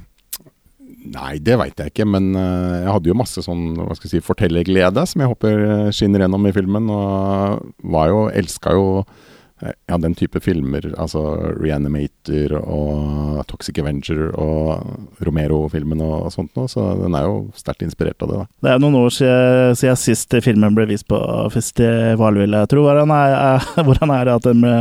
nei, 1.15 1.34
det 1.39 1.56
veit 1.62 1.80
jeg 1.80 1.93
ikke, 1.93 2.08
men 2.10 2.34
eh, 2.36 2.82
jeg 2.84 2.93
hadde 2.97 3.12
jo 3.13 3.19
masse 3.21 3.43
sånn 3.45 3.67
hva 3.80 3.95
skal 3.95 4.10
jeg 4.10 4.19
si, 4.19 4.27
fortellerglede 4.27 5.05
som 5.07 5.24
jeg 5.24 5.32
håper 5.32 5.68
eh, 5.68 5.89
skinner 5.95 6.26
gjennom 6.26 6.47
i 6.49 6.55
filmen. 6.55 6.89
Og 6.91 7.70
var 7.95 8.11
jo, 8.11 8.26
elska 8.41 8.76
jo 8.76 8.88
eh, 9.05 9.20
ja, 9.62 9.97
den 9.97 10.16
type 10.18 10.39
filmer. 10.41 10.86
Altså 10.97 11.22
Reanimator 11.59 12.55
og 12.62 13.41
Toxic 13.49 13.78
Avenger 13.82 14.32
og 14.34 15.22
Romero-filmen 15.22 16.01
og 16.01 16.32
sånt 16.34 16.55
noe. 16.57 16.70
Så 16.72 16.84
den 16.97 17.16
er 17.18 17.28
jo 17.28 17.36
sterkt 17.57 17.86
inspirert 17.86 18.22
av 18.26 18.32
det. 18.32 18.39
da. 18.39 18.47
Det 18.66 18.72
er 18.74 18.82
noen 18.82 18.97
år 19.03 19.14
siden, 19.16 19.78
siden 19.78 19.99
sist 20.01 20.38
filmen 20.45 20.78
ble 20.78 20.88
vist 20.89 21.07
på 21.12 21.20
festival, 21.53 22.39
vil 22.41 22.57
jeg 22.57 22.72
tro. 22.72 22.86
Hvordan 22.88 23.14
er, 23.16 23.36
er, 23.38 23.70
hvordan 23.88 24.16
er 24.16 24.28
det 24.28 24.38
at 24.39 24.49
den 24.49 24.66
ble, 24.66 24.78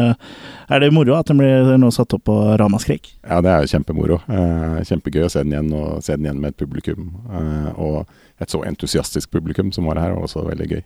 Er 0.70 0.84
det 0.84 0.92
moro 0.94 1.16
at 1.18 1.26
den 1.26 1.40
blir 1.42 1.74
nå 1.82 1.90
satt 1.92 2.14
opp 2.16 2.24
på 2.30 2.38
Ramaskrik? 2.60 3.12
Ja, 3.26 3.40
det 3.44 3.52
er 3.52 3.64
jo 3.64 3.72
kjempemoro. 3.74 4.20
Eh, 4.30 4.80
kjempegøy 4.86 5.26
å 5.26 5.32
se 5.32 5.42
den 5.44 5.56
igjen, 5.56 5.72
og 5.76 6.00
se 6.06 6.16
den 6.16 6.28
igjen 6.28 6.40
med 6.40 6.54
et 6.54 6.62
publikum. 6.62 7.10
Eh, 7.26 7.70
og 7.74 8.40
et 8.40 8.52
så 8.52 8.62
entusiastisk 8.64 9.32
publikum 9.34 9.74
som 9.74 9.90
var 9.90 10.00
her, 10.00 10.14
var 10.16 10.28
også 10.28 10.46
veldig 10.46 10.70
gøy. 10.70 10.82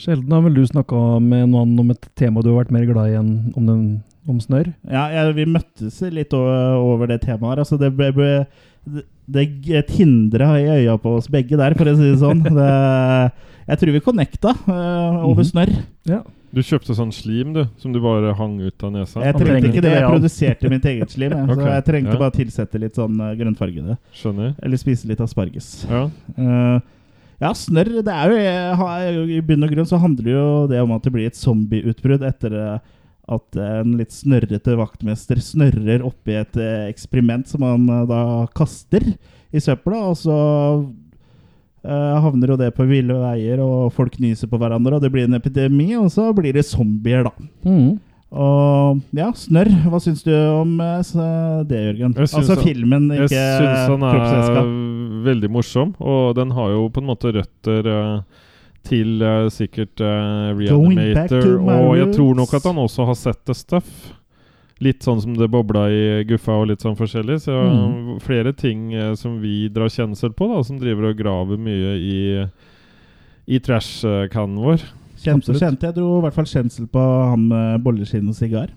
Sjelden 0.00 0.32
har 0.34 0.42
vel 0.42 0.56
du 0.56 0.64
snakka 0.66 1.00
med 1.22 1.52
noen 1.52 1.76
om 1.78 1.90
et 1.94 2.08
tema 2.18 2.42
du 2.42 2.50
har 2.50 2.64
vært 2.64 2.74
mer 2.74 2.86
glad 2.88 3.12
i 3.12 3.18
enn 3.20 3.32
om, 3.54 3.66
den, 3.68 3.82
om 4.26 4.40
snørr? 4.42 4.72
Ja, 4.90 5.06
ja, 5.14 5.26
vi 5.36 5.46
møttes 5.46 6.00
litt 6.10 6.34
over, 6.34 6.78
over 6.82 7.10
det 7.12 7.20
temaet 7.22 7.52
her. 7.54 7.62
Altså, 7.62 7.78
det 7.78 7.92
ble, 7.94 8.10
ble 8.16 8.30
det, 8.84 9.44
det 9.70 9.84
hindre 9.94 10.48
i 10.60 10.70
øya 10.80 10.96
på 11.00 11.14
oss 11.20 11.30
begge 11.30 11.56
der, 11.60 11.76
for 11.78 11.88
å 11.88 11.94
si 11.98 12.08
det 12.10 12.22
sånn. 12.22 12.42
Det, 12.58 12.70
jeg 13.64 13.80
tror 13.80 13.94
vi 13.94 14.00
connecta 14.04 14.50
uh, 14.66 15.22
over 15.24 15.40
Mhm. 15.40 15.50
snørr. 15.52 15.70
Ja. 16.10 16.18
Du 16.54 16.60
kjøpte 16.62 16.94
sånn 16.94 17.10
slim, 17.10 17.54
du, 17.54 17.64
som 17.82 17.94
du 17.94 17.98
bare 18.02 18.34
hang 18.38 18.58
ut 18.62 18.82
av 18.86 18.92
nesa? 18.94 19.22
Jeg 19.24 19.34
trengte 19.40 19.70
ikke 19.72 19.82
det, 19.82 19.94
jeg 19.96 20.10
produserte 20.10 20.68
mitt 20.70 20.84
eget 20.86 21.10
slim. 21.10 21.32
Jeg. 21.34 21.46
okay. 21.50 21.62
Så 21.64 21.70
jeg 21.72 21.86
trengte 21.88 22.12
ja. 22.14 22.18
bare 22.20 22.34
tilsette 22.36 22.82
litt 22.82 22.98
sånn 23.00 23.16
eh, 23.24 23.32
grønnfargede. 23.40 23.96
Skjønner. 24.20 24.52
Eller 24.62 24.78
spise 24.78 25.08
litt 25.10 25.22
asparges. 25.24 25.70
Ja. 25.90 26.04
Eh, 26.38 26.76
Ja, 27.42 27.50
snørr. 27.56 28.02
Det 28.06 28.14
er 28.14 28.34
jo 29.14 29.24
I 29.26 29.40
bunn 29.44 29.66
og 29.66 29.72
grunn 29.74 29.88
så 29.88 30.00
handler 30.02 30.30
jo 30.30 30.44
det 30.70 30.82
om 30.82 30.92
at 30.94 31.06
det 31.06 31.14
blir 31.14 31.30
et 31.30 31.38
zombieutbrudd 31.38 32.24
etter 32.26 32.54
eh, 32.58 32.92
at 33.34 33.56
en 33.56 33.94
litt 33.98 34.12
snørrete 34.12 34.76
vaktmester 34.76 35.40
snørrer 35.40 36.04
oppi 36.04 36.36
et 36.36 36.58
eh, 36.60 36.90
eksperiment 36.90 37.48
som 37.48 37.64
han 37.64 37.88
eh, 37.88 38.04
da 38.10 38.20
kaster 38.56 39.06
i 39.54 39.62
søpla, 39.62 40.00
og 40.10 40.16
så 40.18 40.36
uh, 41.86 42.14
havner 42.24 42.50
jo 42.50 42.56
det 42.58 42.72
på 42.74 42.88
ville 42.88 43.14
veier, 43.20 43.60
og 43.62 43.92
folk 43.94 44.16
nyser 44.18 44.50
på 44.50 44.58
hverandre, 44.58 44.96
og 44.96 45.04
det 45.04 45.12
blir 45.14 45.28
en 45.28 45.38
epidemi, 45.38 45.92
og 45.94 46.08
så 46.10 46.32
blir 46.34 46.56
det 46.56 46.64
zombier, 46.66 47.22
da. 47.22 47.30
Mm. 47.62 47.92
Og 48.34 49.04
ja, 49.14 49.28
snørr. 49.38 49.70
Hva 49.86 50.00
syns 50.02 50.24
du 50.26 50.32
om 50.34 50.74
det, 50.74 51.78
Jørgen? 51.84 52.16
Altså 52.18 52.42
han, 52.42 52.64
filmen, 52.66 53.06
ikke 53.14 53.30
Jeg 53.30 53.60
syns 53.62 53.92
han 53.92 54.08
er 54.10 54.24
veldig 55.26 55.50
morsom, 55.52 55.94
og 56.00 56.34
den 56.38 56.52
har 56.56 56.72
jo 56.74 56.88
på 56.92 57.02
en 57.02 57.08
måte 57.08 57.32
røtter 57.34 57.88
uh, 57.90 58.42
til 58.86 59.22
uh, 59.24 59.48
sikkert 59.52 60.02
uh, 60.04 60.52
Reanimator. 60.56 61.48
Og 61.62 61.96
jeg 61.98 62.12
tror 62.16 62.38
nok 62.38 62.54
at 62.58 62.68
han 62.70 62.80
også 62.82 63.08
har 63.10 63.18
sett 63.18 63.42
The 63.48 63.56
Stuff. 63.56 63.90
Litt 64.82 65.06
sånn 65.06 65.20
som 65.22 65.36
det 65.38 65.46
bobla 65.52 65.86
i 65.88 66.02
Guffa 66.28 66.56
og 66.58 66.66
litt 66.68 66.82
sånn 66.84 66.96
forskjellig. 66.98 67.38
Så 67.46 67.54
mm. 67.54 68.16
flere 68.24 68.52
ting 68.58 68.90
som 69.16 69.38
vi 69.40 69.68
drar 69.72 69.92
kjensel 69.92 70.34
på, 70.34 70.48
da, 70.50 70.58
som 70.66 70.80
driver 70.80 71.12
og 71.12 71.20
graver 71.20 71.60
mye 71.62 71.94
i, 72.02 72.18
i 73.46 73.60
trash-kanen 73.62 74.58
vår. 74.60 74.82
Kjente, 75.24 75.54
kjente. 75.56 75.88
Jeg 75.88 75.96
dro 75.96 76.18
i 76.18 76.24
hvert 76.26 76.36
fall 76.36 76.50
kjensel 76.50 76.90
på 76.90 77.04
han 77.30 77.46
med 77.48 77.86
bolleskinn 77.86 78.28
og 78.28 78.36
sigar. 78.36 78.74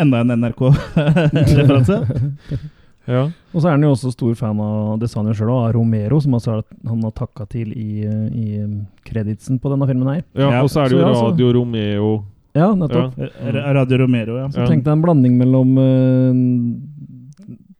Enda 0.00 0.20
en 0.24 0.34
NRK-referanse. 0.42 2.02
Ja. 3.10 3.24
Og 3.50 3.58
så 3.58 3.68
er 3.68 3.74
han 3.74 3.84
jo 3.84 3.92
også 3.94 4.12
stor 4.14 4.34
fan 4.38 4.60
av 4.62 4.98
designer 5.02 5.34
sjøl, 5.36 5.50
av 5.50 5.72
Romero, 5.74 6.20
som 6.22 6.36
altså 6.38 6.60
han 6.86 7.02
har 7.06 7.14
takka 7.16 7.46
til 7.50 7.72
i, 7.74 8.04
i 8.06 8.60
kreditsen 9.06 9.58
på 9.62 9.72
denne 9.72 9.88
filmen 9.90 10.12
her. 10.12 10.22
Ja, 10.38 10.60
og 10.62 10.70
så 10.70 10.84
er 10.84 10.92
det 10.92 11.00
jo 11.00 11.10
Radio 11.10 11.50
Romeo. 11.58 12.12
Ja, 12.56 12.70
nettopp. 12.74 13.18
Ja. 13.18 13.66
Radio 13.74 14.00
Romero, 14.04 14.38
ja. 14.38 14.46
Så 14.54 14.66
tenk 14.70 14.86
deg 14.86 14.94
en 14.96 15.04
blanding 15.04 15.36
mellom 15.38 15.76
uh, 15.78 16.32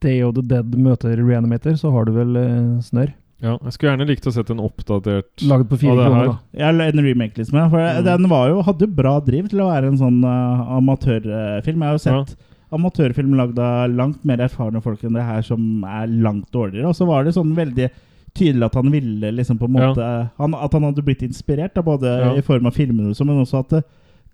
Day 0.03 0.21
of 0.27 0.37
the 0.37 0.45
Dead 0.47 0.77
møter 0.79 1.17
Reanimator, 1.19 1.75
så 1.79 1.91
har 1.95 2.07
du 2.07 2.15
vel 2.19 2.37
uh, 2.39 2.77
snørr. 2.85 3.15
Ja, 3.41 3.55
jeg 3.57 3.73
skulle 3.73 3.95
gjerne 3.95 4.05
likt 4.11 4.27
å 4.29 4.35
sett 4.35 4.51
en 4.53 4.59
oppdatert 4.61 5.43
Laget 5.49 5.71
på 5.71 5.79
fire 5.81 5.95
kroner, 5.97 6.27
da. 6.29 6.35
Ja, 6.61 6.75
en 6.75 7.01
remake, 7.01 7.39
liksom. 7.41 7.57
For 7.73 7.81
mm. 7.81 8.05
Den 8.05 8.29
var 8.29 8.51
jo, 8.53 8.61
hadde 8.67 8.91
bra 8.99 9.15
driv 9.25 9.49
til 9.49 9.63
å 9.65 9.71
være 9.71 9.95
en 9.95 9.99
sånn 10.03 10.21
uh, 10.27 10.77
amatørfilm. 10.77 11.81
Jeg 11.81 11.89
har 11.89 11.97
jo 11.97 12.03
sett 12.05 12.35
ja 12.35 12.47
amatørfilm 12.75 13.35
lagd 13.39 13.59
av 13.63 13.91
langt 13.93 14.23
mer 14.27 14.43
erfarne 14.45 14.83
folk 14.85 15.03
enn 15.05 15.17
det 15.19 15.27
her, 15.27 15.43
som 15.47 15.85
er 15.87 16.11
langt 16.11 16.49
dårligere. 16.55 16.91
Og 16.91 16.97
så 16.99 17.09
var 17.09 17.27
det 17.27 17.35
sånn 17.37 17.53
veldig 17.57 17.89
tydelig 18.37 18.69
at 18.69 18.79
han 18.79 18.93
ville 18.93 19.33
liksom 19.35 19.59
på 19.59 19.67
en 19.67 19.75
måte 19.75 20.05
ja. 20.07 20.29
han, 20.39 20.55
At 20.55 20.75
han 20.77 20.87
hadde 20.87 21.03
blitt 21.07 21.25
inspirert, 21.27 21.75
da, 21.75 21.83
både 21.83 22.13
ja. 22.21 22.31
i 22.39 22.45
form 22.47 22.69
av 22.71 22.77
filmene, 22.77 23.15
men 23.27 23.43
også 23.43 23.65
at 23.65 23.81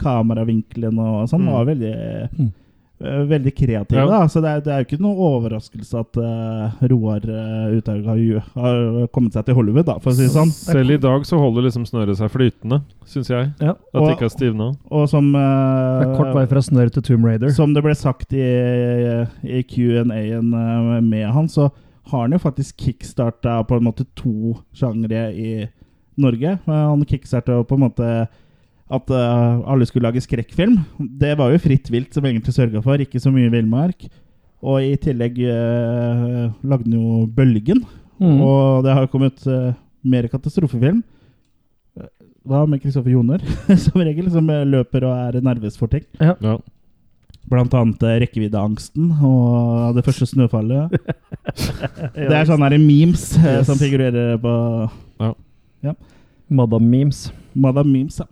kameravinkelen 0.02 0.98
og 1.00 1.30
sånn 1.30 1.46
mm. 1.46 1.52
var 1.54 1.68
veldig 1.70 1.94
mm. 2.36 2.50
Eh, 2.98 3.18
veldig 3.28 3.54
kreative. 3.56 4.00
Ja. 4.00 4.06
Da. 4.06 4.28
Så 4.28 4.40
det 4.40 4.48
er, 4.48 4.60
det 4.64 4.72
er, 4.72 4.80
jo 4.80 4.86
ikke 4.88 5.04
noe 5.04 5.24
overraskelse 5.34 6.00
at 6.00 6.16
uh, 6.16 6.84
Roar 6.88 7.26
uh, 7.28 7.74
Uthaug 7.76 8.06
har, 8.08 8.20
har, 8.54 8.78
kommet 9.12 9.36
seg 9.36 9.44
til 9.44 9.58
Hollywood, 9.58 9.84
da, 9.84 9.98
for 10.00 10.14
å 10.14 10.16
si 10.16 10.24
det 10.24 10.32
sånn. 10.32 10.52
Selv 10.54 10.94
i 10.94 10.96
dag 11.02 11.26
så 11.28 11.36
holder 11.40 11.66
liksom 11.66 11.84
snøret 11.88 12.16
seg 12.16 12.32
flytende, 12.32 12.80
syns 13.04 13.28
jeg. 13.28 13.50
Ja. 13.60 13.74
At 13.76 14.00
og, 14.00 14.06
det 14.06 14.14
ikke 14.14 14.30
har 14.30 14.32
stivna. 14.32 14.70
Og 14.88 15.04
som 15.12 15.28
uh, 15.36 15.42
Det 15.42 16.06
er 16.06 16.14
kort 16.22 16.32
vei 16.38 16.46
fra 16.54 16.64
snørr 16.70 16.94
til 16.94 17.04
Tomb 17.10 17.28
Raider. 17.28 17.52
Som 17.58 17.76
det 17.76 17.84
ble 17.84 17.92
sagt 18.00 18.32
i, 18.32 18.46
i 19.44 19.60
Q&A-en 19.68 20.56
med 21.04 21.28
han, 21.36 21.52
så 21.52 21.68
har 22.08 22.24
han 22.24 22.32
jo 22.32 22.40
faktisk 22.40 22.80
kickstarta 22.80 23.58
på 23.68 23.76
en 23.76 23.90
måte 23.90 24.08
to 24.16 24.56
sjangre 24.76 25.28
i 25.36 25.52
Norge. 26.16 26.56
Han 26.64 27.04
kickstarta 27.04 27.60
på 27.66 27.76
en 27.76 27.84
måte 27.90 28.10
at 28.86 29.10
uh, 29.10 29.64
alle 29.66 29.86
skulle 29.88 30.06
lage 30.06 30.22
skrekkfilm. 30.22 30.78
Det 30.98 31.32
var 31.38 31.50
jo 31.50 31.62
Fritt 31.62 31.90
vilt 31.90 32.14
som 32.14 32.26
egentlig 32.26 32.54
sørga 32.54 32.82
for, 32.84 33.02
ikke 33.02 33.20
så 33.22 33.32
mye 33.34 33.50
villmark. 33.50 34.06
Og 34.66 34.84
i 34.84 34.94
tillegg 35.00 35.40
uh, 35.42 36.46
lagde 36.62 36.86
den 36.86 36.94
jo 37.00 37.24
Bølgen. 37.26 37.82
Mm. 38.22 38.38
Og 38.40 38.86
det 38.86 38.94
har 38.94 39.04
jo 39.04 39.10
kommet 39.12 39.42
uh, 39.50 39.74
mer 40.06 40.30
katastrofefilm. 40.30 41.02
Da 42.46 42.62
med 42.62 42.78
Kristoffer 42.78 43.10
Joner, 43.10 43.42
som 43.84 43.98
regel, 43.98 44.30
som 44.30 44.46
løper 44.46 45.08
og 45.08 45.18
er 45.18 45.42
nervøs 45.42 45.74
for 45.78 45.90
ting. 45.90 46.06
Ja. 46.22 46.36
Ja. 46.44 46.54
Blant 47.50 47.74
annet 47.78 48.02
rekkeviddeangsten 48.22 49.10
og 49.22 49.94
det 49.98 50.02
første 50.06 50.26
snøfallet. 50.30 50.94
det 52.14 52.30
er 52.34 52.46
sånne 52.46 52.78
memes 52.82 53.28
yes. 53.38 53.66
som 53.68 53.78
figurerer 53.78 54.34
på 54.42 54.54
ja. 55.22 55.30
ja. 55.86 55.94
Madam 56.50 56.86
Memes. 56.86 57.28
Madam 57.54 57.90
Memes, 57.90 58.18
ja. 58.22 58.26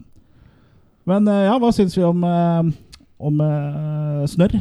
Men 1.09 1.29
eh, 1.29 1.47
ja, 1.49 1.59
hva 1.61 1.73
syns 1.75 1.97
vi 1.99 2.05
om, 2.07 2.23
eh, 2.25 2.71
om 3.21 3.43
uh, 3.45 4.25
snørr? 4.31 4.57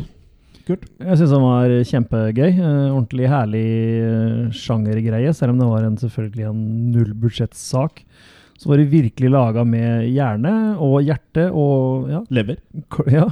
Kurt? 0.68 0.86
Jeg 1.00 1.20
syns 1.20 1.34
han 1.36 1.44
var 1.44 1.76
kjempegøy. 1.90 2.50
Uh, 2.60 2.90
ordentlig 2.94 3.30
herlig 3.32 3.68
uh, 4.04 4.50
sjangergreie, 4.56 5.32
selv 5.36 5.56
om 5.56 5.62
det 5.62 5.70
var 5.72 5.88
en, 5.88 6.00
selvfølgelig 6.00 6.50
en 6.50 6.66
nullbudsjettsak. 6.94 8.04
Så 8.60 8.70
var 8.70 8.80
det 8.80 8.92
virkelig 8.92 9.32
laga 9.34 9.64
med 9.68 10.10
hjerne 10.14 10.54
og 10.84 11.00
hjerte 11.04 11.50
og 11.50 12.12
ja, 12.12 12.22
Lever. 12.32 12.60
Ja, 13.12 13.26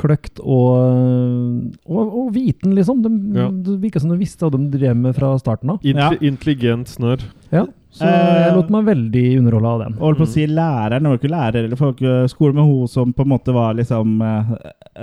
kløkt 0.00 0.40
og, 0.42 1.76
og, 1.86 2.00
og 2.22 2.30
viten, 2.34 2.74
liksom. 2.76 3.02
De, 3.04 3.12
ja. 3.36 3.46
Det 3.50 3.76
virka 3.84 4.02
som 4.02 4.10
de 4.10 4.18
visste 4.20 4.46
hva 4.46 4.50
de 4.56 4.66
drev 4.72 4.96
med 4.98 5.14
fra 5.18 5.34
starten 5.40 5.74
av. 5.74 5.86
Intelligent 5.86 6.90
snørr. 6.90 7.26
Ja. 7.54 7.66
Så 7.96 8.08
jeg 8.08 8.54
lot 8.54 8.72
meg 8.74 8.88
veldig 8.90 9.24
underholde 9.40 9.70
av 9.72 9.82
den. 9.84 9.94
Og 9.96 10.04
holdt 10.08 10.20
på 10.20 10.26
å 10.26 10.32
si 10.34 10.46
læreren, 10.48 11.02
Det 11.06 11.12
var 11.12 11.20
ikke 11.20 11.32
lærer 11.32 11.60
eller 11.64 11.80
folkeskole, 11.80 12.56
men 12.56 12.68
hun 12.68 12.90
som 12.92 13.14
på 13.16 13.24
en 13.24 13.32
måte 13.32 13.54
var 13.56 13.76
liksom 13.78 14.18
eh, 14.22 14.50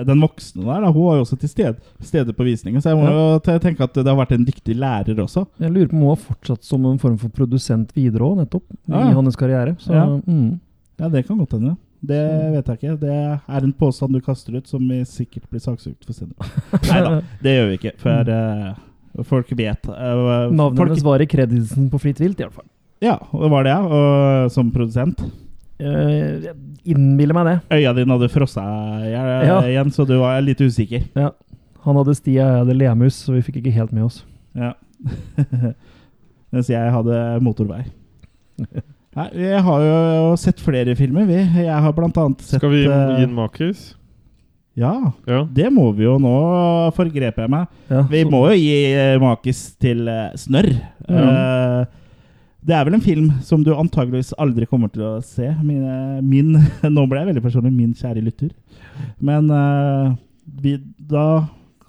den 0.05 0.21
voksne 0.21 0.67
der, 0.67 0.83
da, 0.85 0.91
hun 0.91 1.07
var 1.07 1.17
jo 1.17 1.25
også 1.25 1.39
til 1.41 1.51
stede, 1.51 1.95
stede 2.03 2.35
på 2.37 2.45
visningen. 2.47 2.83
Så 2.83 2.93
jeg 2.93 2.99
må 3.01 3.07
ja. 3.09 3.15
jo 3.15 3.57
tenke 3.63 3.87
at 3.87 3.97
det 3.97 4.09
har 4.09 4.19
vært 4.19 4.35
en 4.37 4.45
dyktig 4.47 4.77
lærer 4.77 5.23
også. 5.23 5.47
Jeg 5.63 5.73
lurer 5.73 5.89
på 5.89 5.97
om 5.97 6.05
hun 6.05 6.13
har 6.13 6.21
fortsatt 6.27 6.67
som 6.67 6.85
en 6.89 7.01
form 7.01 7.17
for 7.21 7.33
produsent 7.33 7.95
videre 7.97 8.27
òg, 8.27 8.43
nettopp. 8.43 8.67
I 8.91 9.09
hans 9.15 9.39
karriere. 9.39 9.75
Så, 9.81 9.93
ja. 9.95 10.05
Mm. 10.27 10.59
ja, 11.01 11.09
det 11.09 11.25
kan 11.27 11.41
godt 11.41 11.57
hende. 11.57 11.75
Det 12.03 12.23
vet 12.51 12.67
jeg 12.67 12.79
ikke. 12.81 12.95
Det 12.99 13.13
er 13.15 13.63
en 13.63 13.75
påstand 13.79 14.15
du 14.15 14.19
kaster 14.23 14.57
ut, 14.57 14.67
som 14.67 14.83
vi 14.89 14.99
sikkert 15.07 15.47
blir 15.51 15.63
saksøkt 15.63 16.03
for 16.03 16.15
senere. 16.15 16.49
Nei 16.89 16.99
da, 17.05 17.13
det 17.45 17.55
gjør 17.55 17.69
vi 17.69 17.77
ikke. 17.79 17.93
For 18.01 18.31
uh, 18.33 19.23
folk 19.29 19.53
vet 19.55 19.87
uh, 19.87 20.51
Navnet 20.51 20.83
hennes 20.83 21.05
var 21.05 21.23
i 21.23 21.29
kreditsen 21.29 21.87
på 21.91 22.01
Fritt 22.03 22.19
vilt, 22.19 22.43
iallfall. 22.43 22.67
Ja, 23.03 23.17
det 23.19 23.49
var 23.51 23.65
det, 23.67 23.75
og 23.75 24.51
som 24.53 24.69
produsent. 24.73 25.23
Uh, 25.83 26.53
innbiller 26.87 27.35
meg 27.35 27.49
det. 27.49 27.55
Øya 27.75 27.91
dine 27.97 28.15
hadde 28.15 28.29
frossa 28.31 28.63
ja. 29.03 29.57
igjen, 29.67 29.91
så 29.91 30.05
du 30.07 30.15
var 30.21 30.39
litt 30.45 30.61
usikker. 30.63 31.03
Ja. 31.17 31.33
Han 31.83 31.99
hadde 31.99 32.15
sti, 32.15 32.37
jeg 32.37 32.61
hadde 32.61 32.77
lemus, 32.77 33.17
så 33.25 33.35
vi 33.35 33.43
fikk 33.43 33.59
ikke 33.59 33.73
helt 33.75 33.91
med 33.95 34.07
oss. 34.07 34.21
Ja. 34.55 34.71
Mens 36.53 36.69
jeg 36.71 36.93
hadde 36.95 37.19
motorvei. 37.43 37.81
Nei, 39.17 39.27
jeg 39.43 39.59
har 39.65 39.83
jo 39.85 40.29
sett 40.41 40.61
flere 40.63 40.95
filmer, 40.97 41.27
vi. 41.29 41.37
Jeg 41.37 41.81
har 41.85 41.93
blant 41.93 42.15
annet 42.17 42.39
sett 42.41 42.61
Skal 42.61 42.71
vi 42.71 42.79
gi 42.85 42.89
eh, 42.89 43.25
en 43.25 43.35
makis? 43.35 43.91
Ja, 44.79 44.93
ja, 45.29 45.43
det 45.53 45.67
må 45.73 45.91
vi 45.93 46.07
jo. 46.07 46.15
Nå 46.21 46.31
forgreper 46.97 47.45
jeg 47.45 47.51
meg. 47.53 47.67
Ja, 47.91 48.05
vi 48.09 48.23
må 48.25 48.47
jo 48.49 48.55
gi 48.57 48.79
makis 49.21 49.67
til 49.81 50.07
uh, 50.09 50.31
Snørr. 50.39 50.71
Ja. 51.05 51.27
Uh, 51.27 51.99
det 52.64 52.76
er 52.78 52.86
vel 52.88 52.97
en 52.97 53.03
film 53.03 53.32
som 53.43 53.64
du 53.66 53.74
antageligvis 53.76 54.34
aldri 54.41 54.68
kommer 54.70 54.91
til 54.93 55.03
å 55.07 55.16
se. 55.26 55.49
Min, 55.66 55.84
min 56.28 56.53
Nå 56.95 57.07
ble 57.11 57.24
jeg 57.24 57.32
veldig 57.34 57.43
personlig. 57.43 57.74
Min 57.76 57.95
kjære 57.97 58.24
lytter. 58.24 58.53
Men 59.24 59.51
vi, 60.64 60.78
da 60.97 61.43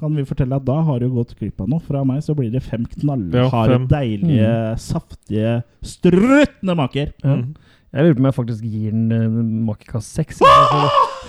kan 0.05 0.17
vi 0.17 0.25
fortelle 0.29 0.59
at 0.59 0.67
da 0.67 0.81
har 0.85 1.01
du 1.01 1.09
gått 1.13 1.35
glipp 1.39 1.63
av 1.63 1.71
noe. 1.71 1.83
Fra 1.85 2.03
meg 2.07 2.25
så 2.27 2.35
blir 2.37 2.51
det 2.53 2.65
fem 2.65 2.85
knallharde, 2.97 3.79
ja, 3.79 3.85
deilige, 3.91 4.51
mm. 4.51 4.81
saftige, 4.83 5.55
struttende 5.95 6.77
maker. 6.79 7.15
Mm. 7.25 7.47
Jeg 7.95 8.03
lurer 8.03 8.17
på 8.17 8.25
om 8.25 8.29
jeg 8.29 8.37
faktisk 8.41 8.65
gir 8.67 8.95
den 8.95 9.13
uh, 9.15 9.43
makekast 9.71 10.21
seks. 10.21 10.43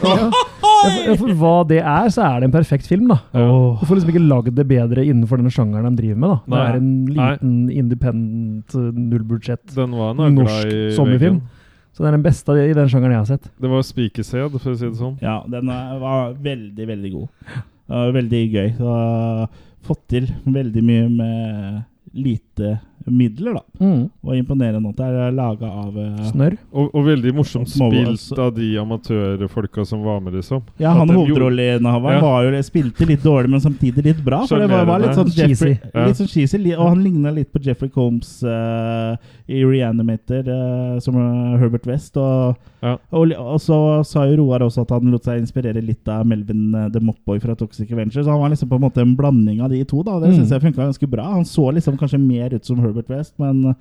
Ja. 0.04 0.28
For 1.20 1.34
hva 1.40 1.56
det 1.68 1.82
er, 1.82 2.08
så 2.14 2.24
er 2.28 2.42
det 2.42 2.50
en 2.50 2.56
perfekt 2.56 2.88
film. 2.90 3.10
da. 3.12 3.20
Oh. 3.34 3.82
Du 3.82 3.86
får 3.90 4.00
liksom 4.00 4.14
ikke 4.14 4.24
lagd 4.26 4.56
det 4.58 4.68
bedre 4.70 5.06
innenfor 5.06 5.42
denne 5.42 5.54
sjangeren 5.54 5.92
de 5.92 6.02
driver 6.04 6.22
med. 6.24 6.34
da. 6.34 6.40
Det 6.54 6.64
er 6.64 6.80
en 6.80 6.90
liten 7.12 7.54
Nei. 7.66 7.78
independent, 7.82 8.76
uh, 8.76 8.90
nullbudsjett 9.14 9.76
norsk 9.76 10.74
sommerfilm. 10.98 11.44
Så 11.96 12.04
det 12.04 12.10
er 12.10 12.18
den 12.18 12.26
beste 12.26 12.58
i 12.60 12.74
den 12.76 12.90
sjangeren 12.92 13.16
jeg 13.16 13.22
har 13.22 13.30
sett. 13.30 13.46
Det 13.62 13.72
var 13.72 13.86
spikersed, 13.88 14.58
for 14.58 14.74
å 14.74 14.76
si 14.76 14.90
det 14.90 14.98
sånn. 15.00 15.16
Ja, 15.24 15.38
den 15.48 15.70
var 16.02 16.34
veldig, 16.44 16.90
veldig 16.90 17.12
god. 17.14 17.62
Veldig 17.88 18.42
gøy. 18.52 18.74
Så, 18.76 18.96
fått 19.86 20.04
til 20.10 20.28
veldig 20.50 20.84
mye 20.86 21.10
med 21.14 21.84
lite 22.16 22.80
midler, 23.12 23.54
da. 23.54 23.62
Mm. 23.80 24.10
Og 24.24 24.36
imponerende 24.38 24.90
at 24.90 24.96
det 24.98 25.06
er 25.06 25.32
laga 25.36 25.70
av 25.70 25.96
uh, 25.98 26.24
Snørr. 26.32 26.58
Og, 26.74 26.90
og 26.96 27.06
veldig 27.06 27.34
morsomt 27.36 27.70
spilt 27.70 28.40
av 28.40 28.54
de 28.56 28.70
amatørfolka 28.82 29.86
som 29.86 30.04
var 30.04 30.20
med, 30.26 30.34
liksom. 30.40 30.64
Ja, 30.82 30.94
han 30.98 31.10
hovedrolleinnehaveren 31.10 32.22
Ja. 32.22 32.42
jo 32.50 32.62
spilte 32.66 33.06
litt 33.08 33.24
dårlig, 33.24 33.50
men 33.50 33.60
samtidig 33.62 34.04
litt 34.06 34.24
bra. 34.26 34.46
For 34.48 34.60
det 34.60 34.70
var, 34.72 34.86
var 34.86 35.00
litt 35.04 35.16
sånn 35.18 35.30
Cheesy. 35.36 35.76
Ja. 35.94 36.06
litt 36.08 36.18
sånn 36.18 36.28
cheesy. 36.32 36.58
li- 36.58 36.76
Og 36.76 36.88
han 36.90 37.04
ligna 37.04 37.32
litt 37.32 37.52
på 37.54 37.62
Jeffrey 37.62 37.90
Combs 37.90 38.44
uh, 38.44 39.16
i 39.48 39.64
Reanimator, 39.64 40.48
uh, 40.48 41.00
som 41.00 41.16
er 41.20 41.58
Herbert 41.62 41.86
West. 41.86 42.18
Og, 42.18 42.56
Ja. 42.86 42.98
og, 43.18 43.32
og 43.34 43.58
så 43.60 43.78
sa 44.06 44.28
jo 44.30 44.36
Roar 44.44 44.62
også 44.62 44.84
at 44.86 44.92
han 44.94 45.10
lot 45.10 45.24
seg 45.26 45.40
inspirere 45.42 45.82
litt 45.82 46.06
av 46.08 46.24
Melvin 46.30 46.68
uh, 46.76 46.88
the 46.94 47.00
Mopboy 47.02 47.40
fra 47.42 47.56
Toxic 47.58 47.90
Avenger. 47.92 48.22
Så 48.22 48.30
han 48.30 48.40
var 48.40 48.50
liksom 48.54 48.70
på 48.70 48.76
en 48.78 48.82
måte 48.86 49.02
en 49.02 49.16
blanding 49.18 49.62
av 49.66 49.70
de 49.74 49.84
to. 49.84 50.04
da 50.04 50.20
Det 50.20 50.30
Mm. 50.30 50.36
synes 50.38 50.50
jeg 50.52 50.62
funka 50.62 50.84
ganske 50.86 51.10
bra. 51.10 51.24
Han 51.34 51.44
så 51.46 51.72
liksom 51.74 51.98
kanskje 51.98 52.20
mer 52.20 52.54
ut 52.54 52.64
som 52.66 52.78
Herbert 52.78 52.95
West, 53.10 53.34
men 53.40 53.76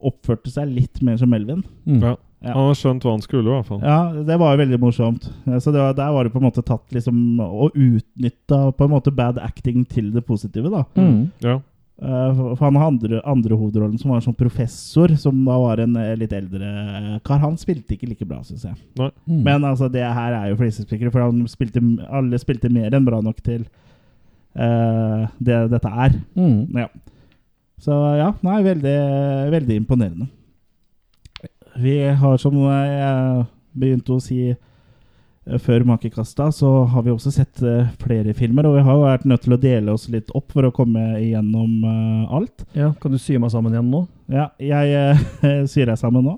oppførte 0.00 0.50
seg 0.50 0.68
litt 0.72 1.02
mer 1.04 1.16
som 1.20 1.30
Melvin. 1.30 1.62
Mm. 1.86 2.02
Ja. 2.02 2.16
Ja. 2.40 2.54
Han 2.56 2.70
har 2.70 2.76
skjønt 2.78 3.04
hva 3.04 3.12
han 3.12 3.20
skulle, 3.20 3.44
i 3.44 3.52
hvert 3.52 3.66
fall. 3.68 3.80
Ja, 3.84 4.24
det 4.24 4.36
var 4.40 4.54
jo 4.54 4.60
veldig 4.62 4.78
morsomt. 4.80 5.26
Så 5.60 5.72
det 5.74 5.80
var, 5.82 5.92
der 5.92 6.12
var 6.14 6.24
det 6.24 6.32
på 6.32 6.40
en 6.40 6.46
måte 6.46 6.62
tatt 6.64 6.86
liksom 6.96 7.36
Og 7.44 7.74
utnytta 7.76 8.72
på 8.72 8.86
en 8.86 8.94
måte 8.94 9.12
bad 9.12 9.36
acting 9.44 9.84
til 9.84 10.08
det 10.14 10.22
positive, 10.24 10.70
da. 10.72 10.86
Mm. 10.96 11.26
Ja. 11.44 11.58
Eh, 12.00 12.40
For 12.56 12.64
han 12.64 12.78
har 12.80 12.86
andre, 12.88 13.20
andre 13.28 13.58
hovedrollen, 13.60 13.98
som 14.00 14.08
var 14.08 14.22
en 14.22 14.24
sånn 14.30 14.38
professor, 14.38 15.12
som 15.20 15.44
da 15.44 15.58
var 15.60 15.82
en 15.84 15.98
eh, 16.00 16.14
litt 16.16 16.32
eldre 16.32 17.20
kar. 17.28 17.42
Han 17.44 17.60
spilte 17.60 17.92
ikke 17.98 18.08
like 18.08 18.24
bra, 18.24 18.40
syns 18.40 18.64
jeg. 18.64 18.80
Mm. 18.96 19.42
Men 19.44 19.68
altså, 19.68 19.90
det 19.92 20.06
her 20.08 20.38
er 20.38 20.48
jo 20.48 20.56
flisespikkere, 20.62 21.12
for 21.12 21.26
han 21.26 21.44
spilte, 21.44 21.84
alle 22.08 22.40
spilte 22.40 22.72
mer 22.72 22.96
enn 22.96 23.04
bra 23.04 23.20
nok 23.20 23.44
til 23.44 23.68
uh, 24.56 25.28
det 25.38 25.60
dette 25.76 25.92
er. 25.92 26.16
mm. 26.40 26.58
Ja. 26.86 26.88
Så 27.80 27.94
ja, 28.20 28.28
nei, 28.44 28.58
veldig, 28.66 28.96
veldig 29.54 29.76
imponerende. 29.80 30.26
Vi 31.80 31.94
har, 32.20 32.36
som 32.42 32.56
jeg 32.60 33.44
begynte 33.80 34.12
å 34.16 34.20
si 34.20 34.50
eh, 34.50 35.58
før 35.64 35.86
makekasta, 35.88 36.50
så 36.52 36.72
har 36.92 37.06
vi 37.06 37.12
også 37.14 37.32
sett 37.32 37.62
eh, 37.64 37.86
flere 38.02 38.34
filmer. 38.36 38.68
Og 38.68 38.76
vi 38.76 38.82
har 38.84 38.98
jo 38.98 39.06
vært 39.06 39.24
nødt 39.30 39.46
til 39.46 39.56
å 39.56 39.60
dele 39.62 39.94
oss 39.94 40.08
litt 40.12 40.28
opp 40.36 40.52
for 40.52 40.66
å 40.68 40.72
komme 40.76 41.06
igjennom 41.22 41.78
eh, 41.88 42.34
alt. 42.36 42.66
Ja, 42.76 42.90
Kan 43.00 43.14
du 43.14 43.18
sy 43.22 43.38
meg 43.40 43.54
sammen 43.54 43.72
igjen 43.72 43.88
nå? 43.92 44.02
Ja, 44.28 44.50
jeg 44.60 45.16
syr 45.72 45.88
deg 45.94 46.00
sammen 46.02 46.26
nå. 46.28 46.36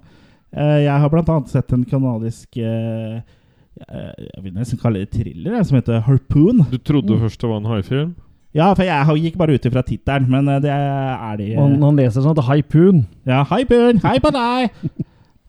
Eh, 0.55 0.85
jeg 0.85 0.95
har 1.03 1.19
annet 1.25 1.49
sett 1.51 1.73
en 1.75 1.85
kanadisk 1.89 2.59
Jeg 2.61 4.43
vil 4.45 4.53
nesten 4.55 4.79
kalle 4.79 5.01
det 5.03 5.15
thriller, 5.17 5.63
som 5.65 5.79
heter 5.81 6.05
Harpoon. 6.07 6.63
Du 6.71 6.79
trodde 6.79 7.17
Mm. 7.17 7.23
først 7.25 7.41
det 7.41 7.49
var 7.51 7.57
en 7.65 7.71
haifilm? 7.73 8.13
Ja, 8.53 8.69
for 8.77 8.85
jeg 8.85 9.25
gikk 9.25 9.39
bare 9.41 9.57
ut 9.57 9.65
ifra 9.65 9.81
tittelen, 9.87 10.29
men 10.29 10.49
eh, 10.53 10.61
det 10.61 10.73
er 10.73 11.39
de 11.41 11.49
Og 11.57 11.63
Han, 11.63 11.79
han 11.87 12.01
leser 12.03 12.25
sånn 12.25 12.37
at 12.37 12.45
Haipun. 12.51 13.07
Ja, 13.29 13.47
Bjørn, 13.49 14.03
hei 14.05 14.19
på 14.21 14.33
deg! 14.35 14.75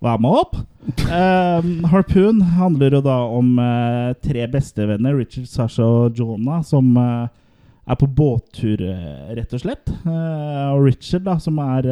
Hva 0.04 0.16
med 0.20 0.36
opp? 0.40 0.56
Um, 1.08 1.84
Harpoon 1.88 2.42
handler 2.58 2.98
jo 2.98 3.02
da 3.04 3.18
om 3.32 3.54
uh, 3.60 4.16
tre 4.24 4.48
bestevenner, 4.52 5.16
Richard, 5.16 5.48
Sasha 5.52 5.84
og 5.84 6.20
Jonah, 6.20 6.60
som 6.68 6.90
uh, 7.00 7.28
er 7.88 8.00
på 8.00 8.08
båttur, 8.08 8.84
rett 9.36 9.56
og 9.56 9.64
slett. 9.64 9.92
Og 10.08 10.84
Richard, 10.86 11.26
da, 11.28 11.36
som 11.44 11.58
er 11.60 11.88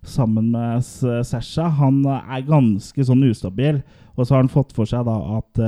sammen 0.00 0.46
med 0.54 0.84
Sasha, 1.28 1.66
han 1.76 1.98
er 2.08 2.46
ganske 2.48 3.04
sånn 3.04 3.26
ustabil. 3.28 3.82
Og 4.16 4.24
så 4.24 4.34
har 4.34 4.40
han 4.46 4.52
fått 4.52 4.72
for 4.76 4.88
seg 4.88 5.04
da 5.04 5.18
at 5.36 5.60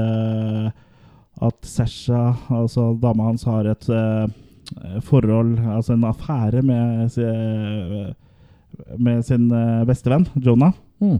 at 1.40 1.56
Sasha, 1.64 2.34
altså 2.52 2.90
dama 3.00 3.30
hans, 3.30 3.46
har 3.48 3.68
et 3.70 3.88
uh, 3.88 4.28
forhold, 5.06 5.56
altså 5.58 5.96
en 5.96 6.04
affære 6.10 6.62
med, 6.62 7.08
si- 7.14 8.14
med 9.00 9.24
sin 9.24 9.48
uh, 9.52 9.82
bestevenn, 9.88 10.28
Jonah. 10.36 10.72
Mm. 11.00 11.18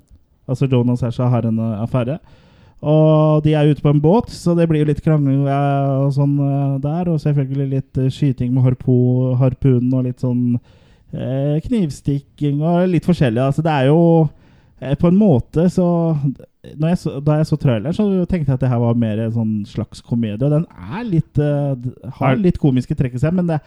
Altså 0.51 0.67
Jonah 0.67 0.93
og 0.93 0.99
Sasha 0.99 1.29
har 1.31 1.47
en 1.47 1.59
eh, 1.63 1.83
affære. 1.85 2.17
Og 2.81 3.45
de 3.45 3.53
er 3.55 3.69
ute 3.71 3.83
på 3.85 3.91
en 3.93 4.01
båt, 4.01 4.31
så 4.35 4.55
det 4.59 4.65
blir 4.67 4.81
jo 4.83 4.89
litt 4.89 5.03
krangling 5.05 5.45
eh, 5.47 5.91
og 6.01 6.15
sånn 6.17 6.33
eh, 6.43 6.79
der. 6.83 7.11
Og 7.13 7.21
selvfølgelig 7.23 7.67
litt 7.71 8.01
eh, 8.01 8.09
skyting 8.11 8.51
med 8.57 8.65
harpo, 8.65 8.97
harpunen 9.39 9.93
og 9.95 10.09
litt 10.09 10.25
sånn 10.25 10.57
eh, 11.13 11.61
knivstikking 11.69 12.65
og 12.65 12.89
litt 12.91 13.07
forskjellig. 13.07 13.45
Altså 13.45 13.63
det 13.63 13.77
er 13.77 13.91
jo 13.93 14.01
eh, 14.81 14.97
på 14.99 15.13
en 15.13 15.21
måte 15.21 15.69
så 15.71 15.87
jeg 16.63 16.99
så, 17.01 17.21
Da 17.25 17.39
jeg 17.41 17.47
så 17.49 17.59
traileren, 17.61 17.95
så 17.97 18.07
tenkte 18.29 18.51
jeg 18.51 18.59
at 18.59 18.65
det 18.65 18.71
her 18.73 18.81
var 18.83 18.99
mer 18.99 19.23
en 19.25 19.37
sånn 19.37 19.53
slags 19.69 20.03
komedie. 20.05 20.45
Og 20.45 20.53
den 20.53 20.67
er 20.69 21.07
litt 21.09 21.41
uh, 21.41 21.77
har 22.19 22.41
litt 22.41 22.61
komiske 22.61 22.97
trekk 22.97 23.17
i 23.17 23.23
seg, 23.23 23.37
men 23.37 23.49
det 23.49 23.61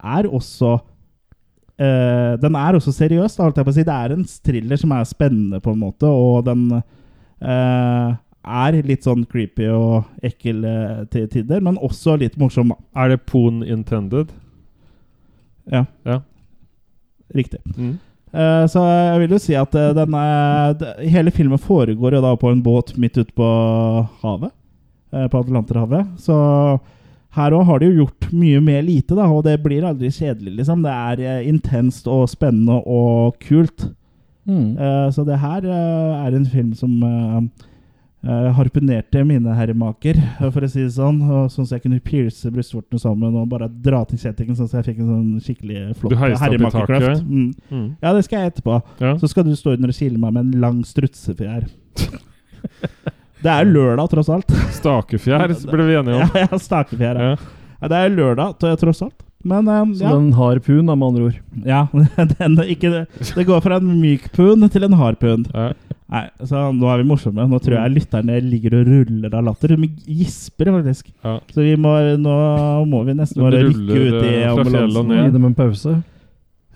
er 0.00 0.26
også 0.26 0.78
uh, 0.80 2.32
Den 2.42 2.58
er 2.58 2.78
også 2.78 2.94
seriøs, 2.96 3.36
da, 3.36 3.46
holdt 3.46 3.60
jeg 3.60 3.68
på 3.68 3.74
å 3.74 3.78
si. 3.78 3.86
Det 3.86 3.98
er 3.98 4.16
en 4.16 4.26
thriller 4.50 4.82
som 4.82 4.96
er 4.96 5.06
spennende, 5.08 5.62
på 5.62 5.74
en 5.74 5.84
måte, 5.84 6.10
og 6.10 6.44
den 6.48 6.66
uh, 6.80 8.18
er 8.40 8.82
litt 8.88 9.06
sånn 9.06 9.26
creepy 9.30 9.68
og 9.70 10.26
ekkel 10.26 10.64
til 11.12 11.26
tider, 11.28 11.60
men 11.62 11.78
også 11.78 12.16
litt 12.18 12.38
morsom. 12.40 12.72
Er 12.96 13.12
det 13.12 13.22
pon 13.28 13.60
intended? 13.62 14.32
Ja. 15.70 15.84
Ja. 16.08 16.22
Riktig. 17.36 17.60
Mm. 17.76 17.98
Eh, 18.32 18.64
så 18.70 18.82
jeg 18.86 19.20
vil 19.24 19.32
jo 19.34 19.38
si 19.42 19.54
at 19.58 19.74
eh, 19.74 19.92
den 19.96 20.14
er, 20.14 20.74
d- 20.78 21.08
hele 21.10 21.32
filmen 21.34 21.58
foregår 21.58 22.14
jo 22.14 22.20
da 22.22 22.34
på 22.38 22.52
en 22.52 22.62
båt 22.62 22.92
midt 23.00 23.18
ute 23.18 23.32
på 23.34 23.48
havet. 24.22 24.52
eh, 25.12 25.26
på 25.32 25.40
Atlanterhavet. 25.42 26.06
Så 26.22 26.36
her 27.34 27.54
òg 27.54 27.64
har 27.66 27.78
de 27.82 27.88
jo 27.90 28.04
gjort 28.04 28.28
mye 28.34 28.60
med 28.62 28.84
lite, 28.86 29.14
da, 29.18 29.26
og 29.30 29.44
det 29.46 29.56
blir 29.62 29.84
aldri 29.86 30.10
kjedelig, 30.14 30.56
liksom. 30.60 30.82
Det 30.86 30.92
er 30.94 31.24
eh, 31.26 31.48
intenst 31.50 32.06
og 32.10 32.28
spennende 32.30 32.80
og 32.86 33.36
kult. 33.42 33.88
Mm. 34.46 34.76
Eh, 34.78 35.08
så 35.14 35.22
det 35.26 35.38
her 35.42 35.66
eh, 35.66 36.24
er 36.26 36.34
en 36.38 36.46
film 36.46 36.72
som 36.74 36.96
eh, 38.24 38.30
eh, 38.30 38.48
harpunerte 38.56 39.22
mine 39.26 39.54
herremaker, 39.56 40.16
eh, 40.16 40.50
for 40.50 40.66
å 40.66 40.70
si 40.70 40.82
det 40.82 40.94
sånn. 40.96 41.20
Og 41.26 41.52
sånn 41.52 41.68
at 41.68 41.76
jeg 41.76 41.84
kunne 41.86 42.00
pierce 42.04 42.50
brystvortene 42.52 43.00
sammen 43.02 43.36
og 43.40 43.48
bare 43.52 43.68
dra 43.68 44.02
til 44.08 44.20
kjettingen, 44.22 44.58
sånn 44.58 44.70
at 44.70 44.78
jeg 44.80 44.88
fikk 44.90 45.04
en 45.04 45.12
sånn 45.12 45.44
skikkelig 45.46 45.84
flott 46.00 46.16
herremakerkløft. 46.42 47.24
Mm. 47.24 47.52
Mm. 47.70 47.86
Ja, 48.02 48.12
det 48.16 48.26
skal 48.26 48.44
jeg 48.44 48.54
etterpå. 48.54 48.80
Ja. 49.00 49.14
Så 49.20 49.30
skal 49.32 49.48
du 49.48 49.54
stå 49.58 49.76
under 49.76 49.92
og 49.92 50.00
kile 50.00 50.18
meg 50.20 50.36
med 50.36 50.44
en 50.46 50.60
lang 50.66 50.84
strutsefjær. 50.86 51.68
Det 53.40 53.48
er 53.48 53.64
lørdag, 53.64 54.10
tross 54.12 54.28
alt. 54.28 54.52
Stakefjær 54.76 55.48
ble 55.72 55.86
vi 55.88 55.94
enige 55.96 56.26
om. 56.26 56.34
ja 56.36 56.58
stakefjær. 56.60 57.16
Ja. 57.16 57.30
Ja. 57.32 57.56
Ja, 57.80 57.88
det 57.88 57.96
er 57.96 58.10
lørdag, 58.12 58.58
tross 58.80 59.00
alt. 59.06 59.22
Men 59.40 59.68
um, 59.68 59.94
Så 59.96 60.04
ja. 60.04 60.10
den 60.12 60.34
harpun, 60.36 60.84
da, 60.86 60.94
med 60.94 61.06
andre 61.06 61.22
ord. 61.30 61.38
ja 61.64 61.86
den, 62.36 62.58
ikke, 62.68 63.06
det 63.36 63.46
går 63.48 63.62
fra 63.64 63.78
en 63.80 63.94
myk 64.02 64.28
pun 64.36 64.68
til 64.68 64.84
en 64.84 64.98
hard 65.00 65.16
pund. 65.22 65.48
Ja. 65.54 65.70
Nei, 66.10 66.24
så 66.42 66.60
nå 66.74 66.88
er 66.90 67.02
vi 67.02 67.06
morsomme. 67.06 67.44
Nå 67.46 67.58
tror 67.62 67.76
jeg 67.78 67.92
lytterne 67.94 68.38
ligger 68.42 68.80
og 68.80 68.88
ruller 68.90 69.34
av 69.38 69.44
latter. 69.46 69.76
De 69.78 69.88
gisper, 70.10 70.72
faktisk. 70.74 71.12
Ja. 71.22 71.36
Så 71.54 71.62
vi 71.62 71.76
må, 71.78 71.92
nå 72.18 72.32
må 72.90 73.04
vi 73.06 73.14
nesten 73.14 73.44
bare 73.44 73.60
rykke 73.68 74.00
ut 74.00 74.16
i 74.26 74.32
eh, 74.40 74.48
og 74.50 74.64
ambulansen. 74.64 75.12
Gi 75.20 75.30
dem 75.36 75.46
en 75.46 75.54
pause. 75.54 75.94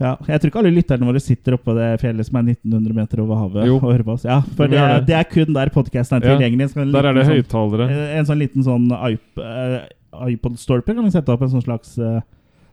Ja, 0.02 0.16
jeg 0.26 0.40
tror 0.42 0.50
ikke 0.50 0.58
alle 0.62 0.72
lytterne 0.74 1.06
våre 1.06 1.20
sitter 1.22 1.54
oppå 1.54 1.74
det 1.76 1.88
fjellet 2.02 2.26
som 2.26 2.38
er 2.40 2.48
1900 2.54 2.96
meter 2.96 3.20
over 3.22 3.38
havet 3.44 3.66
Jo. 3.68 3.76
og 3.78 3.84
hører 3.92 4.02
på 4.06 4.14
oss. 4.16 4.24
Ja, 4.26 4.40
for 4.58 4.66
det, 4.70 4.78
er- 4.82 5.04
det. 5.06 5.14
er 5.14 5.28
kun 5.30 5.52
der 5.54 5.70
podkasten 5.70 6.18
er 6.18 6.24
tilgjengelig. 6.34 6.70
Ja, 6.74 6.84
Der 6.90 7.06
er 7.10 7.12
det 7.14 7.26
det 7.26 7.46
sånn- 7.48 7.90
En 8.18 8.26
sånn 8.26 8.38
liten 8.42 8.62
sånn 8.66 8.90
eh, 8.90 9.86
iPod-stolpe 10.30 10.94
kan 10.94 11.04
vi 11.04 11.10
sette 11.14 11.30
opp 11.34 11.42
en 11.42 11.50
sånn 11.54 11.62
slags 11.62 11.96
eh, 11.98 12.20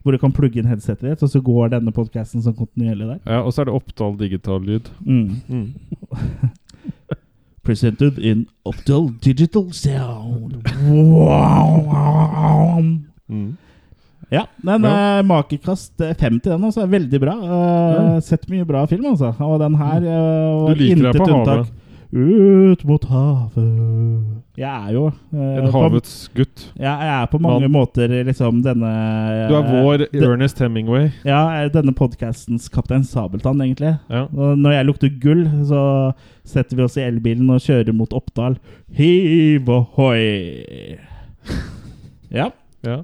Hvor 0.04 0.12
du 0.12 0.18
kan 0.18 0.32
plugge 0.34 0.58
inn 0.58 0.66
headsetet 0.70 1.06
ditt, 1.12 1.22
og 1.24 1.30
så 1.30 1.42
går 1.46 1.70
denne 1.76 1.92
podkasten 1.94 2.42
som 2.42 2.54
kontinuerlig 2.58 3.06
der. 3.08 3.20
Ja, 3.30 3.42
og 3.46 3.54
så 3.54 3.62
er 3.62 3.66
det 3.70 3.76
Oppdal 3.78 4.16
digital 4.18 4.62
lyd. 4.66 4.90
Mm. 5.06 5.42
Mm. 5.48 5.74
Presented 7.64 8.18
in 8.18 8.48
Optal 8.66 9.12
Digital 9.22 9.68
Sound. 9.72 10.64
Wow. 11.92 12.82
Mm. 13.30 13.58
Ja, 14.32 14.46
men 14.64 14.84
Ja. 14.84 15.20
eh, 15.20 15.24
makekast 15.28 16.02
eh, 16.02 16.14
50, 16.16 16.50
den 16.50 16.64
altså. 16.64 16.82
er 16.82 16.88
veldig 16.88 17.20
bra. 17.20 17.36
Eh, 17.44 18.20
Sett 18.22 18.48
mye 18.50 18.66
bra 18.66 18.86
film, 18.88 19.06
altså. 19.06 19.34
Og 19.40 19.60
den 19.60 19.76
her 19.76 19.98
eh, 19.98 20.74
Du 20.74 20.76
liker 20.82 21.04
deg 21.12 21.16
på 21.20 21.28
unntak. 21.28 21.48
havet. 21.58 21.68
Ut 22.12 22.82
mot 22.84 23.06
havet 23.08 24.58
Jeg 24.60 24.68
er 24.68 24.90
jo 24.92 25.06
eh, 25.08 25.54
En 25.62 25.68
på, 25.70 25.72
havets 25.78 26.16
gutt. 26.36 26.66
ja, 26.76 26.98
Jeg 27.00 27.14
er 27.22 27.30
på 27.32 27.40
mange 27.40 27.70
Man. 27.70 27.72
måter 27.72 28.12
liksom 28.28 28.60
denne 28.66 28.90
Du 29.48 29.56
er 29.56 29.70
vår 29.70 30.04
de, 30.12 30.20
Ernest 30.20 30.60
Hemingway. 30.60 31.08
Ja, 31.24 31.46
er 31.56 31.72
denne 31.72 31.94
podkastens 31.96 32.68
Kaptein 32.74 33.06
Sabeltann, 33.08 33.64
egentlig. 33.64 33.94
Ja. 34.12 34.26
Når 34.34 34.76
jeg 34.76 34.90
lukter 34.90 35.14
gull, 35.24 35.46
så 35.70 35.86
setter 36.44 36.76
vi 36.76 36.84
oss 36.84 37.00
i 37.00 37.06
elbilen 37.08 37.48
og 37.54 37.64
kjører 37.64 37.96
mot 37.96 38.12
Oppdal. 38.18 38.60
Hiv 38.98 39.72
ohoi! 39.72 41.00
Ja. 42.32 42.52
ja. 42.84 43.02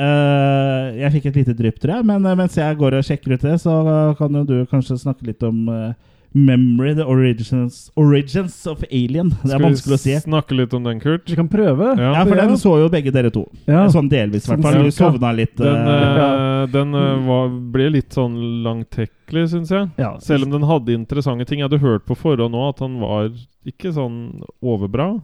Uh, 0.00 0.96
jeg 0.96 1.12
fikk 1.16 1.26
et 1.30 1.40
lite 1.42 1.56
drypp, 1.56 1.80
tror 1.80 1.98
jeg. 1.98 2.06
Men 2.08 2.24
eh, 2.28 2.36
mens 2.38 2.56
jeg 2.56 2.76
går 2.80 2.96
og 3.00 3.04
sjekker 3.08 3.34
ut 3.36 3.44
det, 3.44 3.56
så 3.64 3.74
kan 4.20 4.36
jo 4.40 4.44
du 4.48 4.56
kanskje 4.70 5.00
snakke 5.00 5.26
litt 5.28 5.44
om 5.44 5.66
eh, 5.72 5.90
Memory, 6.32 6.94
the 6.94 7.04
origins, 7.04 7.90
origins 7.96 8.66
of 8.66 8.84
Alien. 8.92 9.32
Det 9.42 9.50
er 9.56 9.62
vanskelig 9.62 9.96
å 9.96 9.98
si. 9.98 10.12
Skal 10.14 10.20
vi 10.20 10.30
snakke 10.30 10.54
litt 10.54 10.74
om 10.76 10.84
den, 10.86 11.00
Kurt? 11.02 11.24
Vi 11.26 11.34
kan 11.34 11.48
prøve. 11.50 11.88
Ja. 11.98 12.12
Ja, 12.20 12.22
for 12.28 12.38
den 12.38 12.54
så 12.60 12.76
jo 12.78 12.86
begge 12.92 13.10
dere 13.14 13.32
to. 13.34 13.48
Ja. 13.66 13.88
Sånn 13.90 14.06
delvis, 14.12 14.46
i 14.46 14.52
hvert 14.52 14.62
fall. 14.62 14.78
Du 14.86 14.94
sovna 14.94 15.32
litt. 15.34 15.56
Den, 15.58 15.90
eh, 15.90 16.68
den 16.70 16.94
uh, 16.94 17.18
var, 17.26 17.50
ble 17.74 17.90
litt 17.96 18.14
sånn 18.14 18.38
langtekkelig, 18.62 19.48
syns 19.56 19.74
jeg. 19.74 19.90
Ja, 19.98 20.12
Selv 20.22 20.46
om 20.46 20.54
den 20.54 20.68
hadde 20.70 20.94
interessante 20.94 21.48
ting. 21.50 21.64
Jeg 21.64 21.70
hadde 21.70 21.82
hørt 21.82 22.06
på 22.06 22.14
forhånd 22.14 22.54
nå 22.54 22.62
at 22.68 22.78
han 22.84 23.00
var 23.02 23.32
ikke 23.66 23.90
sånn 23.98 24.44
overbra. 24.62 25.16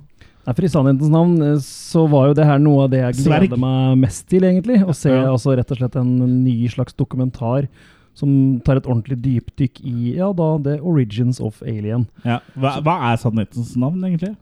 Nei, 0.47 0.55
for 0.55 0.67
I 0.67 0.71
sannhetens 0.71 1.11
navn 1.11 1.39
så 1.63 2.05
var 2.11 2.33
jo 2.33 2.37
det 2.39 2.45
her 2.47 2.59
noe 2.63 2.85
av 2.87 2.93
det 2.93 3.01
jeg 3.05 3.23
gleder 3.25 3.59
meg 3.59 3.99
mest 4.03 4.27
til, 4.31 4.47
egentlig. 4.47 4.83
Å 4.83 4.95
se 4.95 5.11
Ja. 5.11 5.31
altså 5.31 5.55
rett 5.55 5.71
og 5.71 5.79
slett 5.79 5.99
en 5.99 6.43
ny 6.43 6.67
slags 6.71 6.95
dokumentar 6.99 7.71
som 8.17 8.31
tar 8.65 8.81
et 8.81 8.87
ordentlig 8.89 9.19
dypdykk 9.25 9.83
i 9.85 10.15
ja 10.17 10.31
da, 10.37 10.49
The 10.65 10.79
Origins 10.81 11.41
of 11.43 11.61
Alien. 11.63 12.07
Ja. 12.25 12.39
Hva, 12.57 12.79
hva 12.85 12.95
er 13.11 13.19
sannhetens 13.21 13.75
navn, 13.77 14.05
egentlig? 14.09 14.33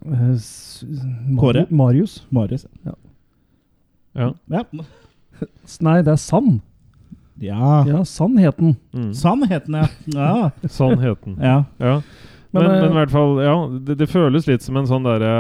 Kåre? 1.41 1.67
Marius? 1.75 2.21
Marius. 2.35 2.69
Ja. 2.87 2.95
Ja. 4.15 4.31
ja. 4.55 4.63
Nei, 5.83 5.97
det 6.07 6.15
er 6.15 6.21
Sann. 6.23 6.61
ja. 7.43 7.81
Ja, 7.89 8.05
sannheten. 8.07 8.77
Mm. 8.95 9.11
Sannheten, 9.19 9.81
ja. 9.83 9.89
ja. 10.15 10.69
sannheten. 10.71 11.37
ja. 11.43 11.65
Ja. 11.83 11.99
Men, 12.55 12.63
Men, 12.63 12.71
men, 12.71 12.85
eh, 12.85 12.91
i 12.93 12.99
hvert 13.01 13.11
fall, 13.11 13.33
ja, 13.43 13.55
det, 13.89 13.97
det 13.99 14.07
føles 14.07 14.47
litt 14.47 14.63
som 14.63 14.77
en 14.79 14.87
sånn 14.87 15.03
derre 15.03 15.31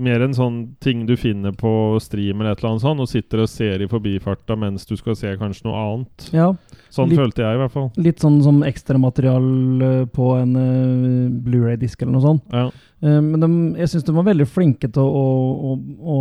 Mer 0.00 0.22
en 0.24 0.32
sånn 0.36 0.56
ting 0.80 1.02
du 1.08 1.12
finner 1.20 1.52
på 1.52 1.70
stream 2.00 2.40
eller 2.40 2.54
et 2.54 2.62
eller 2.62 2.70
annet 2.72 2.84
sånt, 2.86 3.02
og 3.04 3.10
sitter 3.10 3.42
og 3.44 3.50
ser 3.52 3.84
i 3.84 3.88
forbifarta 3.90 4.56
mens 4.56 4.88
du 4.88 4.94
skal 4.96 5.16
se 5.18 5.34
kanskje 5.36 5.68
noe 5.68 5.82
annet. 5.82 6.28
Ja, 6.32 6.48
Sånn 6.88 7.10
Litt- 7.12 7.20
følte 7.20 7.44
jeg 7.44 7.58
i 7.58 7.60
hvert 7.60 7.74
fall. 7.74 7.90
Litt 8.00 8.22
sånn 8.24 8.38
som 8.42 8.62
ekstramaterial 8.64 10.08
på 10.16 10.28
en 10.38 10.54
uh, 10.56 11.28
Blu-ray-disk 11.44 12.00
eller 12.02 12.16
noe 12.16 12.24
sånt. 12.24 12.46
Ja. 12.48 12.70
Uh, 13.04 13.20
men 13.20 13.44
de, 13.44 13.50
jeg 13.82 13.92
syns 13.92 14.08
de 14.08 14.14
var 14.16 14.24
veldig 14.30 14.48
flinke 14.48 14.88
til 14.88 15.04
å, 15.04 15.26
å, 15.68 15.76
å, 16.00 16.18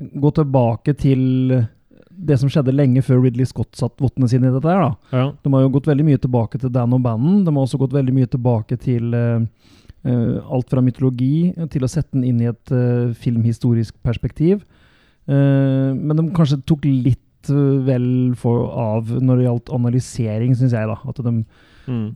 å 0.00 0.08
gå 0.24 0.32
tilbake 0.40 0.96
til 0.96 1.60
det 2.22 2.38
som 2.40 2.50
skjedde 2.52 2.74
lenge 2.74 3.02
før 3.02 3.22
Ridley 3.24 3.48
Scott 3.50 3.74
satt 3.78 3.98
vottene 4.02 4.28
sine 4.30 4.46
i 4.48 4.54
dette. 4.54 4.68
her 4.70 4.84
da. 4.84 4.92
Ja. 5.10 5.24
De 5.42 5.52
har 5.54 5.64
jo 5.64 5.72
gått 5.74 5.88
veldig 5.90 6.06
mye 6.06 6.20
tilbake 6.22 6.60
til 6.62 6.70
Dan 6.74 6.94
og 6.94 7.02
Bannon. 7.02 7.40
De 7.46 7.50
har 7.54 7.64
også 7.66 7.80
gått 7.82 7.96
veldig 7.96 8.14
mye 8.14 8.30
tilbake 8.30 8.78
til 8.82 9.10
uh, 9.16 9.42
uh, 10.06 10.38
alt 10.54 10.70
fra 10.70 10.84
mytologi 10.84 11.50
til 11.74 11.82
å 11.86 11.90
sette 11.90 12.14
den 12.16 12.24
inn 12.30 12.40
i 12.44 12.50
et 12.52 12.72
uh, 12.74 13.10
filmhistorisk 13.18 13.98
perspektiv. 14.06 14.62
Eh, 15.30 15.90
men 15.94 16.16
de 16.18 16.24
kanskje 16.34 16.56
tok 16.66 16.82
litt 16.88 17.50
eh, 17.52 17.76
vel 17.86 18.06
for 18.38 18.64
av 18.74 19.06
når 19.22 19.38
det 19.38 19.44
gjaldt 19.46 19.70
analysering, 19.76 20.56
syns 20.58 20.74
jeg. 20.74 20.88
da. 20.90 20.98
At 21.08 21.22
de 21.22 21.44
Mm. 21.82 22.12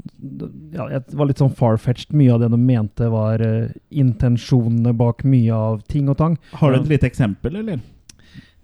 ja, 0.70 1.00
det 1.02 1.16
var 1.18 1.26
litt 1.26 1.40
sånn 1.42 1.50
far-fetched. 1.50 2.12
Mye 2.14 2.30
av 2.30 2.38
det 2.38 2.52
de 2.52 2.58
mente 2.62 3.08
var 3.10 3.42
eh, 3.42 3.72
intensjonene 3.90 4.92
bak 4.94 5.24
mye 5.26 5.50
av 5.50 5.80
ting 5.90 6.06
og 6.08 6.18
tang. 6.20 6.36
Har 6.52 6.70
du 6.70 6.78
et 6.78 6.92
lite 6.92 7.08
eksempel, 7.08 7.56
eller? 7.58 7.80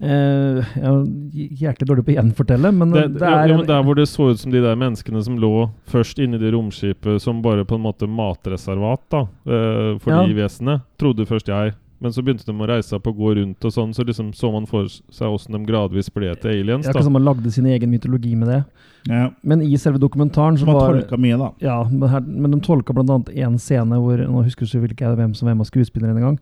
Eh, 0.03 0.65
jeg 0.75 0.83
er 0.83 1.53
hjertelig 1.61 1.87
dårlig 1.87 2.05
på 2.09 2.11
å 2.11 2.17
gjenfortelle, 2.17 2.73
men 2.75 2.91
Det, 2.91 3.05
det, 3.15 3.23
er 3.23 3.31
ja, 3.31 3.43
en- 3.55 3.57
men 3.61 3.67
Der 3.69 3.83
hvor 3.87 3.95
det 3.95 4.09
så 4.11 4.31
ut 4.33 4.39
som 4.41 4.51
de 4.51 4.61
der 4.61 4.75
menneskene 4.75 5.23
som 5.23 5.37
lå 5.39 5.71
først 5.87 6.19
inni 6.19 6.39
det 6.43 6.51
romskipet 6.53 7.21
som 7.23 7.41
bare 7.41 7.65
på 7.65 7.77
en 7.79 7.85
måte 7.87 8.09
matreservat 8.11 9.01
da, 9.11 9.21
uh, 9.47 9.99
for 10.03 10.11
Ja. 10.11 10.27
de 10.27 10.35
vesenene, 10.35 10.83
trodde 10.99 11.25
først 11.27 11.47
jeg. 11.47 11.75
Men 12.01 12.11
så 12.11 12.19
begynte 12.21 12.45
de 12.45 12.53
å 12.53 12.67
reise 12.67 12.97
opp 12.97 13.07
og 13.07 13.17
gå 13.17 13.37
rundt, 13.37 13.65
og 13.65 13.71
sånn, 13.71 13.95
så 13.95 14.03
liksom 14.05 14.33
så 14.35 14.51
man 14.51 14.67
for 14.67 14.87
seg 14.87 15.29
åssen 15.31 15.53
de 15.53 15.65
gradvis 15.73 16.11
ble 16.13 16.35
til 16.35 16.51
aliens. 16.51 16.83
Det 16.85 16.91
er 16.91 16.99
ikke 16.99 17.05
som 17.05 17.13
man 17.13 17.23
lagde 17.25 17.53
sin 17.53 17.65
egen 17.67 17.89
mytologi 17.89 18.35
med 18.37 18.49
det. 18.49 18.65
Ja. 19.07 19.31
Men 19.45 19.63
i 19.63 19.77
selve 19.79 20.01
dokumentaren 20.01 20.57
så 20.59 20.65
Som 20.67 20.75
var 20.75 20.95
tolka 20.99 21.17
mye, 21.17 21.39
da. 21.39 21.53
Ja, 21.61 21.85
men, 21.85 22.09
her, 22.09 22.21
men 22.23 22.51
de 22.51 22.59
tolka 22.61 22.93
bl.a. 22.93 23.19
én 23.31 23.55
scene 23.57 23.95
hvor 24.03 24.19
Nå 24.19 24.43
husker 24.43 24.67
jeg 24.67 24.91
ikke 24.91 25.15
hvem 25.15 25.33
som 25.37 25.47
hvem 25.47 25.61
av 25.61 25.67
skuespillerne 25.71 26.17
engang. 26.19 26.39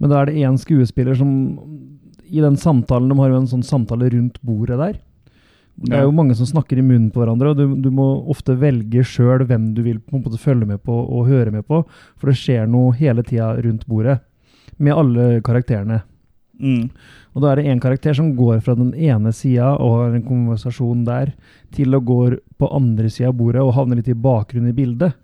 Men 0.00 0.08
da 0.08 0.22
er 0.22 0.26
det 0.32 0.36
én 0.36 0.56
skuespiller 0.58 1.14
som 1.14 1.58
I 2.32 2.40
den 2.40 2.56
samtalen 2.56 3.10
De 3.12 3.18
har 3.18 3.32
jo 3.32 3.40
en 3.42 3.50
sånn 3.50 3.64
samtale 3.66 4.08
rundt 4.14 4.38
bordet 4.40 4.78
der. 4.80 5.00
Det 5.82 5.96
er 5.96 6.04
jo 6.04 6.14
mange 6.14 6.34
som 6.36 6.46
snakker 6.46 6.78
i 6.78 6.84
munnen 6.84 7.10
på 7.10 7.22
hverandre, 7.22 7.52
og 7.52 7.58
du, 7.58 7.64
du 7.80 7.88
må 7.94 8.04
ofte 8.30 8.54
velge 8.60 9.02
sjøl 9.08 9.46
hvem 9.48 9.70
du 9.76 9.80
vil 9.86 10.02
på 10.02 10.18
en 10.18 10.24
måte 10.24 10.40
følge 10.40 10.68
med 10.68 10.82
på 10.84 10.94
og 10.94 11.30
høre 11.30 11.50
med 11.54 11.64
på, 11.66 11.80
for 12.20 12.30
det 12.30 12.36
skjer 12.38 12.68
noe 12.70 12.92
hele 12.98 13.24
tida 13.26 13.54
rundt 13.64 13.86
bordet. 13.88 14.20
Med 14.82 14.96
alle 14.96 15.40
karakterene. 15.44 16.02
Mm. 16.60 16.92
Og 17.32 17.42
da 17.42 17.50
er 17.50 17.58
det 17.58 17.72
en 17.72 17.80
karakter 17.82 18.14
som 18.14 18.34
går 18.36 18.60
fra 18.64 18.76
den 18.78 18.92
ene 18.94 19.32
sida 19.34 19.72
og 19.80 19.96
har 19.96 20.16
en 20.16 20.26
konversasjon 20.26 21.06
der, 21.08 21.32
til 21.74 21.96
å 21.96 22.02
gå 22.04 22.20
på 22.60 22.70
andre 22.76 23.08
sida 23.10 23.32
av 23.32 23.38
bordet 23.40 23.64
og 23.64 23.74
havne 23.78 23.98
litt 23.98 24.10
i 24.12 24.18
bakgrunnen 24.28 24.70
i 24.70 24.76
bildet. 24.76 25.16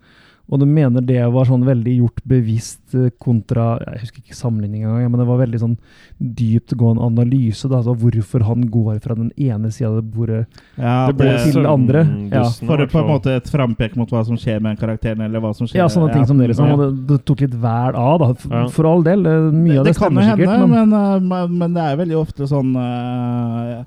Og 0.48 0.60
du 0.62 0.64
mener 0.64 1.02
det 1.04 1.20
var 1.28 1.44
sånn 1.44 1.64
veldig 1.66 1.92
gjort 1.98 2.20
bevisst 2.24 2.94
eh, 2.96 3.10
kontra 3.20 3.74
Jeg 3.82 4.00
husker 4.06 4.22
ikke 4.22 4.36
sammenligning 4.38 4.86
engang, 4.86 5.10
men 5.12 5.20
det 5.20 5.26
var 5.28 5.42
veldig 5.42 5.60
sånn 5.60 5.74
dyptgående 6.18 7.04
analyse. 7.04 7.68
Da, 7.68 7.82
altså 7.82 7.94
hvorfor 8.00 8.44
han 8.48 8.64
går 8.72 8.98
fra 9.04 9.14
den 9.18 9.28
ene 9.36 9.70
sida 9.74 9.90
av 9.90 9.98
det 10.00 10.06
bordet 10.14 10.40
Ja, 10.78 10.94
det 11.10 11.16
ble 11.20 11.34
til 11.44 11.60
det 11.60 11.68
andre. 11.72 12.04
Ja, 12.32 12.44
For 12.64 12.84
på 12.88 13.02
en 13.02 13.10
måte 13.12 13.36
et 13.36 13.50
frampek 13.52 13.94
mot 14.00 14.10
hva 14.14 14.24
som 14.26 14.40
skjer 14.40 14.62
med 14.64 14.80
karakteren, 14.80 15.20
eller 15.28 15.44
hva 15.44 15.52
som 15.56 15.68
skjer 15.68 15.82
Ja, 15.82 15.90
sånne 15.92 16.12
ting 16.16 16.24
som 16.28 16.40
det, 16.40 16.48
liksom. 16.54 16.72
Ja. 16.72 16.80
Det, 16.80 16.88
det 17.12 17.20
tok 17.28 17.44
litt 17.44 17.54
vel 17.54 18.00
av, 18.00 18.18
da. 18.24 18.32
For, 18.40 18.56
Ja. 18.58 18.64
for 18.72 18.88
all 18.90 19.04
del. 19.04 19.26
eh, 19.26 19.50
Mye 19.52 19.76
Det, 19.76 19.78
av 19.78 19.84
det 19.84 19.92
det, 19.92 19.98
kan 20.00 20.14
jo 20.16 20.26
hende. 20.30 20.48
Men, 20.48 20.70
men, 20.72 20.96
uh, 20.96 21.20
men, 21.20 21.58
men 21.58 21.74
det 21.76 21.84
er 21.84 22.00
veldig 22.02 22.18
ofte 22.24 22.48
sånn 22.48 22.72
uh, 22.76 23.84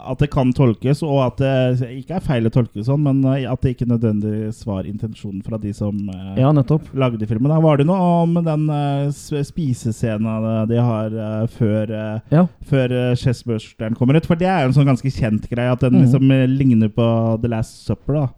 at 0.00 0.22
det 0.22 0.30
kan 0.32 0.52
tolkes, 0.56 1.02
og 1.06 1.20
at 1.24 1.40
det 1.40 1.90
ikke 2.00 2.18
er 2.18 2.24
feil 2.24 2.48
å 2.48 2.52
tolke 2.52 2.84
sånn, 2.86 3.02
men 3.04 3.22
uh, 3.26 3.36
at 3.50 3.62
det 3.64 3.74
ikke 3.74 3.88
nødvendigvis 3.90 4.62
var 4.68 4.88
intensjonen 4.88 5.42
fra 5.44 5.58
de 5.60 5.72
som 5.76 5.96
eh, 6.12 6.40
ja, 6.40 6.50
lagde 6.50 7.28
filmen. 7.28 7.50
Da 7.52 7.60
var 7.62 7.80
det 7.80 7.86
noe 7.88 8.10
om 8.24 8.36
den 8.44 8.66
eh, 8.74 9.42
spisescenen 9.46 10.68
de 10.70 10.80
har 10.80 11.14
eh, 11.14 11.46
før, 11.56 11.94
uh, 11.94 12.34
Ja. 12.34 12.46
før 12.66 12.94
eh, 13.14 13.94
kommer 13.98 14.18
ut. 14.18 14.28
For 14.28 14.38
det 14.38 14.48
er 14.50 14.64
jo 14.64 14.70
en 14.70 14.76
sånn 14.76 14.90
ganske 14.90 15.12
kjent 15.14 15.48
greie, 15.50 15.72
at 15.72 15.82
den 15.84 15.98
mm. 15.98 16.04
liksom 16.04 16.36
ligner 16.56 16.92
på 16.92 17.08
The 17.42 17.50
Last 17.50 17.84
Supper. 17.86 18.20
da 18.20 18.28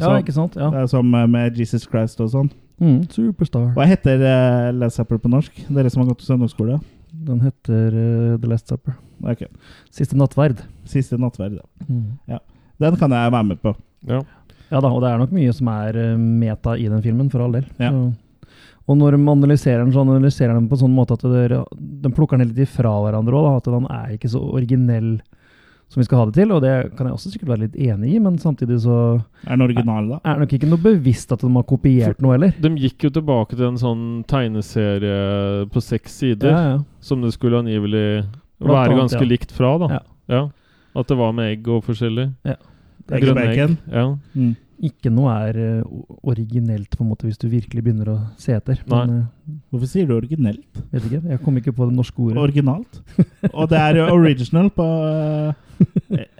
Ja, 0.00 0.16
ikke 0.20 0.34
sant? 0.36 0.56
Ja. 0.56 0.86
Som 0.90 1.10
med 1.10 1.56
Jesus 1.58 1.86
Christ 1.88 2.20
og 2.24 2.32
sånn. 2.32 2.52
Mm, 2.80 3.06
superstar. 3.08 3.70
Hva 3.76 3.86
heter 3.88 4.20
Last 4.76 5.00
Supper 5.00 5.20
på 5.22 5.32
norsk? 5.32 5.64
Dere 5.72 5.92
som 5.92 6.02
har 6.02 6.12
gått 6.12 6.24
til 6.24 6.34
søndagsskole? 6.34 6.80
Den 7.26 7.40
heter 7.40 7.86
eh, 7.86 8.38
The 8.40 8.48
Last 8.48 8.68
Supper. 8.68 8.94
Ok. 9.24 9.46
Siste 9.94 10.16
nattverd. 10.18 10.60
Siste 10.84 11.16
nattverd. 11.18 11.58
ja. 11.60 11.86
Mm. 11.88 12.40
Den 12.78 12.96
kan 13.00 13.10
jeg 13.10 13.32
være 13.32 13.44
med 13.48 13.60
på. 13.62 13.72
Ja. 14.06 14.20
Ja 14.68 14.80
da, 14.82 14.88
og 14.90 15.00
det 15.00 15.08
er 15.12 15.18
nok 15.22 15.30
mye 15.32 15.52
som 15.54 15.68
er 15.72 15.96
eh, 15.96 16.16
meta 16.18 16.74
i 16.76 16.88
den 16.90 17.00
filmen, 17.02 17.30
for 17.30 17.40
all 17.44 17.52
del. 17.56 17.64
Ja. 17.80 17.90
Og 18.86 18.98
når 18.98 19.16
man 19.18 19.38
analyserer 19.40 19.80
den, 19.84 19.92
så 19.94 20.02
analyserer 20.04 20.52
den 20.54 20.68
på 20.68 20.76
en 20.76 20.82
sånn 20.84 20.94
måte 20.94 21.16
at 21.16 21.24
det, 21.26 21.62
de 22.02 22.10
plukker 22.14 22.38
den 22.38 22.50
litt 22.52 22.60
ifra 22.68 22.92
hverandre 23.02 23.34
òg. 23.34 23.56
At 23.62 23.70
den 23.72 23.86
er 23.90 24.12
ikke 24.14 24.28
så 24.30 24.42
originell 24.42 25.16
som 25.88 26.00
vi 26.00 26.04
skal 26.06 26.18
ha 26.20 26.26
det 26.28 26.34
til. 26.36 26.52
Og 26.54 26.60
det 26.62 26.74
kan 26.98 27.06
jeg 27.08 27.14
også 27.16 27.30
sikkert 27.32 27.48
være 27.54 27.64
litt 27.64 27.76
enig 27.78 28.12
i, 28.14 28.20
men 28.22 28.36
samtidig 28.42 28.78
så 28.84 28.98
Er 29.46 29.54
den 29.56 29.62
original, 29.66 30.08
da? 30.12 30.20
er 30.22 30.34
det 30.38 30.44
nok 30.44 30.54
ikke 30.58 30.70
noe 30.70 30.82
bevisst 30.84 31.32
at 31.34 31.40
de 31.46 31.50
har 31.56 31.66
kopiert 31.66 32.20
noe 32.22 32.34
heller. 32.36 32.54
De 32.62 32.70
gikk 32.84 33.06
jo 33.08 33.10
tilbake 33.16 33.56
til 33.58 33.66
en 33.70 33.78
sånn 33.80 34.04
tegneserie 34.30 35.66
på 35.72 35.82
seks 35.82 36.20
sider, 36.22 36.50
Ja, 36.50 36.62
ja. 36.74 36.78
som 37.00 37.22
det 37.22 37.32
skulle 37.34 37.58
angivelig 37.62 38.24
være 38.60 38.96
ganske 38.96 39.22
ja. 39.22 39.28
likt 39.28 39.52
fra. 39.52 39.76
da 39.82 39.90
Ja. 39.96 40.04
Ja. 40.26 40.44
At 40.96 41.10
det 41.10 41.16
var 41.18 41.34
med 41.36 41.52
egg 41.52 41.66
og 41.68 41.84
forskjellig. 41.84 42.30
Egg 42.46 42.56
og 42.56 43.20
Grønne 43.20 43.42
bacon. 43.42 43.76
Ja. 43.92 44.06
Mm. 44.34 44.54
Ikke 44.86 45.08
noe 45.12 45.32
er 45.32 45.56
eh, 45.56 45.84
originelt, 46.26 46.96
på 46.96 47.04
en 47.04 47.08
måte, 47.08 47.24
hvis 47.24 47.38
du 47.40 47.46
virkelig 47.48 47.84
begynner 47.84 48.10
å 48.12 48.16
se 48.40 48.52
etter. 48.56 48.82
Men 48.90 49.28
Hvorfor 49.72 49.88
sier 49.88 50.08
du 50.08 50.16
originelt? 50.16 50.66
eh, 50.74 50.88
vet 50.96 51.06
ikke, 51.08 51.22
jeg 51.32 51.42
kom 51.44 51.56
ikke 51.60 51.72
på 51.76 51.88
det 51.88 51.96
norske 51.96 52.20
ordet. 52.20 52.42
Originalt. 52.42 53.00
Og 53.56 53.70
det 53.72 53.80
er 53.80 54.02
original 54.12 54.68
på 54.76 54.84
uh, 54.84 55.54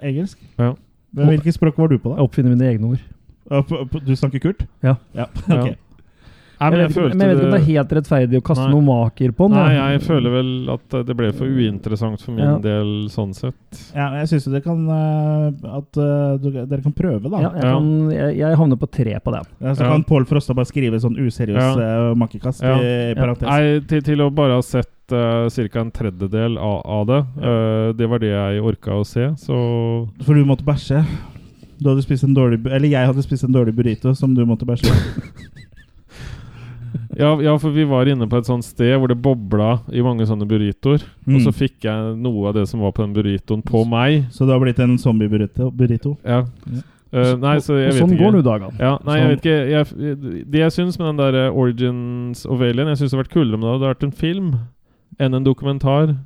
engelsk. 0.05 0.37
Ja. 0.57 0.73
Men 1.17 1.33
hvilket 1.33 1.57
språk 1.57 1.77
var 1.81 1.89
du 1.89 1.97
på, 1.97 2.11
da? 2.11 2.19
Jeg 2.19 2.29
oppfinner 2.29 2.53
mine 2.53 2.69
egne 2.69 2.93
ord. 2.93 3.05
Du 4.05 4.15
snakker 4.15 4.43
kult? 4.43 4.65
Ja. 4.85 4.97
ja. 5.17 5.29
Ja. 5.49 5.73
Nei, 6.57 6.67
Jeg 6.67 6.71
men 6.73 6.79
vet, 6.79 6.81
jeg 6.81 6.89
ikke, 6.89 7.01
følte 7.01 7.17
men 7.17 7.27
jeg 7.27 7.29
vet 7.29 7.37
ikke 7.37 7.45
om 7.45 7.51
det 7.51 7.57
det 7.57 7.61
er 7.61 7.67
helt 7.77 7.91
rettferdig 7.97 8.37
å 8.39 8.43
kaste 8.47 8.63
Nei. 8.63 8.71
noen 8.73 8.85
maker 8.87 9.33
på 9.37 9.47
den. 9.47 9.57
Nei, 9.57 9.73
jeg 9.93 10.01
føler 10.07 10.33
vel 10.33 10.49
at 10.73 10.95
eh, 10.97 11.03
det 11.05 11.15
ble 11.19 11.27
for 11.37 11.45
uinteressant 11.45 12.23
for 12.25 12.31
min 12.33 12.45
Ja. 12.47 12.57
del 12.63 12.89
sånn 13.13 13.35
sett. 13.37 13.81
Ja, 13.93 14.07
jeg 14.17 14.31
syns 14.31 14.47
dere 14.49 14.63
kan 14.65 14.81
uh, 14.89 15.77
At 15.77 15.99
uh, 16.01 16.37
du, 16.41 16.49
dere 16.57 16.81
kan 16.81 16.95
prøve, 16.97 17.29
da. 17.29 17.43
Ja, 17.45 17.51
jeg, 17.53 17.61
kan, 17.61 17.91
jeg, 18.15 18.37
jeg 18.41 18.57
havner 18.57 18.81
på 18.81 18.89
tre 18.89 19.19
på 19.21 19.31
det. 19.37 19.43
Ja, 19.61 19.73
så 19.77 19.85
Ja. 19.85 19.91
kan 19.93 20.03
Pål 20.09 20.25
Frosta 20.25 20.55
bare 20.57 20.65
skrive 20.65 20.97
sånn 21.03 21.17
useriøs 21.21 21.77
Ja. 21.77 22.09
uh, 22.09 22.15
makkekast 22.17 22.63
Ja. 22.65 22.75
i, 22.81 23.11
i 23.11 23.15
parentes. 23.15 23.45
Nei, 23.47 23.79
til, 23.85 24.01
til 24.01 24.25
å 24.25 24.31
bare 24.33 24.57
ha 24.57 24.61
sett 24.65 24.89
uh, 25.13 25.45
ca. 25.47 25.79
en 25.79 25.91
tredjedel 25.91 26.57
av, 26.57 26.81
av 26.85 27.05
det, 27.07 27.19
eh, 27.37 27.93
det 27.95 28.09
var 28.09 28.19
det 28.19 28.33
jeg 28.33 28.61
orka 28.65 28.97
å 28.97 29.05
se, 29.05 29.29
så 29.39 29.55
For 30.25 30.33
du 30.33 30.43
måtte 30.43 30.65
bæsje. 30.67 31.05
Du 31.79 31.89
hadde 31.91 32.01
spist 32.01 32.23
en 32.25 32.33
dårlig 32.33 32.57
Eller 32.65 32.89
jeg 32.89 33.05
hadde 33.05 33.21
spist 33.21 33.43
en 33.45 33.53
dårlig 33.53 33.75
burrito 33.77 34.15
som 34.17 34.33
du 34.33 34.41
måtte 34.49 34.65
bæsje. 34.65 34.89
ja, 37.17 37.31
ja, 37.41 37.53
for 37.57 37.73
vi 37.73 37.83
var 37.89 38.05
inne 38.07 38.27
på 38.29 38.37
et 38.37 38.45
sånt 38.45 38.63
sted 38.65 38.93
hvor 38.99 39.09
det 39.11 39.17
bobla 39.21 39.79
i 39.91 40.01
mange 40.05 40.25
sånne 40.29 40.45
burritoer. 40.47 41.01
Og 41.27 41.39
så 41.41 41.49
Mm. 41.49 41.57
fikk 41.57 41.87
jeg 41.87 42.17
noe 42.21 42.47
av 42.49 42.53
det 42.55 42.67
som 42.69 42.79
var 42.79 42.91
på 42.93 43.03
den 43.05 43.13
burritoen, 43.15 43.63
på 43.65 43.81
meg. 43.89 44.27
Så 44.31 44.45
du 44.45 44.51
har 44.53 44.59
blitt 44.61 44.79
en 44.79 44.97
zombie-burrito? 44.97 46.17
Ja. 46.23 46.45
Ja. 46.67 46.83
Uh, 47.13 47.37
nei, 47.39 47.55
så 47.63 47.77
jeg 47.79 47.87
og 47.87 47.93
vet 47.95 48.01
sånn 48.03 48.11
ikke. 48.11 48.19
går 48.25 48.31
nå 48.35 48.41
dagene. 48.43 48.73
Ja, 48.83 48.97
nei, 49.07 49.15
jeg 49.17 49.27
vet 49.29 49.39
ikke 49.39 49.69
jeg, 49.71 50.45
Det 50.51 50.59
jeg 50.59 50.71
syns 50.75 50.97
med 50.99 51.07
den 51.07 51.17
der 51.21 51.37
eh, 51.47 51.55
Origins 51.55 52.45
of 52.45 52.59
Alien 52.59 52.87
Jeg 52.91 52.97
syns 52.99 53.11
det 53.11 53.15
hadde 53.17 53.23
vært 53.23 53.31
kulere 53.37 53.55
om 53.55 53.61
det 53.61 53.69
hadde 53.71 53.87
vært 53.95 54.03
en 54.03 54.11
film 54.11 54.49
enn 55.17 55.33
en 55.33 55.43
dokumentar. 55.45 56.17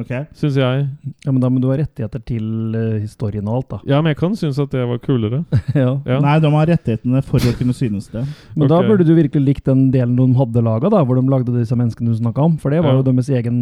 Ok. 0.00 0.10
syns 0.32 0.56
jeg. 0.56 0.86
Ja, 1.26 1.32
men 1.32 1.40
da 1.42 1.50
må 1.52 1.60
du 1.60 1.66
ha 1.68 1.76
rettigheter 1.76 2.22
til 2.24 2.44
uh, 2.76 2.98
historien 3.02 3.46
og 3.48 3.58
alt, 3.58 3.68
da. 3.74 3.78
Ja, 3.92 3.98
men 4.00 4.14
jeg 4.14 4.18
kan 4.22 4.36
synes 4.38 4.58
at 4.62 4.70
det 4.72 4.86
var 4.88 4.98
kulere. 5.04 5.42
ja. 5.74 5.90
Ja. 6.06 6.18
Nei, 6.24 6.36
de 6.40 6.50
har 6.54 6.66
rettighetene 6.70 7.20
for 7.26 7.38
å 7.44 7.52
kunne 7.58 7.74
synes 7.76 8.08
det. 8.12 8.22
Men 8.56 8.68
da 8.72 8.78
burde 8.86 9.04
du 9.04 9.12
virkelig 9.18 9.44
likt 9.50 9.64
den 9.68 9.90
delen 9.92 10.16
de 10.16 10.28
hadde 10.38 10.62
laga, 10.64 10.88
da, 10.92 11.02
hvor 11.04 11.20
de 11.20 11.26
lagde 11.28 11.52
disse 11.58 11.76
menneskene 11.76 12.14
du 12.14 12.16
snakka 12.22 12.46
om. 12.48 12.56
For 12.62 12.72
det 12.72 12.80
var 12.84 12.94
Ja. 12.96 13.02
jo 13.02 13.06
deres 13.10 13.28
egen 13.28 13.58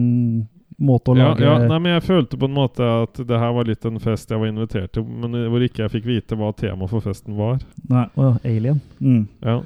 måte 0.78 1.12
å 1.12 1.16
Ja, 1.18 1.28
lage 1.32 1.44
ja, 1.46 1.58
nei, 1.70 1.78
men 1.78 1.92
jeg 1.94 2.02
følte 2.06 2.38
på 2.38 2.46
en 2.50 2.54
måte 2.56 2.82
at 2.82 3.18
det 3.26 3.38
her 3.38 3.52
var 3.54 3.64
litt 3.68 3.84
en 3.86 3.98
fest 4.02 4.30
jeg 4.30 4.38
var 4.42 4.48
invitert 4.50 4.92
til, 4.96 5.04
men 5.06 5.30
hvor 5.50 5.62
ikke 5.62 5.84
jeg 5.84 5.92
fikk 5.98 6.06
vite 6.08 6.34
hva 6.38 6.48
temaet 6.54 6.90
for 6.90 7.00
festen 7.04 7.36
var. 7.38 7.58
Nei. 7.90 8.06
oh, 8.18 8.36
Alien, 8.44 8.80
Mm. 9.00 9.26
Ja. 9.42 9.60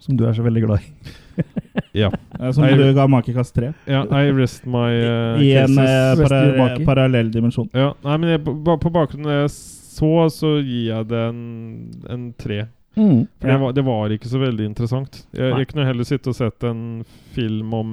som 0.00 0.16
du 0.16 0.24
er 0.28 0.32
så 0.36 0.44
veldig 0.44 0.64
glad 0.66 0.80
i. 0.84 1.12
Ja. 1.94 2.08
Som 2.52 2.64
I, 2.66 2.72
du 2.74 2.88
ga 2.96 3.04
makekast 3.10 3.54
tre. 3.54 3.72
ja 3.86 4.00
I 4.10 4.32
rest 4.34 4.64
my 4.66 4.88
uh, 4.98 5.42
I 5.42 5.52
en 5.62 5.78
uh, 5.78 6.18
para 6.26 6.76
parallell 6.86 7.30
dimensjon. 7.30 7.68
Ja, 7.74 7.92
nei, 8.02 8.16
men 8.18 8.32
jeg, 8.32 8.40
på, 8.46 8.74
på 8.82 8.90
bakgrunn 8.94 9.26
av 9.26 9.30
det 9.30 9.36
jeg 9.44 9.52
så, 9.94 10.10
så 10.34 10.56
gir 10.58 10.88
jeg 10.90 11.06
det 11.12 11.20
en, 11.28 11.42
en 12.10 12.24
tre. 12.38 12.64
Mm. 12.96 13.24
For 13.38 13.46
Ja. 13.46 13.52
det, 13.54 13.60
var, 13.62 13.72
det 13.78 13.84
var 13.86 14.14
ikke 14.14 14.30
så 14.30 14.40
veldig 14.42 14.66
interessant. 14.72 15.20
Jeg, 15.34 15.52
jeg 15.60 15.68
kunne 15.70 15.86
heller 15.86 16.06
sitte 16.08 16.30
og 16.34 16.38
sett 16.38 16.66
en 16.66 16.82
film 17.34 17.74
om, 17.78 17.92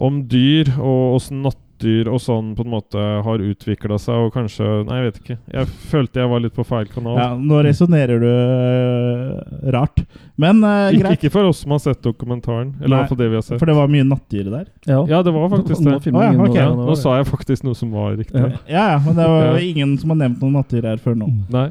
om 0.00 0.22
dyr, 0.28 0.72
og 0.78 1.18
åssen 1.18 1.44
nattdyr 1.78 2.08
og 2.10 2.20
sånn 2.20 2.54
på 2.56 2.64
en 2.64 2.70
måte 2.72 2.98
har 3.22 3.38
utvikla 3.38 3.98
seg, 3.98 4.14
og 4.26 4.32
kanskje 4.34 4.64
Nei, 4.88 4.98
jeg 4.98 5.04
vet 5.06 5.18
ikke. 5.22 5.36
Jeg 5.52 5.66
følte 5.90 6.20
jeg 6.20 6.28
var 6.30 6.40
litt 6.42 6.54
på 6.56 6.64
feil 6.66 6.86
kanal. 6.90 7.16
Ja, 7.18 7.28
nå 7.38 7.62
resonnerer 7.64 8.18
du 8.20 8.28
uh, 8.28 9.70
rart. 9.72 10.02
Men 10.38 10.62
uh, 10.64 10.88
ikke, 10.90 11.02
greit, 11.04 11.18
ikke 11.22 11.32
for 11.34 11.48
oss 11.50 11.62
som 11.64 11.74
har 11.74 11.82
sett 11.82 12.02
dokumentaren, 12.02 12.74
eller 12.80 12.88
Nei, 12.88 12.98
i 12.98 13.00
hvert 13.02 13.12
fall 13.12 13.18
det 13.22 13.28
vi 13.30 13.38
har 13.38 13.46
sett. 13.46 13.58
for 13.62 13.66
det 13.70 13.76
var 13.78 13.88
mye 13.92 14.06
nattdyr 14.06 14.50
der. 14.50 14.66
Ja. 14.86 15.00
Ja, 15.08 15.22
det 15.22 15.34
var 15.34 15.48
faktisk 15.54 15.82
det. 15.84 16.12
nå 16.12 16.18
Å, 16.18 16.22
ja, 16.24 16.30
okay. 16.30 16.38
noe- 16.38 16.56
Ja, 16.58 16.70
nå 16.74 16.96
sa 16.98 17.16
jeg 17.18 17.28
faktisk 17.30 17.64
noe 17.66 17.74
som 17.78 17.92
var 17.94 18.16
riktig. 18.18 18.38
Ja. 18.38 18.62
Ja, 18.68 18.98
men 19.04 19.14
det 19.18 19.28
var 19.28 19.44
Ja. 19.52 19.58
ingen 19.62 19.98
som 19.98 20.10
har 20.10 20.16
nevnt 20.24 20.40
noen 20.42 20.58
nattdyr 20.58 20.82
her 20.92 20.96
før 21.02 21.14
nå. 21.18 21.30
Nei. 21.50 21.68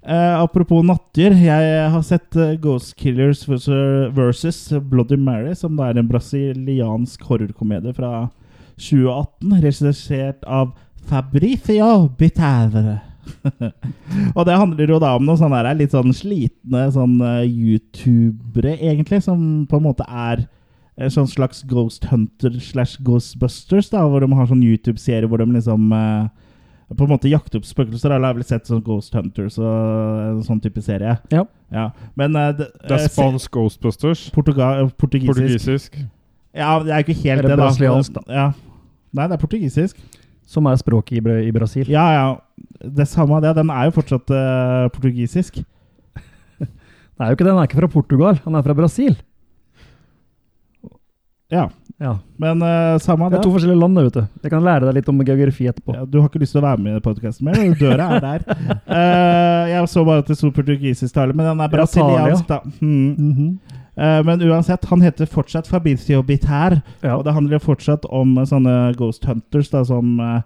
Uh, 0.00 0.40
apropos 0.40 0.80
nattdyr, 0.82 1.34
jeg 1.36 1.90
har 1.92 2.02
sett 2.02 2.34
uh, 2.36 2.54
Ghost 2.56 2.94
Killers 2.96 3.44
versus- 3.44 4.08
versus 4.16 4.72
Bloody 4.88 5.16
Mary, 5.20 5.52
som 5.54 5.76
da 5.76 5.90
er 5.90 5.98
en 6.00 6.08
brasiliansk 6.08 7.20
horrorkomedie 7.28 7.92
fra 7.94 8.30
2018, 8.80 9.60
regissert 9.62 10.44
av 10.48 10.72
Fabricio 11.10 12.08
Bitavere. 12.18 12.98
og 14.36 14.46
det 14.48 14.56
handler 14.56 14.90
jo 14.90 14.98
da 15.02 15.12
om 15.18 15.26
noen 15.26 15.38
sånne 15.38 15.60
der, 15.62 15.78
litt 15.78 15.94
sånn 15.94 16.14
slitne 16.16 16.86
sånn 16.94 17.20
eh, 17.22 17.44
youtubere, 17.46 18.74
egentlig, 18.80 19.20
som 19.26 19.66
på 19.70 19.78
en 19.78 19.86
måte 19.86 20.06
er 20.08 20.46
en 21.00 21.12
sånn 21.12 21.28
slags 21.30 21.62
Ghost 21.68 22.08
Hunter 22.10 22.58
slash 22.60 23.00
Ghostbusters, 23.04 23.88
da, 23.92 24.02
hvor 24.04 24.24
de 24.24 24.28
har 24.36 24.48
sånn 24.50 24.64
YouTube-serie 24.64 25.28
hvor 25.30 25.40
de 25.40 25.48
liksom 25.54 25.92
eh, 25.96 26.28
på 26.90 27.06
en 27.06 27.12
måte 27.12 27.30
jakte 27.30 27.60
opp 27.60 27.68
spøkelser. 27.68 28.12
Eller 28.12 28.32
har 28.32 28.38
vel 28.38 28.46
sett 28.46 28.68
sånn 28.68 28.82
Ghost 28.84 29.14
Hunters 29.16 29.58
og 29.62 30.24
en 30.26 30.42
sånn 30.46 30.60
type 30.62 30.82
serie. 30.84 31.16
Ja. 31.32 31.44
Ja. 31.72 31.90
Men 32.18 32.36
eh, 32.36 32.50
det, 32.58 32.70
Det 32.82 32.96
er 32.96 33.04
eh, 33.04 33.12
spansk 33.12 33.52
Ghostbusters. 33.54 34.26
Portugisisk. 34.34 34.98
Portugisisk. 35.00 36.00
Ja, 36.56 36.74
det 36.82 36.92
er 36.92 37.04
ikke 37.04 37.14
helt 37.22 37.38
Er 37.38 37.46
det 37.46 37.52
det, 37.52 37.56
da. 37.56 37.62
brasiliansk, 37.68 38.18
da? 38.18 38.24
Ja. 38.34 38.48
Nei, 39.16 39.26
det 39.26 39.36
er 39.36 39.42
portugisisk. 39.42 39.98
Som 40.50 40.66
er 40.66 40.78
språket 40.80 41.20
i, 41.20 41.34
i 41.46 41.52
Brasil. 41.54 41.90
Ja, 41.90 42.06
ja. 42.14 42.28
Det 42.82 43.06
samme 43.08 43.38
det. 43.44 43.54
Den 43.58 43.70
er 43.70 43.86
jo 43.86 43.94
fortsatt 43.94 44.32
uh, 44.34 44.88
portugisisk. 44.94 45.60
Det 47.20 47.26
er 47.26 47.34
jo 47.34 47.36
ikke 47.36 47.44
det, 47.44 47.52
Den 47.52 47.58
er 47.60 47.68
ikke 47.68 47.82
fra 47.82 47.88
Portugal, 47.92 48.38
han 48.46 48.54
er 48.56 48.62
fra 48.64 48.74
Brasil. 48.74 49.12
Ja. 51.52 51.66
Ja. 52.00 52.14
Men 52.40 52.62
uh, 52.62 52.96
samme 53.02 53.26
av 53.26 53.34
Det 53.34 53.40
er 53.40 53.44
to 53.44 53.52
forskjellige 53.52 53.80
land, 53.82 53.98
der 53.98 54.06
vet 54.06 54.16
du. 54.16 54.22
Jeg 54.46 54.52
kan 54.54 54.64
lære 54.64 54.86
deg 54.86 54.96
litt 55.00 55.10
om 55.12 55.20
geografi 55.20 55.66
etterpå. 55.68 55.96
Ja, 55.98 56.06
du 56.08 56.16
har 56.20 56.30
ikke 56.30 56.40
lyst 56.40 56.54
til 56.56 56.62
å 56.62 56.64
være 56.64 56.80
med 56.80 56.96
i 56.96 57.02
podkasten 57.04 57.50
mer? 57.50 57.58
Døra 57.76 58.06
er 58.16 58.24
der. 58.24 58.46
uh, 58.88 59.64
jeg 59.74 59.90
så 59.92 60.04
bare 60.08 60.24
at 60.24 60.30
det 60.30 60.38
sto 60.40 60.48
portugisisk 60.56 61.12
tale, 61.18 61.36
men 61.36 61.44
den 61.50 61.60
er 61.60 61.68
Ja, 61.68 61.74
brasiliansk, 61.74 62.46
da. 62.48 62.62
Hmm. 62.80 63.50
Eh, 64.00 64.22
men 64.24 64.42
uansett, 64.42 64.84
han 64.84 65.02
heter 65.02 65.28
fortsatt 65.28 65.68
Fabricio 65.68 66.22
Bitær. 66.22 66.80
ja. 67.02 67.16
Og 67.16 67.24
det 67.24 67.34
handler 67.36 67.58
jo 67.58 67.66
fortsatt 67.68 68.06
om 68.08 68.38
eh, 68.38 68.48
sånne 68.48 68.94
Ghost 68.96 69.26
Hunters 69.28 69.68
da, 69.72 69.82
som 69.84 70.14
eh, 70.24 70.38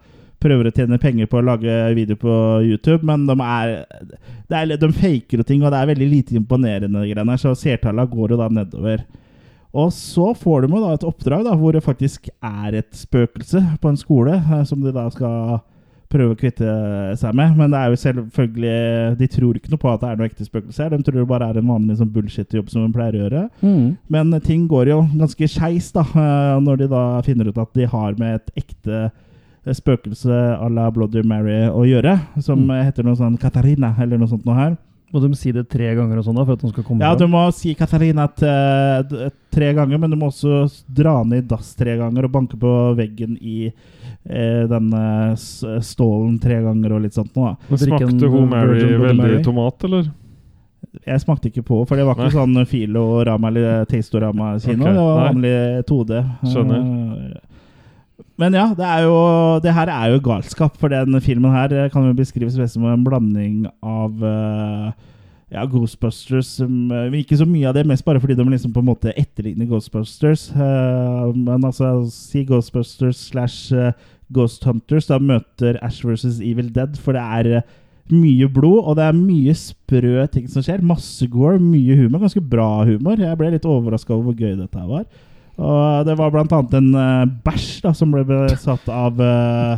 prøver 0.43 0.69
å 0.69 0.73
tjene 0.75 0.99
penger 0.99 1.29
på 1.31 1.39
å 1.39 1.45
lage 1.47 1.75
video 1.95 2.19
på 2.19 2.33
YouTube, 2.67 3.07
men 3.07 3.29
de 3.29 3.37
er, 3.39 3.77
det 4.51 4.59
er 4.59 4.75
De 4.77 4.91
faker 4.93 5.41
og 5.41 5.47
ting, 5.47 5.63
og 5.63 5.71
det 5.71 5.81
er 5.81 5.93
veldig 5.93 6.09
lite 6.11 6.35
imponerende, 6.37 7.07
greiene 7.07 7.37
så 7.41 7.55
seertallene 7.57 8.11
går 8.11 8.35
jo 8.35 8.41
da 8.43 8.51
nedover. 8.53 9.07
Og 9.75 9.95
så 9.95 10.33
får 10.39 10.67
de 10.67 10.75
jo 10.75 10.83
da 10.83 10.91
et 10.95 11.07
oppdrag 11.07 11.47
da, 11.47 11.55
hvor 11.59 11.75
det 11.75 11.87
faktisk 11.87 12.29
er 12.43 12.81
et 12.83 12.91
spøkelse 12.95 13.63
på 13.81 13.91
en 13.91 13.99
skole, 13.99 14.37
som 14.69 14.83
de 14.83 14.93
da 14.95 15.07
skal 15.15 15.63
prøve 16.13 16.35
å 16.35 16.39
kvitte 16.39 16.69
seg 17.19 17.35
med. 17.35 17.57
Men 17.59 17.71
det 17.73 17.79
er 17.81 17.91
jo 17.93 18.01
selvfølgelig 18.05 19.19
de 19.19 19.27
tror 19.33 19.57
ikke 19.59 19.71
noe 19.73 19.83
på 19.83 19.91
at 19.93 20.01
det 20.05 20.11
er 20.13 20.17
noe 20.21 20.29
ekte 20.31 20.47
spøkelse 20.47 20.83
her. 20.85 20.91
De 20.95 21.03
tror 21.07 21.19
det 21.21 21.27
bare 21.31 21.49
er 21.51 21.59
en 21.61 21.69
vanlig 21.73 21.97
sånn 21.99 22.13
bullshit-jobb 22.15 22.71
som 22.71 22.85
de 22.87 22.93
pleier 22.95 23.17
å 23.19 23.23
gjøre. 23.25 23.45
Mm. 23.65 23.97
Men 24.15 24.41
ting 24.47 24.67
går 24.71 24.93
jo 24.93 25.01
ganske 25.17 25.49
skeis 25.51 25.91
eh, 25.97 26.57
når 26.63 26.77
de 26.85 26.89
da 26.95 27.05
finner 27.27 27.49
ut 27.51 27.59
at 27.59 27.73
de 27.75 27.87
har 27.91 28.15
med 28.21 28.41
et 28.41 28.65
ekte 28.65 29.11
spøkelse 29.75 30.29
à 30.61 30.67
la 30.69 30.91
Bloody 30.93 31.23
Mary 31.25 31.63
å 31.73 31.85
gjøre, 31.89 32.19
som 32.45 32.67
Mm. 32.67 32.85
heter 32.85 33.03
noe 33.07 33.17
sånn 33.17 33.39
Katarina, 33.41 33.95
eller 33.99 34.19
noe 34.19 34.29
sånt 34.29 34.45
noe 34.45 34.55
her. 34.59 34.77
Må 35.15 35.21
de 35.23 35.29
si 35.39 35.53
det 35.55 35.69
tre 35.71 35.93
ganger 35.95 36.19
og 36.19 36.25
sånn 36.27 36.35
da, 36.35 36.43
for 36.43 36.57
at 36.59 36.63
de 36.65 36.73
skal 36.73 36.85
komme 36.89 37.05
Ja, 37.07 37.13
du 37.15 37.29
må 37.31 37.45
si 37.55 37.71
Katarina 37.79 38.25
t- 38.35 39.29
tre 39.55 39.69
ganger, 39.77 40.01
men 40.03 40.11
du 40.11 40.17
må 40.19 40.27
også 40.33 40.65
dra 40.91 41.21
ned 41.23 41.45
i 41.45 41.47
dass 41.53 41.69
tre 41.79 41.95
ganger 42.01 42.27
og 42.27 42.33
banke 42.35 42.59
på 42.59 42.73
veggen 42.99 43.37
i 43.39 43.69
eh, 43.69 44.65
den 44.67 44.91
eh, 44.99 45.37
stålen 45.87 46.41
tre 46.43 46.59
ganger 46.67 46.97
og 46.97 47.05
litt 47.07 47.15
sånt 47.15 47.31
noe. 47.39 47.55
da. 47.55 47.71
En 47.77 47.83
Smakte 47.85 48.33
hun 48.35 48.51
Mary 48.51 48.83
veldig 48.91 49.17
Mary? 49.23 49.39
tomat, 49.47 49.87
eller? 49.87 50.11
Jeg 51.07 51.23
smakte 51.23 51.49
ikke 51.53 51.63
på, 51.67 51.79
for 51.89 51.97
det 51.99 52.05
var 52.07 52.19
ikke 52.19 52.29
Nei. 52.33 52.35
sånn 52.35 52.67
Filo-rama 52.71 53.49
eller 53.55 53.87
Tastorama-kino. 53.91 54.83
Okay. 54.83 54.95
Det 54.95 55.01
var 55.01 55.17
nei. 55.17 55.25
vanlig 55.31 55.55
2D. 55.89 56.21
Skjønner. 56.53 56.85
Eh, 57.31 57.54
Men 58.41 58.55
ja, 58.57 58.67
det 58.75 58.93
jo 59.05 59.17
Det 59.63 59.75
her 59.75 59.91
er 59.93 60.13
jo 60.15 60.23
galskap, 60.23 60.79
for 60.81 60.91
den 60.93 61.21
filmen 61.23 61.55
her 61.55 61.73
eh, 61.73 61.91
kan 61.93 62.07
jo 62.09 62.15
beskrives 62.19 62.57
som 62.73 62.87
en 62.91 63.05
blanding 63.07 63.69
av 63.83 64.25
uh, 64.25 64.91
ja, 65.53 65.63
Ghostbusters 65.71 66.57
eh, 66.65 66.71
men 66.71 67.15
Ikke 67.21 67.39
så 67.39 67.47
mye 67.47 67.69
av 67.71 67.77
det, 67.79 67.87
mest 67.87 68.05
bare 68.05 68.21
fordi 68.21 68.35
de 68.35 68.49
liksom 68.49 68.75
på 68.75 68.83
en 68.83 68.91
måte 68.91 69.15
etterligner 69.15 69.71
Ghostbusters. 69.71 70.49
Uh, 70.57 71.31
men 71.37 71.63
altså, 71.63 72.09
si 72.11 72.45
Ghostbusters 72.49 73.29
slash 73.31 73.73
Ghost 74.35 74.65
Hunters, 74.67 75.07
da 75.07 75.21
møter 75.21 75.79
Ash 75.85 76.03
versus 76.03 76.41
Evil 76.41 76.73
Dead, 76.75 76.97
for 76.99 77.15
det 77.15 77.23
er 77.23 77.63
mye 78.13 78.49
blod, 78.53 78.83
og 78.85 78.97
det 78.99 79.05
er 79.07 79.17
mye 79.17 79.55
sprø 79.57 80.25
ting 80.33 80.49
som 80.51 80.65
skjer. 80.65 80.83
Masse 80.85 81.29
gore, 81.31 81.61
mye 81.63 81.97
humor. 81.97 82.25
Ganske 82.25 82.43
bra 82.43 82.85
humor. 82.89 83.21
Jeg 83.21 83.39
ble 83.41 83.53
litt 83.55 83.69
overraska 83.69 84.13
over 84.17 84.33
hvor 84.33 84.41
gøy 84.41 84.57
dette 84.59 84.89
var. 84.89 85.07
Og 85.59 86.07
det 86.09 86.17
var 86.19 86.33
blant 86.35 86.53
annet 86.57 86.77
en 86.81 86.91
uh, 86.99 87.25
bæsj 87.47 87.69
da, 87.85 87.93
som 87.95 88.11
ble 88.15 88.25
besatt 88.27 88.89
av 88.91 89.21
uh, 89.23 89.77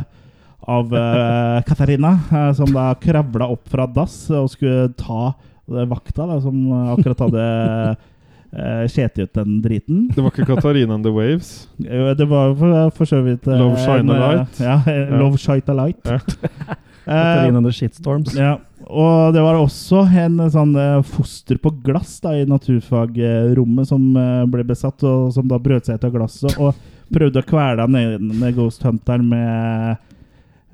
av 0.67 0.91
uh, 0.91 1.61
Katarina, 1.67 2.15
uh, 2.31 2.51
som 2.57 2.71
da 2.73 2.89
kravla 2.99 3.47
opp 3.53 3.69
fra 3.71 3.85
dass 3.87 4.25
og 4.35 4.49
skulle 4.51 4.89
ta 4.99 5.31
vakta, 5.67 6.25
da, 6.25 6.37
som 6.43 6.57
akkurat 6.95 7.21
hadde 7.27 7.45
uh, 7.93 8.87
skjeti 8.87 9.21
ut 9.23 9.33
den 9.33 9.61
driten. 9.61 10.07
Det 10.15 10.23
var 10.23 10.31
ikke 10.31 10.47
Katarina 10.47 10.95
and 10.95 11.05
the 11.05 11.11
Waves? 11.11 11.67
Det 11.77 12.27
var 12.29 12.55
for, 12.55 12.89
for 12.95 13.05
så 13.05 13.21
vidt 13.21 13.47
eh, 13.47 13.59
Love 13.59 13.77
Shine 13.77 14.13
a 14.13 14.15
eh, 14.15 14.21
Light. 14.23 14.59
Ja, 14.59 14.81
eh, 14.87 14.99
Ja. 15.03 15.17
Love 15.19 15.37
Shite 15.37 15.71
a 15.71 15.75
Light. 15.75 16.05
Ja. 16.05 16.19
Eh, 17.07 18.35
ja. 18.35 18.57
Og 18.87 19.33
det 19.35 19.43
var 19.43 19.57
også 19.59 20.03
en 20.23 20.39
eh, 20.43 20.51
sånn 20.53 20.75
eh, 20.79 20.99
foster 21.07 21.59
på 21.61 21.71
glass 21.85 22.17
da, 22.23 22.35
i 22.35 22.47
naturfagrommet 22.47 23.89
som 23.89 24.09
ble 24.51 24.65
besatt, 24.67 25.03
og 25.07 25.31
som 25.35 25.47
da 25.49 25.59
brøt 25.61 25.87
seg 25.87 25.99
ut 25.99 26.07
av 26.09 26.13
glasset 26.17 26.59
og 26.59 26.75
prøvde 27.13 27.39
å 27.39 27.47
kvele 27.47 27.87
den 27.87 28.45
Ghost 28.57 28.83
Hunteren 28.83 29.29
med 29.31 30.03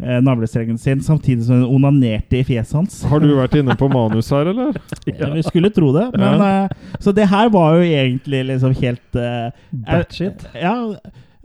navlestrengen 0.04 0.80
sin, 0.82 1.04
samtidig 1.06 1.46
som 1.46 1.62
hun 1.62 1.76
onanerte 1.78 2.40
i 2.40 2.46
fjeset 2.48 2.76
hans. 2.76 2.96
Har 3.08 3.22
du 3.22 3.30
vært 3.38 3.54
inne 3.60 3.76
på 3.80 3.88
manus 3.94 4.32
her, 4.34 4.50
eller? 4.50 4.80
Ja, 5.14 5.30
Vi 5.32 5.44
skulle 5.46 5.70
tro 5.72 5.92
det, 5.96 6.08
men 6.18 6.42
ja. 6.42 6.64
Så 7.00 7.14
det 7.16 7.30
her 7.30 7.52
var 7.54 7.78
jo 7.78 7.86
egentlig 7.86 8.42
liksom 8.50 8.74
helt 8.82 9.20
eh, 9.22 9.54
Batshit. 9.86 10.44
Ja, 10.58 10.74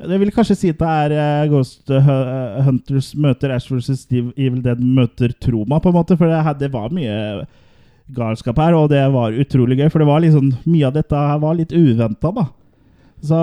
det 0.07 0.19
vil 0.23 0.31
kanskje 0.31 0.55
si 0.57 0.69
at 0.71 0.79
det 0.79 0.89
er 0.89 1.15
eh, 1.19 1.49
Ghost 1.51 1.91
eh, 1.91 2.11
Hunters 2.67 3.09
møter 3.19 3.51
Ash 3.57 3.67
vs. 3.73 4.05
Evil 4.13 4.61
Dead 4.63 4.79
møter 4.79 5.33
Troma, 5.43 5.81
på 5.83 5.91
en 5.91 5.97
måte. 5.99 6.17
For 6.21 6.31
det, 6.31 6.43
det 6.61 6.69
var 6.73 6.93
mye 6.95 7.47
galskap 8.15 8.57
her, 8.63 8.77
og 8.79 8.89
det 8.93 9.03
var 9.13 9.35
utrolig 9.37 9.81
gøy. 9.81 9.89
For 9.91 9.99
det 10.05 10.09
var 10.09 10.23
liksom 10.25 10.53
mye 10.71 10.87
av 10.89 10.95
dette 10.97 11.25
her 11.33 11.43
var 11.43 11.59
litt 11.59 11.75
uventa, 11.75 12.31
da. 12.33 12.47
Så 13.19 13.35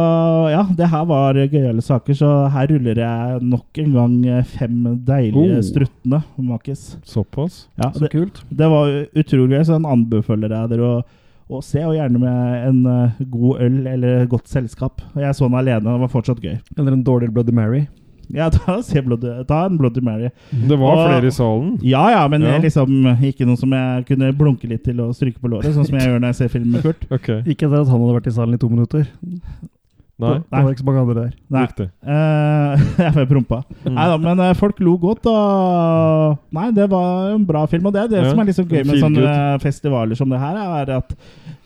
ja, 0.53 0.61
det 0.71 0.87
her 0.87 1.03
var 1.09 1.35
gøyale 1.35 1.83
saker. 1.83 2.15
Så 2.15 2.29
her 2.53 2.69
ruller 2.71 3.01
jeg 3.03 3.41
nok 3.43 3.81
en 3.83 3.91
gang 3.97 4.13
eh, 4.37 4.45
fem 4.55 4.77
deilige 5.05 5.57
Oh. 5.59 5.65
struttende 5.67 6.21
makis. 6.39 6.85
Såpass? 7.03 7.65
Ja, 7.75 7.91
Så 7.91 8.05
det, 8.05 8.13
kult. 8.15 8.39
det 8.49 8.69
var 8.71 8.87
utrolig 9.11 9.57
gøy, 9.59 9.65
så 9.67 9.75
den 9.75 9.89
anbefaler 9.91 10.55
jeg 10.55 10.71
dere 10.71 10.87
å, 10.87 11.03
å 11.49 11.59
se, 11.63 11.83
og 11.85 11.93
gjerne 11.93 12.17
med 12.19 12.67
en 12.69 12.79
eh, 12.89 13.19
god 13.29 13.59
øl 13.61 13.87
eller 13.87 14.25
godt 14.31 14.47
selskap. 14.49 15.01
Jeg 15.15 15.35
så 15.37 15.45
den 15.45 15.59
alene, 15.59 15.83
det 15.85 16.01
var 16.01 16.09
fortsatt 16.09 16.41
gøy. 16.41 16.57
Eller 16.77 16.93
en 16.95 17.03
dårlig 17.05 17.29
Bloody 17.33 17.53
Mary. 17.53 17.83
Ja, 18.33 18.47
ta, 18.55 18.79
se 18.81 19.01
Bloody, 19.05 19.29
ta 19.45 19.65
en 19.67 19.77
Bloody 19.77 20.01
Mary. 20.01 20.31
Det 20.49 20.79
var 20.81 20.95
Og- 20.97 21.03
flere 21.05 21.27
i 21.29 21.35
salen. 21.35 21.75
Ja 21.85 22.07
ja, 22.09 22.23
men 22.27 22.41
Ja. 22.41 22.57
liksom 22.57 22.89
ikke 23.21 23.45
noe 23.45 23.57
som 23.61 23.69
jeg 23.77 24.07
kunne 24.07 24.31
blunke 24.33 24.65
litt 24.67 24.83
til 24.83 24.99
og 25.05 25.13
stryke 25.13 25.37
på 25.39 25.51
låret, 25.53 25.69
sånn 25.75 25.85
som 25.85 25.99
jeg 25.99 26.07
gjør 26.09 26.19
når 26.23 26.33
jeg 26.33 26.35
ser 26.41 26.47
film 26.55 26.71
med 26.71 26.81
Kurt. 26.81 27.05
okay. 27.11 27.43
Ikke 27.45 27.67
etter 27.69 27.81
at 27.83 27.87
han 27.93 28.01
hadde 28.01 28.17
vært 28.17 28.27
i 28.27 28.35
salen 28.39 28.53
i 28.57 28.57
to 28.57 28.69
minutter. 28.69 29.05
Nei, 30.21 30.35
Det 30.39 30.61
var 30.63 30.69
ikke 30.71 30.81
så 30.81 30.87
mange 30.87 31.01
andre 31.01 31.15
der. 31.17 31.31
Nei. 31.51 31.63
riktig. 31.65 31.87
Eh, 32.07 32.83
jeg 33.03 33.13
får 33.17 33.25
prompa. 33.31 33.57
Mm. 33.83 33.95
Nei 33.97 34.05
da, 34.11 34.17
men 34.23 34.43
uh, 34.43 34.51
folk 34.55 34.79
lo 34.83 34.93
godt, 35.01 35.27
og 35.27 36.37
Nei, 36.55 36.69
det 36.77 36.85
var 36.91 37.33
en 37.33 37.43
bra 37.47 37.65
film. 37.71 37.89
Og 37.89 37.95
det 37.95 38.03
er 38.05 38.11
det 38.13 38.21
Ja, 38.21 38.29
som 38.29 38.39
er 38.39 38.49
liksom 38.49 38.69
gøy 38.71 38.85
med 38.87 39.01
sånne 39.03 39.33
festivaler 39.63 40.19
som 40.19 40.31
det 40.31 40.39
her, 40.39 40.61
er 40.79 40.93
at 41.01 41.15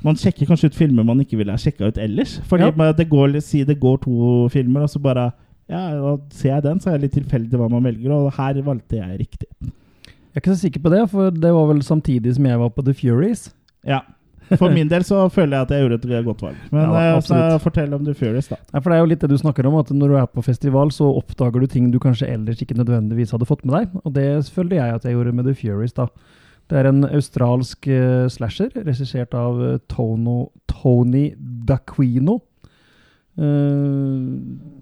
man 0.06 0.18
sjekker 0.18 0.50
kanskje 0.50 0.72
ut 0.72 0.80
filmer 0.80 1.06
man 1.06 1.22
ikke 1.22 1.38
ville 1.38 1.54
ha 1.54 1.62
sjekka 1.62 1.92
ut 1.92 2.02
ellers. 2.02 2.40
Fordi 2.50 2.72
Ja. 2.72 2.92
det 2.98 3.10
går, 3.12 3.40
si 3.46 3.64
det 3.64 3.80
går 3.80 4.02
to 4.08 4.50
filmer, 4.50 4.88
og 4.88 4.90
så 4.90 5.02
bare 5.04 5.32
Ja, 5.70 5.92
da 5.94 6.18
ser 6.34 6.56
jeg 6.56 6.64
den, 6.64 6.80
så 6.82 6.90
er 6.90 6.98
det 6.98 7.10
litt 7.10 7.18
tilfeldig 7.20 7.54
hva 7.60 7.70
man 7.70 7.84
velger, 7.86 8.10
og 8.10 8.34
her 8.34 8.58
valgte 8.66 8.98
jeg 8.98 9.20
riktig. 9.20 9.48
Jeg 9.62 10.38
er 10.38 10.42
ikke 10.42 10.56
så 10.56 10.64
sikker 10.64 10.82
på 10.82 10.90
det, 10.90 11.04
for 11.12 11.30
det 11.30 11.52
var 11.54 11.68
vel 11.70 11.82
samtidig 11.86 12.34
som 12.34 12.46
jeg 12.46 12.58
var 12.58 12.70
på 12.74 12.82
The 12.86 12.94
Furies. 12.98 13.52
Ja. 13.86 14.02
For 14.58 14.74
min 14.74 14.90
del 14.90 15.06
så 15.06 15.28
føler 15.34 15.58
jeg 15.58 15.68
at 15.68 15.72
jeg 15.76 15.86
gjorde 15.86 16.18
et 16.18 16.26
godt 16.26 16.42
valg. 16.42 16.58
Men 16.74 16.96
Ja, 16.96 17.18
eh, 17.20 17.60
fortell 17.62 17.94
om 17.94 18.06
The 18.06 18.16
Furious, 18.18 18.50
da. 18.50 18.58
Ja, 18.74 18.80
for 18.80 18.90
det 18.90 18.98
er 18.98 19.04
jo 19.04 19.12
litt 19.12 19.22
det 19.22 19.30
du 19.30 19.38
snakker 19.38 19.68
om, 19.70 19.78
at 19.82 19.92
når 19.94 20.08
du 20.14 20.18
er 20.18 20.28
på 20.28 20.44
festival, 20.46 20.92
så 20.96 21.10
oppdager 21.20 21.62
du 21.62 21.68
ting 21.68 21.92
du 21.94 22.00
kanskje 22.02 22.30
ellers 22.32 22.62
ikke 22.62 22.78
nødvendigvis 22.80 23.32
hadde 23.36 23.50
fått 23.50 23.66
med 23.66 23.76
deg. 23.78 24.02
Og 24.04 24.14
det 24.18 24.28
følte 24.50 24.80
jeg 24.80 24.96
at 24.96 25.06
jeg 25.06 25.18
gjorde 25.18 25.36
med 25.38 25.46
The 25.46 25.56
Furies, 25.56 25.94
da. 25.94 26.10
Det 26.70 26.78
er 26.78 26.90
en 26.90 27.04
australsk 27.06 27.88
eh, 27.90 28.28
slasher, 28.30 28.70
regissert 28.86 29.34
av 29.38 29.62
eh, 29.66 29.80
Tono, 29.90 30.52
Tony 30.70 31.32
Daquino. 31.38 32.42
Uh, 33.40 34.36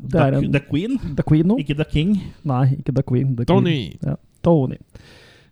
det 0.10 0.18
er 0.18 0.34
The, 0.34 0.40
en 0.40 0.54
The 0.56 0.62
Queen, 0.66 0.96
Daquino? 1.14 1.60
ikke 1.62 1.76
The 1.78 1.86
King. 1.92 2.16
Nei, 2.48 2.64
ikke 2.80 2.96
The 2.96 3.04
Queen. 3.06 3.36
The 3.38 3.46
Queen. 3.46 3.52
Tony! 3.54 3.80
Ja, 4.02 4.16
Tony. 4.44 4.80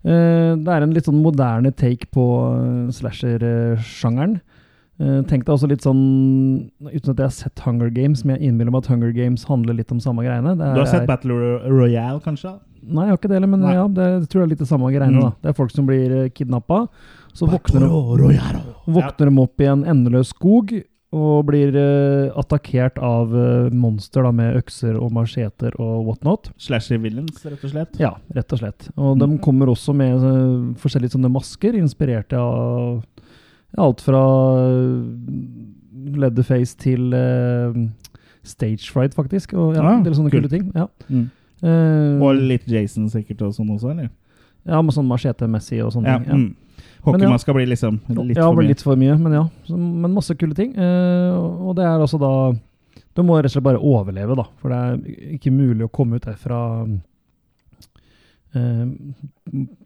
Eh, 0.06 0.52
det 0.62 0.70
er 0.70 0.84
en 0.86 0.94
litt 0.94 1.08
sånn 1.10 1.22
moderne 1.24 1.72
take 1.74 2.06
på 2.14 2.24
uh, 2.54 2.92
slasher-sjangeren. 2.94 4.36
Eh, 5.02 5.22
tenk 5.28 5.44
deg 5.44 5.52
også 5.52 5.68
litt 5.68 5.84
sånn 5.84 6.70
Uten 6.88 7.10
at 7.12 7.18
jeg 7.20 7.26
har 7.26 7.34
sett 7.36 7.60
Hunger 7.66 7.90
Games, 7.92 8.22
men 8.24 8.38
jeg 8.38 8.48
innbiller 8.52 8.72
meg 8.72 8.86
at 8.86 8.92
Hunger 8.94 9.12
Games 9.12 9.44
handler 9.50 9.76
litt 9.76 9.92
om 9.92 10.00
samme 10.00 10.24
greiene. 10.24 10.54
Det 10.56 10.70
Du 10.72 10.80
har 10.80 10.86
er- 10.86 10.92
sett 10.94 11.08
Battle 11.10 11.60
Royale, 11.68 12.22
kanskje? 12.24 12.54
Nei, 12.86 13.08
jeg 13.08 13.10
har 13.10 13.18
ikke 13.18 13.30
det 13.34 13.50
men 13.50 13.60
Nei. 13.62 13.74
ja, 13.74 13.88
det 13.88 14.06
jeg 14.06 14.30
tror 14.30 14.40
jeg 14.42 14.46
er 14.46 14.54
litt 14.54 14.60
det 14.60 14.68
samme 14.70 14.92
greiene. 14.94 15.18
Mm. 15.18 15.22
da. 15.22 15.32
Det 15.42 15.50
er 15.50 15.54
folk 15.58 15.72
som 15.72 15.88
blir 15.88 16.30
kidnappa. 16.30 16.88
Så 17.34 17.50
våkner 17.50 17.82
de, 17.82 18.38
våkner 18.88 19.26
de 19.32 19.42
opp 19.42 19.60
i 19.60 19.66
en 19.66 19.84
endeløs 19.84 20.30
skog 20.30 20.72
og 21.16 21.46
blir 21.48 21.72
uh, 21.80 22.34
attakkert 22.42 22.98
av 23.00 23.32
uh, 23.32 23.70
monster 23.72 24.26
da, 24.28 24.32
med 24.36 24.58
økser 24.60 24.98
og 25.00 25.14
macheter 25.16 25.72
og 25.80 26.06
whatnot. 26.10 26.50
Slasher 26.60 27.00
villains, 27.00 27.40
rett 27.48 27.64
og 27.64 27.72
slett. 27.72 27.96
Ja, 28.02 28.12
rett 28.36 28.52
og 28.52 28.60
slett. 28.60 28.90
Og 28.98 29.18
de 29.22 29.30
Mm. 29.32 29.38
kommer 29.46 29.72
også 29.72 29.96
med 29.96 30.18
uh, 30.20 30.74
forskjellige 30.82 31.16
sånne 31.16 31.32
masker, 31.32 31.78
inspirert 31.80 32.34
av 32.36 33.04
alt 33.78 34.00
fra 34.04 34.22
eh, 34.70 36.18
Leatherface 36.20 36.76
til 36.80 37.14
eh, 37.18 37.80
Stage 38.46 38.92
Fright, 38.92 39.16
faktisk. 39.18 39.54
Og 39.58 39.76
ja, 39.76 39.82
Ah, 39.84 39.96
en 39.98 40.04
del 40.06 40.14
sånne 40.16 40.32
kult. 40.32 40.46
kule 40.48 40.52
ting. 40.52 40.72
Ja. 40.76 40.86
Mm. 41.10 41.26
Eh, 41.64 42.22
Og 42.24 42.36
litt 42.40 42.68
Jason 42.70 43.10
sikkert 43.10 43.42
og 43.42 43.54
sånn 43.58 43.72
også, 43.74 43.92
eller? 43.92 44.10
ja, 44.66 44.82
med 44.82 44.94
sånn 44.96 45.08
machete-messig 45.10 45.84
og 45.86 45.92
sånne 45.94 46.08
Ja. 46.08 46.20
ting. 46.20 46.28
Ja. 46.28 46.36
Mm. 46.36 46.56
Hockeymaska 47.06 47.54
blir 47.56 47.68
liksom 47.70 48.00
litt 48.08 48.38
ja, 48.38 48.46
for 48.48 48.60
mye. 48.60 48.70
litt 48.70 48.84
for 48.86 49.00
mye, 49.00 49.18
men 49.22 49.36
ja. 49.38 49.44
Så, 49.68 49.78
men 49.78 50.14
masse 50.16 50.36
kule 50.40 50.58
ting. 50.58 50.76
Eh, 50.76 51.36
og 51.36 51.76
det 51.78 51.86
er 51.86 52.00
altså 52.00 52.20
da 52.22 52.32
Du 53.16 53.24
må 53.24 53.38
rett 53.38 53.48
og 53.48 53.56
slett 53.56 53.68
bare 53.68 53.80
overleve, 53.80 54.36
da. 54.36 54.48
For 54.60 54.74
det 54.74 54.80
er 54.82 55.36
ikke 55.38 55.54
mulig 55.56 55.88
å 55.88 55.92
komme 55.94 56.20
ut 56.20 56.26
derfra 56.28 56.60
eh, 58.56 58.84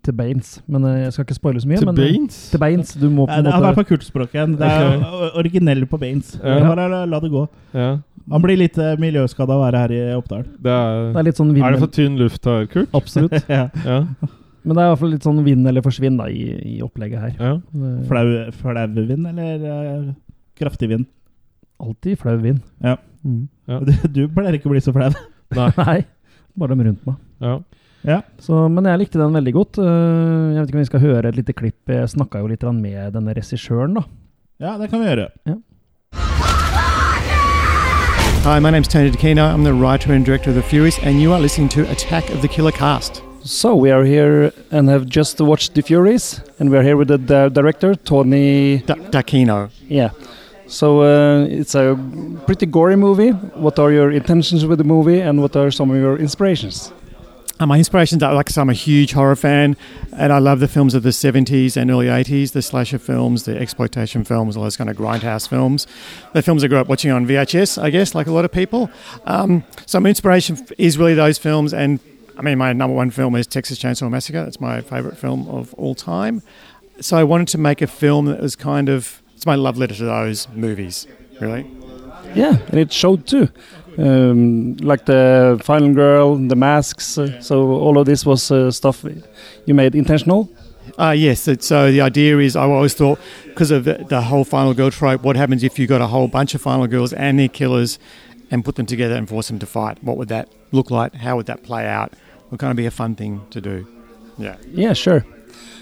til 0.06 0.16
beins. 0.18 0.56
Men 0.66 0.88
eh, 0.90 1.04
jeg 1.04 1.14
skal 1.14 1.28
ikke 1.28 1.38
spoile 1.38 1.62
så 1.62 1.70
mye. 1.70 1.82
Til 1.82 1.92
men, 1.92 2.00
eh, 2.00 2.10
beins? 2.10 2.40
Til 2.54 2.64
beins. 2.64 2.96
Du 2.98 3.08
må 3.10 3.28
på 3.30 3.38
Ja, 3.38 3.44
måte... 3.46 3.62
det 3.62 3.70
er 3.70 3.78
på 3.78 3.88
kultspråket. 3.92 4.58
Det 4.58 4.72
er 4.80 5.38
originell 5.44 5.86
på 5.90 6.02
beins. 6.02 6.34
Ja. 6.42 6.62
Bare 6.72 7.06
la 7.06 7.22
det 7.22 7.32
gå. 7.34 7.46
Ja. 7.78 7.92
Han 8.30 8.44
blir 8.44 8.60
litt 8.60 8.78
uh, 8.78 8.94
miljøskada 9.02 9.56
av 9.56 9.62
å 9.62 9.64
være 9.64 9.80
her 9.84 9.94
i 9.96 10.02
Oppdal. 10.14 10.44
Det 10.62 10.74
er, 10.74 11.08
Det 11.16 11.22
er 11.22 11.28
litt 11.32 11.40
sånn 11.40 11.54
vinn 11.56 11.66
er 11.66 11.74
det 11.74 11.82
for 11.82 11.94
tynn 11.94 12.20
luft 12.20 12.46
her, 12.46 12.68
Kurt? 12.70 12.92
Absolutt. 12.98 13.38
ja. 13.50 13.70
Ja. 14.60 14.68
Men 14.68 14.76
det 14.76 14.82
er 14.84 14.88
i 14.88 14.92
hvert 14.92 15.00
fall 15.02 15.14
litt 15.16 15.24
sånn 15.26 15.40
vinn 15.46 15.66
eller 15.70 15.82
forsvinn 15.86 16.18
da, 16.20 16.26
i, 16.28 16.50
i 16.76 16.82
opplegget 16.84 17.20
her. 17.24 17.34
ja. 17.40 17.54
Flau, 18.10 18.26
flau 18.60 18.88
vind 19.08 19.28
eller 19.32 19.64
eh, 19.72 20.10
kraftig 20.60 20.90
vind? 20.92 21.06
Alltid 21.80 22.20
flau 22.20 22.36
vind. 22.44 22.60
Ja. 22.84 22.98
Mm. 23.24 23.48
Ja. 23.72 23.80
Du, 23.88 23.94
du 24.12 24.22
pleier 24.36 24.58
ikke 24.60 24.68
å 24.68 24.74
bli 24.76 24.82
så 24.84 24.92
flau. 24.96 25.10
Nei. 25.58 25.70
Nei, 25.80 26.00
bare 26.60 26.76
dem 26.76 26.84
rundt 26.90 27.06
meg. 27.08 27.16
Ja. 27.42 27.54
Ja. 28.08 28.18
Så, 28.40 28.56
men 28.72 28.86
jeg 28.88 29.00
likte 29.02 29.20
den 29.20 29.34
veldig 29.36 29.52
godt. 29.56 29.80
Eh, 29.80 29.88
Jeg 29.88 30.60
vet 30.62 30.70
ikke 30.70 30.78
om 30.78 30.84
vi 30.84 30.90
skal 30.92 31.04
høre 31.04 31.32
et 31.32 31.40
lite 31.40 31.56
klipp. 31.56 31.80
Jeg 31.92 32.12
snakka 32.14 32.40
jo 32.44 32.48
litt 32.52 32.62
grann 32.64 32.80
med 32.84 33.14
denne 33.16 33.34
regissøren, 33.36 33.96
da. 34.00 34.04
ja, 34.60 34.76
det 34.80 34.90
kan 34.92 35.00
vi 35.04 35.08
gjøre. 35.12 35.30
Hi, 38.44 38.60
my 38.60 38.72
name's 38.72 38.88
Tony 38.88 39.10
DeCino. 39.12 39.44
I'm 39.54 39.64
the 39.64 39.74
writer 39.74 40.14
and 40.14 40.26
director 40.26 40.50
of 40.52 40.56
The 40.56 40.64
Furies, 40.64 40.98
and 41.04 41.22
you 41.22 41.34
are 41.34 41.40
listening 41.42 41.68
to 41.76 41.82
Attack 41.92 42.30
of 42.32 42.42
the 42.42 42.48
Killer 42.48 42.72
Cast. 42.72 43.22
So 43.44 43.76
we 43.76 43.90
are 43.92 44.04
here 44.04 44.52
and 44.72 44.90
have 44.90 45.08
just 45.08 45.40
watched 45.40 45.74
The 45.74 45.82
Furies, 45.82 46.42
and 46.60 46.70
we 46.70 46.78
are 46.78 46.84
here 46.84 46.98
with 46.98 47.08
the 47.08 47.18
di- 47.18 47.50
director 47.50 47.96
Tony. 47.96 48.80
D- 48.80 48.94
Dakino. 49.12 49.70
Yeah. 49.88 50.10
So 50.68 51.02
uh, 51.02 51.46
it's 51.46 51.74
a 51.74 51.98
pretty 52.46 52.66
gory 52.66 52.96
movie. 52.96 53.30
What 53.30 53.80
are 53.80 53.92
your 53.92 54.12
intentions 54.12 54.66
with 54.66 54.78
the 54.78 54.84
movie, 54.84 55.20
and 55.22 55.42
what 55.42 55.56
are 55.56 55.72
some 55.72 55.90
of 55.90 55.98
your 55.98 56.18
inspirations? 56.18 56.92
Uh, 57.60 57.66
my 57.66 57.78
inspirations 57.78 58.22
are, 58.24 58.34
like 58.34 58.50
I 58.50 58.52
said, 58.52 58.62
I'm 58.62 58.70
a 58.70 58.74
huge 58.74 59.14
horror 59.14 59.36
fan, 59.36 59.76
and 60.14 60.32
I 60.32 60.38
love 60.40 60.60
the 60.60 60.68
films 60.68 60.94
of 60.94 61.04
the 61.04 61.10
70s 61.10 61.76
and 61.76 61.90
early 61.92 62.06
80s, 62.08 62.52
the 62.52 62.62
slasher 62.62 63.00
films, 63.00 63.44
the 63.44 63.58
exploitation 63.58 64.24
films, 64.24 64.56
all 64.56 64.64
those 64.64 64.78
kind 64.78 64.90
of 64.90 64.96
grindhouse 64.96 65.48
films. 65.48 65.88
The 66.34 66.42
films 66.42 66.64
I 66.64 66.68
grew 66.68 66.78
up 66.78 66.88
watching 66.88 67.12
on 67.12 67.26
VHS, 67.26 67.82
I 67.82 67.90
guess, 67.90 68.14
like 68.16 68.28
a 68.28 68.32
lot 68.32 68.46
of 68.46 68.52
people. 68.52 68.90
Um, 69.26 69.64
so 69.86 70.00
my 70.00 70.10
inspiration 70.10 70.66
is 70.78 70.98
really 70.98 71.16
those 71.16 71.38
films, 71.38 71.74
and 71.74 72.00
I 72.40 72.42
mean, 72.42 72.58
my 72.58 72.72
number 72.72 72.96
one 72.96 73.12
film 73.12 73.36
is 73.36 73.46
Texas 73.46 73.78
Chainsaw 73.80 74.10
Massacre. 74.10 74.42
That's 74.42 74.62
my 74.62 74.80
favorite 74.80 75.18
film 75.18 75.50
of 75.50 75.74
all 75.74 75.94
time. 75.94 76.42
So 77.02 77.18
I 77.18 77.24
wanted 77.26 77.50
to 77.50 77.58
make 77.58 77.82
a 77.82 77.88
film 77.88 78.28
that 78.28 78.40
was 78.40 78.56
kind 78.56 78.88
of, 78.88 79.22
it's 79.36 79.46
my 79.46 79.56
love 79.56 79.78
letter 79.78 79.94
to 79.96 80.06
those 80.06 80.48
movies, 80.56 81.06
really. 81.42 81.70
Yeah, 82.34 82.58
and 82.70 82.80
it 82.80 82.94
showed 82.94 83.28
too. 83.28 83.50
Um, 83.98 84.78
like 84.78 85.06
the 85.06 85.60
Final 85.66 85.94
Girl, 85.94 86.38
the 86.38 86.56
masks. 86.56 87.18
Uh, 87.18 87.42
so 87.42 87.72
all 87.72 87.98
of 87.98 88.06
this 88.06 88.26
was 88.26 88.50
uh, 88.52 88.72
stuff 88.72 89.06
you 89.66 89.74
made 89.74 89.94
intentional. 89.94 90.50
Uh, 90.98 91.12
yes, 91.12 91.46
it, 91.46 91.62
so 91.62 91.92
the 91.92 92.00
idea 92.00 92.38
is 92.38 92.56
I 92.56 92.64
always 92.64 92.94
thought 92.94 93.20
because 93.48 93.70
of 93.70 93.84
the, 93.84 94.06
the 94.08 94.22
whole 94.22 94.46
final 94.46 94.74
girl 94.74 94.92
trope, 94.92 95.24
what 95.24 95.36
happens 95.36 95.62
if 95.62 95.78
you 95.78 95.88
got 95.88 96.00
a 96.00 96.08
whole 96.08 96.30
bunch 96.30 96.56
of 96.56 96.62
final 96.62 96.88
girls 96.88 97.12
and 97.12 97.38
their 97.38 97.50
killers 97.50 98.00
and 98.50 98.64
put 98.64 98.76
them 98.76 98.86
together 98.86 99.16
and 99.16 99.28
force 99.28 99.50
them 99.50 99.60
to 99.60 99.66
fight? 99.66 100.02
What 100.02 100.16
would 100.16 100.30
that 100.30 100.48
look 100.72 100.90
like? 100.90 101.16
How 101.16 101.36
would 101.36 101.48
that 101.48 101.64
play 101.64 101.86
out? 101.86 102.14
Would 102.52 102.60
kind 102.60 102.72
of 102.72 102.78
be 102.78 102.86
a 102.86 102.92
fun 102.92 103.16
thing 103.16 103.46
to 103.52 103.62
do. 103.62 103.88
Yeah. 104.38 104.58
Yeah, 104.72 104.94
sure. 104.94 105.26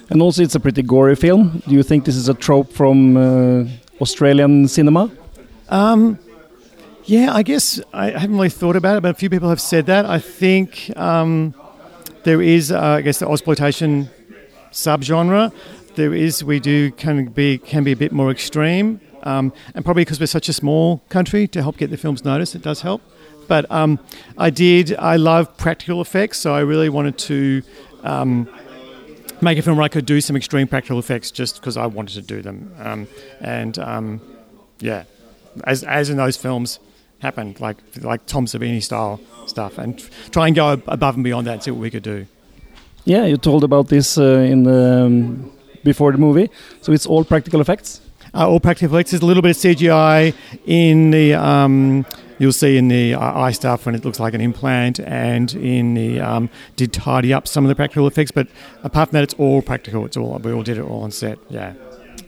And 0.10 0.22
also, 0.22 0.44
it's 0.44 0.56
a 0.56 0.60
pretty 0.60 0.84
gory 0.84 1.16
film. 1.16 1.62
Do 1.68 1.74
you 1.74 1.84
think 1.84 2.06
this 2.06 2.16
is 2.16 2.30
a 2.30 2.34
trope 2.34 2.72
from 2.72 3.18
uh, 3.18 3.66
Australian 4.02 4.68
cinema? 4.68 5.12
Um, 5.70 6.18
yeah, 7.04 7.34
I 7.34 7.44
guess 7.44 7.82
I 7.94 8.12
haven't 8.12 8.36
really 8.36 8.50
thought 8.50 8.76
about 8.76 8.98
it, 8.98 9.02
but 9.02 9.12
a 9.12 9.14
few 9.14 9.30
people 9.30 9.50
have 9.50 9.62
said 9.62 9.86
that. 9.86 10.06
I 10.06 10.20
think 10.20 10.92
um, 10.98 11.54
there 12.24 12.42
is, 12.42 12.72
uh, 12.72 12.80
I 12.82 13.02
guess, 13.02 13.20
the 13.20 13.30
exploitation 13.30 14.10
subgenre. 14.72 15.52
There 15.96 16.14
is, 16.14 16.44
we 16.44 16.60
do 16.60 16.92
can 16.92 17.26
be 17.26 17.58
can 17.58 17.84
be 17.84 17.92
a 17.92 17.96
bit 17.96 18.12
more 18.12 18.30
extreme, 18.30 19.00
um, 19.24 19.52
and 19.74 19.84
probably 19.84 20.04
because 20.04 20.20
we're 20.20 20.28
such 20.28 20.48
a 20.48 20.54
small 20.54 21.02
country 21.10 21.48
to 21.48 21.62
help 21.62 21.78
get 21.78 21.90
the 21.90 21.98
films 21.98 22.24
noticed, 22.24 22.56
it 22.56 22.62
does 22.62 22.82
help. 22.82 23.02
But 23.48 23.70
um, 23.72 24.00
I 24.38 24.50
did, 24.50 24.96
I 24.96 25.16
love 25.16 25.58
practical 25.58 26.02
effects, 26.02 26.38
so 26.38 26.54
I 26.54 26.62
really 26.62 26.90
wanted 26.90 27.18
to. 27.20 27.64
Um, 28.04 28.48
make 29.42 29.58
a 29.58 29.62
film 29.62 29.78
where 29.78 29.84
I 29.84 29.90
could 29.90 30.06
do 30.06 30.20
some 30.22 30.36
extreme 30.36 30.68
practical 30.68 31.00
effects 31.00 31.32
just 31.32 31.60
because 31.60 31.78
I 31.78 31.86
wanted 31.86 32.16
to 32.16 32.22
do 32.22 32.42
them. 32.42 32.74
Um, 32.80 33.08
and 33.40 33.78
um, 33.78 34.22
yeah, 34.80 35.04
as, 35.66 35.84
as 35.84 36.10
in 36.10 36.18
those 36.18 36.38
films 36.38 36.80
happened, 37.20 37.60
like 37.60 37.78
like 38.02 38.26
Tom 38.26 38.46
Savini 38.46 38.82
style 38.82 39.20
stuff, 39.46 39.78
and 39.78 39.98
try 40.32 40.48
and 40.48 40.56
go 40.56 40.82
above 40.88 41.16
and 41.16 41.24
beyond 41.24 41.48
that 41.48 41.54
and 41.54 41.64
see 41.64 41.72
what 41.72 41.82
we 41.82 41.90
could 41.90 42.04
do. 42.04 42.26
Yeah, 43.06 43.26
you 43.26 43.38
told 43.38 43.64
about 43.64 43.88
this 43.88 44.18
uh, 44.18 44.24
in 44.40 44.64
the 44.64 45.06
um, 45.06 45.52
before 45.84 46.12
the 46.12 46.18
movie. 46.18 46.50
So 46.82 46.92
it's 46.92 47.06
all 47.06 47.24
practical 47.24 47.62
effects. 47.62 48.02
Uh, 48.34 48.48
all 48.50 48.60
practical 48.60 48.96
effects. 48.96 49.12
There's 49.12 49.24
a 49.24 49.26
little 49.26 49.42
bit 49.42 49.52
of 49.52 49.58
CGI 49.58 50.34
in 50.66 51.12
the. 51.12 52.06
You'll 52.40 52.54
see 52.54 52.78
in 52.78 52.88
the 52.88 53.16
uh, 53.16 53.40
eye 53.40 53.52
stuff 53.52 53.86
when 53.86 53.96
it 53.96 54.06
looks 54.06 54.20
like 54.20 54.34
an 54.34 54.42
implant, 54.42 55.00
and 55.00 55.54
in 55.56 55.94
the 55.94 56.20
um, 56.20 56.50
did 56.76 56.94
tidy 56.94 57.34
up 57.34 57.48
some 57.48 57.66
of 57.66 57.70
the 57.70 57.76
practical 57.76 58.08
effects. 58.08 58.32
But 58.32 58.48
apart 58.84 59.10
from 59.10 59.18
that, 59.18 59.24
it's 59.24 59.34
all 59.36 59.62
practical. 59.62 60.06
It's 60.06 60.18
all 60.18 60.38
we 60.40 60.52
all 60.52 60.64
did 60.64 60.78
it 60.78 60.84
all 60.84 61.04
on 61.04 61.12
set. 61.12 61.40
Yeah. 61.50 61.74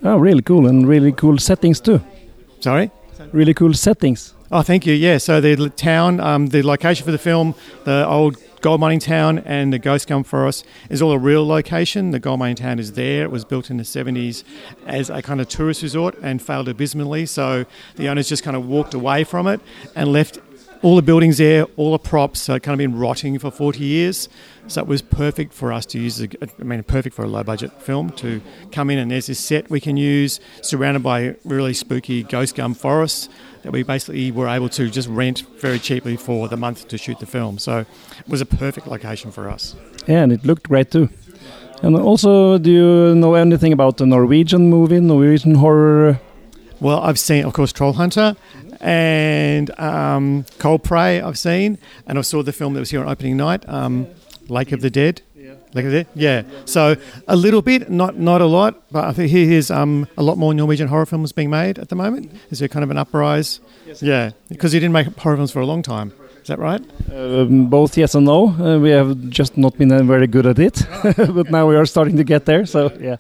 Oh, 0.04 0.18
really 0.18 0.42
cool 0.42 0.68
and 0.68 0.88
really 0.88 1.12
cool 1.12 1.38
settings 1.38 1.80
too. 1.80 2.02
Sorry. 2.60 2.92
Really 3.32 3.54
cool 3.54 3.74
settings. 3.74 4.34
Oh, 4.52 4.62
thank 4.62 4.86
you. 4.86 4.94
Yeah, 4.94 5.20
so 5.20 5.40
the 5.42 5.70
town, 5.70 6.20
um, 6.20 6.48
the 6.48 6.64
location 6.64 7.06
for 7.06 7.12
the 7.12 7.20
film, 7.20 7.54
the 7.84 8.08
old 8.08 8.38
gold 8.62 8.80
mining 8.80 9.00
town 9.00 9.40
and 9.40 9.72
the 9.72 9.80
Ghost 9.80 10.08
Gum 10.08 10.24
Forest 10.24 10.66
is 10.90 11.02
all 11.02 11.12
a 11.12 11.18
real 11.18 11.46
location. 11.46 12.12
The 12.12 12.20
gold 12.20 12.40
mining 12.40 12.58
town 12.58 12.80
is 12.80 12.94
there. 12.94 13.24
It 13.24 13.32
was 13.32 13.46
built 13.46 13.70
in 13.70 13.78
the 13.78 13.84
70s 13.84 14.44
as 14.86 15.10
a 15.10 15.22
kind 15.22 15.40
of 15.40 15.48
tourist 15.48 15.82
resort 15.82 16.16
and 16.22 16.42
failed 16.42 16.68
abysmally. 16.68 17.26
So 17.26 17.66
the 17.96 18.10
owners 18.10 18.28
just 18.30 18.44
kind 18.44 18.56
of 18.56 18.68
walked 18.68 18.94
away 18.94 19.24
from 19.24 19.48
it 19.48 19.62
and 19.96 20.12
left 20.12 20.40
all 20.82 20.96
the 20.96 21.02
buildings 21.02 21.38
there, 21.38 21.64
all 21.76 21.92
the 21.92 22.00
props. 22.00 22.42
So 22.42 22.60
kind 22.60 22.74
of 22.74 22.78
been 22.78 22.98
rotting 22.98 23.38
for 23.40 23.52
40 23.52 23.80
years. 23.80 24.30
So 24.68 24.82
it 24.82 24.88
was 24.88 25.02
perfect 25.02 25.54
for 25.54 25.74
us 25.74 25.86
to 25.88 26.00
use, 26.00 26.22
a, 26.22 26.28
I 26.60 26.64
mean, 26.64 26.84
perfect 26.84 27.16
for 27.16 27.24
a 27.24 27.28
low 27.28 27.44
budget 27.44 27.82
film 27.82 28.12
to 28.12 28.42
come 28.72 28.90
in 28.90 29.00
and 29.00 29.10
there's 29.12 29.28
this 29.28 29.40
set 29.40 29.70
we 29.70 29.80
can 29.80 29.98
use 29.98 30.40
surrounded 30.62 31.02
by 31.02 31.36
really 31.44 31.74
spooky 31.74 32.24
ghost 32.24 32.56
gum 32.56 32.74
forests 32.74 33.30
that 33.64 33.72
we 33.72 33.84
basically 33.84 34.32
were 34.32 34.48
able 34.48 34.70
to 34.70 34.90
just 34.90 35.10
rent 35.10 35.44
very 35.60 35.80
cheaply 35.80 36.16
for 36.16 36.48
the 36.48 36.58
month 36.58 36.88
to 36.88 36.98
shoot 36.98 37.20
the 37.20 37.26
film. 37.26 37.58
So 37.58 37.80
it 37.80 38.28
was 38.28 38.42
a 38.42 38.46
perfect 38.46 38.88
location 38.88 39.32
for 39.32 39.50
us. 39.50 39.76
Yeah, 40.08 40.24
and 40.24 40.32
it 40.32 40.46
looked 40.46 40.68
great 40.68 40.92
too. 40.92 41.10
And 41.82 41.96
also, 41.96 42.58
do 42.58 42.72
you 42.72 43.16
know 43.16 43.36
anything 43.36 43.72
about 43.72 43.98
the 43.98 44.06
Norwegian 44.06 44.70
movie, 44.70 45.00
Norwegian 45.00 45.56
horror? 45.56 46.20
Well, 46.82 47.00
I've 47.00 47.20
seen, 47.20 47.46
of 47.46 47.54
course, 47.54 47.74
Troll 47.74 47.94
Hunter 47.94 48.36
and 48.82 49.78
um, 49.80 50.46
Cold 50.58 50.84
Prey. 50.84 51.22
I've 51.22 51.38
seen, 51.38 51.78
and 52.08 52.18
I 52.18 52.22
saw 52.22 52.44
the 52.44 52.54
film 52.54 52.74
that 52.74 52.80
was 52.80 52.92
here 52.92 53.02
on 53.02 53.10
opening 53.10 53.38
night, 53.38 53.68
um, 53.68 54.08
Lake 54.48 54.72
of 54.72 54.82
the 54.82 54.90
Dead. 54.90 55.22
Lake 55.74 55.86
of 55.86 55.92
the 55.92 56.04
Dead, 56.04 56.08
yeah. 56.16 56.44
So 56.66 56.96
a 57.28 57.36
little 57.36 57.62
bit, 57.62 57.92
not 57.92 58.18
not 58.18 58.42
a 58.42 58.46
lot, 58.46 58.82
but 58.92 59.06
I 59.06 59.14
think 59.14 59.30
here's 59.30 59.70
um, 59.70 60.08
a 60.18 60.24
lot 60.24 60.38
more 60.38 60.54
Norwegian 60.54 60.88
horror 60.88 61.06
films 61.06 61.32
being 61.32 61.50
made 61.52 61.78
at 61.78 61.90
the 61.90 61.96
moment. 61.96 62.32
Is 62.50 62.60
there 62.60 62.68
kind 62.68 62.84
of 62.84 62.90
an 62.90 62.98
uprise? 62.98 63.60
Yeah, 64.02 64.32
because 64.48 64.72
he 64.72 64.80
didn't 64.80 64.94
make 64.94 65.08
horror 65.20 65.36
films 65.36 65.52
for 65.52 65.60
a 65.60 65.66
long 65.66 65.84
time. 65.84 66.12
Is 66.42 66.48
that 66.48 66.58
right? 66.58 66.82
Um, 67.14 67.68
both 67.68 67.98
yes 67.98 68.16
and 68.16 68.26
no. 68.26 68.48
Uh, 68.50 68.80
we 68.80 68.90
have 68.90 69.30
just 69.30 69.58
not 69.58 69.78
been 69.78 69.92
uh, 69.92 70.02
very 70.02 70.26
good 70.26 70.48
at 70.48 70.58
it, 70.58 70.82
but 71.04 71.52
now 71.52 71.68
we 71.68 71.76
are 71.76 71.86
starting 71.86 72.18
to 72.18 72.24
get 72.24 72.46
there. 72.46 72.66
So 72.66 72.92
yeah. 73.00 73.18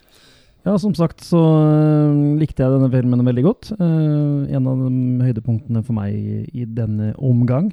Ja, 0.68 0.76
som 0.78 0.94
sagt 0.98 1.24
så 1.24 1.40
øh, 1.40 2.40
likte 2.40 2.64
jeg 2.64 2.74
denne 2.74 2.90
filmen 2.92 3.24
veldig 3.26 3.44
godt. 3.46 3.72
Øh, 3.80 4.50
en 4.52 4.68
av 4.68 4.82
de 4.84 5.28
høydepunktene 5.30 5.84
for 5.86 5.96
meg 5.96 6.16
i, 6.16 6.42
i 6.62 6.66
denne 6.66 7.14
omgang. 7.16 7.72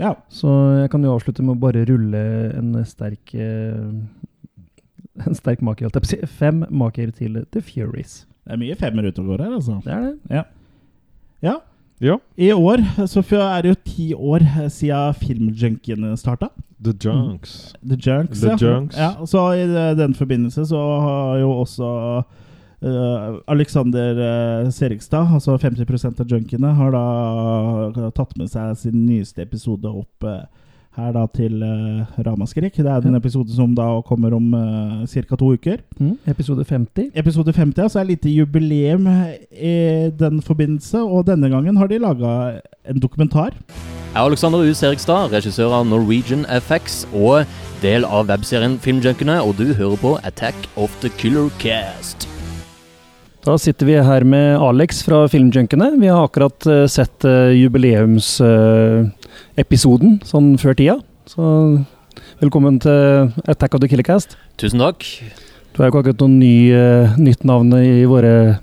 Ja. 0.00 0.16
Så 0.28 0.50
jeg 0.80 0.90
kan 0.90 1.04
jo 1.06 1.14
avslutte 1.14 1.44
med 1.46 1.54
å 1.54 1.62
bare 1.62 1.84
rulle 1.86 2.24
en 2.58 2.74
sterk 2.88 3.34
øh, 3.38 3.92
En 5.28 5.36
sterk 5.38 5.60
maker, 5.62 5.86
holdt 5.86 5.94
jeg 5.94 6.02
på 6.02 6.08
å 6.08 6.10
si. 6.10 6.32
Fem 6.40 6.64
maker 6.74 7.12
til 7.14 7.38
The 7.54 7.62
Furies. 7.62 8.24
Det 8.42 8.56
er 8.56 8.58
mye 8.58 8.74
femmer 8.76 9.06
ute 9.06 9.22
og 9.22 9.30
går 9.30 9.44
her, 9.44 9.52
altså. 9.60 9.78
Det 9.84 9.92
er 9.94 10.08
det. 10.08 10.14
Ja. 10.34 10.42
ja. 11.46 11.54
Ja. 12.02 12.16
I 12.34 12.50
år 12.50 12.82
så 13.06 13.22
er 13.38 13.62
det 13.62 13.70
jo 13.70 13.76
ti 13.86 14.06
år 14.14 14.42
siden 14.74 15.14
Filmjunkiene 15.20 16.16
starta. 16.18 16.50
The 16.84 16.92
Junks. 17.00 17.74
The 17.82 17.96
Junks, 17.96 18.40
The 18.40 18.50
ja. 18.52 18.56
Junks. 18.60 18.96
ja. 18.96 19.26
Så 19.26 19.44
i 19.56 19.66
den 19.96 20.14
forbindelse 20.14 20.66
så 20.66 20.80
har 21.00 21.38
jo 21.40 21.50
også 21.50 21.88
uh, 22.84 23.38
Alexander 23.46 24.20
uh, 24.64 24.70
Serigstad, 24.70 25.32
altså 25.34 25.56
50% 25.56 26.20
av 26.20 26.28
junkiene, 26.28 26.74
har 26.76 26.92
da 26.94 28.10
tatt 28.16 28.36
med 28.38 28.52
seg 28.52 28.76
sin 28.78 29.06
nyeste 29.06 29.42
episode 29.42 29.88
opp 29.88 30.28
eh, 30.28 30.44
her 30.96 31.10
da 31.14 31.24
til 31.34 31.62
uh, 31.62 32.18
Ramaskrik. 32.26 32.76
Det 32.76 32.90
er 32.90 33.02
den 33.02 33.16
episode 33.18 33.50
som 33.54 33.74
da 33.74 33.88
kommer 34.06 34.34
om 34.36 34.54
uh, 34.54 35.06
ca. 35.10 35.36
to 35.36 35.52
uker. 35.54 35.82
Mm, 35.98 36.18
episode 36.30 36.64
50. 36.64 37.10
Episode 37.14 37.52
50, 37.52 37.82
ja, 37.82 37.88
så 37.88 37.98
er 38.00 38.04
det 38.04 38.16
lite 38.16 38.34
jubileum 38.34 39.08
i 39.50 40.10
den 40.18 40.42
forbindelse, 40.42 41.02
og 41.02 41.26
denne 41.26 41.50
gangen 41.50 41.76
har 41.76 41.90
de 41.90 41.98
laga 41.98 42.60
en 42.88 43.00
dokumentar. 43.00 43.50
Jeg 44.14 44.20
er 44.20 44.26
Alexander 44.28 44.62
U. 44.62 44.74
Serigstad, 44.74 45.32
regissør 45.32 45.72
av 45.74 45.88
Norwegian 45.90 46.44
FX 46.46 47.02
og 47.12 47.48
del 47.82 48.06
av 48.06 48.28
webserien 48.30 48.78
Filmjunkene, 48.78 49.40
og 49.42 49.58
du 49.58 49.72
hører 49.74 49.98
på 49.98 50.14
Attack 50.22 50.68
of 50.76 50.94
the 51.02 51.10
Killer 51.18 51.50
Cast. 51.58 52.28
Da 53.44 53.58
sitter 53.60 53.90
vi 53.90 53.98
her 54.00 54.24
med 54.24 54.56
Alex 54.62 55.02
fra 55.04 55.26
Filmjunkene. 55.28 55.90
Vi 56.00 56.08
har 56.08 56.24
akkurat 56.24 56.64
eh, 56.70 56.86
sett 56.88 57.26
uh, 57.28 57.50
jubileumsepisoden 59.56 60.18
sånn 60.26 60.54
før 60.58 60.74
tida. 60.78 60.96
Så 61.26 61.84
velkommen 62.42 62.80
til 62.82 63.32
Attack 63.48 63.74
of 63.74 63.80
the 63.80 63.88
Killercast. 63.88 64.36
Tusen 64.58 64.80
takk. 64.82 65.04
Du 65.74 65.82
er 65.82 65.88
jo 65.88 65.92
ikke 65.92 66.02
akkurat 66.04 66.20
noe 66.20 66.28
ny, 66.28 66.70
eh, 66.72 67.14
nytt 67.18 67.44
navn 67.44 67.72
i 67.74 68.04
våre 68.06 68.60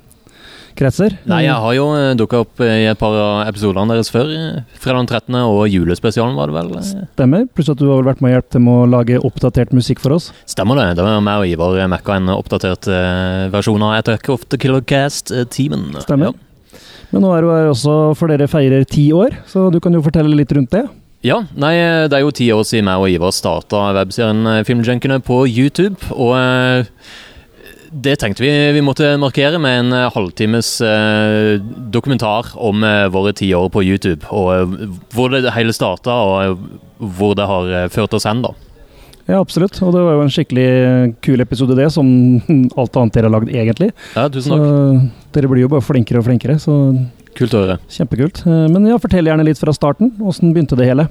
kretser. 0.76 1.18
Nei, 1.28 1.44
jeg 1.44 1.54
har 1.54 1.74
jo 1.76 1.86
dukka 2.16 2.40
opp 2.46 2.62
i 2.62 2.86
et 2.88 2.98
par 2.98 3.12
av 3.14 3.48
episodene 3.48 3.90
deres 3.92 4.10
før. 4.10 4.30
eh, 4.32 4.62
Fredag 4.80 5.08
den 5.08 5.08
13. 5.08 5.36
og 5.36 5.68
julespesialen, 5.68 6.36
var 6.36 6.48
det 6.48 6.56
vel? 6.56 6.78
eh? 6.78 7.06
Stemmer. 7.16 7.48
Pluss 7.54 7.70
at 7.70 7.78
du 7.78 7.90
har 7.90 8.02
vel 8.02 8.14
vært 8.14 8.22
med 8.22 8.32
og 8.32 8.42
hjulpet 8.42 8.50
til 8.52 8.62
med 8.62 8.74
å 8.74 8.90
lage 8.90 9.20
oppdatert 9.20 9.74
musikk 9.74 10.00
for 10.00 10.14
oss. 10.14 10.32
Stemmer 10.46 10.76
det. 10.76 10.96
Det 10.98 11.04
var 11.04 11.20
meg 11.20 11.40
og 11.40 11.48
Ivar 11.48 11.88
mekka 11.90 12.16
en 12.16 12.28
oppdatert 12.30 12.88
eh, 12.88 13.50
versjon 13.52 13.82
av 13.84 13.98
Attack 14.00 14.30
of 14.30 14.46
the 14.50 14.58
Killer 14.58 14.82
Cast-teamen. 14.82 16.00
Stemmer. 16.02 16.34
Men 17.12 17.26
nå 17.26 17.32
er 17.36 17.44
du 17.44 17.52
her 17.52 17.70
også 17.72 17.96
for 18.20 18.32
dere 18.32 18.48
feirer 18.52 18.86
ti 18.88 19.10
år, 19.16 19.36
så 19.50 19.68
du 19.72 19.80
kan 19.84 19.94
jo 19.96 20.04
fortelle 20.04 20.32
litt 20.36 20.52
rundt 20.56 20.72
det. 20.72 20.86
Ja, 21.28 21.44
nei, 21.54 21.76
det 22.10 22.18
er 22.18 22.24
jo 22.24 22.32
ti 22.34 22.48
år 22.54 22.64
siden 22.66 22.88
meg 22.88 23.04
og 23.04 23.12
Ivar 23.12 23.34
starta 23.36 23.92
webserien 23.94 24.42
eh, 24.50 24.64
Filmjunkene 24.66 25.20
på 25.22 25.44
YouTube. 25.46 26.00
Og 26.16 26.34
eh, 26.34 26.88
det 27.92 28.16
tenkte 28.24 28.42
vi 28.42 28.50
vi 28.74 28.82
måtte 28.82 29.12
markere 29.22 29.60
med 29.62 29.84
en 29.84 29.94
eh, 30.00 30.08
halvtimes 30.16 30.72
eh, 30.88 31.60
dokumentar 31.94 32.56
om 32.58 32.82
eh, 32.88 33.06
våre 33.14 33.36
ti 33.38 33.52
år 33.54 33.70
på 33.70 33.84
YouTube. 33.86 34.26
Og 34.34 34.50
eh, 34.56 34.90
hvor 35.14 35.30
det 35.36 35.54
hele 35.54 35.76
starta, 35.78 36.16
og 36.26 36.42
eh, 36.42 36.82
hvor 37.20 37.38
det 37.38 37.46
har 37.52 37.70
eh, 37.84 37.90
ført 37.94 38.18
oss 38.18 38.26
hen, 38.26 38.42
da. 38.48 38.56
Ja, 39.32 39.40
absolutt. 39.40 39.78
Og 39.86 39.94
det 39.96 40.02
var 40.04 40.18
jo 40.18 40.24
en 40.26 40.34
skikkelig 40.34 40.68
kul 41.24 41.40
episode, 41.44 41.78
det, 41.80 41.88
som 41.96 42.08
alt 42.82 42.98
annet 43.00 43.16
dere 43.16 43.30
har 43.30 43.36
lagd, 43.38 43.52
egentlig. 43.56 43.92
Ja, 44.18 44.28
tusen 44.34 44.52
Så 44.52 44.60
takk. 44.60 45.10
dere 45.38 45.52
blir 45.54 45.64
jo 45.64 45.72
bare 45.72 45.86
flinkere 45.88 46.20
og 46.20 46.28
flinkere, 46.28 46.58
så 46.60 46.76
Kult 47.38 47.54
å 47.56 47.62
høre. 47.64 47.78
kjempekult. 47.88 48.42
Eh, 48.44 48.66
Men 48.74 48.90
ja, 48.92 48.98
fortell 49.00 49.30
gjerne 49.30 49.46
litt 49.48 49.62
fra 49.62 49.72
starten. 49.72 50.12
Åssen 50.20 50.52
begynte 50.52 50.76
det 50.76 50.90
hele? 50.92 51.08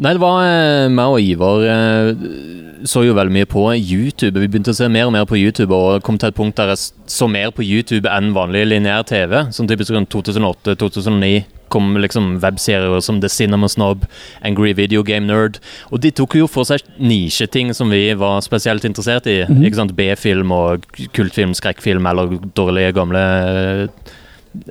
Nei, 0.00 0.14
det 0.16 0.22
var 0.22 0.38
eh, 0.46 0.88
meg 0.92 1.12
og 1.12 1.20
Ivar 1.20 1.64
eh, 1.68 2.12
så 2.88 3.04
jo 3.04 3.14
veldig 3.16 3.34
mye 3.34 3.48
på 3.48 3.64
YouTube. 3.76 4.40
Vi 4.40 4.48
begynte 4.48 4.72
å 4.72 4.76
se 4.76 4.88
mer 4.90 5.08
og 5.08 5.12
mer 5.14 5.26
på 5.28 5.36
YouTube, 5.38 5.74
og 5.76 6.02
kom 6.06 6.18
til 6.18 6.30
et 6.32 6.38
punkt 6.38 6.56
der 6.58 6.72
jeg 6.72 6.92
så 7.12 7.28
mer 7.30 7.52
på 7.54 7.64
YouTube 7.64 8.10
enn 8.10 8.32
vanlig 8.36 8.64
lineær 8.70 9.04
TV. 9.06 9.36
Sånn 9.54 9.68
typisk 9.70 9.94
rundt 9.94 10.10
2008-2009 10.14 11.44
kom 11.72 11.94
liksom 11.96 12.34
webserier 12.42 13.00
som 13.04 13.20
The 13.22 13.30
Cinema 13.32 13.68
Snob, 13.70 14.04
Angry 14.44 14.74
Video 14.76 15.04
Game 15.06 15.28
Nerd. 15.28 15.58
Og 15.92 16.02
de 16.04 16.10
tok 16.12 16.36
jo 16.36 16.48
for 16.50 16.68
seg 16.68 16.84
nisjeting 17.00 17.72
som 17.76 17.92
vi 17.92 18.04
var 18.18 18.42
spesielt 18.44 18.84
interessert 18.88 19.28
i. 19.30 19.42
Ikke 19.48 19.78
sant? 19.80 19.96
B-film 19.96 20.52
og 20.52 20.88
kultfilm, 21.16 21.54
skrekkfilm 21.56 22.08
eller 22.10 22.36
dårlige 22.56 22.96
gamle 22.98 23.26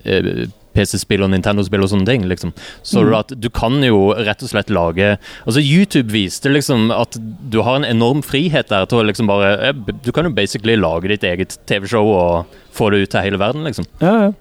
eh, 0.05 0.49
PC-spill 0.75 1.25
og 1.25 1.31
Nintendo-spill 1.33 1.83
og 1.85 1.91
sånne 1.93 2.07
ting. 2.07 2.27
liksom. 2.29 2.53
Så 2.83 3.03
du 3.05 3.15
at 3.17 3.33
du 3.35 3.49
kan 3.53 3.79
jo 3.83 4.11
rett 4.17 4.43
og 4.43 4.51
slett 4.51 4.71
lage 4.71 5.17
Altså 5.45 5.61
YouTube 5.61 6.11
viste 6.13 6.51
liksom 6.51 6.91
at 6.95 7.17
du 7.19 7.61
har 7.65 7.79
en 7.79 7.87
enorm 7.87 8.21
frihet 8.25 8.69
der 8.71 8.87
til 8.89 9.01
å 9.01 9.07
liksom 9.07 9.29
bare 9.29 9.51
eh, 9.69 9.73
Du 10.05 10.11
kan 10.15 10.27
jo 10.27 10.33
basically 10.35 10.77
lage 10.79 11.11
ditt 11.11 11.25
eget 11.27 11.57
TV-show 11.69 12.07
og 12.07 12.57
få 12.71 12.91
det 12.91 13.03
ut 13.03 13.11
til 13.11 13.25
hele 13.25 13.39
verden, 13.41 13.65
liksom. 13.67 13.87
Ja, 13.99 14.15
ja. 14.27 14.31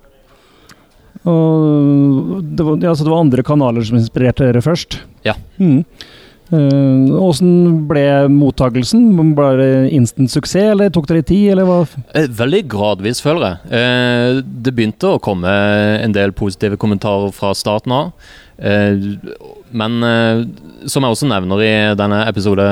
Og 1.29 2.41
det 2.57 2.65
var, 2.65 2.79
ja, 2.81 2.95
så 2.97 3.05
det 3.05 3.13
var 3.13 3.25
andre 3.25 3.45
kanaler 3.45 3.85
som 3.85 3.99
inspirerte 3.99 4.47
dere 4.47 4.63
først? 4.65 5.01
Ja. 5.27 5.35
Mm. 5.61 5.83
Eh, 6.51 7.11
uh, 7.15 7.87
ble 7.87 8.05
mottakelsen? 8.35 9.05
Ble 9.37 9.51
det 9.61 9.71
instant 9.95 10.33
suksess, 10.33 10.73
eller 10.75 10.91
tok 10.91 11.07
det 11.07 11.21
litt 11.21 11.31
tid, 11.31 11.47
eller 11.55 11.69
hva? 11.69 11.81
Eh, 12.15 12.27
Veldig 12.41 12.65
gradvis, 12.73 13.23
føler 13.23 13.47
jeg. 13.47 13.71
Uh, 13.71 14.43
Det 14.43 14.75
begynte 14.75 15.15
å 15.15 15.23
komme 15.23 15.51
en 16.01 16.13
del 16.17 16.33
positive 16.33 16.79
kommentarer 16.81 17.31
fra 17.35 17.55
starten 17.55 17.95
av. 17.95 18.13
Eh, 18.61 18.95
Men 19.73 20.03
eh, 20.03 20.41
som 20.91 21.05
jeg 21.05 21.15
også 21.15 21.29
nevner 21.31 21.61
i 21.63 21.73
denne 21.95 22.25
episode 22.27 22.65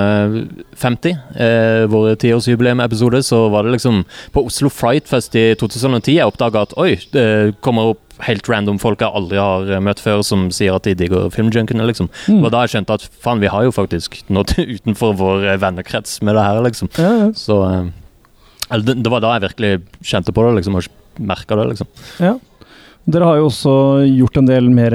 50, 0.75 1.13
eh, 1.39 1.85
vår 1.91 2.17
tiårsjubileumepisode, 2.19 3.21
så 3.23 3.45
var 3.53 3.63
det 3.65 3.77
liksom 3.77 4.03
på 4.35 4.43
Oslo 4.49 4.71
Frightfest 4.73 5.37
i 5.39 5.53
2010 5.61 6.17
jeg 6.17 6.27
oppdaga 6.27 6.65
at 6.67 6.75
oi, 6.81 6.97
det 7.15 7.55
kommer 7.63 7.93
opp 7.95 8.03
helt 8.27 8.49
random 8.51 8.81
folk 8.83 9.03
jeg 9.05 9.15
aldri 9.15 9.39
har 9.39 9.71
eh, 9.71 9.83
møtt 9.85 10.03
før, 10.03 10.25
som 10.27 10.49
sier 10.55 10.75
at 10.75 10.89
de 10.89 10.97
digger 10.99 11.31
filmjunkene, 11.35 11.87
liksom. 11.87 12.11
Mm. 12.27 12.43
Og 12.43 12.51
da 12.51 12.65
jeg 12.65 12.75
skjønte 12.75 12.99
at 12.99 13.07
faen, 13.23 13.43
vi 13.45 13.53
har 13.53 13.69
jo 13.69 13.75
faktisk 13.75 14.19
nådd 14.33 14.57
utenfor 14.75 15.15
vår 15.21 15.49
vennekrets 15.63 16.19
med 16.27 16.35
det 16.39 16.47
her, 16.49 16.61
liksom. 16.67 16.91
Ja, 16.99 17.15
ja. 17.23 17.31
Så 17.39 17.61
eh, 17.69 18.83
det, 18.83 18.99
det 19.05 19.15
var 19.15 19.23
da 19.23 19.37
jeg 19.37 19.47
virkelig 19.49 19.73
kjente 20.03 20.35
på 20.35 20.49
det, 20.49 20.59
liksom, 20.59 20.81
og 20.81 21.23
merka 21.31 21.59
det, 21.61 21.71
liksom. 21.77 21.95
Ja. 22.23 22.35
Dere 23.09 23.25
har 23.25 23.39
jo 23.41 23.47
også 23.49 23.73
gjort 24.05 24.37
en 24.37 24.49
del 24.51 24.67
mer 24.69 24.93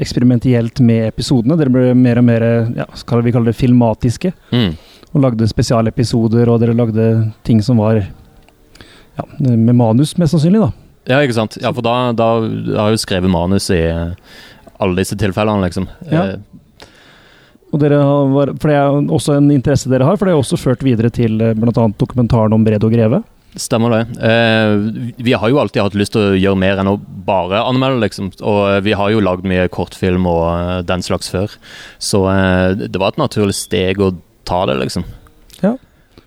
eksperimentielt 0.00 0.80
med 0.80 1.10
episodene. 1.10 1.58
Dere 1.60 1.72
ble 1.74 1.90
mer 1.98 2.20
og 2.22 2.24
mer 2.24 2.44
ja, 2.78 2.86
skal 2.96 3.20
vi 3.26 3.32
kalle 3.34 3.50
det 3.52 3.58
filmatiske, 3.58 4.32
Mm. 4.54 4.70
og 5.12 5.20
lagde 5.26 5.46
spesialepisoder, 5.50 6.48
og 6.48 6.60
dere 6.62 6.74
lagde 6.74 7.08
ting 7.44 7.60
som 7.62 7.76
var 7.82 8.00
ja, 8.00 9.24
med 9.40 9.74
manus, 9.76 10.16
mest 10.18 10.32
sannsynlig, 10.34 10.62
da. 10.64 10.70
Ja, 11.06 11.20
ikke 11.20 11.36
sant. 11.36 11.58
Ja, 11.60 11.70
for 11.76 11.84
da, 11.84 12.12
da 12.16 12.30
har 12.40 12.88
jeg 12.90 12.96
jo 12.96 13.02
skrevet 13.04 13.30
manus 13.30 13.68
i 13.70 13.82
alle 14.80 14.96
disse 14.96 15.14
tilfellene, 15.20 15.66
liksom. 15.68 15.86
Ja. 16.10 16.24
Eh, 16.32 16.88
Og 17.74 17.80
dere 17.82 17.98
har, 18.00 18.52
for 18.62 18.70
det 18.70 18.74
er 18.78 19.12
også 19.12 19.36
en 19.36 19.50
interesse 19.50 19.90
dere 19.90 20.06
har, 20.06 20.16
for 20.16 20.26
det 20.28 20.32
er 20.34 20.40
også 20.40 20.56
ført 20.62 20.82
videre 20.86 21.10
til 21.10 21.40
eh, 21.42 21.52
bl.a. 21.58 21.72
dokumentaren 21.98 22.54
om 22.54 22.64
Bredo 22.64 22.88
Greve. 22.88 23.20
Stemmer 23.56 23.92
det. 23.94 24.00
Eh, 24.18 25.14
vi 25.22 25.32
har 25.38 25.48
jo 25.52 25.60
alltid 25.62 25.82
hatt 25.84 25.94
lyst 25.94 26.12
til 26.16 26.32
å 26.32 26.34
gjøre 26.34 26.58
mer 26.58 26.80
enn 26.82 26.90
å 26.90 26.96
bare 26.98 27.60
anmelde, 27.62 28.00
liksom. 28.02 28.32
Og 28.42 28.82
vi 28.82 28.96
har 28.98 29.12
jo 29.14 29.22
lagd 29.22 29.46
mye 29.46 29.68
kortfilm 29.70 30.26
og 30.26 30.44
eh, 30.50 30.82
den 30.88 31.04
slags 31.06 31.30
før. 31.30 31.54
Så 32.02 32.24
eh, 32.32 32.74
det 32.88 32.98
var 32.98 33.14
et 33.14 33.22
naturlig 33.22 33.54
steg 33.54 34.02
å 34.02 34.10
ta 34.48 34.64
det, 34.66 34.74
liksom. 34.82 35.06
Ja, 35.62 35.76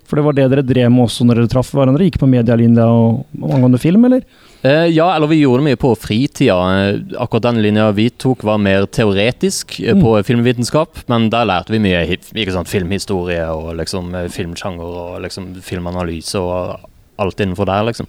For 0.08 0.16
det 0.16 0.24
var 0.24 0.38
det 0.38 0.46
dere 0.54 0.64
drev 0.64 0.90
med 0.96 1.04
også 1.10 1.26
når 1.28 1.42
dere 1.42 1.52
traff 1.52 1.74
hverandre? 1.76 2.08
Gikk 2.08 2.22
på 2.24 2.30
medialinja 2.32 2.88
og 2.88 3.26
angående 3.44 3.80
film, 3.84 4.08
eller? 4.08 4.24
Eh, 4.64 4.88
ja, 4.96 5.10
eller 5.14 5.28
vi 5.28 5.42
gjorde 5.44 5.62
det 5.66 5.68
mye 5.74 5.80
på 5.84 5.92
fritida. 6.00 6.56
Eh, 6.88 7.02
Akkurat 7.20 7.50
den 7.52 7.60
linja 7.62 7.92
vi 7.94 8.08
tok 8.10 8.48
var 8.48 8.58
mer 8.64 8.88
teoretisk 8.88 9.82
eh, 9.84 9.92
Mm. 9.98 10.02
på 10.08 10.16
filmvitenskap, 10.32 11.04
men 11.12 11.28
der 11.30 11.44
lærte 11.52 11.76
vi 11.76 11.84
mye 11.84 12.08
sant, 12.56 12.72
filmhistorie 12.72 13.44
og 13.52 13.76
liksom 13.84 14.16
eh, 14.16 14.30
filmsjanger 14.32 14.96
og 15.04 15.20
liksom 15.28 15.58
filmanalyse 15.62 16.40
og 16.40 16.88
alt 17.20 17.40
innenfor 17.44 17.66
der, 17.70 17.84
liksom. 17.90 18.08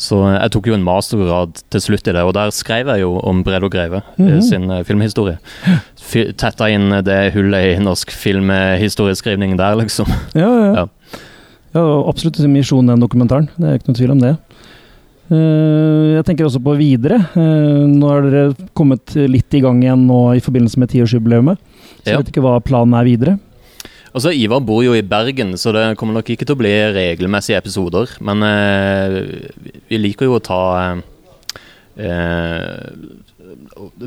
Så 0.00 0.18
eh, 0.26 0.36
jeg 0.40 0.52
tok 0.54 0.68
jo 0.70 0.74
en 0.76 0.84
mastergrad 0.86 1.60
til 1.70 1.80
slutt 1.84 2.08
i 2.08 2.14
det, 2.16 2.22
og 2.24 2.34
der 2.36 2.52
skrev 2.54 2.88
jeg 2.92 3.02
jo 3.04 3.14
om 3.26 3.42
Bredo 3.44 3.68
Greve 3.68 4.02
mm 4.16 4.28
-hmm. 4.28 4.40
sin 4.40 4.70
eh, 4.70 4.84
filmhistorie. 4.84 5.38
Fi- 6.00 6.32
Tetta 6.32 6.68
inn 6.70 6.90
det 7.04 7.32
hullet 7.34 7.76
i 7.76 7.82
norsk 7.82 8.10
filmhistorieskrivning 8.10 9.56
der, 9.56 9.74
liksom. 9.76 10.06
Ja, 10.34 10.48
ja. 10.64 10.74
Ja. 10.74 10.88
ja 11.74 12.08
absolutt 12.08 12.38
misjon 12.38 12.86
den 12.86 13.00
dokumentaren. 13.00 13.48
Det 13.58 13.68
er 13.68 13.74
ikke 13.74 13.88
noe 13.88 13.96
tvil 13.96 14.10
om 14.10 14.20
det. 14.20 14.36
Jeg 15.30 16.24
tenker 16.24 16.44
også 16.44 16.58
på 16.58 16.76
videre. 16.76 17.20
Nå 17.36 18.08
har 18.08 18.22
dere 18.22 18.54
kommet 18.74 19.14
litt 19.14 19.54
i 19.54 19.60
gang 19.60 19.80
igjen 19.82 20.06
nå 20.08 20.34
i 20.34 20.40
forbindelse 20.40 20.76
med 20.78 20.88
tiårsjubileet. 20.90 21.56
Så 22.02 22.04
jeg 22.04 22.12
Ja. 22.14 22.18
vet 22.18 22.28
ikke 22.28 22.42
hva 22.42 22.60
planen 22.60 22.94
er 22.94 23.04
videre. 23.04 23.38
Altså, 24.10 24.32
Ivar 24.34 24.62
bor 24.66 24.82
jo 24.82 24.96
i 24.96 25.06
Bergen, 25.06 25.54
så 25.60 25.72
det 25.74 25.84
kommer 26.00 26.18
nok 26.18 26.30
ikke 26.32 26.46
til 26.46 26.56
å 26.56 26.60
bli 26.60 26.72
regelmessige 26.96 27.60
episoder. 27.60 28.10
Men 28.26 28.42
eh, 28.46 29.18
vi 29.90 30.00
liker 30.00 30.26
jo 30.26 30.38
å 30.38 30.44
ta 30.44 30.62
eh, 30.82 31.02
eh, 32.06 33.28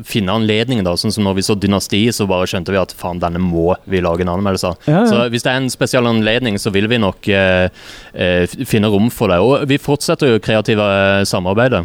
Finne 0.06 0.32
anledningen, 0.32 0.84
da. 0.86 0.94
Sånn 0.96 1.12
som 1.12 1.24
når 1.26 1.38
vi 1.38 1.44
så 1.44 1.56
Dynasti, 1.58 2.00
så 2.14 2.26
bare 2.30 2.46
skjønte 2.48 2.72
vi 2.72 2.78
at 2.80 2.92
faen, 2.96 3.20
denne 3.20 3.40
må 3.42 3.74
vi 3.90 4.00
lage 4.04 4.24
en 4.24 4.32
anmeldelse 4.32 4.70
av. 4.70 4.88
Ja, 4.88 5.00
ja. 5.02 5.06
Så 5.10 5.24
hvis 5.32 5.44
det 5.44 5.52
er 5.52 5.60
en 5.60 5.72
spesiell 5.72 6.08
anledning, 6.08 6.56
så 6.60 6.72
vil 6.74 6.88
vi 6.90 7.00
nok 7.02 7.28
eh, 7.32 7.66
eh, 8.12 8.56
finne 8.68 8.92
rom 8.92 9.10
for 9.12 9.32
det. 9.32 9.40
Og 9.42 9.66
vi 9.70 9.80
fortsetter 9.82 10.34
jo 10.34 10.42
kreative 10.44 10.86
samarbeidet. 11.28 11.84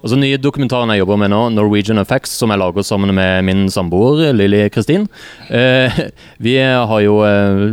Og 0.00 0.12
så 0.12 0.18
nye 0.18 0.40
dokumentaren 0.40 0.92
jeg 0.94 1.02
jobber 1.02 1.20
med 1.20 1.32
nå, 1.32 1.40
Norwegian 1.54 2.00
Effects, 2.00 2.32
som 2.40 2.52
jeg 2.52 2.60
lager 2.62 2.86
sammen 2.86 3.12
med 3.16 3.44
min 3.48 3.66
samboer 3.72 4.30
Lilly 4.36 4.66
Kristin. 4.72 5.08
Eh, 5.48 6.00
vi 6.46 6.56
har 6.60 7.02
jo 7.04 7.20
eh, 7.26 7.64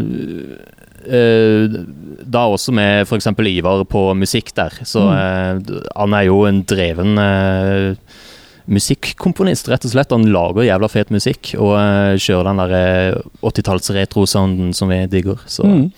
eh, 1.07 1.77
da 2.27 2.47
også 2.51 2.73
med 2.75 3.07
f.eks. 3.07 3.29
Ivar 3.47 3.83
på 3.87 4.09
musikk 4.17 4.51
der. 4.57 4.75
Så 4.87 5.03
uh, 5.07 5.59
han 5.95 6.15
er 6.17 6.27
jo 6.27 6.41
en 6.47 6.63
dreven 6.67 7.15
uh, 7.21 8.25
musikkomponist, 8.67 9.69
rett 9.71 9.87
og 9.87 9.93
slett. 9.93 10.13
Han 10.13 10.27
lager 10.33 10.67
jævla 10.67 10.91
fet 10.91 11.13
musikk 11.13 11.53
og 11.55 11.73
uh, 11.77 12.19
kjører 12.19 12.49
den 12.49 12.61
der 12.63 12.75
eh, 12.77 13.25
80-talls 13.45 13.93
retro-sounden 13.95 14.75
som 14.75 14.91
vi 14.91 15.05
digger. 15.11 15.43
Så 15.47 15.67
Mm. 15.67 15.89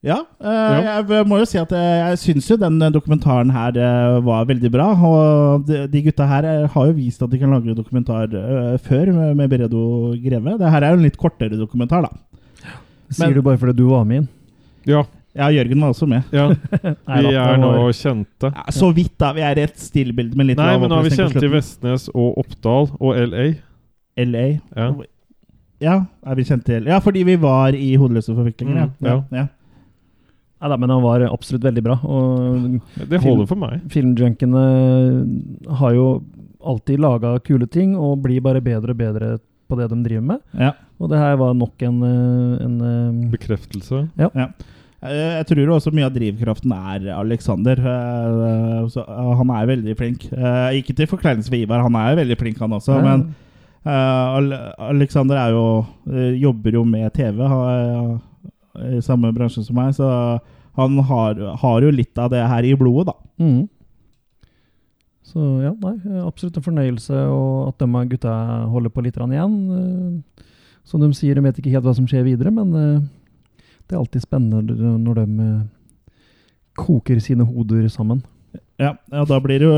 Ja, 0.00 0.16
eh, 0.40 0.86
jeg 1.12 1.26
må 1.28 1.36
jo 1.42 1.44
si 1.44 1.58
at 1.60 1.72
jeg, 1.76 1.96
jeg 2.00 2.18
syns 2.22 2.46
jo 2.48 2.56
den 2.56 2.78
dokumentaren 2.94 3.50
her 3.52 3.76
eh, 3.76 4.14
var 4.24 4.46
veldig 4.48 4.70
bra. 4.72 4.86
Og 4.96 5.66
de, 5.68 6.00
gutta 6.06 6.24
her 6.30 6.46
eh, 6.48 6.62
har 6.72 6.86
jo 6.88 6.94
vist 6.96 7.20
at 7.26 7.28
de 7.34 7.40
kan 7.42 7.52
lage 7.52 7.74
dokumentar 7.76 8.32
eh, 8.32 8.78
før 8.80 9.10
med, 9.36 9.44
Beredo 9.52 9.82
Greve. 10.24 10.54
Det 10.62 10.70
her 10.72 10.86
er 10.86 10.94
jo 10.94 11.00
en 11.02 11.04
litt 11.04 11.18
kortere 11.20 11.58
dokumentar, 11.60 12.08
da. 12.08 12.72
Sier 13.10 13.26
Men- 13.28 13.36
du 13.36 13.42
bare 13.44 13.60
fordi 13.60 13.76
du 13.76 13.88
var 13.90 14.04
med 14.08 14.22
inn? 14.22 14.28
Ja, 14.88 15.04
Ja, 15.36 15.46
Jørgen 15.54 15.78
var 15.84 15.92
også 15.92 16.08
med. 16.10 16.24
ja. 16.34 16.48
Vi 17.20 17.34
er 17.36 17.60
nå 17.60 17.68
kjente. 17.94 18.48
Ja, 18.50 18.64
så 18.74 18.88
vidt, 18.96 19.12
da. 19.20 19.28
Vi 19.36 19.44
er 19.46 19.60
i 19.60 19.62
et 19.68 19.76
stillbilde 19.78 20.34
Men 20.34 20.48
litt 20.48 20.58
Nei, 20.58 20.72
men 20.80 20.90
nå 20.90 20.96
er 20.98 21.06
vi 21.06 21.12
kjente 21.14 21.44
i. 21.44 21.50
Vestnes 21.52 22.08
og 22.10 22.40
Oppdal 22.40 22.88
og 22.98 23.14
LA. 23.28 23.44
LA. 24.18 24.46
Ja. 24.74 24.88
Ja, 25.80 25.94
er 26.26 26.34
vi 26.40 26.48
kjente 26.48 26.72
i 26.74 26.80
LA? 26.80 26.96
Ja, 26.96 26.98
fordi 27.04 27.22
vi 27.28 27.36
var 27.44 27.76
i 27.78 27.92
Hodeløse 28.00 28.34
forviklinger, 28.34 28.88
Mm, 28.98 29.06
ja. 29.06 29.20
ja. 29.38 29.46
Ja. 30.60 30.66
Nei 30.66 30.68
da, 30.68 30.76
men 30.76 30.90
han 30.92 31.02
var 31.02 31.20
absolutt 31.32 31.62
veldig 31.64 31.82
bra. 31.82 31.94
Og 32.04 32.80
Det 33.08 33.20
holder 33.22 33.46
for 33.48 33.56
meg. 33.56 33.80
Filmjunkene 33.88 34.64
har 35.80 35.94
jo 35.96 36.08
alltid 36.60 37.00
laga 37.00 37.38
kule 37.40 37.66
ting 37.72 37.94
og 37.96 38.20
blir 38.22 38.42
bare 38.44 38.60
bedre 38.60 38.92
og 38.92 38.98
bedre 39.00 39.30
på 39.70 39.78
det 39.78 39.88
de 39.92 40.02
driver 40.04 40.26
med. 40.34 40.40
ja. 40.58 40.72
Og 41.00 41.08
det 41.08 41.16
her 41.16 41.36
var 41.40 41.54
nok 41.56 41.80
en, 41.86 42.02
eh, 42.04 42.64
en 42.66 43.30
Bekreftelse. 43.32 44.02
Bekreftelse. 44.18 44.34
ja. 44.36 44.50
Jeg 45.00 45.46
tror 45.48 45.70
også 45.72 45.94
mye 45.96 46.04
av 46.04 46.12
drivkraften 46.12 46.72
er 46.76 47.06
Alexander. 47.16 47.78
eh, 47.80 48.84
eh, 49.00 49.36
han 49.38 49.50
er 49.50 49.66
veldig 49.70 49.94
flink. 49.96 50.26
Eh, 50.30 50.76
Ikke 50.82 50.94
til 50.94 51.06
forkleinelse 51.08 51.48
for 51.48 51.56
Ivar, 51.56 51.80
han 51.80 51.94
er 51.96 52.10
jo 52.10 52.20
veldig 52.20 52.36
flink, 52.38 52.58
han 52.60 52.70
også. 52.76 52.98
ja. 52.98 53.00
Men 53.00 53.34
eh, 53.86 54.36
Al- 54.36 54.74
Alexander 54.90 55.36
er 55.36 55.50
jo, 55.56 55.86
eh, 56.12 56.36
jobber 56.42 56.70
jo 56.72 56.84
med 56.84 57.10
TV, 57.14 57.38
han 57.48 57.64
er 57.70 58.20
i 58.78 59.00
samme 59.02 59.32
bransje 59.34 59.64
som 59.66 59.76
meg, 59.78 59.94
så 59.96 60.38
han 60.78 60.98
har, 61.08 61.40
har 61.60 61.82
jo 61.82 61.92
litt 61.92 62.18
av 62.18 62.30
det 62.32 62.42
her 62.46 62.66
i 62.66 62.74
blodet, 62.78 63.10
da. 63.10 63.44
Mm. 63.44 63.68
Så 65.30 65.40
ja, 65.62 65.70
nei, 65.78 65.94
absolutt 66.24 66.58
en 66.58 66.64
fornøyelse 66.64 67.14
og 67.30 67.68
at 67.70 67.82
de 67.82 68.04
gutta 68.10 68.32
holder 68.72 68.90
på 68.90 69.04
litt 69.04 69.18
igjen. 69.20 69.56
Eh, 69.76 70.46
Som 70.82 71.04
de 71.04 71.10
sier, 71.14 71.36
de 71.36 71.44
vet 71.44 71.58
ikke 71.60 71.70
helt 71.70 71.86
hva 71.86 71.94
som 71.94 72.08
skjer 72.10 72.24
videre, 72.26 72.50
men 72.50 72.74
eh, 72.74 73.02
det 73.86 73.94
er 73.94 74.00
alltid 74.00 74.24
spennende 74.24 74.74
når 74.98 75.20
de 75.20 75.46
eh, 75.46 76.16
koker 76.78 77.20
sine 77.22 77.46
hoder 77.46 77.86
sammen. 77.88 78.24
Ja, 78.80 78.96
ja 79.12 79.24
da 79.28 79.38
blir 79.44 79.60
det 79.60 79.68
jo 79.68 79.74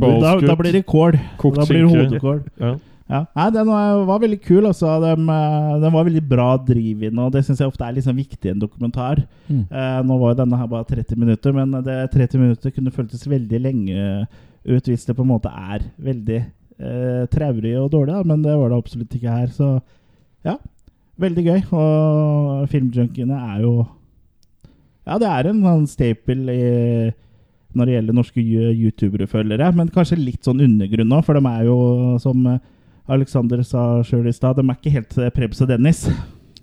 da, 0.00 0.12
da, 0.24 0.34
da 0.40 0.56
blir 0.58 0.74
det 0.74 0.86
kål. 0.88 1.18
Kokt 1.38 1.60
Da 1.60 1.66
blir 1.68 1.84
det 1.84 1.92
hodekål. 1.92 2.42
Ja. 2.58 2.74
Ja. 3.06 3.20
Nei, 3.38 3.44
den 3.54 3.68
var, 3.70 4.00
var 4.08 4.18
veldig 4.24 4.38
kul. 4.42 4.64
Også. 4.66 4.88
Den, 5.04 5.28
eh, 5.30 5.72
den 5.84 5.92
var 5.94 6.06
veldig 6.08 6.22
bra 6.26 6.48
drivende, 6.58 7.22
og 7.28 7.32
det 7.36 7.44
syns 7.46 7.60
jeg 7.62 7.70
ofte 7.70 7.86
er 7.86 7.94
liksom 7.98 8.16
viktig 8.18 8.48
i 8.50 8.52
en 8.54 8.62
dokumentar. 8.62 9.20
Mm. 9.46 9.60
Eh, 9.70 9.98
nå 10.08 10.18
var 10.18 10.32
jo 10.34 10.38
denne 10.42 10.58
her 10.58 10.70
bare 10.72 10.88
30 10.90 11.20
minutter, 11.22 11.54
men 11.54 11.76
det 11.86 11.98
30 12.14 12.42
minutter 12.42 12.74
kunne 12.74 12.90
føltes 12.94 13.26
veldig 13.30 13.60
lenge 13.62 14.06
ut 14.66 14.88
hvis 14.90 15.04
det 15.06 15.14
på 15.14 15.22
en 15.22 15.30
måte 15.30 15.46
er 15.54 15.84
veldig 16.02 16.40
eh, 16.42 17.26
traurig 17.30 17.76
og 17.78 17.92
dårlig, 17.92 18.16
da. 18.16 18.24
men 18.26 18.42
det 18.42 18.56
var 18.58 18.72
det 18.74 18.80
absolutt 18.82 19.14
ikke 19.14 19.36
her. 19.38 19.52
Så 19.54 19.68
ja, 20.46 20.56
veldig 21.22 21.44
gøy. 21.46 21.60
Og 21.78 22.66
filmjunkiene 22.74 23.38
er 23.54 23.62
jo 23.68 23.76
Ja, 25.06 25.20
det 25.22 25.28
er 25.30 25.46
en 25.52 25.62
sånn 25.62 25.86
staple 25.86 26.50
i 26.50 27.12
når 27.76 27.86
det 27.86 27.94
gjelder 27.94 28.14
norske 28.16 28.40
you- 28.42 28.72
youtubere-følgere, 28.72 29.66
men 29.76 29.90
kanskje 29.92 30.16
litt 30.18 30.46
sånn 30.46 30.62
undergrunn 30.64 31.12
òg, 31.12 31.22
for 31.26 31.36
de 31.36 31.42
er 31.50 31.66
jo, 31.68 31.74
som 32.22 32.40
Alexander 33.08 33.62
sa 33.62 34.02
sjøl 34.06 34.26
i 34.26 34.34
stad, 34.34 34.58
de 34.58 34.64
er 34.66 34.78
ikke 34.78 34.94
helt 34.96 35.18
eh, 35.22 35.30
Prebz 35.34 35.60
og 35.62 35.68
Dennis. 35.70 36.06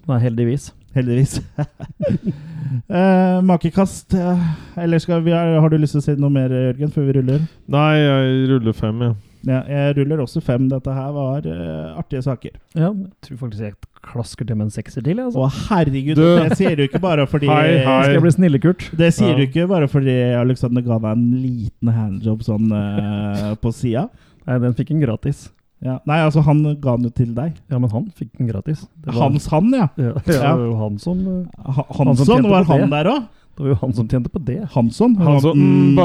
Nei, 0.09 0.17
heldigvis. 0.19 0.71
Heldigvis. 0.93 1.37
eh, 2.91 3.37
makekast. 3.47 4.13
Eh, 4.13 4.47
eller 4.83 4.99
skal 4.99 5.23
vi, 5.23 5.31
har 5.33 5.69
du 5.71 5.77
lyst 5.79 5.95
til 5.95 6.03
å 6.03 6.05
si 6.05 6.15
noe 6.19 6.33
mer, 6.33 6.51
Jørgen, 6.51 6.91
før 6.93 7.07
vi 7.07 7.15
ruller? 7.19 7.45
Nei, 7.71 7.93
jeg 8.01 8.49
ruller 8.51 8.75
fem, 8.77 9.05
ja. 9.07 9.13
Ja, 9.43 9.57
jeg 9.67 9.97
ruller 9.97 10.21
også 10.23 10.39
fem. 10.43 10.69
Dette 10.71 10.91
her 10.95 11.09
var 11.11 11.43
uh, 11.43 11.97
artige 11.99 12.21
saker. 12.23 12.53
Ja, 12.79 12.93
jeg 12.93 13.09
tror 13.27 13.39
faktisk 13.41 13.65
jeg 13.65 13.73
klasker 14.03 14.47
til 14.47 14.55
med 14.55 14.69
en 14.69 14.71
sekser 14.71 15.03
til. 15.03 15.19
Altså. 15.19 15.41
Å, 15.43 15.49
herregud! 15.71 16.15
Du- 16.15 16.45
Det 16.45 16.55
sier 16.59 16.77
du 16.79 16.85
ikke 16.85 17.01
bare 17.03 17.25
fordi 17.27 17.49
Hei, 17.51 17.73
hei. 17.83 17.97
Skal 18.05 18.15
jeg 18.15 18.23
bli 18.23 18.31
snille-Kurt? 18.37 18.85
Det 18.99 19.09
sier 19.17 19.33
Ja. 19.33 19.39
du 19.41 19.43
ikke 19.43 19.65
bare 19.67 19.89
fordi 19.91 20.15
Alexander 20.39 20.85
ga 20.87 20.95
deg 21.03 21.11
en 21.17 21.25
liten 21.43 21.91
handjob 21.91 22.45
sånn 22.47 22.71
uh, 22.71 23.51
på 23.59 23.73
sida. 23.75 24.05
Nei, 24.47 24.61
den 24.63 24.79
fikk 24.79 24.95
en 24.95 25.03
gratis. 25.03 25.49
Ja. 25.84 25.97
Nei, 26.07 26.19
altså, 26.23 26.41
han 26.45 26.61
ga 26.80 26.93
den 26.95 27.03
jo 27.10 27.10
til 27.11 27.34
deg. 27.35 27.53
Ja, 27.69 27.77
men 27.77 27.89
han 27.91 28.05
fikk 28.15 28.30
den 28.38 28.47
gratis. 28.47 28.85
Det 29.03 29.11
var- 29.14 29.22
Hans 29.30 29.47
han, 29.51 29.69
ja. 29.76 29.88
Ja, 29.99 30.14
det 30.26 30.38
var 30.39 30.57
jo 30.64 30.76
han 30.80 30.97
som 30.99 31.19
eh, 31.27 31.45
Ha- 31.65 31.85
Han 31.89 31.95
som 31.97 32.07
Hansson, 32.07 32.26
tjente 32.38 32.49
var 32.49 32.64
på 32.64 32.72
han 32.72 32.81
det. 32.81 32.89
der 32.95 33.10
òg? 33.11 33.23
Det 33.55 33.60
var 33.65 33.68
jo 33.69 33.76
han 33.81 33.93
som 33.93 34.07
tjente 34.07 34.30
på 34.34 34.39
det. 34.45 34.60
Hansson. 34.73 35.15
Hansson, 35.18 35.57
Mm, 35.60 35.95
mm. 35.95 35.99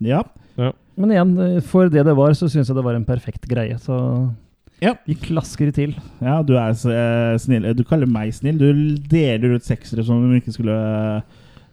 Ja. 0.00 0.22
Men 0.96 1.10
igjen, 1.10 1.32
eh, 1.42 1.60
for 1.66 1.88
det 1.90 2.04
det 2.06 2.14
var, 2.14 2.30
så 2.38 2.46
syns 2.48 2.68
jeg 2.70 2.76
det 2.76 2.84
var 2.86 2.94
en 2.94 3.04
perfekt 3.04 3.48
greie. 3.50 3.74
Så 3.82 3.96
Ja. 4.80 4.94
vi 5.06 5.14
klasker 5.14 5.72
til. 5.74 5.94
ja, 6.20 6.42
du 6.42 6.54
er 6.56 6.70
eh, 6.70 7.38
snill. 7.38 7.74
Du 7.74 7.82
kaller 7.84 8.06
meg 8.06 8.32
snill. 8.32 8.58
Du 8.58 8.96
deler 9.08 9.54
ut 9.56 9.62
seksere 9.64 10.04
som 10.04 10.16
om 10.22 10.30
du 10.30 10.36
ikke 10.40 10.52
skulle 10.54 11.22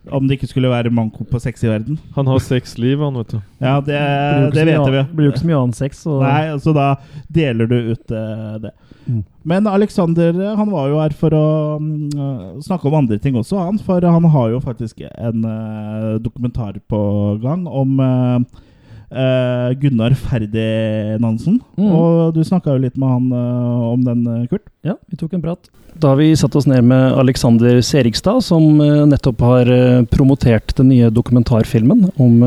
Om 0.10 0.28
det 0.28 0.40
ikke 0.40 0.50
skulle 0.50 0.70
være 0.72 0.90
manko 0.94 1.26
på 1.30 1.40
sex 1.42 1.62
i 1.62 1.70
verden. 1.70 2.00
Han 2.16 2.30
har 2.32 2.40
seks 2.42 2.74
liv, 2.82 2.98
han, 3.04 3.20
vet 3.22 3.36
du. 3.36 3.42
Ja, 3.62 3.76
det, 3.86 3.98
det, 3.98 4.56
det 4.56 4.64
vet 4.72 4.88
vi. 4.88 4.96
Det 4.98 5.04
Blir 5.14 5.28
jo 5.28 5.34
ikke 5.34 5.44
så 5.44 5.50
mye 5.52 5.60
annen 5.60 5.78
sex. 5.78 6.00
Så 6.08 6.16
Nei, 6.24 6.40
så 6.64 6.74
da 6.74 6.88
deler 7.30 7.70
du 7.70 7.76
ut 7.92 8.16
uh, 8.16 8.56
det. 8.64 8.74
Mm. 9.06 9.22
Men 9.46 9.70
Alexander 9.70 10.34
han 10.58 10.74
var 10.74 10.90
jo 10.90 10.98
her 11.02 11.14
for 11.18 11.38
å 11.38 11.46
uh, 11.78 12.58
snakke 12.66 12.90
om 12.90 12.98
andre 13.04 13.20
ting 13.22 13.38
også, 13.38 13.60
han. 13.62 13.78
For 13.86 14.02
han 14.02 14.26
har 14.34 14.50
jo 14.56 14.64
faktisk 14.66 15.06
en 15.12 15.46
uh, 15.46 16.18
dokumentar 16.24 16.82
på 16.90 17.04
gang 17.46 17.68
om 17.70 18.02
eh, 19.12 19.74
Gunnar 19.82 20.16
Ferdinandsen. 20.18 21.60
Mm. 21.78 21.92
Og 21.92 22.34
du 22.36 22.42
snakka 22.48 22.76
jo 22.76 22.84
litt 22.86 22.98
med 23.00 23.12
han 23.12 23.30
uh, 23.36 23.92
om 23.92 24.04
den, 24.06 24.26
eh, 24.28 24.46
Kurt. 24.52 24.66
Ja, 24.88 24.98
vi 25.12 25.20
tok 25.20 25.36
en 25.38 25.44
prat. 25.44 25.72
Da 26.02 26.14
har 26.14 26.22
vi 26.22 26.32
satt 26.40 26.56
oss 26.56 26.68
ned 26.70 26.86
med 26.88 27.18
Alexander 27.20 27.82
Serigstad, 27.86 28.42
som 28.46 28.80
uh, 28.82 29.04
nettopp 29.10 29.44
har 29.46 29.72
promotert 30.12 30.76
den 30.78 30.92
nye 30.92 31.12
dokumentarfilmen 31.14 32.08
om, 32.16 32.38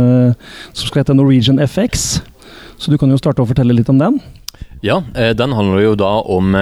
som 0.72 0.86
skal 0.86 1.02
hete 1.02 1.16
Norwegian 1.16 1.60
FX. 1.62 2.22
Så 2.80 2.90
du 2.90 2.98
kan 2.98 3.12
jo 3.12 3.20
starte 3.20 3.44
å 3.44 3.48
fortelle 3.48 3.76
litt 3.76 3.90
om 3.92 4.00
den. 4.00 4.18
Ja, 4.84 4.98
eh, 5.16 5.32
den 5.36 5.54
handler 5.56 5.80
jo 5.80 5.94
da 5.96 6.10
om 6.28 6.52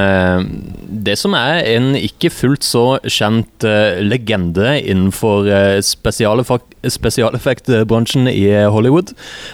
det 1.03 1.17
som 1.19 1.35
er 1.35 1.65
en 1.73 1.97
ikke 1.99 2.31
fullt 2.31 2.67
så 2.67 2.85
kjent 3.03 3.67
legende 4.05 4.77
innenfor 4.79 5.49
spesialeffek- 5.83 6.72
spesialeffektbransjen 6.89 8.29
i 8.31 8.47
Hollywood. 8.73 9.13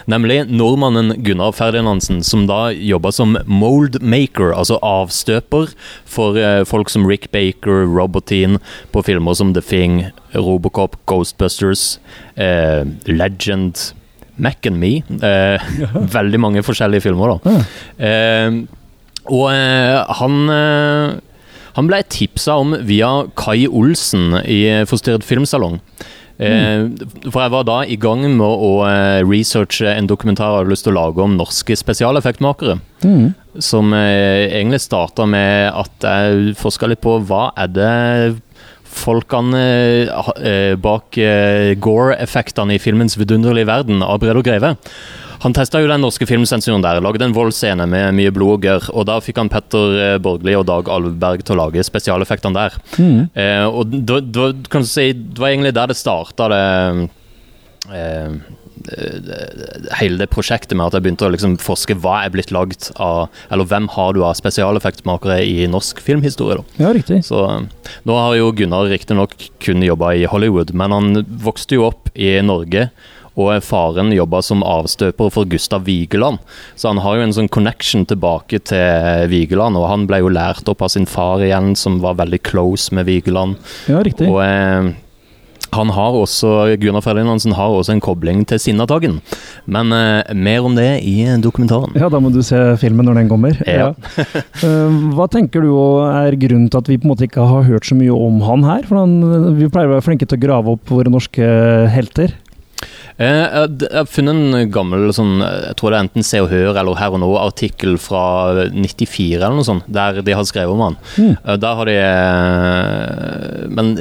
Nemlig 0.09 0.41
nordmannen 0.49 1.13
Gunnar 1.25 1.53
Ferdinandsen, 1.57 2.23
som 2.23 2.47
da 2.49 2.69
jobba 2.71 3.11
som 3.15 3.37
mold 3.45 3.99
maker, 4.01 4.53
altså 4.55 4.79
avstøper, 4.85 5.73
for 6.09 6.39
eh, 6.39 6.63
folk 6.67 6.89
som 6.89 7.05
Rick 7.07 7.29
Baker, 7.35 7.85
Robotine, 7.85 8.59
på 8.93 9.03
filmer 9.05 9.37
som 9.37 9.53
The 9.53 9.63
Thing, 9.65 10.03
Robocop, 10.35 10.97
Ghostbusters, 11.09 11.99
eh, 12.35 12.85
Legend 13.07 13.93
Mac 14.39 14.65
and 14.65 14.79
Me. 14.79 14.99
Eh, 15.21 15.71
veldig 16.17 16.39
mange 16.39 16.63
forskjellige 16.65 17.09
filmer, 17.09 17.37
da. 17.37 17.57
Eh, 17.99 18.61
og 19.29 19.49
eh, 19.53 19.97
han 20.19 20.37
eh, 20.49 21.17
Han 21.77 21.87
ble 21.87 21.99
tipsa 22.11 22.55
om 22.59 22.73
via 22.83 23.07
Kai 23.39 23.67
Olsen 23.67 24.33
i 24.41 24.81
Forstyrret 24.89 25.23
filmsalong. 25.23 25.77
Eh, 26.39 26.87
For 27.27 27.43
jeg 27.43 27.51
var 27.51 27.65
da 27.67 27.77
i 27.83 27.97
gang 27.99 28.23
med 28.23 28.47
å 28.47 28.71
eh, 28.87 29.19
researche 29.27 29.91
en 29.91 30.07
dokumentar 30.07 30.47
jeg 30.47 30.61
hadde 30.61 30.73
lyst 30.73 30.87
til 30.87 30.95
å 30.95 30.99
lage 31.01 31.23
om 31.23 31.35
norske 31.35 31.75
spesialeffektmakere. 31.75 32.77
Mm. 33.03 33.33
Som 33.59 33.91
eh, 33.97 34.47
egentlig 34.47 34.81
starta 34.85 35.27
med 35.27 35.73
at 35.75 36.07
jeg 36.07 36.55
forska 36.59 36.89
litt 36.89 37.03
på 37.03 37.17
hva 37.27 37.49
er 37.59 37.73
det 37.75 37.95
folkene 38.89 39.59
bak 40.81 41.17
Gore-effektene 41.77 42.73
i 42.73 42.81
filmens 42.81 43.19
vidunderlige 43.19 43.69
verden 43.69 44.01
av 44.01 44.23
og 44.23 44.41
Greve. 44.47 44.73
Han 45.43 45.55
testa 45.55 45.79
jo 45.79 45.87
den 45.87 46.03
norske 46.03 46.27
filmsensuren 46.27 46.83
der, 46.83 46.99
lagde 47.03 47.23
en 47.23 47.35
voldsscene 47.35 47.87
med 47.89 48.17
mye 48.17 48.33
blod 48.35 48.57
og 48.57 48.67
gørr. 48.67 48.89
Og 48.91 49.07
da 49.07 49.19
fikk 49.23 49.39
han 49.39 49.51
Petter 49.51 49.97
eh, 50.03 50.17
Borgli 50.23 50.55
og 50.59 50.67
Dag 50.67 50.91
Alvberg 50.91 51.45
til 51.47 51.55
å 51.55 51.61
lage 51.63 51.85
spesialeffektene 51.87 52.57
der. 52.57 52.77
Mm. 52.99 53.19
Eh, 53.33 53.65
og 53.67 53.95
da, 54.03 54.19
da 54.19 54.51
kan 54.71 54.83
du 54.83 54.89
si, 54.91 55.11
det 55.15 55.39
var 55.39 55.53
egentlig 55.53 55.75
der 55.77 55.91
det 55.91 55.99
starta, 55.99 56.49
det 56.51 56.63
eh, 57.95 58.39
Hele 59.99 60.17
det 60.21 60.29
prosjektet 60.31 60.73
med 60.77 60.87
at 60.87 60.95
jeg 60.95 61.03
begynte 61.03 61.27
å 61.27 61.31
liksom 61.33 61.57
forske 61.61 61.97
hva 61.99 62.21
er 62.23 62.31
blitt 62.33 62.53
lagd 62.55 62.87
av 62.95 63.27
Eller 63.51 63.67
hvem 63.67 63.89
har 63.91 64.15
du 64.15 64.21
av 64.23 64.37
spesialeffektmakere 64.39 65.41
i 65.45 65.67
norsk 65.69 65.99
filmhistorie, 66.01 66.61
da. 66.61 66.83
Ja, 66.85 66.93
riktig. 66.95 67.21
Så 67.27 67.43
eh, 67.47 67.93
nå 68.07 68.17
har 68.17 68.35
jo 68.39 68.51
Gunnar 68.55 68.89
riktignok 68.91 69.35
kun 69.63 69.83
jobba 69.85 70.13
i 70.17 70.27
Hollywood, 70.29 70.73
men 70.75 70.95
han 70.95 71.23
vokste 71.43 71.79
jo 71.79 71.87
opp 71.91 72.11
i 72.15 72.33
Norge. 72.45 72.89
Og 73.39 73.63
faren 73.63 74.13
jobba 74.15 74.41
som 74.45 74.65
avstøper 74.65 75.31
for 75.33 75.49
Gustav 75.49 75.85
Vigeland, 75.87 76.41
så 76.75 76.91
han 76.91 77.01
har 77.03 77.17
jo 77.17 77.27
en 77.27 77.35
sånn 77.35 77.51
connection 77.51 78.05
tilbake 78.09 78.61
til 78.67 79.29
Vigeland. 79.31 79.79
Og 79.79 79.87
han 79.89 80.07
ble 80.09 80.23
jo 80.23 80.33
lært 80.33 80.67
opp 80.71 80.83
av 80.85 80.93
sin 80.93 81.07
far 81.09 81.43
igjen, 81.45 81.75
som 81.79 82.01
var 82.03 82.19
veldig 82.19 82.41
close 82.43 82.95
med 82.95 83.07
Vigeland. 83.09 83.59
Ja, 83.87 84.03
riktig. 84.03 84.27
Og 84.27 84.41
eh, 84.43 84.91
han 85.75 85.91
har 85.93 86.15
også, 86.17 86.49
Gunnar 86.81 87.03
Ferdinandsen 87.05 87.53
har 87.57 87.73
også 87.73 87.93
en 87.93 88.01
kobling 88.01 88.41
til 88.49 88.61
Sinnataggen. 88.61 89.19
Men 89.69 89.93
eh, 89.93 90.33
mer 90.33 90.65
om 90.65 90.75
det 90.77 90.87
i 91.05 91.27
dokumentaren. 91.41 91.93
Ja, 91.99 92.09
da 92.09 92.21
må 92.21 92.31
du 92.33 92.41
se 92.45 92.57
filmen 92.81 93.05
når 93.05 93.21
den 93.21 93.31
kommer. 93.31 93.59
Ja. 93.69 93.91
ja. 93.93 94.33
hva 95.15 95.29
tenker 95.31 95.65
du 95.65 95.71
er 96.09 96.37
grunnen 96.41 96.69
til 96.71 96.81
at 96.81 96.89
vi 96.89 96.97
på 96.97 97.07
en 97.07 97.13
måte 97.13 97.27
ikke 97.29 97.45
har 97.51 97.67
hørt 97.69 97.89
så 97.89 97.97
mye 97.99 98.15
om 98.15 98.41
han 98.47 98.65
her? 98.65 98.85
For 98.89 99.03
han, 99.03 99.19
vi 99.59 99.69
pleier 99.69 99.91
å 99.91 99.97
være 99.97 100.07
flinke 100.09 100.29
til 100.29 100.41
å 100.41 100.45
grave 100.47 100.77
opp 100.77 100.93
våre 100.93 101.13
norske 101.13 101.49
helter. 101.93 102.33
Eh, 103.19 103.41
jeg 103.83 103.89
har 103.91 104.05
funnet 104.07 104.53
en 104.55 104.69
gammel 104.71 105.09
sånn, 105.15 105.41
jeg 105.43 105.75
tror 105.79 105.91
det 105.91 105.97
er 105.97 106.05
enten 106.05 106.23
Se 106.23 106.39
og 106.39 106.47
Hør 106.53 106.69
eller 106.79 106.95
Her 107.01 107.17
og 107.17 107.19
Nå-artikkel 107.19 107.97
fra 107.99 108.21
94 108.71 109.41
eller 109.41 109.57
noe 109.59 109.67
sånt, 109.67 109.89
der 109.91 110.21
de 110.23 110.37
har 110.39 110.47
skrevet 110.47 110.71
om 110.71 110.85
han. 110.85 110.95
Mm. 111.17 111.33
Eh, 111.43 111.57
Der 111.59 111.75
har 111.81 111.89
de 111.89 111.97
eh, 111.99 113.67
Men 113.75 113.91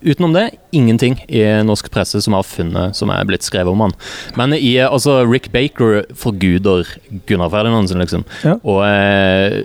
utenom 0.00 0.32
det, 0.32 0.50
ingenting 0.70 1.16
i 1.28 1.42
norsk 1.64 1.90
presse 1.90 2.20
som 2.22 2.36
har 2.36 2.46
funnet 2.46 2.96
som 2.96 3.10
er 3.12 3.24
blitt 3.28 3.46
skrevet 3.46 3.72
om 3.72 3.86
han. 3.86 3.94
Men 4.38 4.54
i 4.56 4.76
eh, 4.76 4.88
altså 4.88 5.22
Rick 5.26 5.50
Baker 5.54 6.02
forguder 6.18 6.86
Gunnar 7.28 7.50
Ferdinandsen, 7.52 8.02
liksom. 8.02 8.24
Ja. 8.44 8.56
Og 8.62 8.82
eh, 8.86 9.62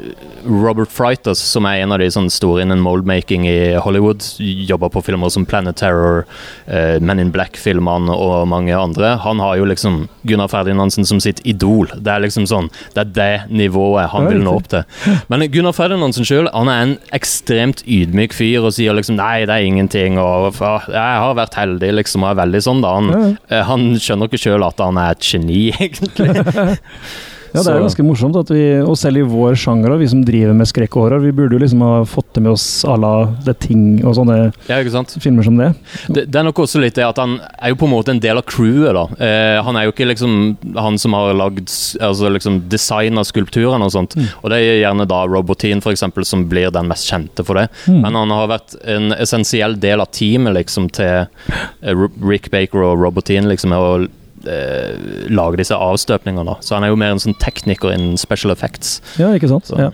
Robert 0.48 0.92
Freitas, 0.92 1.42
som 1.44 1.68
er 1.70 1.84
en 1.84 1.94
av 1.96 2.02
de 2.02 2.10
sånne 2.12 2.34
store 2.34 2.64
innen 2.64 2.84
moldmaking 2.84 3.48
i 3.50 3.76
Hollywood, 3.84 4.26
jobber 4.40 4.92
på 4.94 5.04
filmer 5.06 5.32
som 5.34 5.48
Planet 5.50 5.80
Terror, 5.82 6.24
eh, 6.66 7.00
Men 7.04 7.20
in 7.20 7.32
Black-filmene 7.34 8.14
og 8.14 8.48
mange 8.48 8.76
andre. 8.76 9.18
Han 9.24 9.42
har 9.44 9.58
jo 9.60 9.68
liksom 9.70 10.08
Gunnar 10.28 10.52
Ferdinandsen 10.52 11.06
som 11.08 11.20
sitt 11.24 11.42
idol. 11.48 11.90
Det 11.96 12.12
er 12.12 12.24
liksom 12.24 12.48
sånn, 12.50 12.70
det 12.96 13.04
er 13.04 13.14
det 13.14 13.52
nivået 13.52 14.10
han 14.14 14.28
det 14.28 14.38
vil 14.38 14.46
nå 14.46 14.56
opp 14.60 14.70
til. 14.72 14.84
Men 15.32 15.46
Gunnar 15.52 15.76
Ferdinandsen 15.76 16.28
sjøl 16.28 16.50
er 16.50 16.72
en 16.74 16.96
ekstremt 17.16 17.84
ydmyk 17.84 18.36
fyr 18.36 18.64
og 18.64 18.76
sier 18.76 18.96
liksom 18.96 19.18
nei, 19.20 19.46
det 19.48 19.58
er 19.58 19.68
ingenting. 19.68 20.18
og 20.20 20.23
«Fa, 20.56 20.72
Jeg 20.88 21.20
har 21.24 21.36
vært 21.38 21.58
heldig, 21.60 21.92
liksom. 22.00 22.24
Og 22.26 22.32
er 22.34 22.40
veldig 22.44 22.62
sånn, 22.66 22.82
da. 22.86 22.94
Han, 22.98 23.10
Ja, 23.14 23.20
ja. 23.28 23.36
eh, 23.58 23.64
han 23.70 23.86
skjønner 24.02 24.30
ikke 24.32 24.42
sjøl 24.46 24.66
at 24.68 24.80
han 24.84 24.98
er 25.02 25.12
et 25.18 25.30
geni, 25.32 25.62
egentlig. 25.80 26.30
Ja, 27.54 27.62
det 27.62 27.70
er 27.70 27.78
jo 27.78 27.86
ganske 27.86 28.06
morsomt, 28.06 28.38
at 28.40 28.50
vi, 28.50 28.64
og 28.82 28.96
selv 28.98 29.22
i 29.22 29.26
vår 29.30 29.58
sjanger, 29.60 29.94
vi 30.02 30.10
som 30.10 30.24
driver 30.26 30.56
med 30.58 30.70
skrekk 30.70 30.96
og 30.98 31.06
horror, 31.06 31.22
vi 31.22 31.34
burde 31.36 31.54
jo 31.54 31.62
liksom 31.62 31.84
ha 31.86 31.92
fått 32.10 32.32
det 32.34 32.42
med 32.42 32.56
oss 32.56 32.66
à 32.90 32.96
la 32.98 33.14
The 33.46 33.54
Ting 33.54 33.84
og 34.02 34.16
sånne 34.18 34.38
Ja, 34.70 34.80
filmer 35.22 35.46
som 35.46 35.60
det. 35.60 35.70
Det, 36.08 36.26
det 36.34 36.40
er 36.40 36.48
nok 36.48 36.64
også 36.64 36.82
litt 36.82 36.98
det 36.98 37.06
at 37.06 37.22
han 37.22 37.38
er 37.60 37.74
jo 37.74 37.78
på 37.80 37.88
en 37.88 37.94
måte 37.94 38.14
en 38.14 38.22
del 38.24 38.42
av 38.42 38.48
crewet, 38.50 38.94
da. 38.98 39.06
Eh, 39.22 39.60
han 39.66 39.78
er 39.78 39.86
jo 39.86 39.94
ikke 39.94 40.10
liksom 40.10 40.34
han 40.80 40.98
som 41.02 41.16
har 41.18 41.34
lagd 41.38 41.70
Altså 42.04 42.30
liksom 42.32 42.64
designa 42.72 43.24
skulpturene 43.26 43.86
og 43.86 43.94
sånt. 43.94 44.16
Og 44.42 44.50
det 44.52 44.60
er 44.60 44.82
gjerne 44.82 45.06
da 45.10 45.24
Robotine, 45.30 45.82
for 45.84 45.94
eksempel, 45.94 46.26
som 46.28 46.48
blir 46.50 46.74
den 46.74 46.90
mest 46.90 47.08
kjente 47.10 47.46
for 47.46 47.60
det. 47.60 47.68
Mm. 47.86 48.02
Men 48.04 48.18
han 48.18 48.34
har 48.34 48.50
vært 48.52 48.76
en 48.90 49.14
essensiell 49.16 49.78
del 49.82 50.04
av 50.04 50.12
teamet 50.16 50.58
liksom 50.58 50.90
til 50.96 51.26
eh, 51.26 52.04
Rick 52.24 52.50
Baker 52.54 52.84
og 52.90 53.02
Robotine, 53.04 53.48
liksom, 53.52 53.76
og 53.78 54.10
eh, 54.50 55.28
lage 55.34 55.60
disse 55.62 55.76
avstøpningene. 55.76 56.58
Så 56.64 56.76
han 56.76 56.84
er 56.86 56.92
jo 56.94 56.98
mer 57.00 57.14
en 57.16 57.22
sånn 57.24 57.38
tekniker 57.42 57.94
innen 57.96 58.18
special 58.22 58.52
effects. 58.54 58.98
Ja, 59.22 59.32
ikke 59.38 59.50
sant? 59.52 59.72
Ja. 59.80 59.92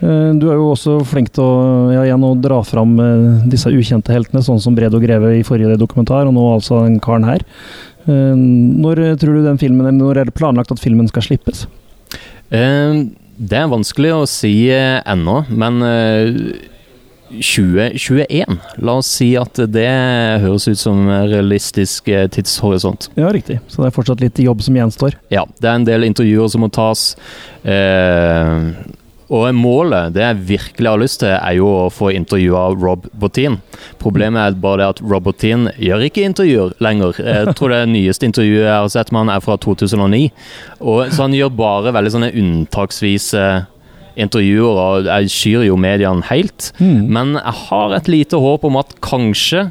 Eh, 0.00 0.32
Du 0.36 0.48
er 0.50 0.58
jo 0.60 0.72
også 0.74 0.98
flink 1.08 1.30
til 1.32 1.42
å, 1.44 1.90
ja, 1.94 2.02
igjen, 2.04 2.24
å 2.26 2.34
dra 2.40 2.60
fram 2.66 2.96
eh, 3.00 3.48
disse 3.48 3.72
ukjente 3.72 4.12
heltene, 4.12 4.42
sånn 4.44 4.60
som 4.60 4.76
Bredo 4.76 5.00
Greve 5.00 5.34
i 5.38 5.44
forrige 5.46 5.78
dokumentar, 5.80 6.28
og 6.28 6.34
nå 6.36 6.46
altså 6.58 6.84
den 6.84 7.00
karen 7.00 7.24
her. 7.24 7.44
Når 8.06 9.00
tror 9.18 9.34
du 9.34 9.42
den 9.42 9.58
filmen, 9.58 9.96
når 9.98 10.20
er 10.20 10.28
det 10.28 10.34
planlagt 10.38 10.70
at 10.70 10.78
filmen 10.78 11.08
skal 11.10 11.24
slippes? 11.26 11.64
Eh, 12.54 13.00
det 13.36 13.58
er 13.58 13.72
vanskelig 13.72 14.12
å 14.14 14.26
si 14.30 14.52
ennå, 14.70 15.40
men 15.50 15.80
2021 17.30 18.58
La 18.86 18.98
oss 19.00 19.08
si 19.18 19.32
at 19.38 19.58
det 19.72 19.88
høres 20.42 20.68
ut 20.68 20.80
som 20.80 21.06
realistisk 21.08 22.10
eh, 22.12 22.26
tidshorisont. 22.32 23.10
Ja, 23.18 23.30
riktig. 23.34 23.58
Så 23.68 23.82
det 23.82 23.90
er 23.90 23.96
fortsatt 23.96 24.22
litt 24.22 24.38
jobb 24.42 24.62
som 24.64 24.76
gjenstår. 24.78 25.16
Ja, 25.34 25.46
det 25.58 25.70
er 25.70 25.80
en 25.80 25.88
del 25.88 26.06
intervjuer 26.06 26.52
som 26.52 26.62
må 26.64 26.70
tas. 26.72 27.08
Eh, 27.66 28.70
og 29.26 29.48
målet, 29.58 30.12
det 30.14 30.22
jeg 30.22 30.42
virkelig 30.52 30.90
har 30.90 31.00
lyst 31.02 31.20
til, 31.24 31.32
er 31.34 31.56
jo 31.58 31.66
å 31.66 31.86
få 31.90 32.12
intervjua 32.14 32.68
Rob 32.78 33.08
Bottin. 33.18 33.58
Problemet 33.98 34.38
er 34.38 34.58
bare 34.62 34.84
det 34.84 34.90
at 34.94 35.02
Rob 35.02 35.26
Bottin 35.26 35.66
gjør 35.82 36.04
ikke 36.06 36.26
intervjuer 36.28 36.76
lenger. 36.84 37.18
Jeg 37.18 37.54
tror 37.58 37.74
det 37.74 37.82
nyeste 37.90 38.28
intervjuet 38.28 38.68
jeg 38.68 38.74
har 38.74 38.92
sett 38.92 39.10
med 39.10 39.24
han 39.24 39.34
er 39.34 39.42
fra 39.42 39.58
2009. 39.58 40.28
Og, 40.78 41.00
så 41.10 41.26
han 41.26 41.34
gjør 41.34 41.56
bare 41.58 41.94
veldig 41.96 42.14
sånne 42.14 42.34
unntaksvise 42.38 43.46
intervjuer, 44.16 44.78
og 44.80 45.08
jeg 45.10 45.30
skyr 45.32 45.66
jo 45.68 45.76
mediene 45.80 46.24
helt. 46.30 46.70
Mm. 46.80 47.06
Men 47.12 47.34
jeg 47.38 47.54
har 47.68 47.96
et 47.96 48.08
lite 48.08 48.40
håp 48.40 48.64
om 48.64 48.78
at 48.80 48.94
kanskje 49.04 49.70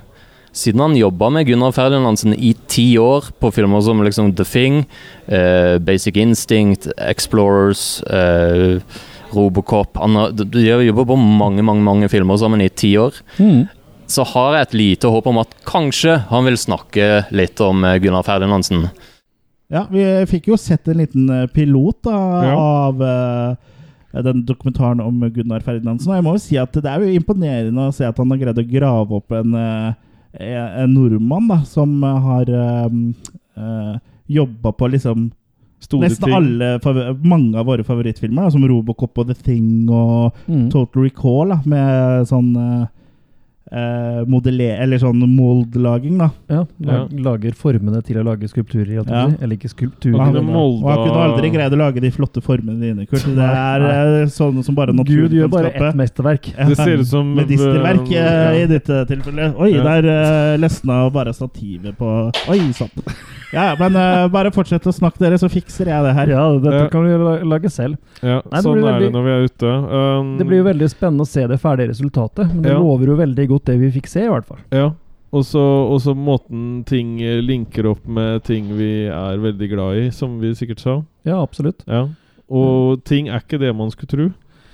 siden 0.55 0.79
han 0.79 0.93
jobba 0.95 1.27
med 1.35 1.49
Gunnar 1.49 1.73
Ferdinandsen 1.75 2.31
i 2.37 2.53
ti 2.71 2.93
år 3.01 3.25
på 3.43 3.49
filmer 3.51 3.81
som 3.83 3.99
liksom 4.05 4.29
The 4.37 4.45
Thing, 4.47 4.85
uh, 5.27 5.75
Basic 5.83 6.15
Instinct, 6.15 6.87
Explorers, 6.95 7.99
uh, 8.07 8.79
Robocop 9.35 9.97
Han 9.99 10.15
har 10.15 10.31
de 10.31 10.61
har 10.69 10.79
jobbet 10.85 11.09
på 11.09 11.17
mange 11.19 11.63
mange, 11.65 11.83
mange 11.83 12.07
filmer 12.07 12.37
sammen 12.39 12.61
i 12.63 12.69
ti 12.69 12.93
år. 13.01 13.17
Mm. 13.37 13.65
så 14.07 14.23
har 14.31 14.53
jeg 14.53 14.61
et 14.67 14.73
lite 14.77 15.09
håp 15.09 15.27
om 15.27 15.39
at 15.41 15.51
kanskje 15.65 16.19
han 16.29 16.45
vil 16.45 16.55
snakke 16.61 17.25
litt 17.33 17.59
om 17.65 17.83
eh, 17.83 17.95
Gunnar 17.97 18.21
Ferdinandsen. 18.23 18.83
Ja, 19.73 19.87
vi 19.89 20.03
fikk 20.29 20.51
jo 20.51 20.57
sett 20.61 20.87
en 20.87 20.99
liten 21.01 21.25
pilot 21.51 22.03
da, 22.05 22.19
Ja. 22.45 22.55
av 22.85 23.01
eh, 23.01 23.55
den 24.23 24.43
dokumentaren 24.47 25.01
om 25.03 25.23
Gunnar 25.33 25.63
Ferdinandsen. 25.65 26.11
Og 26.11 26.19
jeg 26.19 26.25
må 26.25 26.35
jo 26.35 26.43
si 26.43 26.59
at 26.61 26.75
det 26.75 26.91
er 26.91 27.03
jo 27.03 27.15
imponerende 27.19 27.87
å 27.89 27.93
se 27.95 28.07
at 28.07 28.17
han 28.21 28.31
har 28.31 28.41
greid 28.41 28.61
å 28.61 28.67
grave 28.69 29.19
opp 29.19 29.35
en, 29.35 29.55
eh, 29.59 30.59
en 30.83 30.93
nordmann 30.93 31.49
da, 31.51 31.61
som 31.67 31.97
har 32.03 32.51
uh, 32.51 33.97
jobba 34.27 34.71
på 34.75 34.91
liksom 34.95 35.31
Store 35.85 36.07
nesten 36.07 36.33
alle, 36.33 36.69
mange 37.21 37.59
av 37.59 37.67
våre 37.67 37.83
favorittfilmer, 37.85 38.47
da, 38.47 38.53
som 38.53 38.63
Robocop 38.65 39.19
og 39.21 39.27
The 39.29 39.35
Thing 39.37 39.89
og 39.91 40.33
Mm. 40.47 40.69
Total 40.71 41.03
Recall, 41.03 41.51
da, 41.51 41.59
med 41.65 42.29
sånn 42.29 42.53
uh, 42.57 42.85
modeller, 44.29 44.77
eller 44.83 44.99
sånn 45.01 45.19
mold-laging, 45.35 46.17
da. 46.21 46.29
Ja, 46.51 46.65
lag, 46.85 47.11
Lager 47.25 47.55
formene 47.57 48.01
til 48.05 48.19
å 48.21 48.23
lage 48.23 48.47
skulpturer. 48.47 48.91
i 48.91 48.95
Ja. 49.01 49.25
Eller 49.41 49.55
ikke 49.57 49.69
skulpturer. 49.71 50.19
han, 50.21 50.33
molde- 50.45 50.83
og 50.85 50.89
han 50.91 51.01
kunne 51.09 51.23
aldri 51.25 51.49
greid 51.51 51.73
å 51.73 51.77
lage 51.77 51.99
de 52.01 52.11
flotte 52.11 52.41
formene 52.45 52.79
dine, 52.79 53.05
Kurt. 53.09 53.25
Det 53.25 53.37
er 53.49 53.81
eh, 54.21 54.25
sånn 54.27 54.63
som 54.63 54.75
bare 54.75 54.93
naturen 54.93 55.25
Gud 55.27 55.31
gjør 55.33 55.49
bare 55.49 55.71
ett 55.73 55.95
mesterverk. 55.95 56.51
Ja, 56.57 56.67
Det 56.69 56.77
ser 56.77 56.97
ut 57.01 57.07
som 57.07 57.33
Medisterverk 57.39 58.11
eh, 58.11 58.21
eh, 58.21 58.59
ja. 58.59 58.63
i 58.63 58.67
dette 58.67 59.05
tilfellet. 59.07 59.55
Oi, 59.57 59.71
Ja. 59.75 59.83
der 59.83 60.05
uh, 60.05 60.57
løsna 60.61 61.11
bare 61.11 61.33
stativet 61.33 61.97
på 61.97 62.31
Oi 62.49 62.59
sann. 62.73 62.89
Ja, 63.53 63.71
ja, 63.71 63.75
men 63.79 63.95
uh, 63.95 64.27
bare 64.27 64.51
fortsett 64.51 64.83
å 64.85 64.91
snakke, 64.93 65.17
dere, 65.19 65.37
så 65.39 65.47
fikser 65.49 65.87
jeg 65.87 66.03
det 66.03 66.13
her. 66.13 66.27
Ja, 66.27 66.45
dette 66.59 66.83
Ja. 66.85 66.87
kan 66.89 67.05
vi 67.05 67.45
lage 67.49 67.69
selv. 67.71 67.97
Ja, 68.21 68.41
Nei, 68.51 68.61
sånn 68.61 68.75
veldig, 68.81 68.93
er 68.93 68.99
det 68.99 69.11
når 69.13 69.23
vi 69.23 69.31
er 69.31 69.43
ute. 69.49 69.69
Um, 69.95 70.37
Det 70.37 70.45
blir 70.47 70.57
jo 70.61 70.63
veldig 70.69 70.89
spennende 70.91 71.23
å 71.23 71.27
se 71.27 71.45
det 71.47 71.59
ferdige 71.61 71.89
resultatet. 71.93 72.51
Men 72.53 72.61
det 72.63 72.71
Ja. 72.73 72.79
lover 72.79 73.05
jo 73.07 73.15
veldig 73.15 73.47
godt 73.47 73.54
det 73.63 73.79
vi 73.79 73.91
fikk 73.91 74.07
se, 74.07 74.25
i 74.25 74.27
hvert 74.27 74.45
fall. 74.45 74.59
Ja. 74.71 74.91
Og 75.31 75.43
så 75.47 76.13
måten 76.15 76.83
ting 76.85 77.21
eh, 77.21 77.39
linker 77.41 77.85
opp 77.87 78.05
med 78.07 78.43
ting 78.43 78.67
vi 78.77 79.07
er 79.07 79.37
veldig 79.37 79.69
glad 79.69 79.95
i, 79.97 80.09
som 80.11 80.39
vi 80.39 80.53
sikkert 80.55 80.79
sa. 80.79 81.03
Ja, 81.23 81.41
absolutt. 81.41 81.83
Ja. 81.87 82.09
Og 82.51 83.03
ting 83.03 83.27
er 83.27 83.39
ikke 83.39 83.57
det 83.59 83.75
man 83.75 83.89
skulle 83.91 84.07
tro 84.11 84.27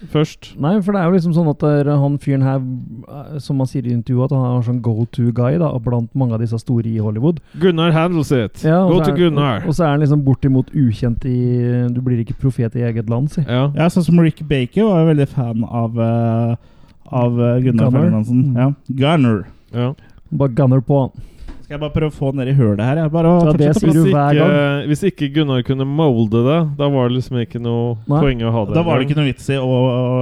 først. 0.10 0.56
Nei, 0.58 0.80
for 0.82 0.96
det 0.96 1.02
er 1.02 1.06
jo 1.10 1.14
liksom 1.14 1.34
sånn 1.36 1.50
at 1.52 1.60
det 1.62 1.72
er 1.84 1.90
han 2.02 2.16
fyren 2.18 2.42
her, 2.42 2.58
eh, 3.06 3.36
som 3.38 3.60
man 3.62 3.68
sier 3.70 3.86
i 3.86 3.94
intervjuet, 3.94 4.32
at 4.32 4.34
han 4.34 4.58
er 4.58 4.64
sånn 4.66 4.82
go 4.82 5.06
to 5.14 5.28
guy 5.32 5.60
da, 5.62 5.70
blant 5.78 6.10
mange 6.18 6.34
av 6.34 6.42
disse 6.42 6.58
store 6.58 6.90
i 6.90 6.98
Hollywood. 6.98 7.38
Gunnar 7.62 7.94
handles 7.94 8.32
it. 8.34 8.64
Ja, 8.66 8.80
Go 8.90 8.98
to 9.04 9.12
er- 9.12 9.18
Gunnar. 9.18 9.68
Og 9.68 9.76
så 9.78 9.86
er 9.86 9.92
han 9.94 10.00
liksom 10.02 10.24
bortimot 10.26 10.72
ukjent 10.74 11.26
i 11.30 11.88
Du 11.94 12.02
blir 12.02 12.18
ikke 12.26 12.34
profet 12.42 12.76
i 12.76 12.82
eget 12.82 13.10
land, 13.10 13.30
si. 13.32 13.42
Ja. 13.46 13.72
Ja, 13.76 13.90
sånn 13.90 14.04
som 14.06 14.20
Rick 14.20 14.42
Baker 14.48 14.86
var 14.90 15.04
jo 15.06 15.12
veldig 15.14 15.28
fan 15.30 15.64
av 15.70 16.00
eh, 16.00 16.56
Av 17.12 17.42
eh, 17.42 17.58
Gunnar 17.66 17.90
Gunnar. 17.90 17.92
Ferdinandsen. 18.00 18.40
Mm. 18.52 18.56
Ja. 18.58 18.72
Gunner. 19.04 19.44
ja. 19.76 19.92
Bare 20.32 20.56
gunner 20.56 20.80
på. 20.88 21.02
Skal 21.62 21.76
jeg 21.78 21.82
bare 21.82 21.94
prøve 21.96 22.12
å 22.12 22.16
få 22.16 22.30
ned 22.36 22.50
i 22.52 22.54
hølet 22.56 22.82
her? 22.84 22.98
Jeg 23.00 23.12
bare 23.12 23.30
å 23.32 23.40
Ja, 23.48 23.52
det 23.56 23.72
sier 23.78 23.94
du 23.96 24.02
hver 24.10 24.36
gang. 24.36 24.52
ikke, 24.52 24.88
hvis 24.90 25.04
ikke 25.08 25.28
Gunnar 25.36 25.62
kunne 25.68 25.86
molde 25.88 26.42
det, 26.44 26.58
da 26.80 26.88
var 26.92 27.08
det 27.10 27.18
liksom 27.18 27.38
ikke 27.44 27.62
noe 27.64 27.98
Nei. 28.12 28.20
poeng 28.20 28.44
å 28.44 28.52
ha 28.52 28.64
det. 28.68 28.76
Da 28.76 28.84
var 28.88 29.00
det 29.00 29.08
ikke 29.08 29.18
noe 29.20 29.28
vits 29.30 29.48
i 29.52 29.60
å, 29.60 29.68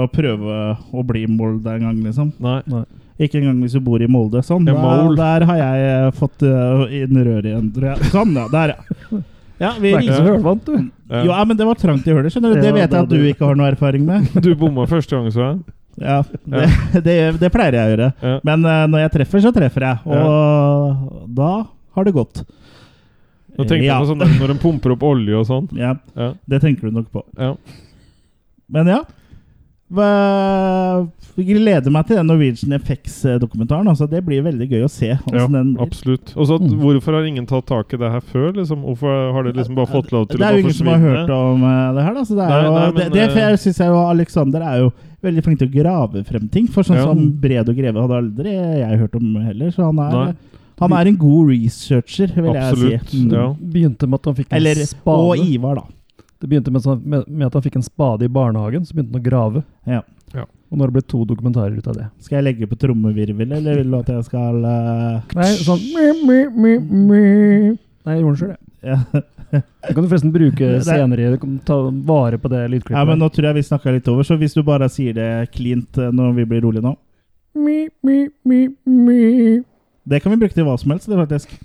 å 0.06 0.08
prøve 0.14 0.60
å 0.94 1.06
bli 1.10 1.24
Molde 1.30 1.74
en 1.74 1.88
gang, 1.88 2.04
liksom. 2.06 2.32
Nei. 2.42 2.84
Ikke 3.20 3.42
engang 3.42 3.58
hvis 3.66 3.74
du 3.76 3.82
bor 3.84 4.02
i 4.02 4.08
Molde. 4.10 4.42
Sånn, 4.46 4.66
Ja, 4.70 4.78
der, 4.78 5.16
der 5.18 5.46
har 5.50 5.58
jeg 5.58 5.90
eh, 5.90 6.12
fått 6.16 6.46
uh, 6.46 6.86
inn 6.94 7.18
røret 7.18 7.50
igjen. 7.50 7.68
tror 7.76 7.90
jeg. 7.92 8.12
Sånn, 8.14 8.38
ja. 8.38 8.46
Der, 8.54 8.76
ja. 8.78 9.22
Ja, 9.60 9.74
vi 9.76 9.90
det 9.90 9.98
er 9.98 10.06
ikke 10.06 10.22
så 10.22 10.30
hølvant, 10.30 10.62
du. 10.70 10.76
Ja. 11.10 11.24
Jo, 11.26 11.32
ja, 11.34 11.42
men 11.44 11.58
det 11.60 11.66
var 11.68 11.76
trangt 11.82 12.06
i 12.08 12.14
hølet, 12.16 12.32
skjønner 12.32 12.54
du. 12.54 12.62
Det 12.62 12.70
Ja, 12.70 12.76
vet 12.78 12.94
jeg 12.94 13.02
at 13.02 13.10
du 13.12 13.26
ikke 13.28 13.50
har 13.50 13.58
noe 13.60 13.68
erfaring 13.74 14.06
med. 14.08 14.30
Du 14.46 14.54
bomma 14.56 14.86
første 14.88 15.18
gang, 15.18 15.28
så 15.36 15.42
jeg. 15.50 15.58
Ja, 16.00 16.22
det, 16.46 16.70
det, 17.06 17.18
det 17.42 17.52
pleier 17.54 17.76
jeg 17.80 17.88
å 17.88 17.94
gjøre. 17.96 18.12
Ja. 18.22 18.38
Men 18.48 18.64
uh, 18.68 18.86
når 18.92 19.06
jeg 19.06 19.14
treffer, 19.18 19.44
så 19.44 19.52
treffer 19.56 19.88
jeg. 19.90 19.98
Og 20.06 21.28
da 21.36 21.52
har 21.98 22.08
det 22.08 22.16
gått. 22.16 22.44
Nå 23.60 23.66
tenkte 23.68 23.84
ja. 23.84 23.98
jeg 23.98 24.06
på 24.06 24.12
sånn 24.14 24.40
når 24.40 24.54
de 24.54 24.60
pumper 24.62 24.96
opp 24.96 25.06
olje 25.10 25.36
og 25.36 25.48
sånn. 25.50 25.70
Ja, 25.76 25.98
Ja. 26.16 26.34
det 26.48 26.62
tenker 26.64 26.88
du 26.88 27.00
nok 27.02 27.10
på. 27.12 27.26
Ja. 27.36 27.56
Men 28.72 28.88
ja. 28.88 29.02
Jeg 29.90 31.58
gleder 31.58 31.92
meg 31.92 32.06
til 32.06 32.20
den 32.20 32.28
Norwegian 32.30 32.76
FX-dokumentaren. 32.78 33.90
Altså, 33.90 34.06
det 34.08 34.22
blir 34.26 34.44
veldig 34.46 34.68
gøy 34.70 34.86
å 34.86 34.92
se. 34.92 35.10
ja, 35.10 35.46
absolutt. 35.82 36.36
Og 36.38 36.48
så 36.48 36.60
Mm. 36.60 36.78
Hvorfor 36.80 37.14
har 37.14 37.24
ingen 37.26 37.46
tatt 37.46 37.66
tak 37.66 37.94
i 37.94 37.98
det 37.98 38.12
her 38.12 38.22
før? 38.22 38.54
Liksom? 38.54 38.82
Hvorfor 38.84 39.34
har 39.34 39.44
de 39.44 39.54
liksom 39.54 39.76
bare 39.76 39.88
fått 39.88 40.12
lov 40.12 40.28
til 40.28 40.38
å 40.38 40.40
forsvinne? 40.40 40.46
det 40.46 40.48
er 40.48 40.54
jo 40.54 40.60
ingen 40.60 40.74
som 40.74 40.88
har 40.88 41.00
hørt 41.00 41.30
om 41.30 41.64
eh, 41.64 41.94
det 41.96 42.04
her. 42.04 42.14
Da, 42.14 42.24
så 42.24 42.36
det 42.36 42.46
er 42.46 42.66
jo, 42.66 42.72
nei, 42.72 42.86
det, 42.86 42.94
men, 42.94 43.12
det 43.12 43.28
det 43.34 43.60
syns 43.60 43.80
jeg 43.80 43.88
jo 43.88 44.00
Alexander 44.06 44.62
er 44.62 44.78
jo 44.84 44.92
veldig 45.24 45.44
flink 45.46 45.60
til 45.60 45.70
å 45.70 45.74
grave 45.74 46.24
frem 46.28 46.48
ting. 46.52 46.68
For 46.68 46.84
sånn 46.84 46.98
Ja. 47.00 47.06
som 47.10 47.32
Bred 47.42 47.70
og 47.70 47.76
Greve 47.76 48.02
hadde 48.02 48.18
aldri 48.22 48.54
jeg 48.54 49.00
hørt 49.00 49.16
om 49.16 49.36
heller. 49.36 49.72
Så 49.72 49.86
han 49.86 50.00
er, 50.00 50.36
han 50.80 50.94
er 50.94 51.08
en 51.08 51.18
god 51.18 51.50
researcher, 51.50 52.28
vil 52.36 52.56
Absolutt. 52.56 52.92
jeg 52.92 53.02
si. 53.10 53.24
Mm. 53.26 53.32
Ja. 53.34 53.48
Begynte 53.54 54.08
med 54.08 54.20
at 54.20 54.26
han 54.26 54.36
fikk 54.36 54.48
en 54.52 54.58
Eller, 54.62 54.76
spade. 54.86 55.18
og 55.18 55.38
Ivar, 55.46 55.76
da. 55.76 55.84
Det 56.40 56.48
begynte 56.50 56.72
med, 56.72 56.82
sånn- 56.82 57.04
med, 57.06 57.28
med 57.28 57.48
at 57.48 57.54
han 57.54 57.62
fikk 57.62 57.76
en 57.76 57.84
spade 57.84 58.24
i 58.24 58.28
barnehagen, 58.32 58.86
så 58.88 58.94
begynte 58.96 59.12
han 59.12 59.22
å 59.22 59.26
grave. 59.30 59.64
Ja. 59.86 60.02
Ja. 60.34 60.46
Og 60.72 60.78
nå 60.78 60.82
har 60.86 60.88
det 60.92 60.94
blitt 61.02 61.08
to 61.10 61.26
dokumentarer 61.26 61.76
ut 61.78 61.88
av 61.88 61.96
det. 61.96 62.06
Skal 62.22 62.38
jeg 62.44 62.46
legge 62.56 62.68
på 62.70 62.78
trommevirvel, 62.80 63.52
eller 63.58 63.76
vil 63.82 63.90
du 63.92 63.98
at 63.98 64.08
jeg 64.08 64.24
skal 64.24 64.64
uh... 64.64 65.22
Nei, 65.36 65.50
sånn. 65.66 65.82
Nei, 68.06 68.16
jeg 68.16 68.22
gjorde 68.22 68.36
den 68.36 68.40
sjøl, 68.40 68.56
jeg. 68.84 69.24
Det 69.52 69.94
kan 69.96 70.04
du 70.04 70.10
forresten 70.10 70.34
bruke 70.34 70.72
senere. 70.86 71.32
Du 71.34 71.38
kan 71.42 71.60
ta 71.66 71.78
vare 71.90 72.38
på 72.38 72.52
det 72.52 72.64
lydklippet. 72.76 72.98
ja, 72.98 73.06
men 73.08 73.20
nå 73.22 73.30
tror 73.34 73.50
jeg 73.50 73.58
vi 73.60 73.66
snakka 73.70 73.94
litt 73.96 74.08
over, 74.12 74.28
så 74.28 74.38
hvis 74.38 74.54
du 74.58 74.62
bare 74.68 74.90
sier 74.94 75.16
det 75.18 75.30
cleant 75.56 75.98
eh, 75.98 76.12
når 76.14 76.36
vi 76.42 76.46
blir 76.52 76.62
rolige 76.68 76.86
nå 76.86 76.96
Mi, 77.60 77.88
mi, 78.06 78.28
mi, 78.46 78.60
mi. 78.86 79.62
Det 80.06 80.20
kan 80.22 80.32
vi 80.32 80.38
bruke 80.44 80.54
til 80.54 80.68
hva 80.68 80.76
som 80.80 80.92
helst, 80.94 81.10
det 81.10 81.18
faktisk. 81.18 81.56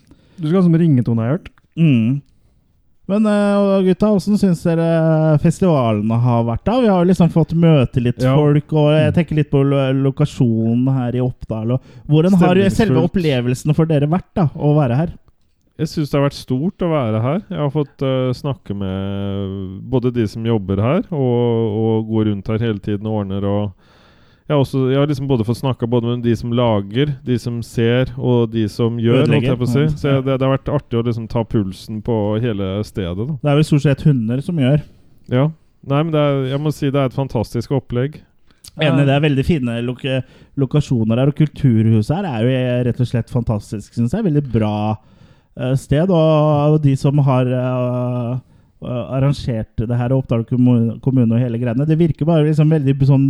Du 0.41 0.47
skal 0.49 0.57
ha 0.63 0.63
som 0.65 0.79
ringetone, 0.81 1.21
har 1.21 1.29
jeg 1.29 1.37
hørt. 1.37 1.51
Mm. 1.77 2.23
Men 3.13 3.27
uh, 3.29 3.83
gutta, 3.85 4.09
hvordan 4.15 4.39
syns 4.41 4.63
dere 4.65 4.87
festivalene 5.43 6.17
har 6.25 6.47
vært? 6.49 6.63
da? 6.65 6.79
Vi 6.81 6.89
har 6.89 7.03
jo 7.05 7.11
liksom 7.11 7.29
fått 7.35 7.53
møte 7.53 8.01
litt 8.01 8.23
Ja. 8.25 8.33
folk, 8.33 8.73
og 8.73 8.95
jeg 8.97 9.13
tenker 9.19 9.37
litt 9.43 9.51
på 9.53 9.61
lo 9.61 9.83
lokasjonen 10.07 10.89
her 10.97 11.19
i 11.19 11.21
Oppdal. 11.21 11.77
Og 11.77 12.09
hvordan 12.09 12.39
har 12.41 12.63
selve 12.73 13.05
opplevelsen 13.05 13.77
for 13.77 13.85
dere 13.91 14.09
vært 14.09 14.31
da, 14.41 14.49
å 14.57 14.73
være 14.79 14.97
her? 15.03 15.13
Jeg 15.75 15.91
syns 15.91 16.11
det 16.13 16.19
har 16.19 16.29
vært 16.29 16.39
stort 16.39 16.85
å 16.87 16.91
være 16.93 17.21
her. 17.25 17.41
Jeg 17.51 17.59
har 17.59 17.73
fått 17.75 18.03
uh, 18.07 18.31
snakke 18.37 18.77
med 18.79 19.81
både 19.91 20.13
de 20.15 20.27
som 20.31 20.45
jobber 20.47 20.79
her, 20.79 21.01
og, 21.11 21.81
og 21.81 22.13
går 22.13 22.29
rundt 22.31 22.51
her 22.53 22.63
hele 22.63 22.83
tiden 22.83 23.09
og 23.11 23.25
ordner. 23.25 23.47
og 23.49 23.91
jeg 24.45 24.53
har, 24.53 24.61
også, 24.61 24.81
jeg 24.93 25.01
har 25.01 25.09
liksom 25.09 25.29
både 25.31 25.47
fått 25.49 25.57
snakka 25.63 25.87
både 25.89 26.11
med 26.11 26.23
de 26.27 26.35
som 26.37 26.51
lager, 26.53 27.15
de 27.25 27.37
som 27.41 27.63
ser, 27.65 28.11
og 28.21 28.53
de 28.53 28.67
som 28.69 28.99
gjør. 29.01 29.25
si. 29.65 29.87
Så 29.97 30.11
jeg, 30.11 30.25
det, 30.27 30.37
det 30.37 30.45
har 30.45 30.53
vært 30.53 30.69
artig 30.69 30.99
å 31.01 31.05
liksom 31.07 31.27
ta 31.33 31.47
pulsen 31.49 32.03
på 32.05 32.19
hele 32.45 32.77
stedet. 32.85 33.25
da. 33.25 33.39
Det 33.41 33.51
er 33.51 33.57
vel 33.59 33.67
stort 33.67 33.87
sett 33.87 34.05
hunder 34.05 34.45
som 34.45 34.61
gjør. 34.61 34.85
Ja. 35.33 35.49
Nei, 35.89 36.03
men 36.03 36.13
det 36.13 36.21
er, 36.21 36.45
jeg 36.53 36.61
må 36.61 36.75
si 36.77 36.93
det 36.93 37.01
er 37.01 37.09
et 37.09 37.17
fantastisk 37.17 37.73
opplegg. 37.75 38.21
Enig, 38.75 39.07
det 39.09 39.15
er 39.15 39.25
veldig 39.25 39.45
fine 39.47 39.81
lok 39.87 40.05
lokasjoner 40.61 41.23
her, 41.23 41.33
og 41.33 41.41
kulturhuset 41.41 42.15
her 42.19 42.29
er 42.29 42.45
jo 42.45 42.63
rett 42.91 43.01
og 43.01 43.11
slett 43.11 43.33
fantastisk, 43.33 43.97
syns 43.97 44.13
jeg. 44.13 44.27
Veldig 44.29 44.45
bra 44.53 44.75
sted. 45.79 46.11
Og, 46.11 46.75
og 46.75 46.79
de 46.85 46.95
som 46.99 47.19
har 47.27 47.51
eh, 47.51 48.31
eh, 48.85 49.05
arrangert 49.19 49.85
det 49.85 49.99
her, 50.01 50.15
Oppdal 50.17 50.47
kommu- 50.49 50.99
kommune 51.05 51.35
og 51.35 51.43
hele 51.43 51.61
greiene, 51.63 51.87
det 51.89 51.99
virker 52.01 52.29
bare 52.29 52.47
liksom 52.49 52.73
veldig 52.75 52.97
sånn 53.11 53.29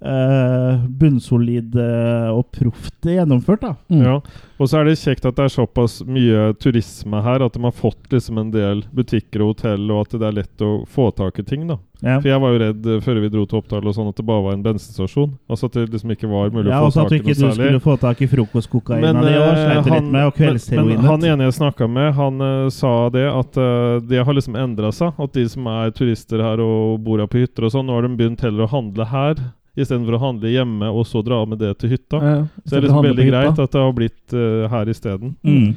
eh, 0.00 0.84
bunnsolid 0.88 1.76
uh, 1.76 2.36
og 2.36 2.50
proft 2.52 3.06
gjennomført, 3.06 3.60
da. 3.62 3.74
Mm. 3.88 4.02
Ja, 4.02 4.20
Og 4.58 4.68
så 4.68 4.80
er 4.80 4.88
det 4.88 4.98
kjekt 5.00 5.26
at 5.28 5.36
det 5.36 5.46
er 5.46 5.52
såpass 5.52 5.98
mye 6.04 6.50
turisme 6.60 7.20
her, 7.24 7.44
at 7.44 7.56
de 7.56 7.64
har 7.64 7.74
fått 7.76 8.12
liksom 8.12 8.40
en 8.40 8.52
del 8.54 8.84
butikker 8.96 9.44
og 9.44 9.54
hotell, 9.54 9.90
og 9.90 10.06
at 10.06 10.16
det 10.16 10.28
er 10.28 10.38
lett 10.42 10.64
å 10.64 10.78
få 10.88 11.10
tak 11.16 11.40
i 11.40 11.46
ting. 11.46 11.66
da 11.68 11.78
Ja. 12.02 12.18
For 12.20 12.28
jeg 12.28 12.40
var 12.40 12.52
jo 12.52 12.60
redd 12.60 12.86
eh, 12.86 13.00
før 13.04 13.20
vi 13.22 13.30
dro 13.32 13.46
til 13.48 13.60
Oppdal 13.60 13.88
og 13.88 13.96
sånn 13.96 14.08
at 14.12 14.20
det 14.20 14.26
bare 14.28 14.44
var 14.44 14.56
en 14.56 14.64
bensinstasjon. 14.64 15.36
Altså 15.48 15.70
at 15.70 15.78
det 15.78 15.86
liksom 15.94 16.12
ikke 16.12 16.28
var 16.28 16.52
mulig 16.52 16.72
Ja, 16.72 16.82
å 16.84 16.90
få 16.90 17.06
at 17.06 17.12
du 17.12 17.16
særlig 17.16 17.16
ja, 17.16 17.22
ikke 17.22 17.32
at 17.32 17.40
du 17.40 17.46
ikke 17.46 17.56
skulle 17.56 17.84
få 17.86 17.96
tak 18.04 18.20
i 18.20 18.30
frokostkokaina 18.32 19.12
di 19.16 19.34
og 19.36 19.52
sleit 19.56 19.90
litt 19.92 20.10
med, 20.12 20.26
og 20.28 20.40
men, 20.76 20.90
men 20.92 21.06
han 21.08 21.28
ene 21.32 21.48
jeg 21.48 21.56
snakka 21.56 21.88
med, 21.88 22.10
han 22.16 22.44
uh, 22.44 22.68
sa 22.72 22.94
det 23.12 23.26
at 23.28 23.60
det 24.08 24.24
har 24.24 24.36
liksom 24.36 24.56
endra 24.60 24.92
seg. 24.92 25.16
At 25.20 25.32
de 25.36 25.46
som 25.48 25.68
er 25.72 25.92
turister 25.96 26.42
her 26.44 26.60
og 26.60 27.00
bor 27.04 27.20
her 27.22 27.30
på 27.30 27.40
hytter 27.40 27.68
og 27.68 27.72
sånn, 27.72 27.88
nå 27.88 27.96
har 27.96 28.04
de 28.04 28.16
begynt 28.18 28.44
heller 28.44 28.66
å 28.66 28.72
handle 28.72 29.08
her. 29.08 29.40
Istedenfor 29.76 30.16
å 30.16 30.22
handle 30.22 30.48
hjemme 30.54 30.88
og 30.88 31.04
så 31.06 31.20
dra 31.24 31.42
med 31.48 31.58
det 31.60 31.74
til 31.82 31.90
hytta. 31.92 32.20
Ja, 32.22 32.36
Så 32.64 32.70
det 32.70 32.78
er 32.78 32.86
liksom 32.86 33.04
veldig 33.10 33.26
greit 33.28 33.58
at 33.60 33.72
det 33.74 33.82
har 33.82 33.92
blitt 33.92 34.32
uh, 34.36 34.64
her 34.72 34.88
isteden. 34.88 35.34
Mm. 35.44 35.74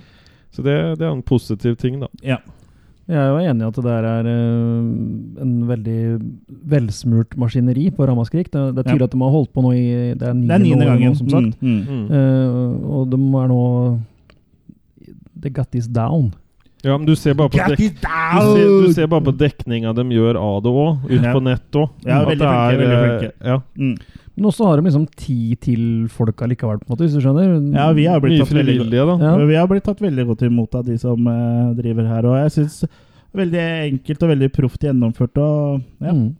Så 0.56 0.64
det, 0.64 0.78
det 1.00 1.06
er 1.06 1.12
en 1.12 1.22
positiv 1.26 1.76
ting, 1.78 2.00
da. 2.00 2.08
Ja. 2.24 2.38
Jeg 3.10 3.18
er 3.18 3.30
jo 3.34 3.38
enig 3.42 3.64
i 3.66 3.68
at 3.68 3.78
det 3.80 3.84
der 3.90 4.06
er 4.06 4.28
uh, 4.30 5.42
en 5.42 5.54
veldig 5.68 6.00
velsmurt 6.70 7.36
maskineri 7.42 7.88
på 7.92 8.06
Ramaskrik. 8.06 8.52
Det, 8.54 8.64
det 8.78 8.84
er 8.84 8.90
tydelig 8.92 9.08
Ja. 9.08 9.10
at 9.10 9.16
de 9.18 9.22
har 9.26 9.34
holdt 9.34 9.52
på 9.54 9.64
nå 9.66 9.72
i 9.74 9.86
Det 10.14 10.28
er 10.30 10.34
niende 10.38 10.78
nå, 10.78 10.86
gangen. 10.92 11.16
som 11.18 11.28
sagt. 11.30 11.58
Mm. 11.62 11.80
Mm. 11.82 11.88
Mm. 11.90 12.06
Eh, 12.14 12.92
og 12.94 13.10
de 13.10 13.20
er 13.42 13.48
nå 13.50 13.64
The 15.42 15.50
got 15.50 15.72
this 15.72 15.88
down. 15.88 16.34
Ja, 16.84 16.96
men 16.98 17.06
du 17.06 17.16
ser 17.20 17.34
bare 17.36 17.50
på, 17.52 17.58
dek 17.60 17.78
du 17.78 18.00
ser, 18.00 18.88
du 18.88 18.94
ser 18.96 19.08
på 19.12 19.34
dekninga 19.36 19.92
de 19.98 20.04
gjør 20.16 20.38
av 20.40 20.62
det 20.64 20.72
òg, 20.72 21.02
ut 21.10 21.22
Ja. 21.24 21.34
på 21.36 21.42
nett 21.44 21.72
òg. 21.76 21.90
Ja, 22.06 22.22
veldig 22.26 22.40
flinke, 22.40 22.80
veldig 22.80 23.00
flinke. 23.04 23.32
Ja, 23.46 23.62
Mm. 23.76 23.98
Men 24.40 24.46
også 24.48 24.64
har 24.66 24.78
de 24.80 24.84
liksom 24.88 25.06
tid 25.20 25.60
til 25.60 26.08
folka 26.08 26.48
likevel, 26.48 26.78
på 26.80 26.88
en 26.88 26.96
måte, 26.96 27.04
hvis 27.04 27.14
du 27.18 27.20
skjønner. 27.20 27.74
Ja, 27.76 27.92
vi 27.92 28.06
har 28.08 28.22
blitt 28.22 28.40
tatt 28.40 28.56
veldig. 28.56 28.94
Ja. 29.20 29.36
Vi 29.46 29.56
har 29.56 29.68
blitt 29.68 29.84
tatt 29.84 30.00
veldig 30.00 30.26
godt 30.30 30.44
imot 30.48 30.76
av 30.76 30.86
de 30.86 30.96
som 30.98 31.28
uh, 31.28 31.74
driver 31.76 32.08
her. 32.08 32.24
Og 32.24 32.38
jeg 32.48 32.52
syns 32.56 32.86
veldig 33.36 33.60
enkelt 33.92 34.24
og 34.24 34.30
veldig 34.32 34.50
proft 34.56 34.80
gjennomført. 34.80 35.36
Og, 35.38 35.82
ja. 36.00 36.14
Mm. 36.14 36.36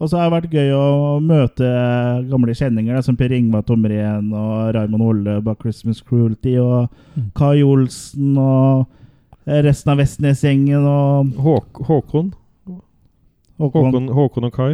og 0.00 0.10
så 0.10 0.18
har 0.18 0.28
det 0.30 0.34
vært 0.42 0.50
gøy 0.50 0.72
å 0.74 1.20
møte 1.22 1.70
gamle 2.28 2.52
kjenninger, 2.58 2.92
da, 2.98 3.02
som 3.06 3.14
Per 3.16 3.30
Ingvar 3.30 3.62
Tomren 3.62 4.32
og 4.34 4.74
Raymond 4.74 5.02
Holle 5.06 5.38
bak 5.46 5.62
Christmas 5.62 6.02
Cruelty, 6.02 6.58
og 6.58 6.90
Mm. 7.14 7.30
Kai 7.38 7.62
Olsen 7.62 8.36
og 8.36 8.80
eh, 8.82 8.86
resten 9.46 9.92
av 9.92 9.98
Vestnes-gjengen 10.00 10.86
og 10.88 11.34
Håk 11.44 11.82
Håkon. 11.88 12.32
Håkon. 13.60 13.84
Håkon, 13.90 14.08
Håkon 14.16 14.48
og 14.48 14.52
Kai. 14.56 14.72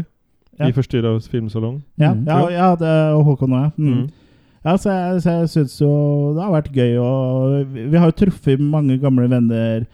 Ja. 0.60 0.68
I 0.68 0.72
forstyrra 0.76 1.14
filmsalong. 1.30 1.82
Ja, 1.98 2.12
Mm. 2.14 2.26
ja, 2.28 2.38
ja 2.50 2.74
det, 2.76 3.14
og 3.16 3.24
Håkon 3.24 3.52
òg, 3.56 3.62
ja. 3.62 3.70
Mm. 3.76 3.94
Mm. 3.94 4.10
Ja, 4.64 4.76
så 4.76 4.90
jeg, 4.92 5.22
så 5.22 5.30
jeg 5.30 5.48
syns 5.48 5.80
jo 5.80 6.34
det 6.36 6.42
har 6.44 6.52
vært 6.52 6.72
gøy, 6.76 6.98
og 7.00 7.66
vi, 7.72 7.96
har 7.96 8.10
jo 8.10 8.16
truffet 8.26 8.60
mange 8.60 8.98
gamle 9.00 9.24
venner 9.30 9.86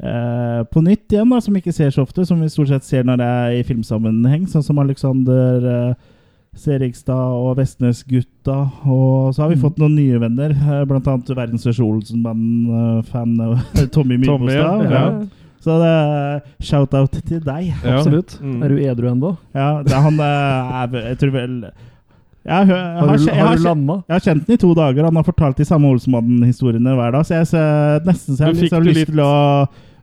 eh, 0.00 0.62
på 0.72 0.80
nytt 0.80 1.12
igjen, 1.12 1.28
da, 1.28 1.40
som 1.40 1.52
vi 1.52 1.60
ikke 1.60 1.74
ser 1.76 1.90
så 1.92 2.02
ofte, 2.06 2.24
som 2.24 2.40
vi 2.40 2.48
stort 2.48 2.68
sett 2.72 2.84
ser 2.84 3.04
når 3.04 3.16
det 3.20 3.26
er 3.26 3.50
i 3.58 3.62
filmsammenheng, 3.68 4.46
sånn 4.48 4.64
som 4.64 4.78
Alexander 4.80 5.68
eh, 5.72 5.94
Serigstad 6.56 7.36
og 7.36 7.56
Vestnes-gutta. 7.58 8.56
Og 8.88 9.34
så 9.36 9.42
har 9.44 9.48
vi 9.52 9.56
Mm. 9.56 9.62
fått 9.62 9.78
noen 9.78 9.94
nye 9.96 10.18
venner, 10.20 10.54
bl.a. 10.56 10.84
blant 10.88 11.06
annet 11.12 11.32
verdens 11.36 11.62
største 11.66 11.84
Olsenband-fan 11.84 13.40
eh, 13.40 13.86
Tommy 13.94 14.18
Tommy, 14.24 14.52
ja. 14.52 14.70
Myrbostad. 14.76 14.90
Ja. 14.90 15.02
Ja. 15.02 15.26
Så 15.66 15.74
det 15.82 15.88
er 15.90 16.40
shout-out 16.62 17.16
til 17.26 17.40
deg. 17.42 17.72
Ja. 17.82 17.96
Absolutt. 17.98 18.36
Mm. 18.40 18.62
Er 18.62 18.68
du 18.68 18.76
edru 18.86 19.08
ennå? 19.10 19.32
Ja, 19.56 19.82
det 19.82 19.92
er 19.92 20.00
han 20.04 20.20
eh, 20.20 20.80
er, 20.82 20.96
Jeg 21.10 21.18
tror 21.22 21.30
vel 21.34 21.56
jeg 21.66 21.72
jeg 22.46 22.66
Har 22.70 23.08
har, 23.08 23.16
du, 23.18 23.24
har 23.26 23.46
har, 23.48 23.56
du 23.56 23.62
landa? 23.64 23.94
jeg 24.06 24.14
har 24.14 24.20
kjent 24.22 24.46
den 24.46 24.54
i 24.54 24.56
to 24.62 24.68
dager. 24.78 25.04
Han 25.08 25.16
har 25.18 25.24
fortalt 25.26 25.56
de 25.58 25.64
samme 25.66 25.88
Olsenmannen-historiene 25.90 26.92
hver 26.94 27.10
dag. 27.16 27.24
Så 27.26 27.34
jeg 27.40 27.46
ser, 27.50 28.04
nesten 28.06 28.36
så 28.36 28.44
jeg 28.44 28.46
har 28.46 28.60
liksom 28.60 28.84
lyst 28.86 29.08
til 29.10 29.22
å 29.24 29.32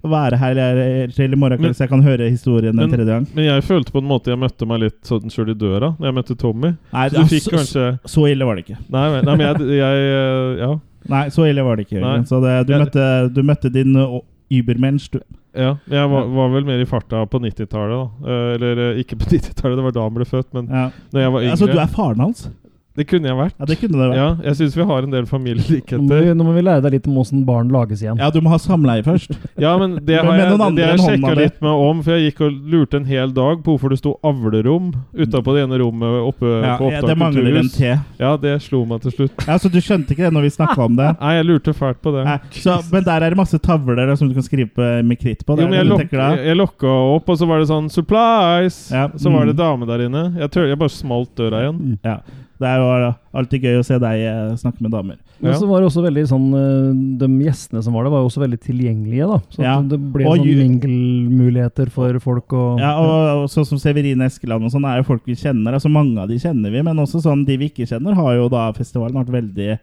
være 0.10 0.38
her 0.38 0.52
eller- 0.52 1.08
til 1.16 1.32
i 1.34 1.36
morgen 1.36 1.62
Men- 1.62 1.74
så 1.74 1.84
jeg 1.86 1.90
kan 1.90 2.02
høre 2.04 2.30
historien 2.30 2.80
en 2.80 2.90
tredje 2.92 3.06
gang. 3.06 3.28
Men 3.36 3.46
jeg 3.46 3.64
følte 3.64 3.92
på 3.92 4.00
en 4.02 4.08
måte 4.10 4.26
jeg 4.32 4.38
møtte 4.40 4.68
meg 4.68 4.80
litt 4.82 5.02
sånn 5.04 5.30
sjøl 5.32 5.50
i 5.52 5.54
døra 5.54 5.96
Når 6.00 6.06
jeg 6.06 6.14
møtte 6.16 6.36
Tommy. 6.38 6.74
Nei, 6.94 7.10
Så 7.10 7.16
du 7.16 7.24
fikk 7.24 7.44
så, 7.48 7.52
kanskje 7.52 8.00
så 8.06 8.26
ille 8.32 8.46
var 8.46 8.56
det 8.56 8.66
ikke. 8.68 8.78
Nei, 8.90 9.10
men- 9.10 9.26
nei 9.26 9.36
men 9.36 9.48
jeg, 9.48 9.78
jeg 9.78 10.58
Ja. 10.60 10.80
Nei, 11.10 11.28
så 11.30 11.48
ille 11.50 11.64
var 11.64 11.76
det 11.76 11.88
ikke. 11.88 12.00
Jørgen. 12.02 12.26
Så 12.28 12.42
det, 12.42 12.68
du, 12.68 12.74
Jeg- 12.74 12.82
møtte, 12.86 13.34
du 13.34 13.42
møtte 13.44 13.72
din 13.74 13.96
uh, 13.96 14.20
Übermensch, 14.52 15.10
du. 15.12 15.20
ja 15.56 15.76
jeg 15.90 16.10
var, 16.10 16.26
var 16.28 16.50
vel 16.50 16.64
mer 16.66 16.80
i 16.82 16.86
farta 16.86 17.26
på 17.30 17.40
90-tallet, 17.40 18.10
da. 18.24 18.30
Eh, 18.30 18.54
Eller 18.56 18.92
eh, 18.92 19.04
ikke 19.04 19.18
på 19.18 19.26
90-tallet, 19.30 19.76
det 19.78 19.84
var 19.84 19.92
da 19.92 20.02
han 20.02 20.14
ble 20.14 20.26
født, 20.26 20.54
men 20.54 20.68
Ja. 20.68 20.90
når 21.14 21.20
jeg 21.22 21.32
var 21.32 21.42
yngre 21.42 21.52
Altså, 21.52 21.72
du 21.72 21.80
er 21.80 21.88
faren 21.88 22.20
hans? 22.20 22.50
Det 22.94 23.08
kunne 23.10 23.26
jeg 23.26 23.38
vært. 23.40 23.56
Ja, 23.58 23.66
det 23.66 23.76
kunne 23.82 23.98
det 23.98 24.08
vært. 24.12 24.20
Ja, 24.20 24.26
jeg 24.46 24.58
syns 24.60 24.76
vi 24.78 24.86
har 24.86 25.06
en 25.08 25.14
del 25.14 25.26
familielikheter. 25.26 26.28
nå 26.38 26.46
må 26.46 26.52
vi 26.54 26.62
lære 26.62 26.84
deg 26.86 27.00
litt 27.00 27.08
om 27.10 27.16
åssen 27.24 27.42
barn 27.48 27.72
lages 27.74 28.04
igjen. 28.04 28.20
Ja, 28.22 28.30
du 28.30 28.38
må 28.46 28.52
ha 28.54 28.60
samleie 28.62 29.06
først. 29.06 29.34
Ja, 29.64 29.72
men 29.80 29.96
det 30.04 30.18
har 30.18 30.36
jeg, 30.36 30.58
det 30.76 30.84
jeg 30.84 31.00
sjekka 31.00 31.34
litt 31.38 31.60
med 31.64 31.82
om, 31.86 32.00
for 32.04 32.18
jeg 32.18 32.32
gikk 32.32 32.42
og 32.44 32.56
lurte 32.74 32.98
en 33.00 33.06
hel 33.08 33.32
dag 33.34 33.62
på 33.64 33.74
hvorfor 33.74 33.94
det 33.94 34.00
sto 34.02 34.16
avlerom 34.26 34.92
utapå 35.14 35.54
det 35.56 35.64
ene 35.68 35.78
rommet 35.80 36.18
oppe 36.26 36.50
Ja, 36.50 36.76
på 36.82 36.90
ja, 36.90 37.00
Opptak 37.00 37.10
det 37.10 37.18
mangler 37.22 37.48
en 37.48 37.70
kulturhus. 37.70 37.78
T. 37.78 38.22
Ja, 38.22 38.34
det 38.42 38.54
slo 38.66 38.82
meg 38.90 39.06
til 39.06 39.16
slutt. 39.16 39.46
Ja, 39.48 39.58
Så 39.62 39.72
du 39.72 39.80
skjønte 39.82 40.16
ikke 40.16 40.26
det 40.28 40.34
når 40.36 40.48
vi 40.48 40.54
snakka 40.58 40.88
om 40.90 40.98
det? 41.00 41.10
Nei, 41.24 41.34
jeg 41.38 41.48
lurte 41.50 41.76
fælt 41.78 42.02
på 42.04 42.14
det. 42.18 42.26
Nei, 42.28 42.38
så, 42.58 42.78
men 42.92 43.08
der 43.08 43.28
er 43.28 43.36
det 43.36 43.40
masse 43.40 43.62
tavler 43.64 44.14
som 44.20 44.30
du 44.30 44.38
kan 44.38 44.46
skrive 44.46 44.90
med 45.06 45.22
kritt 45.22 45.46
på. 45.46 45.56
Der, 45.56 45.66
Jo, 45.66 45.72
men 45.72 45.80
jeg, 45.80 45.90
lok 45.90 46.06
jeg, 46.18 46.40
jeg 46.50 46.60
lokka 46.60 46.96
opp, 47.16 47.30
og 47.34 47.40
så 47.40 47.50
var 47.50 47.64
det 47.64 47.70
sånn 47.72 47.90
'Supplies!' 47.94 48.82
Ja, 48.94 49.08
Så 49.16 49.32
var 49.34 49.48
det 49.48 49.56
mm. 49.56 49.62
dame 49.64 49.90
der 49.90 50.08
inne. 50.10 50.26
Jeg, 50.42 50.52
tør, 50.54 50.68
jeg 50.70 50.82
bare 50.82 50.94
smalt 50.94 51.32
døra 51.40 51.66
igjen. 51.66 52.00
Ja. 52.04 52.20
Det 52.62 52.68
er 52.70 52.78
jo 52.80 53.14
alltid 53.34 53.64
gøy 53.66 53.80
å 53.80 53.86
se 53.86 53.98
deg 54.00 54.22
eh, 54.30 54.52
snakke 54.62 54.82
med 54.86 54.92
damer. 54.94 55.18
Men 55.42 55.52
Ja. 55.52 55.58
så 55.60 55.68
var 55.68 55.82
det 55.82 55.88
også 55.90 56.04
veldig 56.06 56.24
sånn 56.30 56.46
eh, 56.56 57.18
De 57.20 57.28
gjestene 57.44 57.82
som 57.84 57.94
var 57.98 58.04
der, 58.06 58.12
var 58.14 58.22
jo 58.22 58.30
også 58.30 58.44
veldig 58.46 58.60
tilgjengelige. 58.62 59.28
da 59.28 59.40
Så 59.50 59.64
Ja. 59.66 59.82
det 59.82 59.98
ble 60.14 60.26
Og 60.30 60.38
sånn 60.38 60.62
mingelmuligheter 60.62 61.90
for 61.92 62.20
folk. 62.20 62.54
Og, 62.54 62.80
Ja, 62.80 62.94
og, 63.02 63.44
og 63.44 63.50
sånn 63.50 63.66
som 63.66 63.78
Severine 63.82 64.22
Eskeland 64.30 64.64
og 64.64 64.72
sånn 64.72 64.86
er 64.86 65.02
jo 65.02 65.08
folk 65.10 65.26
vi 65.26 65.36
kjenner. 65.36 65.74
Altså 65.74 65.90
Mange 65.92 66.18
av 66.22 66.30
de 66.30 66.38
kjenner 66.40 66.72
vi, 66.72 66.82
men 66.84 66.96
også 66.98 67.22
sånn 67.26 67.44
de 67.46 67.58
vi 67.58 67.70
ikke 67.70 67.88
kjenner, 67.90 68.14
har 68.16 68.36
jo 68.36 68.48
da 68.50 68.72
festivalen 68.72 69.18
vært 69.26 69.34
veldig 69.34 69.80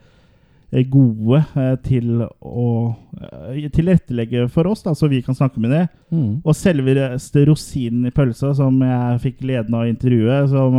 eh, 0.72 0.84
gode 0.88 1.44
til 1.82 2.22
å 2.40 2.94
tilrettelegge 3.74 4.48
for 4.51 4.68
oss, 4.70 4.82
da, 4.86 4.94
så 4.94 5.09
vi 5.10 5.20
kan 5.22 5.34
snakke 5.34 5.59
med 5.60 5.70
dem. 5.74 5.88
Mm. 6.12 6.42
Og 6.44 6.55
selveste 6.56 7.44
rosinen 7.48 8.06
i 8.06 8.14
pølsa, 8.14 8.55
som 8.56 8.78
jeg 8.80 9.20
fikk 9.24 9.40
gleden 9.42 9.74
av 9.74 9.84
å 9.84 9.90
intervjue, 9.90 10.48
som 10.52 10.78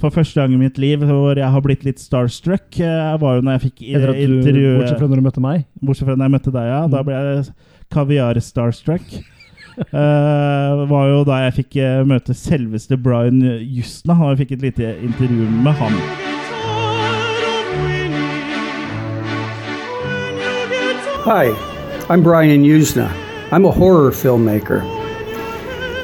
for 0.00 0.10
første 0.10 0.40
gang 0.40 0.54
i 0.54 0.56
mitt 0.60 0.78
liv 0.80 1.02
hvor 1.04 1.36
jeg 1.36 1.50
har 1.50 1.60
blitt 1.64 1.84
litt 1.84 2.00
starstruck, 2.00 2.78
eh, 2.80 3.16
var 3.20 3.36
jo 3.36 3.42
når 3.44 3.58
jeg 3.58 3.64
fikk 3.70 3.82
i- 3.82 3.94
Etter 3.94 4.10
at 4.10 4.16
du, 4.16 4.38
intervjue 4.40 4.78
bortsett 4.80 4.98
fra 4.98 5.06
når 5.08 5.16
du 5.20 5.26
møtte 5.28 5.40
meg. 5.44 5.64
Bortsett 5.84 6.06
fra 6.08 6.16
når 6.16 6.24
jeg 6.24 6.34
møtte 6.38 6.52
deg, 6.52 6.66
ja. 6.72 6.80
Da 6.88 7.02
Mm. 7.02 7.04
ble 7.04 7.14
jeg 7.14 7.54
kaviar-starstruck. 7.92 9.24
uh, 9.92 10.86
var 10.92 11.08
jo 11.10 11.24
da 11.24 11.50
jeg 11.50 11.54
fikk 11.64 11.76
eh, 11.82 12.04
møte 12.04 12.32
selveste 12.34 12.96
Brian 12.96 13.40
Justna, 13.60 14.14
og 14.22 14.36
jeg 14.38 14.46
fikk 14.46 14.52
et 14.58 14.62
lite 14.62 14.94
intervju 15.02 15.48
med 15.50 15.72
han. 15.74 15.92
Hi, 21.26 21.46
I'm 22.08 22.22
Brian 22.22 22.64
Usna. 22.64 23.08
I'm 23.50 23.64
a 23.64 23.70
horror 23.70 24.10
filmmaker. 24.12 24.82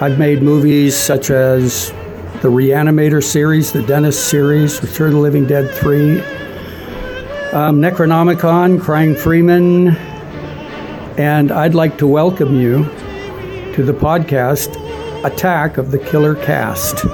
I've 0.00 0.18
made 0.18 0.42
movies 0.42 0.96
such 0.96 1.30
as 1.30 1.92
the 2.40 2.48
Reanimator 2.48 3.22
series, 3.22 3.70
the 3.70 3.82
Dentist 3.82 4.30
series, 4.30 4.82
Return 4.82 5.08
of 5.08 5.12
the 5.14 5.20
Living 5.20 5.46
Dead 5.46 5.70
3, 5.74 6.20
um, 7.52 7.82
Necronomicon, 7.82 8.80
Crying 8.80 9.14
Freeman, 9.14 9.88
and 11.18 11.52
I'd 11.52 11.74
like 11.74 11.98
to 11.98 12.06
welcome 12.06 12.58
you 12.58 12.84
to 13.74 13.82
the 13.84 13.92
podcast 13.92 14.74
Attack 15.22 15.76
of 15.76 15.90
the 15.90 15.98
Killer 15.98 16.34
Cast. 16.34 17.04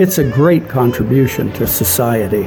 It's 0.00 0.18
a 0.18 0.30
great 0.30 0.68
contribution 0.68 1.52
to 1.54 1.66
society. 1.66 2.44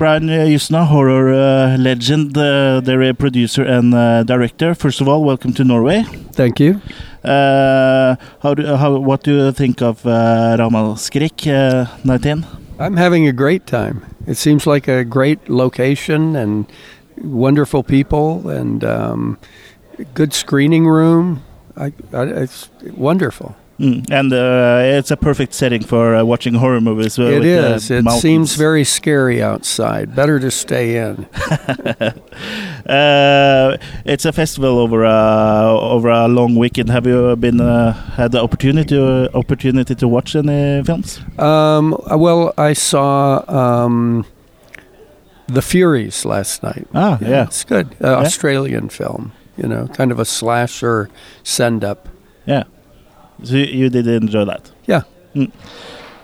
Brian 0.00 0.28
Justna, 0.28 0.86
horror 0.86 1.34
uh, 1.34 1.76
legend, 1.76 2.34
uh, 2.34 2.80
the 2.80 3.14
producer 3.18 3.62
and 3.62 3.92
uh, 3.94 4.22
director. 4.22 4.74
First 4.74 5.02
of 5.02 5.08
all, 5.08 5.22
welcome 5.22 5.52
to 5.52 5.62
Norway. 5.62 6.04
Thank 6.32 6.58
you. 6.58 6.80
Uh, 7.22 8.16
how 8.42 8.54
do, 8.54 8.64
how, 8.76 8.96
what 8.96 9.22
do 9.22 9.36
you 9.36 9.52
think 9.52 9.82
of 9.82 10.06
uh, 10.06 10.56
Ramalskrik 10.58 11.46
uh, 11.46 11.94
19? 12.02 12.46
I'm 12.78 12.96
having 12.96 13.28
a 13.28 13.32
great 13.32 13.66
time. 13.66 14.06
It 14.26 14.38
seems 14.38 14.66
like 14.66 14.88
a 14.88 15.04
great 15.04 15.50
location 15.50 16.34
and 16.34 16.64
wonderful 17.18 17.82
people 17.82 18.48
and 18.48 18.82
um, 18.82 19.38
good 20.14 20.32
screening 20.32 20.86
room. 20.86 21.42
I, 21.76 21.92
I, 22.14 22.22
it's 22.24 22.70
wonderful. 22.96 23.54
Mm. 23.80 24.10
And 24.10 24.30
uh, 24.32 24.98
it's 24.98 25.10
a 25.10 25.16
perfect 25.16 25.54
setting 25.54 25.82
for 25.82 26.14
uh, 26.14 26.22
watching 26.22 26.52
horror 26.54 26.82
movies. 26.82 27.18
uh, 27.18 27.22
it 27.22 27.40
the 27.40 27.74
is. 27.76 27.90
It 27.90 28.04
mountains. 28.04 28.20
seems 28.22 28.54
very 28.56 28.84
scary 28.84 29.42
outside. 29.42 30.14
Better 30.14 30.38
to 30.40 30.50
stay 30.50 30.96
in. 30.96 31.26
Uh, 32.86 33.76
it's 34.04 34.24
a 34.24 34.32
festival 34.32 34.78
over 34.78 35.04
a 35.04 35.78
over 35.80 36.08
a 36.08 36.26
long 36.26 36.56
weekend. 36.56 36.90
Have 36.90 37.06
you 37.06 37.36
been 37.36 37.60
uh, 37.60 37.92
had 38.16 38.32
the 38.32 38.42
opportunity 38.42 38.88
to, 38.96 39.30
opportunity 39.36 39.94
to 39.94 40.08
watch 40.08 40.34
any 40.34 40.82
films? 40.82 41.20
Um, 41.38 41.94
well, 42.10 42.52
I 42.58 42.72
saw 42.72 43.44
um, 43.48 44.24
The 45.46 45.62
Furies 45.62 46.24
last 46.24 46.62
night. 46.62 46.88
Ah, 46.94 47.18
yeah, 47.20 47.44
It's 47.44 47.64
good. 47.64 47.94
Uh, 48.02 48.16
Australian 48.24 48.88
film. 48.88 49.32
You 49.56 49.68
know, 49.68 49.86
kind 49.88 50.10
of 50.10 50.18
a 50.18 50.24
slasher 50.24 51.10
send 51.44 51.84
up. 51.84 52.08
yeah. 52.46 52.64
So 53.44 53.56
you, 53.56 53.88
did 53.90 54.06
enjoy 54.06 54.44
that. 54.44 54.70
Yeah. 54.86 55.02
Mm. 55.34 55.50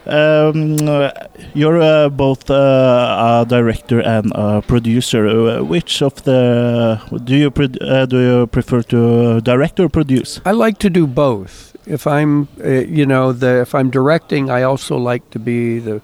Um, 0.07 1.11
you're 1.55 1.83
uh, 1.83 2.09
both 2.09 2.49
uh, 2.49 3.43
a 3.43 3.47
director 3.49 4.01
and 4.01 4.31
a 4.35 4.63
producer. 4.63 5.27
Uh, 5.27 5.63
which 5.65 6.01
of 6.01 6.23
the 6.23 7.01
do 7.25 7.35
you 7.35 7.53
uh, 7.81 8.07
do 8.07 8.19
you 8.21 8.47
prefer 8.47 8.83
to 8.83 9.41
direct 9.41 9.81
or 9.81 9.89
produce? 9.89 10.41
I 10.45 10.53
like 10.53 10.79
to 10.79 10.91
do 10.91 11.07
both. 11.07 11.77
If 11.87 12.07
I'm, 12.07 12.49
uh, 12.65 12.69
you 12.69 13.07
know, 13.07 13.33
the 13.33 13.61
if 13.63 13.75
I'm 13.75 13.91
directing, 13.91 14.49
I 14.49 14.63
also 14.63 14.97
like 14.97 15.29
to 15.31 15.39
be 15.39 15.81
the 15.81 16.01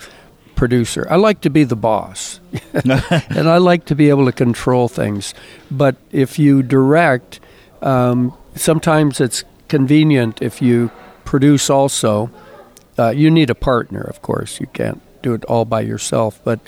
producer. 0.57 1.07
I 1.09 1.17
like 1.17 1.41
to 1.43 1.51
be 1.51 1.63
the 1.65 1.77
boss, 1.77 2.41
and 2.73 3.49
I 3.49 3.59
like 3.59 3.85
to 3.87 3.95
be 3.95 4.09
able 4.09 4.27
to 4.27 4.33
control 4.33 4.89
things. 4.89 5.35
But 5.71 5.95
if 6.11 6.39
you 6.41 6.63
direct, 6.63 7.39
um, 7.83 8.33
sometimes 8.57 9.21
it's 9.21 9.45
convenient 9.73 10.43
if 10.43 10.61
you 10.61 10.91
produce 11.25 11.71
also. 11.71 12.31
Uh, 12.99 13.09
you 13.09 13.31
need 13.31 13.49
a 13.49 13.55
partner, 13.55 14.03
of 14.03 14.21
course. 14.21 14.61
You 14.61 14.67
can't 14.67 15.01
do 15.23 15.33
it 15.33 15.47
all 15.47 15.65
by 15.65 15.81
yourself. 15.81 16.39
But 16.45 16.61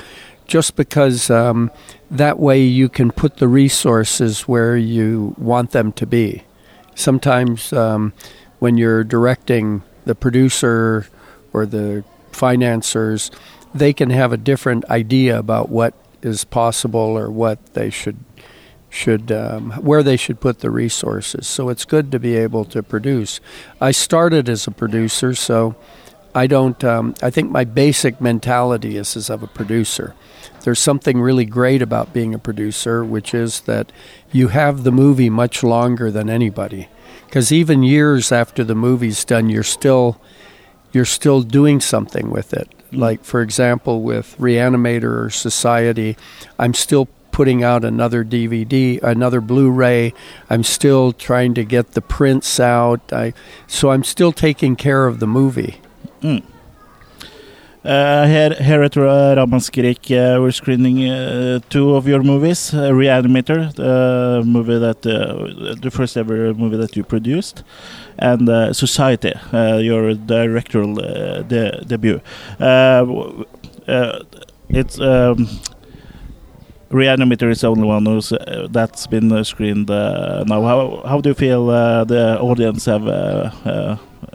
just 0.47 0.75
because 0.75 1.29
um, 1.29 1.71
that 2.11 2.39
way 2.39 2.63
you 2.63 2.89
can 2.89 3.11
put 3.13 3.37
the 3.37 3.47
resources 3.47 4.49
where 4.49 4.75
you 4.75 5.35
want 5.37 5.73
them 5.73 5.93
to 5.93 6.07
be. 6.07 6.45
Sometimes 6.95 7.75
um, 7.75 8.15
when 8.59 8.79
you're 8.79 9.05
directing 9.05 9.83
the 10.07 10.15
producer 10.15 11.07
or 11.53 11.67
the 11.67 12.05
financiers, 12.33 13.31
they 13.75 13.93
can 13.93 14.09
have 14.09 14.33
a 14.33 14.39
different 14.39 14.83
idea 14.89 15.39
about 15.39 15.69
what 15.69 15.93
is 16.23 16.45
possible 16.45 17.19
or 17.21 17.31
what 17.31 17.59
they 17.75 17.91
should 17.91 18.17
should 18.95 19.33
um, 19.33 19.73
where 19.73 20.03
they 20.03 20.17
should 20.17 20.41
put 20.41 20.61
the 20.61 20.71
resources. 20.71 21.47
So 21.47 21.69
it's 21.69 21.85
good 21.85 22.13
to 22.13 22.19
be 22.21 22.37
able 22.37 22.65
to 22.67 22.83
produce. 22.83 23.41
I 23.81 23.91
started 23.91 24.49
as 24.49 24.67
a 24.67 24.71
producer, 24.71 25.35
so 25.35 25.75
I 26.35 26.47
don't. 26.47 26.83
Um, 26.85 27.15
I 27.23 27.31
think 27.31 27.51
my 27.51 27.65
basic 27.65 28.21
mentality 28.21 28.97
is 28.97 29.17
as 29.17 29.31
of 29.31 29.43
a 29.43 29.49
producer. 29.49 30.15
There's 30.63 30.79
something 30.79 31.21
really 31.21 31.45
great 31.45 31.83
about 31.83 32.13
being 32.13 32.35
a 32.35 32.39
producer, 32.39 33.05
which 33.05 33.35
is 33.35 33.61
that 33.63 33.93
you 34.33 34.49
have 34.49 34.85
the 34.85 34.93
movie 34.93 35.29
much 35.29 35.63
longer 35.63 36.11
than 36.11 36.31
anybody. 36.31 36.89
Because 37.27 37.53
even 37.53 37.83
years 37.83 38.31
after 38.31 38.63
the 38.65 38.75
movie's 38.75 39.25
done, 39.25 39.51
you're 39.51 39.63
still 39.63 40.21
you're 40.93 41.05
still 41.05 41.43
doing 41.43 41.81
something 41.81 42.31
with 42.31 42.55
it. 42.55 42.69
Like 42.93 43.25
for 43.25 43.43
example, 43.43 44.03
with 44.03 44.37
Reanimator 44.39 45.25
or 45.25 45.31
Society, 45.31 46.17
I'm 46.61 46.75
still 46.75 47.09
putting 47.35 47.65
out 47.65 47.85
another 47.85 48.25
DVD, 48.25 49.03
another 49.03 49.41
Blu-ray. 49.41 50.15
I'm 50.49 50.63
still 50.63 51.13
trying 51.13 51.53
to 51.55 51.65
get 51.65 51.95
the 51.95 52.01
prints 52.01 52.61
out. 52.61 53.13
I, 53.13 53.35
so 53.67 53.91
I'm 53.91 54.05
still 54.05 54.31
taking 54.31 54.77
care 54.77 55.09
of 55.09 55.19
the 55.19 55.27
movie. 55.27 55.81
Mm. 56.23 56.45
Uh, 57.85 58.27
here, 58.29 58.55
here 58.55 58.85
at 58.85 58.97
uh, 58.97 59.03
uh, 59.03 59.47
we're 60.41 60.51
screening 60.53 61.11
uh, 61.11 61.59
two 61.71 61.97
of 61.97 62.07
your 62.07 62.23
movies. 62.23 62.73
Uh, 62.73 62.93
Reanimator, 62.93 63.75
the 63.75 64.45
movie 64.47 64.79
that 64.79 65.05
uh, 65.05 65.75
the 65.83 65.91
first 65.91 66.17
ever 66.17 66.55
movie 66.55 66.77
that 66.77 66.95
you 66.97 67.03
produced, 67.03 67.65
and 68.17 68.49
uh, 68.49 68.73
Society, 68.73 69.33
your 69.53 70.15
directorial 70.15 70.95
de 70.95 71.83
debut. 71.85 72.21
it's 74.71 74.99
um, 75.01 75.49
Reanimator 76.95 77.51
is 77.51 77.61
the 77.63 77.71
only 77.71 77.87
one 77.87 78.07
who's 78.07 78.33
that's 78.71 79.07
been 79.09 79.45
screened 79.45 79.89
now. 79.89 80.63
How 80.63 81.03
how 81.05 81.21
do 81.21 81.31
you 81.31 81.35
feel 81.35 81.67
the 81.67 82.39
audience 82.41 82.85
have 82.87 83.05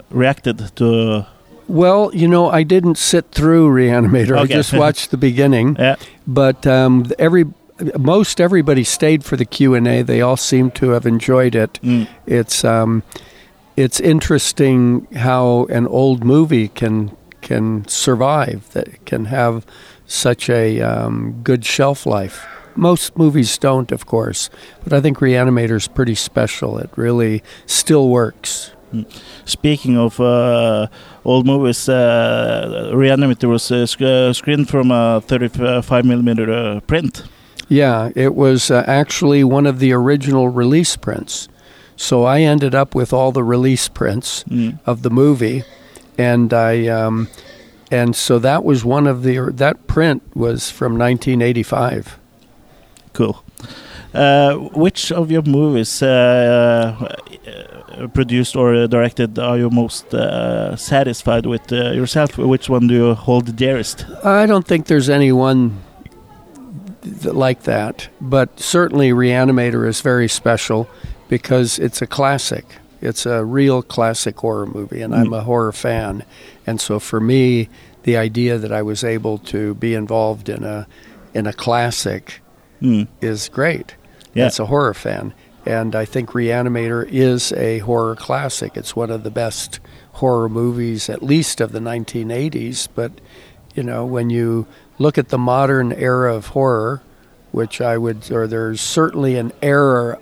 reacted 0.09 0.75
to? 0.75 1.25
Well, 1.69 2.11
you 2.13 2.27
know, 2.27 2.49
I 2.49 2.63
didn't 2.63 2.97
sit 2.97 3.31
through 3.31 3.69
Reanimator. 3.69 4.31
Okay. 4.31 4.41
I 4.41 4.57
just 4.57 4.73
watched 4.83 5.11
the 5.11 5.17
beginning. 5.17 5.75
Yeah. 5.77 5.95
But 6.27 6.65
um, 6.67 7.11
every 7.19 7.45
most 7.97 8.41
everybody 8.41 8.83
stayed 8.83 9.23
for 9.23 9.37
the 9.37 9.45
Q 9.45 9.75
and 9.75 9.87
A. 9.87 10.01
They 10.01 10.21
all 10.21 10.37
seem 10.37 10.71
to 10.71 10.89
have 10.89 11.05
enjoyed 11.05 11.55
it. 11.55 11.79
Mm. 11.81 12.07
It's 12.25 12.65
um, 12.65 13.03
it's 13.77 13.99
interesting 13.99 15.07
how 15.15 15.65
an 15.69 15.87
old 15.87 16.23
movie 16.23 16.67
can 16.69 17.15
can 17.41 17.87
survive. 17.87 18.69
That 18.73 19.05
can 19.05 19.25
have 19.25 19.65
such 20.09 20.49
a 20.49 20.81
um, 20.81 21.39
good 21.43 21.63
shelf 21.65 22.05
life. 22.05 22.45
Most 22.75 23.17
movies 23.17 23.57
don't, 23.57 23.91
of 23.91 24.05
course, 24.05 24.49
but 24.83 24.93
I 24.93 25.01
think 25.01 25.19
Reanimator 25.19 25.75
is 25.77 25.87
pretty 25.87 26.15
special. 26.15 26.77
It 26.79 26.89
really 26.95 27.43
still 27.65 28.09
works. 28.09 28.71
Speaking 29.45 29.97
of 29.97 30.19
uh, 30.19 30.87
old 31.23 31.45
movies, 31.45 31.87
uh, 31.87 32.91
Reanimator 32.93 33.47
was 33.47 33.71
uh, 33.71 33.85
sc- 33.85 34.01
uh, 34.01 34.33
screened 34.33 34.67
from 34.67 34.91
a 34.91 35.21
35 35.21 36.05
millimeter 36.05 36.51
uh, 36.51 36.79
print. 36.81 37.23
Yeah, 37.67 38.09
it 38.15 38.33
was 38.33 38.71
uh, 38.71 38.83
actually 38.87 39.43
one 39.43 39.67
of 39.67 39.77
the 39.79 39.91
original 39.93 40.49
release 40.49 40.95
prints. 40.95 41.47
So 41.95 42.23
I 42.23 42.41
ended 42.41 42.73
up 42.73 42.95
with 42.95 43.13
all 43.13 43.31
the 43.31 43.43
release 43.43 43.87
prints 43.89 44.43
Mm. 44.45 44.79
of 44.87 45.01
the 45.03 45.09
movie, 45.11 45.63
and 46.17 46.51
I 46.53 46.87
um, 46.87 47.27
and 47.91 48.15
so 48.15 48.39
that 48.39 48.63
was 48.63 48.85
one 48.85 49.07
of 49.07 49.23
the 49.23 49.51
that 49.53 49.87
print 49.87 50.21
was 50.35 50.69
from 50.69 50.97
1985. 50.97 52.19
Cool. 53.13 53.43
Uh, 54.13 54.55
which 54.73 55.11
of 55.11 55.29
your 55.29 55.43
movies, 55.43 56.01
uh, 56.01 57.15
uh, 57.47 58.07
produced 58.07 58.55
or 58.55 58.87
directed, 58.87 59.37
are 59.37 59.57
you 59.57 59.69
most 59.69 60.13
uh, 60.15 60.75
satisfied 60.75 61.45
with 61.45 61.71
uh, 61.71 61.91
yourself? 61.91 62.37
Which 62.37 62.69
one 62.69 62.87
do 62.87 62.93
you 62.93 63.13
hold 63.13 63.55
dearest? 63.55 64.05
I 64.23 64.47
don't 64.47 64.65
think 64.65 64.87
there's 64.87 65.09
anyone 65.09 65.77
th- 67.03 67.35
like 67.35 67.63
that, 67.63 68.09
but 68.19 68.59
certainly 68.59 69.11
Reanimator 69.11 69.87
is 69.87 70.01
very 70.01 70.27
special 70.27 70.89
because 71.27 71.77
it's 71.77 72.01
a 72.01 72.07
classic. 72.07 72.65
It's 73.01 73.25
a 73.25 73.45
real 73.45 73.81
classic 73.81 74.37
horror 74.37 74.65
movie, 74.65 75.01
and 75.01 75.13
I'm 75.15 75.27
Mm. 75.27 75.37
a 75.37 75.41
horror 75.41 75.71
fan. 75.71 76.23
And 76.67 76.81
so 76.81 76.99
for 76.99 77.19
me, 77.19 77.69
the 78.03 78.17
idea 78.17 78.57
that 78.57 78.71
I 78.71 78.81
was 78.81 79.03
able 79.03 79.37
to 79.39 79.73
be 79.75 79.93
involved 79.93 80.49
in 80.49 80.63
a 80.63 80.87
in 81.33 81.45
a 81.45 81.53
classic 81.53 82.41
Mm. 82.81 83.07
is 83.21 83.49
great. 83.49 83.93
Yeah. 84.33 84.45
As 84.47 84.59
a 84.59 84.65
horror 84.65 84.95
fan. 84.95 85.33
And 85.65 85.95
I 85.95 86.05
think 86.05 86.31
Reanimator 86.31 87.07
is 87.07 87.51
a 87.53 87.79
horror 87.79 88.15
classic. 88.15 88.71
It's 88.75 88.95
one 88.95 89.11
of 89.11 89.23
the 89.23 89.29
best 89.29 89.79
horror 90.13 90.49
movies, 90.49 91.07
at 91.09 91.21
least 91.21 91.61
of 91.61 91.71
the 91.71 91.79
1980s. 91.79 92.87
But, 92.95 93.11
you 93.75 93.83
know, 93.83 94.05
when 94.05 94.31
you 94.31 94.65
look 94.97 95.17
at 95.19 95.29
the 95.29 95.37
modern 95.37 95.91
era 95.91 96.33
of 96.33 96.47
horror, 96.47 97.01
which 97.51 97.79
I 97.79 97.97
would, 97.97 98.31
or 98.31 98.47
there's 98.47 98.81
certainly 98.81 99.35
an 99.37 99.51
era, 99.61 100.17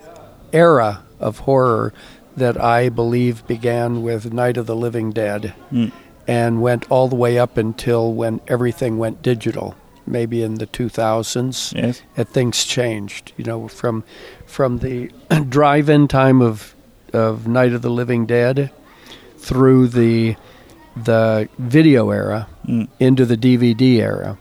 era 0.52 1.00
of 1.20 1.38
horror 1.40 1.92
that 2.38 2.60
I 2.62 2.88
believe 2.88 3.46
began 3.46 4.02
with 4.02 4.32
Night 4.32 4.56
of 4.56 4.66
the 4.66 4.76
Living 4.76 5.12
Dead 5.12 5.52
Mm. 5.72 5.92
and 6.26 6.62
went 6.62 6.90
all 6.90 7.08
the 7.08 7.16
way 7.16 7.38
up 7.38 7.56
until 7.56 8.12
when 8.12 8.40
everything 8.48 8.98
went 8.98 9.22
digital, 9.22 9.74
maybe 10.06 10.42
in 10.42 10.54
the 10.54 10.66
2000s 10.66 11.72
Yes. 11.76 12.02
and 12.16 12.28
things 12.28 12.64
changed. 12.64 13.32
You 13.36 13.44
know, 13.44 13.68
from 13.68 14.04
from 14.46 14.78
the 14.78 15.10
drive-in 15.48 16.08
time 16.08 16.40
of 16.42 16.74
of 17.12 17.46
Night 17.48 17.72
of 17.72 17.82
the 17.82 17.90
Living 17.90 18.26
Dead 18.26 18.70
through 19.38 19.88
the 19.88 20.36
the 20.96 21.48
video 21.58 22.10
era 22.10 22.48
Mm. 22.66 22.88
into 23.00 23.24
the 23.24 23.36
DVD 23.36 24.00
era, 24.00 24.36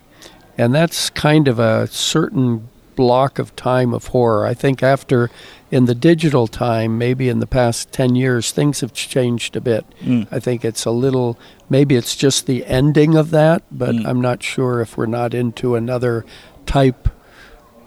and 0.57 0.74
that's 0.76 1.10
kind 1.10 1.48
of 1.48 1.60
a 1.60 1.88
certain 1.88 2.68
block 2.98 3.40
of 3.40 3.56
time 3.56 3.94
of 3.94 4.07
horror. 4.07 4.45
I 4.45 4.53
think 4.53 4.84
after 4.84 5.30
in 5.72 5.86
the 5.86 5.95
digital 5.95 6.48
time, 6.48 6.98
maybe 6.98 7.30
in 7.30 7.40
the 7.40 7.48
past 7.48 7.94
ten 7.94 8.15
years, 8.15 8.52
things 8.52 8.82
have 8.82 8.91
changed 8.94 9.56
a 9.56 9.61
bit. 9.61 9.86
Mm. 10.02 10.28
I 10.32 10.40
think 10.41 10.65
it's 10.65 10.84
a 10.84 10.91
little, 10.91 11.38
maybe 11.69 11.95
it's 11.95 12.15
just 12.18 12.45
the 12.45 12.65
ending 12.65 13.15
of 13.15 13.30
that, 13.32 13.64
but 13.72 13.95
Mm. 13.95 14.06
I'm 14.06 14.19
not 14.22 14.44
sure 14.44 14.82
if 14.82 14.98
we're 14.98 15.06
not 15.06 15.34
into 15.34 15.76
another 15.76 16.26
type 16.65 17.07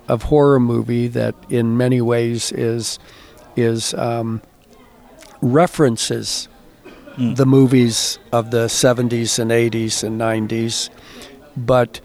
of 0.09 0.23
horror 0.25 0.59
movie 0.61 1.09
that, 1.09 1.35
in 1.51 1.77
many 1.77 2.01
ways, 2.01 2.51
is 2.53 2.99
is 3.57 3.93
um, 3.95 4.41
references 5.43 6.49
Mm. 7.19 7.35
the 7.37 7.45
movies 7.47 8.19
of 8.33 8.53
the 8.53 8.69
70s 8.69 9.39
and 9.41 9.51
80s 9.51 10.05
and 10.05 10.17
90s, 10.19 10.89
but 11.57 12.01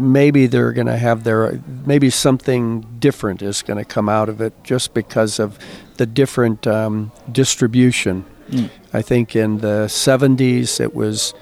maybe 0.00 0.46
they're 0.46 0.72
going 0.72 0.86
to 0.86 0.96
have 0.96 1.24
their 1.24 1.60
maybe 1.86 2.10
something 2.10 2.86
different 2.98 3.42
is 3.42 3.62
going 3.62 3.78
to 3.78 3.84
come 3.84 4.08
out 4.08 4.28
of 4.28 4.40
it 4.40 4.52
just 4.64 4.94
because 4.94 5.38
of 5.38 5.58
the 5.96 6.06
different 6.06 6.66
um, 6.66 7.12
distribution. 7.30 8.24
Mm. 8.50 8.70
I 8.92 9.02
think 9.02 9.36
in 9.36 9.58
the 9.58 9.86
70s 9.88 10.80
it 10.80 10.94
was 10.94 11.34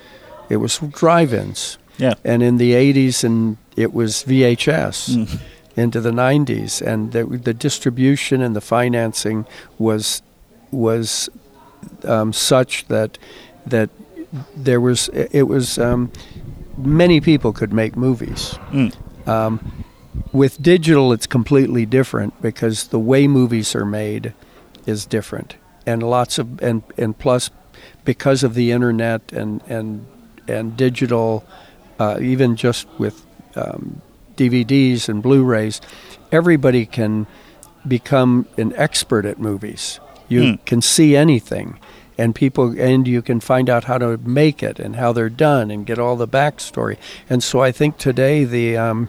it 0.51 0.57
was 0.57 0.79
drive-ins, 0.79 1.79
Yeah. 1.99 2.15
and 2.25 2.43
in 2.43 2.57
the 2.59 2.73
80s 2.73 3.25
and 3.25 3.57
it 3.77 3.93
was 3.95 4.25
VHS 4.25 5.17
Mm. 5.17 5.41
into 5.77 6.01
the 6.01 6.11
90s, 6.11 6.83
and 6.83 7.13
the, 7.13 7.25
the 7.25 7.55
distribution 7.55 8.43
and 8.43 8.55
the 8.57 8.61
financing 8.61 9.47
was 9.79 10.23
was 10.71 11.29
um, 12.05 12.33
such 12.33 12.87
that 12.89 13.19
that 13.67 13.91
there 14.57 14.81
was 14.81 15.09
it 15.15 15.45
was 15.49 15.79
um, 15.79 16.11
many 16.79 17.21
people 17.21 17.53
could 17.53 17.73
make 17.73 17.97
movies. 17.97 18.59
Mm. 18.71 19.29
Um, 19.29 19.85
with 20.33 20.61
digital, 20.63 21.13
it's 21.13 21.27
completely 21.27 21.87
different 21.87 22.41
because 22.43 22.89
the 22.89 22.99
way 22.99 23.27
movies 23.29 23.75
are 23.75 23.85
made 23.85 24.33
is 24.87 25.07
different, 25.07 25.57
and 25.87 26.03
lots 26.03 26.39
of 26.39 26.61
and 26.63 26.83
and 26.97 27.19
plus 27.19 27.51
because 28.05 28.43
of 28.43 28.55
the 28.55 28.71
internet 28.73 29.33
and 29.33 29.61
and 29.69 30.07
and 30.49 30.77
digital, 30.77 31.45
uh, 31.99 32.19
even 32.21 32.57
just 32.57 32.87
with 32.99 33.25
um, 33.55 34.01
DVDs 34.37 35.09
and 35.09 35.23
Blu-rays, 35.23 35.81
everybody 36.33 36.87
can 36.87 37.27
become 37.87 38.47
an 38.57 38.73
expert 38.77 39.25
at 39.27 39.39
movies. 39.39 40.01
You 40.29 40.43
Hmm. 40.43 40.55
can 40.67 40.83
see 40.83 41.17
anything, 41.17 41.79
and 42.19 42.35
people 42.35 42.79
and 42.79 43.07
you 43.07 43.23
can 43.23 43.41
find 43.41 43.71
out 43.71 43.85
how 43.85 43.97
to 43.99 44.19
make 44.19 44.63
it 44.63 44.79
and 44.81 44.97
how 44.97 45.13
they're 45.13 45.31
done 45.31 45.71
and 45.71 45.87
get 45.87 45.99
all 45.99 46.17
the 46.17 46.29
backstory. 46.29 46.97
And 47.31 47.43
so 47.43 47.61
I 47.61 47.73
think 47.73 47.97
today 47.97 48.45
the 48.45 48.77
um, 48.77 49.09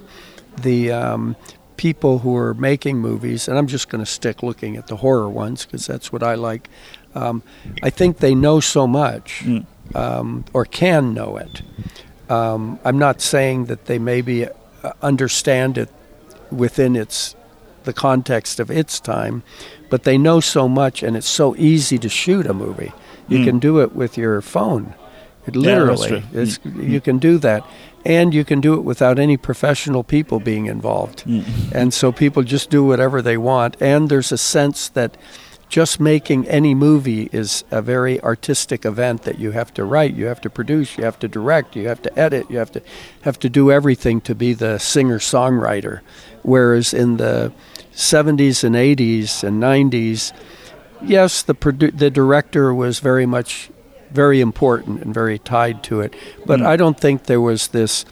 the 0.61 0.91
um, 0.91 1.35
people 1.77 2.19
who 2.19 2.35
are 2.35 2.53
making 2.53 2.99
movies, 2.99 3.47
and 3.47 3.57
I'm 3.57 3.67
just 3.67 3.89
going 3.89 4.03
to 4.03 4.09
stick 4.11 4.43
looking 4.43 4.77
at 4.77 4.87
the 4.87 4.97
horror 4.97 5.29
ones 5.29 5.65
because 5.65 5.87
that's 5.87 6.11
what 6.13 6.21
I 6.23 6.35
like. 6.35 6.69
Um, 7.15 7.41
I 7.81 7.89
think 7.89 8.17
they 8.17 8.35
know 8.35 8.59
so 8.59 8.85
much, 8.85 9.41
Mm. 9.43 9.65
um, 9.95 10.45
or 10.53 10.65
can 10.65 11.13
know 11.13 11.37
it. 11.37 11.61
Um, 12.29 12.79
I'm 12.85 12.99
not 12.99 13.21
saying 13.21 13.65
that 13.65 13.85
they 13.85 13.97
maybe 13.97 14.45
uh, 14.45 14.51
understand 15.01 15.77
it 15.77 15.89
within 16.51 16.95
its 16.95 17.35
the 17.85 17.93
context 17.93 18.59
of 18.59 18.69
its 18.69 18.99
time, 18.99 19.41
but 19.89 20.03
they 20.03 20.17
know 20.17 20.39
so 20.39 20.67
much, 20.67 21.03
and 21.03 21.15
it's 21.17 21.27
so 21.27 21.55
easy 21.57 21.97
to 21.97 22.09
shoot 22.09 22.45
a 22.47 22.53
movie. 22.53 22.91
You 23.27 23.39
Mm. 23.39 23.45
can 23.45 23.59
do 23.59 23.79
it 23.79 23.95
with 23.95 24.17
your 24.17 24.41
phone. 24.41 24.93
It 25.47 25.55
Yeah, 25.55 25.61
literally, 25.61 26.07
true. 26.09 26.21
Mm. 26.33 26.89
you 26.89 27.01
can 27.01 27.17
do 27.17 27.37
that, 27.39 27.63
and 28.05 28.33
you 28.33 28.43
can 28.45 28.61
do 28.61 28.73
it 28.75 28.83
without 28.83 29.17
any 29.19 29.37
professional 29.37 30.03
people 30.03 30.39
being 30.39 30.67
involved. 30.67 31.23
Mm. 31.25 31.43
And 31.71 31.93
so 31.93 32.11
people 32.11 32.43
just 32.43 32.69
do 32.69 32.83
whatever 32.83 33.21
they 33.21 33.37
want, 33.37 33.75
and 33.79 34.09
there's 34.09 34.31
a 34.31 34.37
sense 34.37 34.89
that 34.89 35.17
just 35.69 35.99
making 35.99 36.47
any 36.47 36.73
movie 36.73 37.29
is 37.31 37.63
a 37.69 37.79
very 37.81 38.19
artistic 38.23 38.85
event 38.85 39.21
that 39.23 39.37
you 39.39 39.51
have 39.51 39.71
to 39.75 39.83
write, 39.83 40.15
you 40.15 40.25
have 40.25 40.41
to 40.41 40.49
produce, 40.49 40.97
you 40.97 41.03
have 41.03 41.19
to 41.19 41.27
direct, 41.27 41.75
you 41.75 41.87
have 41.87 42.01
to 42.01 42.19
edit, 42.19 42.47
you 42.49 42.57
have 42.57 42.71
to 42.71 42.81
have 43.21 43.37
to 43.39 43.49
do 43.49 43.71
everything 43.71 44.19
to 44.21 44.33
be 44.33 44.53
the 44.53 44.79
singer-songwriter. 44.79 45.99
Whereas 46.41 46.93
in 46.93 47.17
the 47.17 47.51
70s 47.99 48.63
and 48.63 48.75
80s 48.75 49.43
and 49.43 49.61
90s, 49.61 50.31
yes, 51.03 51.41
the 51.41 51.53
produ- 51.55 51.95
the 51.97 52.09
director 52.09 52.73
was 52.73 52.99
very 52.99 53.25
much 53.25 53.69
very 54.11 54.41
important 54.41 55.01
and 55.03 55.13
very 55.13 55.37
tied 55.37 55.83
to 55.83 56.01
it, 56.01 56.13
but 56.45 56.59
Mm. 56.59 56.65
I 56.65 56.75
don't 56.77 56.99
think 56.99 57.25
there 57.25 57.41
was 57.41 57.67
this 57.69 58.05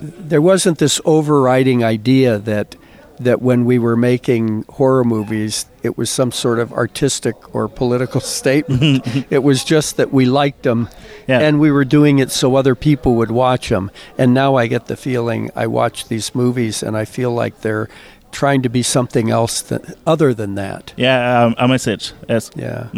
there 0.00 0.42
wasn't 0.42 0.78
this 0.78 1.00
overriding 1.04 1.82
idea 1.82 2.38
that 2.38 2.76
that 3.20 3.40
when 3.40 3.64
we 3.64 3.78
were 3.78 3.96
making 3.96 4.64
horror 4.68 5.04
movies, 5.04 5.66
it 5.84 5.96
was 5.96 6.10
some 6.10 6.32
sort 6.32 6.58
of 6.58 6.72
artistic 6.72 7.36
or 7.54 7.68
political 7.68 8.20
statement. 8.40 9.06
it 9.30 9.42
was 9.44 9.62
just 9.64 9.96
that 9.96 10.12
we 10.12 10.24
liked 10.26 10.64
them, 10.64 10.88
Yeah. 11.28 11.38
and 11.38 11.60
we 11.60 11.70
were 11.70 11.84
doing 11.84 12.18
it 12.18 12.32
so 12.32 12.56
other 12.56 12.74
people 12.74 13.14
would 13.14 13.30
watch 13.30 13.68
them. 13.68 13.90
And 14.18 14.34
now 14.34 14.56
I 14.56 14.66
get 14.66 14.86
the 14.86 14.96
feeling 14.96 15.48
I 15.54 15.68
watch 15.68 16.08
these 16.08 16.34
movies 16.34 16.82
and 16.82 16.96
I 16.96 17.04
feel 17.04 17.30
like 17.32 17.60
they're 17.60 17.88
trying 18.34 18.62
to 18.62 18.68
be 18.68 18.82
something 18.82 19.30
else 19.30 19.62
that, 19.62 19.96
other 20.06 20.34
than 20.34 20.54
that. 20.56 20.92
Yeah, 20.96 21.44
um, 21.44 21.54
a 21.58 21.66
message. 21.68 22.12
Yes. 22.28 22.50
Yeah. 22.56 22.88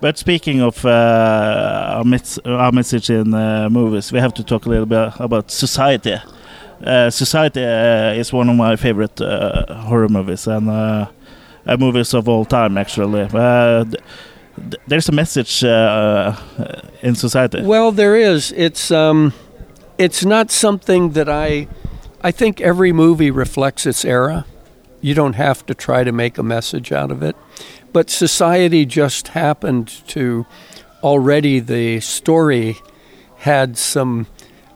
But 0.00 0.16
speaking 0.16 0.62
of 0.62 0.84
uh, 0.84 2.02
mes- 2.06 2.38
a 2.44 2.70
message 2.72 3.10
in 3.10 3.34
uh, 3.34 3.68
movies, 3.70 4.12
we 4.12 4.18
have 4.20 4.32
to 4.34 4.42
talk 4.44 4.66
a 4.66 4.68
little 4.70 4.86
bit 4.86 5.12
about 5.18 5.50
Society. 5.50 6.16
Uh, 6.82 7.10
Society 7.10 7.62
uh, 7.62 8.14
is 8.20 8.32
one 8.32 8.48
of 8.48 8.56
my 8.56 8.76
favorite 8.76 9.20
uh, 9.20 9.74
horror 9.88 10.08
movies 10.08 10.46
and 10.46 10.70
uh, 10.70 11.06
movies 11.78 12.14
of 12.14 12.28
all 12.28 12.44
time, 12.46 12.78
actually. 12.78 13.28
Uh, 13.34 13.84
th- 13.84 14.02
th- 14.56 14.82
there's 14.88 15.08
a 15.08 15.12
message 15.12 15.62
in 17.02 17.14
Society. 17.14 17.62
Well, 17.62 17.92
there 17.92 18.16
is. 18.16 18.52
It's 18.56 18.90
um, 18.90 19.32
it's 19.98 20.24
not 20.24 20.50
something 20.50 21.12
that 21.12 21.28
I. 21.28 21.66
I 22.22 22.32
think 22.32 22.60
every 22.60 22.92
movie 22.92 23.30
reflects 23.30 23.86
its 23.86 24.04
era. 24.04 24.44
You 25.00 25.14
don't 25.14 25.34
have 25.34 25.64
to 25.66 25.74
try 25.74 26.04
to 26.04 26.12
make 26.12 26.38
a 26.38 26.42
message 26.42 26.92
out 26.92 27.10
of 27.10 27.22
it, 27.22 27.36
but 27.92 28.10
society 28.10 28.84
just 28.84 29.28
happened 29.28 29.88
to 30.08 30.46
already 31.02 31.60
the 31.60 32.00
story 32.00 32.76
had 33.38 33.78
some 33.78 34.26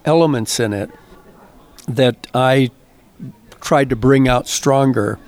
elements 0.03 0.59
in 0.59 0.73
it 0.73 0.89
that 1.87 2.27
I 2.33 2.71
tried 3.61 3.89
to 3.91 3.95
bring 3.95 4.27
out 4.27 4.47
stronger, 4.47 5.19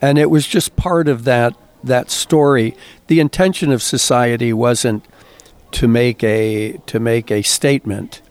and 0.00 0.18
it 0.18 0.30
was 0.30 0.46
just 0.46 0.76
part 0.76 1.08
of 1.08 1.24
that 1.24 1.54
that 1.84 2.10
story. 2.10 2.74
The 3.06 3.20
intention 3.20 3.70
of 3.70 3.82
society 3.82 4.52
wasn't 4.52 5.04
to 5.72 5.86
make 5.86 6.24
a 6.24 6.78
to 6.86 6.98
make 6.98 7.30
a 7.30 7.42
statement, 7.42 8.22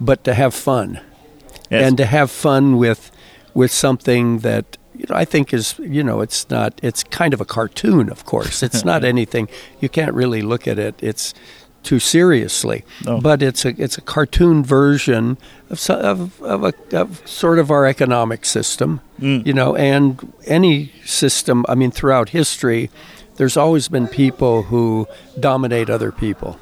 but 0.00 0.22
to 0.24 0.34
have 0.34 0.54
fun 0.54 1.00
Yes. 1.70 1.86
and 1.86 1.96
to 1.98 2.06
have 2.06 2.30
fun 2.30 2.76
with 2.78 3.10
with 3.52 3.70
something 3.72 4.38
that 4.38 4.78
you 4.98 5.06
know, 5.08 5.16
I 5.16 5.24
think 5.24 5.52
is 5.54 5.74
you 5.78 6.02
know 6.02 6.20
it's 6.20 6.48
not 6.50 6.78
it's 6.82 7.02
kind 7.04 7.32
of 7.34 7.40
a 7.40 7.44
cartoon 7.44 8.10
of 8.10 8.24
course 8.24 8.62
it's 8.66 8.84
not 8.84 9.04
anything 9.14 9.48
you 9.80 9.88
can't 9.88 10.14
really 10.14 10.42
look 10.42 10.66
at 10.68 10.78
it 10.78 10.94
it's 11.00 11.34
too 11.84 11.98
seriously 12.00 12.84
No. 13.04 13.20
but 13.20 13.42
it's 13.42 13.64
a 13.64 13.70
it's 13.84 13.96
a 13.98 14.00
cartoon 14.00 14.64
version 14.64 15.38
of 15.70 15.78
of, 15.90 16.42
of, 16.42 16.64
a, 16.64 16.72
of 17.02 17.22
sort 17.28 17.58
of 17.58 17.70
our 17.70 17.86
economic 17.86 18.44
system 18.44 19.00
Mm. 19.20 19.46
you 19.46 19.52
know 19.52 19.74
and 19.76 20.32
any 20.46 20.92
system 21.04 21.64
I 21.68 21.74
mean 21.74 21.90
throughout 21.90 22.28
history 22.30 22.90
there's 23.36 23.56
always 23.56 23.88
been 23.88 24.08
people 24.08 24.62
who 24.70 25.06
dominate 25.40 25.88
other 25.90 26.12
people 26.12 26.58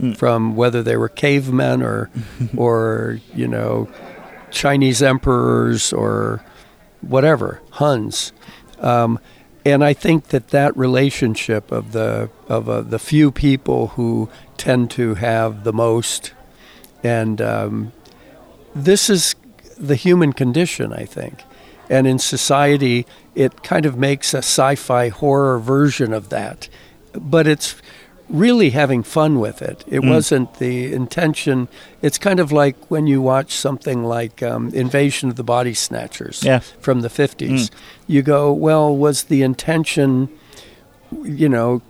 Mm. 0.00 0.16
from 0.16 0.54
whether 0.54 0.80
they 0.82 0.96
were 0.96 1.08
cavemen 1.08 1.82
or 1.82 2.08
or 2.56 3.18
you 3.34 3.48
know 3.48 3.88
Chinese 4.50 5.02
emperors 5.02 5.92
or 5.92 6.40
whatever 7.00 7.60
Huns, 7.72 8.32
um, 8.80 9.18
and 9.64 9.84
I 9.84 9.92
think 9.92 10.28
that 10.28 10.48
that 10.48 10.76
relationship 10.76 11.70
of 11.72 11.92
the 11.92 12.30
of 12.48 12.68
uh, 12.68 12.80
the 12.82 12.98
few 12.98 13.30
people 13.30 13.88
who 13.88 14.28
tend 14.56 14.90
to 14.92 15.14
have 15.14 15.64
the 15.64 15.72
most, 15.72 16.32
and 17.02 17.40
um, 17.40 17.92
this 18.74 19.10
is 19.10 19.34
the 19.76 19.94
human 19.94 20.32
condition, 20.32 20.92
I 20.92 21.04
think, 21.04 21.44
and 21.88 22.06
in 22.06 22.18
society 22.18 23.06
it 23.34 23.62
kind 23.62 23.86
of 23.86 23.96
makes 23.96 24.34
a 24.34 24.38
sci-fi 24.38 25.08
horror 25.08 25.60
version 25.60 26.12
of 26.12 26.28
that, 26.30 26.68
but 27.12 27.46
it's 27.46 27.76
really 28.28 28.70
having 28.70 29.02
fun 29.02 29.40
with 29.40 29.62
it. 29.62 29.84
It 29.88 30.00
Mm. 30.00 30.10
wasn't 30.10 30.58
the 30.58 30.92
intention. 30.92 31.68
It's 32.02 32.18
kind 32.18 32.40
of 32.40 32.52
like 32.52 32.76
when 32.90 33.06
you 33.06 33.22
watch 33.22 33.52
something 33.54 34.04
like 34.04 34.42
um, 34.42 34.68
Invasion 34.74 35.28
of 35.30 35.36
the 35.36 35.42
Body 35.44 35.72
Snatchers 35.74 36.42
Yeah. 36.44 36.60
from 36.80 37.00
the 37.00 37.08
50s. 37.08 37.68
Mm. 37.68 37.70
You 38.06 38.22
go, 38.22 38.52
well, 38.52 38.94
was 38.94 39.24
the 39.24 39.42
intention, 39.42 40.28
you 41.22 41.48
know, 41.48 41.80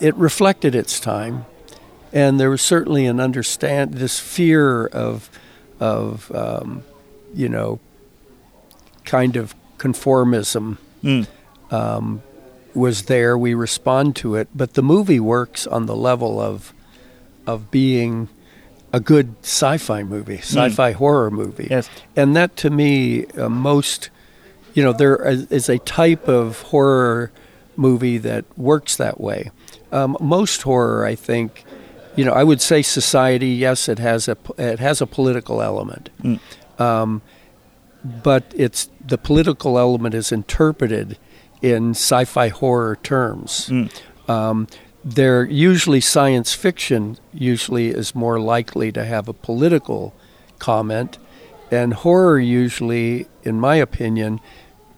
it 0.00 0.14
reflected 0.16 0.74
its 0.74 1.00
time. 1.00 1.44
And 2.12 2.38
there 2.40 2.50
was 2.50 2.62
certainly 2.62 3.06
an 3.06 3.18
understand 3.20 3.94
this 3.94 4.18
fear 4.20 4.86
of, 4.86 5.28
of 5.80 6.30
um, 6.34 6.82
you 7.34 7.48
know, 7.48 7.78
kind 9.04 9.36
of 9.36 9.54
conformism 9.78 10.76
Mm. 11.02 11.26
um, 11.70 12.22
was 12.74 13.02
there. 13.02 13.36
We 13.36 13.54
respond 13.54 14.16
to 14.16 14.34
it, 14.36 14.48
but 14.54 14.74
the 14.74 14.82
movie 14.82 15.20
works 15.20 15.66
on 15.66 15.86
the 15.86 15.96
level 15.96 16.40
of 16.40 16.72
of 17.46 17.70
being 17.70 18.28
a 18.92 19.00
good 19.00 19.34
sci-fi 19.42 20.02
movie, 20.02 20.38
sci-fi 20.38 20.92
horror 20.92 21.30
movie, 21.30 21.68
Yes. 21.70 21.88
and 22.16 22.34
that 22.36 22.56
to 22.56 22.70
me, 22.70 23.24
uh, 23.38 23.48
most, 23.48 24.10
you 24.74 24.82
know, 24.82 24.92
there 24.92 25.16
is, 25.26 25.46
is 25.50 25.68
a 25.68 25.78
type 25.78 26.26
of 26.28 26.60
horror 26.62 27.30
movie 27.76 28.18
that 28.18 28.44
works 28.58 28.96
that 28.96 29.20
way. 29.20 29.50
Um, 29.92 30.16
most 30.20 30.62
horror, 30.62 31.04
I 31.04 31.14
think, 31.14 31.64
you 32.16 32.24
know, 32.24 32.32
I 32.32 32.42
would 32.44 32.60
say 32.60 32.82
society. 32.82 33.48
Yes, 33.50 33.88
it 33.88 33.98
has 33.98 34.28
a 34.28 34.36
it 34.58 34.78
has 34.80 35.00
a 35.00 35.06
political 35.06 35.62
element. 35.62 36.10
Mm. 36.22 36.38
Um, 36.78 37.22
but 38.04 38.44
it's 38.56 38.88
the 39.04 39.18
political 39.18 39.78
element 39.78 40.14
is 40.14 40.32
interpreted 40.32 41.16
in 41.62 41.90
sci-fi 41.90 42.48
horror 42.48 42.96
terms. 43.02 43.68
Mm. 43.68 43.90
Um, 44.28 44.66
they're 45.04 45.44
usually 45.44 46.00
science 46.00 46.54
fiction. 46.54 47.16
Usually 47.32 47.88
is 47.88 48.14
more 48.14 48.38
likely 48.38 48.92
to 48.92 49.04
have 49.04 49.28
a 49.28 49.32
political 49.32 50.14
comment, 50.58 51.18
and 51.70 51.94
horror 51.94 52.38
usually, 52.38 53.26
in 53.42 53.58
my 53.58 53.76
opinion, 53.76 54.40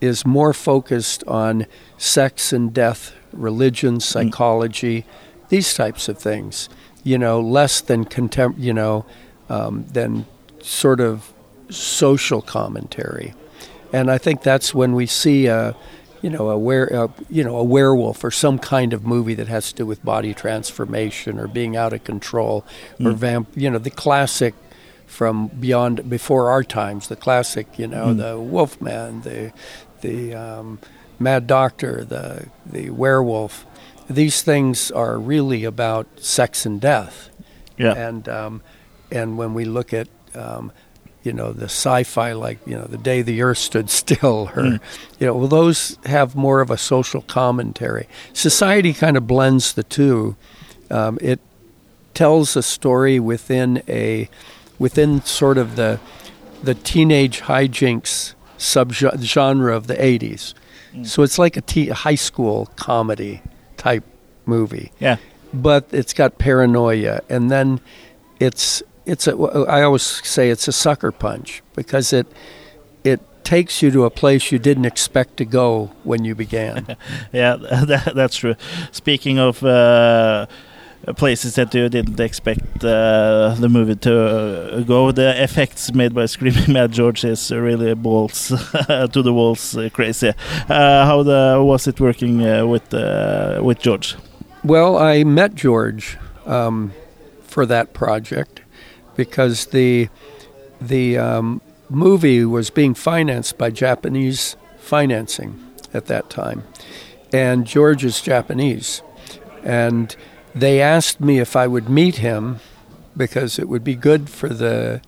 is 0.00 0.26
more 0.26 0.52
focused 0.52 1.22
on 1.28 1.66
sex 1.98 2.52
and 2.52 2.74
death, 2.74 3.12
religion, 3.32 4.00
psychology, 4.00 5.04
these 5.48 5.72
types 5.74 6.08
of 6.08 6.18
things. 6.18 6.68
You 7.04 7.18
know, 7.18 7.40
less 7.40 7.80
than 7.80 8.04
contem- 8.04 8.58
You 8.58 8.74
know, 8.74 9.06
um, 9.48 9.84
than 9.92 10.26
sort 10.60 11.00
of 11.00 11.32
social 11.70 12.42
commentary, 12.42 13.34
and 13.92 14.10
I 14.10 14.18
think 14.18 14.42
that's 14.42 14.74
when 14.74 14.94
we 14.94 15.06
see 15.06 15.46
a, 15.46 15.76
you 16.22 16.30
know, 16.30 16.50
a 16.50 16.58
were, 16.58 16.88
uh, 16.92 17.08
you 17.28 17.44
know, 17.44 17.56
a 17.56 17.64
werewolf 17.64 18.22
or 18.24 18.30
some 18.30 18.58
kind 18.58 18.92
of 18.92 19.04
movie 19.04 19.34
that 19.34 19.48
has 19.48 19.70
to 19.72 19.74
do 19.78 19.86
with 19.86 20.04
body 20.04 20.32
transformation 20.34 21.38
or 21.38 21.46
being 21.48 21.76
out 21.76 21.92
of 21.92 22.04
control, 22.04 22.64
or 23.04 23.12
vamp. 23.12 23.48
You 23.54 23.70
know, 23.70 23.78
the 23.78 23.90
classic 23.90 24.54
from 25.06 25.48
beyond 25.48 26.08
before 26.08 26.50
our 26.50 26.64
times. 26.64 27.08
The 27.08 27.16
classic, 27.16 27.66
you 27.78 27.86
know, 27.88 28.14
the 28.14 28.38
Wolfman, 28.40 29.22
the 29.22 29.52
the 30.00 30.34
um, 30.34 30.78
Mad 31.18 31.46
Doctor, 31.46 32.04
the 32.04 32.46
the 32.64 32.90
werewolf. 32.90 33.66
These 34.08 34.42
things 34.42 34.90
are 34.90 35.18
really 35.18 35.64
about 35.64 36.06
sex 36.20 36.66
and 36.66 36.80
death 36.80 37.30
Yeah. 37.78 37.94
and 37.94 38.28
um, 38.28 38.62
and 39.10 39.38
when 39.38 39.54
we 39.54 39.64
look 39.64 39.92
at 39.92 40.08
um, 40.34 40.72
you 41.22 41.32
know, 41.32 41.52
the 41.52 41.66
sci-fi 41.66 42.32
like 42.32 42.58
you 42.66 42.76
know, 42.76 42.84
the 42.84 42.98
day 42.98 43.22
the 43.22 43.42
Earth 43.42 43.58
stood 43.58 43.90
still, 43.90 44.50
or 44.56 44.64
you 45.18 45.26
know, 45.26 45.34
well, 45.34 45.48
those 45.48 45.98
have 46.04 46.34
more 46.34 46.60
of 46.60 46.70
a 46.70 46.78
social 46.78 47.22
commentary. 47.22 48.08
Society 48.32 48.92
kind 48.92 49.16
of 49.16 49.26
blends 49.26 49.72
the 49.74 49.82
two. 49.82 50.36
Um, 50.90 51.18
it 51.20 51.40
tells 52.14 52.56
a 52.56 52.62
story 52.62 53.18
within 53.18 53.82
a 53.88 54.28
within 54.78 55.22
sort 55.22 55.58
of 55.58 55.76
the 55.76 56.00
the 56.62 56.74
teenage 56.74 57.42
hijinks 57.42 58.34
subgenre 58.58 59.74
of 59.74 59.88
the 59.88 59.96
80s. 59.96 60.54
So 61.04 61.22
it's 61.22 61.38
like 61.38 61.56
a 61.56 61.62
a 61.90 61.94
high 61.94 62.14
school 62.16 62.66
comedy 62.76 63.42
type 63.76 64.04
movie. 64.44 64.92
Yeah. 65.00 65.16
But 65.54 65.88
it's 65.90 66.12
got 66.12 66.38
paranoia 66.38 67.20
and 67.28 67.50
then 67.50 67.80
it's 68.40 68.82
it's 69.06 69.26
a, 69.26 69.36
I 69.68 69.82
always 69.82 70.02
say 70.02 70.50
it's 70.50 70.68
a 70.68 70.72
sucker 70.72 71.12
punch 71.12 71.62
because 71.74 72.12
it 72.12 72.26
it 73.04 73.20
takes 73.44 73.82
you 73.82 73.90
to 73.90 74.04
a 74.04 74.10
place 74.10 74.52
you 74.52 74.58
didn't 74.58 74.84
expect 74.84 75.36
to 75.36 75.44
go 75.44 75.90
when 76.04 76.24
you 76.24 76.34
began. 76.34 76.96
Yeah, 77.32 77.56
that, 77.86 78.12
that's 78.14 78.36
true. 78.36 78.54
Speaking 78.92 79.38
of 79.38 79.62
uh, 79.64 80.46
places 81.16 81.54
that 81.56 81.74
you 81.74 81.88
didn't 81.88 82.20
expect 82.20 82.84
uh, 82.84 83.54
the 83.58 83.68
movie 83.68 83.96
to 83.96 84.14
uh, 84.14 84.80
go, 84.80 85.12
the 85.12 85.42
effects 85.42 85.92
made 85.92 86.14
by 86.14 86.26
Screaming 86.26 86.72
Mad 86.76 86.92
George 86.92 87.24
is 87.24 87.50
really 87.50 87.94
balls 87.94 88.48
to 88.48 89.22
the 89.22 89.32
walls 89.32 89.76
uh, 89.76 89.88
crazy. 89.92 90.32
Uh, 90.68 91.04
how 91.06 91.22
the, 91.22 91.60
was 91.60 91.86
it 91.86 92.00
working 92.00 92.46
uh, 92.46 92.66
with 92.66 92.94
uh, 92.94 93.60
with 93.62 93.80
George? 93.80 94.16
Well, 94.64 94.96
I 94.96 95.24
met 95.24 95.54
George 95.54 96.18
um, 96.46 96.92
for 97.42 97.66
that 97.66 97.94
project 97.94 98.61
because 99.16 99.66
the 99.66 100.08
the 100.80 101.16
um, 101.16 101.60
movie 101.88 102.44
was 102.44 102.70
being 102.70 102.94
financed 102.94 103.56
by 103.56 103.70
Japanese 103.70 104.56
financing 104.78 105.64
at 105.94 106.06
that 106.06 106.30
time, 106.30 106.64
and 107.32 107.66
George 107.66 108.04
is 108.04 108.20
Japanese, 108.20 109.02
and 109.62 110.16
they 110.54 110.80
asked 110.80 111.20
me 111.20 111.38
if 111.38 111.56
I 111.56 111.66
would 111.66 111.88
meet 111.88 112.16
him 112.16 112.60
because 113.16 113.58
it 113.58 113.68
would 113.68 113.84
be 113.84 113.94
good 113.94 114.28
for 114.28 114.48
the 114.48 115.00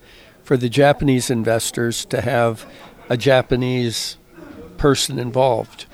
for 0.43 0.57
the 0.57 0.69
Japanese 0.69 1.29
investors 1.29 2.05
to 2.05 2.21
have 2.21 2.65
a 3.09 3.17
Japanese 3.17 4.17
person 4.77 5.19
involved, 5.19 5.85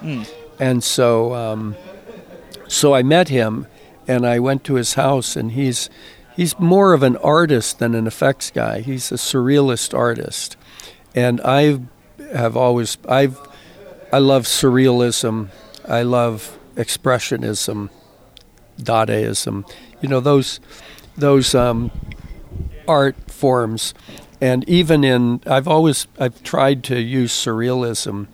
and 0.60 0.84
so. 0.84 1.34
Um, 1.34 1.76
so 2.72 2.94
I 2.94 3.04
met 3.04 3.28
him, 3.28 3.68
and 4.08 4.26
I 4.26 4.40
went 4.40 4.64
to 4.64 4.76
his 4.76 4.94
house, 4.94 5.36
and 5.36 5.52
he's 5.52 5.90
he's 6.36 6.58
more 6.60 6.94
of 6.94 7.04
an 7.04 7.18
artist 7.18 7.80
than 7.80 7.96
an 7.96 8.08
effects 8.08 8.52
guy. 8.52 8.82
He's 8.82 9.12
a 9.12 9.16
surrealist 9.16 9.98
artist, 9.98 10.58
and 11.16 11.42
I 11.42 11.80
have 12.34 12.56
always 12.56 12.98
I've 13.08 13.40
I 14.12 14.20
love 14.20 14.44
surrealism. 14.44 15.50
I 15.88 16.02
love 16.04 16.58
expressionism, 16.76 17.90
Dadaism. 18.80 19.70
You 20.02 20.10
know 20.10 20.20
those 20.20 20.60
those 21.16 21.56
um, 21.56 21.92
art 22.88 23.16
forms, 23.32 23.94
and 24.40 24.68
even 24.68 25.04
in 25.04 25.42
I've 25.46 25.68
always 25.68 26.08
I've 26.20 26.42
tried 26.44 26.84
to 26.86 27.00
use 27.00 27.32
surrealism 27.32 28.28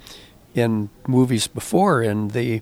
in 0.56 0.90
movies 1.08 1.48
before. 1.48 2.02
In 2.02 2.30
the 2.30 2.62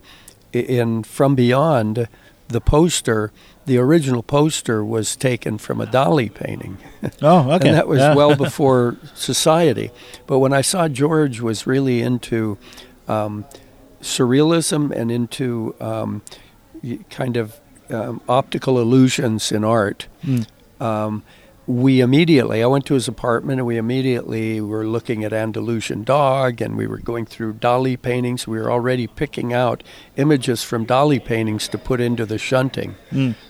in 0.52 1.04
From 1.04 1.36
Beyond, 1.36 2.08
the 2.48 2.62
poster, 2.62 3.32
the 3.66 3.78
original 3.78 4.22
poster 4.24 4.84
was 4.86 5.16
taken 5.16 5.58
from 5.58 5.82
a 5.82 5.86
Dali 5.88 6.34
painting. 6.34 6.78
Oh, 7.22 7.52
okay. 7.52 7.68
And 7.70 7.78
that 7.78 7.88
was 7.88 8.00
Yeah. 8.00 8.16
well 8.16 8.36
before 8.48 8.96
society. 9.14 9.92
But 10.28 10.40
when 10.40 10.54
I 10.54 10.62
saw 10.62 10.88
George 10.88 11.40
was 11.40 11.68
really 11.68 12.02
into 12.02 12.58
um, 13.08 13.46
surrealism 14.02 14.92
and 14.92 15.12
into 15.12 15.76
um, 15.80 16.22
kind 17.10 17.38
of 17.38 17.60
um, 17.90 18.22
optical 18.28 18.80
illusions 18.80 19.52
in 19.52 19.64
art, 19.64 20.08
um, 20.80 21.24
we 21.68 22.00
immediately, 22.02 22.62
I 22.62 22.68
went 22.68 22.86
to 22.88 22.94
his 22.94 23.08
apartment 23.08 23.60
and 23.60 23.68
we 23.68 23.78
immediately 23.78 24.62
were 24.62 24.86
looking 24.86 25.24
at 25.24 25.34
Andalusian 25.34 26.04
Dog 26.04 26.62
and 26.62 26.78
we 26.78 26.86
were 26.86 27.00
going 27.00 27.26
through 27.26 27.56
Dali 27.56 28.00
paintings. 28.00 28.48
We 28.48 28.60
were 28.60 28.72
already 28.72 29.08
picking 29.08 29.52
out 29.52 29.84
images 30.16 30.64
from 30.64 30.86
Dali 30.86 31.24
paintings 31.24 31.68
to 31.70 31.78
put 31.78 32.00
into 32.00 32.26
the 32.26 32.38
shunting. 32.38 32.96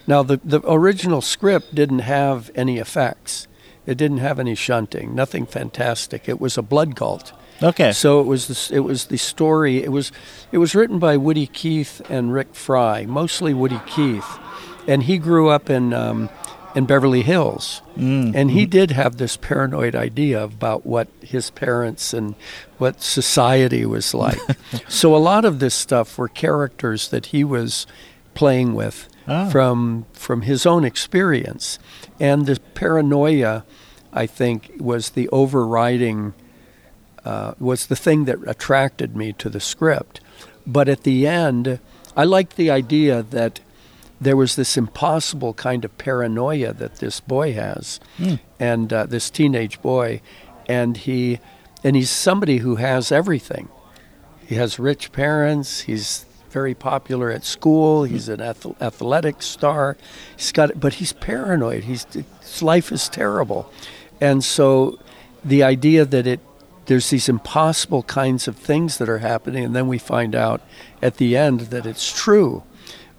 Now, 0.08 0.24
the, 0.24 0.40
the 0.44 0.62
original 0.64 1.22
script 1.22 1.76
didn't 1.76 2.00
have 2.00 2.52
any 2.56 2.78
effects. 2.78 3.48
It 3.86 3.98
didn't 3.98 4.18
have 4.20 4.40
any 4.40 4.56
shunting, 4.56 5.14
nothing 5.14 5.46
fantastic. 5.46 6.28
It 6.28 6.40
was 6.42 6.58
a 6.58 6.62
blood 6.62 6.96
cult. 6.96 7.34
Okay. 7.62 7.92
So 7.92 8.20
it 8.20 8.26
was 8.26 8.48
the, 8.48 8.76
it 8.76 8.80
was 8.80 9.06
the 9.06 9.18
story. 9.18 9.84
It 9.84 9.92
was 9.92 10.12
it 10.52 10.58
was 10.58 10.74
written 10.76 11.00
by 11.00 11.18
Woody 11.18 11.48
Keith 11.48 12.02
and 12.10 12.34
Rick 12.34 12.56
Fry, 12.56 13.06
mostly 13.06 13.54
Woody 13.54 13.80
Keith, 13.86 14.40
and 14.88 15.04
he 15.04 15.18
grew 15.18 15.50
up 15.50 15.70
in 15.70 15.94
um, 15.94 16.30
in 16.76 16.86
Beverly 16.86 17.22
Hills, 17.22 17.82
and 17.96 18.52
he 18.52 18.66
did 18.66 18.92
have 18.92 19.16
this 19.18 19.38
paranoid 19.38 19.96
idea 19.96 20.44
about 20.44 20.86
what 20.86 21.08
his 21.22 21.50
parents 21.50 22.14
and 22.14 22.36
what 22.78 23.02
society 23.02 23.86
was 23.86 24.14
like. 24.14 24.40
so 24.90 25.16
a 25.16 25.18
lot 25.18 25.46
of 25.46 25.60
this 25.60 25.74
stuff 25.74 26.18
were 26.18 26.28
characters 26.28 27.08
that 27.08 27.28
he 27.28 27.44
was 27.44 27.88
playing 28.34 28.76
with 28.76 29.08
Ah. 29.28 29.50
from 29.50 30.06
from 30.14 30.42
his 30.44 30.66
own 30.68 30.84
experience, 30.86 31.80
and 32.20 32.46
the 32.46 32.60
paranoia, 32.76 33.64
I 34.14 34.28
think, 34.28 34.72
was 34.78 35.12
the 35.12 35.28
overriding 35.30 36.34
uh, 37.24 37.54
was 37.58 37.88
the 37.88 37.96
thing 37.96 38.26
that 38.26 38.38
attracted 38.46 39.16
me 39.16 39.34
to 39.34 39.50
the 39.50 39.60
script. 39.60 40.20
But 40.68 40.88
at 40.88 41.04
the 41.04 41.26
end, 41.26 41.80
I 42.16 42.24
liked 42.24 42.56
the 42.56 42.70
idea 42.70 43.24
that 43.24 43.62
there 44.26 44.36
was 44.36 44.56
this 44.56 44.76
impossible 44.76 45.54
kind 45.54 45.86
of 45.86 45.96
paranoia 45.98 46.74
that 46.74 46.96
this 46.96 47.20
boy 47.20 47.54
has, 47.54 48.00
and 48.60 48.92
uh, 48.92 49.06
this 49.06 49.30
teenage 49.30 49.82
boy, 49.82 50.20
and 50.68 50.98
he, 50.98 51.40
and 51.84 51.96
he's 51.96 52.10
somebody 52.10 52.58
who 52.58 52.76
has 52.78 53.12
everything. 53.12 53.70
He 54.48 54.56
has 54.56 54.80
rich 54.80 55.12
parents. 55.12 55.82
He's 55.82 56.26
very 56.50 56.74
popular 56.74 57.30
at 57.32 57.44
school. 57.44 58.04
He's 58.06 58.28
an 58.30 58.42
ath- 58.42 58.82
athletic 58.82 59.42
star. 59.42 59.96
He's 60.36 60.52
got, 60.52 60.80
but 60.80 60.96
he's 60.96 61.14
paranoid. 61.14 61.84
He's 61.84 62.06
his 62.14 62.62
life 62.64 62.92
is 62.92 63.10
terrible, 63.10 63.72
and 64.20 64.44
so 64.44 64.98
the 65.44 65.62
idea 65.64 66.06
that 66.06 66.26
it 66.26 66.40
there's 66.88 67.10
these 67.10 67.30
impossible 67.30 68.04
kinds 68.04 68.48
of 68.48 68.56
things 68.56 68.98
that 68.98 69.10
are 69.10 69.20
happening, 69.20 69.66
and 69.66 69.76
then 69.76 69.88
we 69.88 69.98
find 69.98 70.36
out 70.36 70.62
at 71.02 71.18
the 71.18 71.36
end 71.36 71.60
that 71.72 71.86
it's 71.86 72.12
true. 72.12 72.64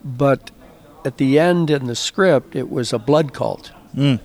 But 0.04 0.50
at 1.06 1.18
the 1.18 1.38
end 1.38 1.70
in 1.70 1.86
the 1.86 1.94
script, 1.94 2.56
it 2.56 2.68
was 2.68 2.92
a 2.92 2.98
blood 2.98 3.32
cult. 3.32 3.68
Hmm. 3.94 4.16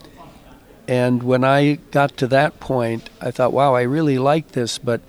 And 0.87 1.21
when 1.21 1.43
I 1.43 1.75
got 1.91 2.17
to 2.17 2.27
that 2.27 2.59
point, 2.59 3.11
I 3.21 3.29
thought, 3.29 3.53
wow, 3.53 3.75
I 3.75 3.83
really 3.83 4.17
like 4.17 4.53
this, 4.53 4.79
but 4.79 5.01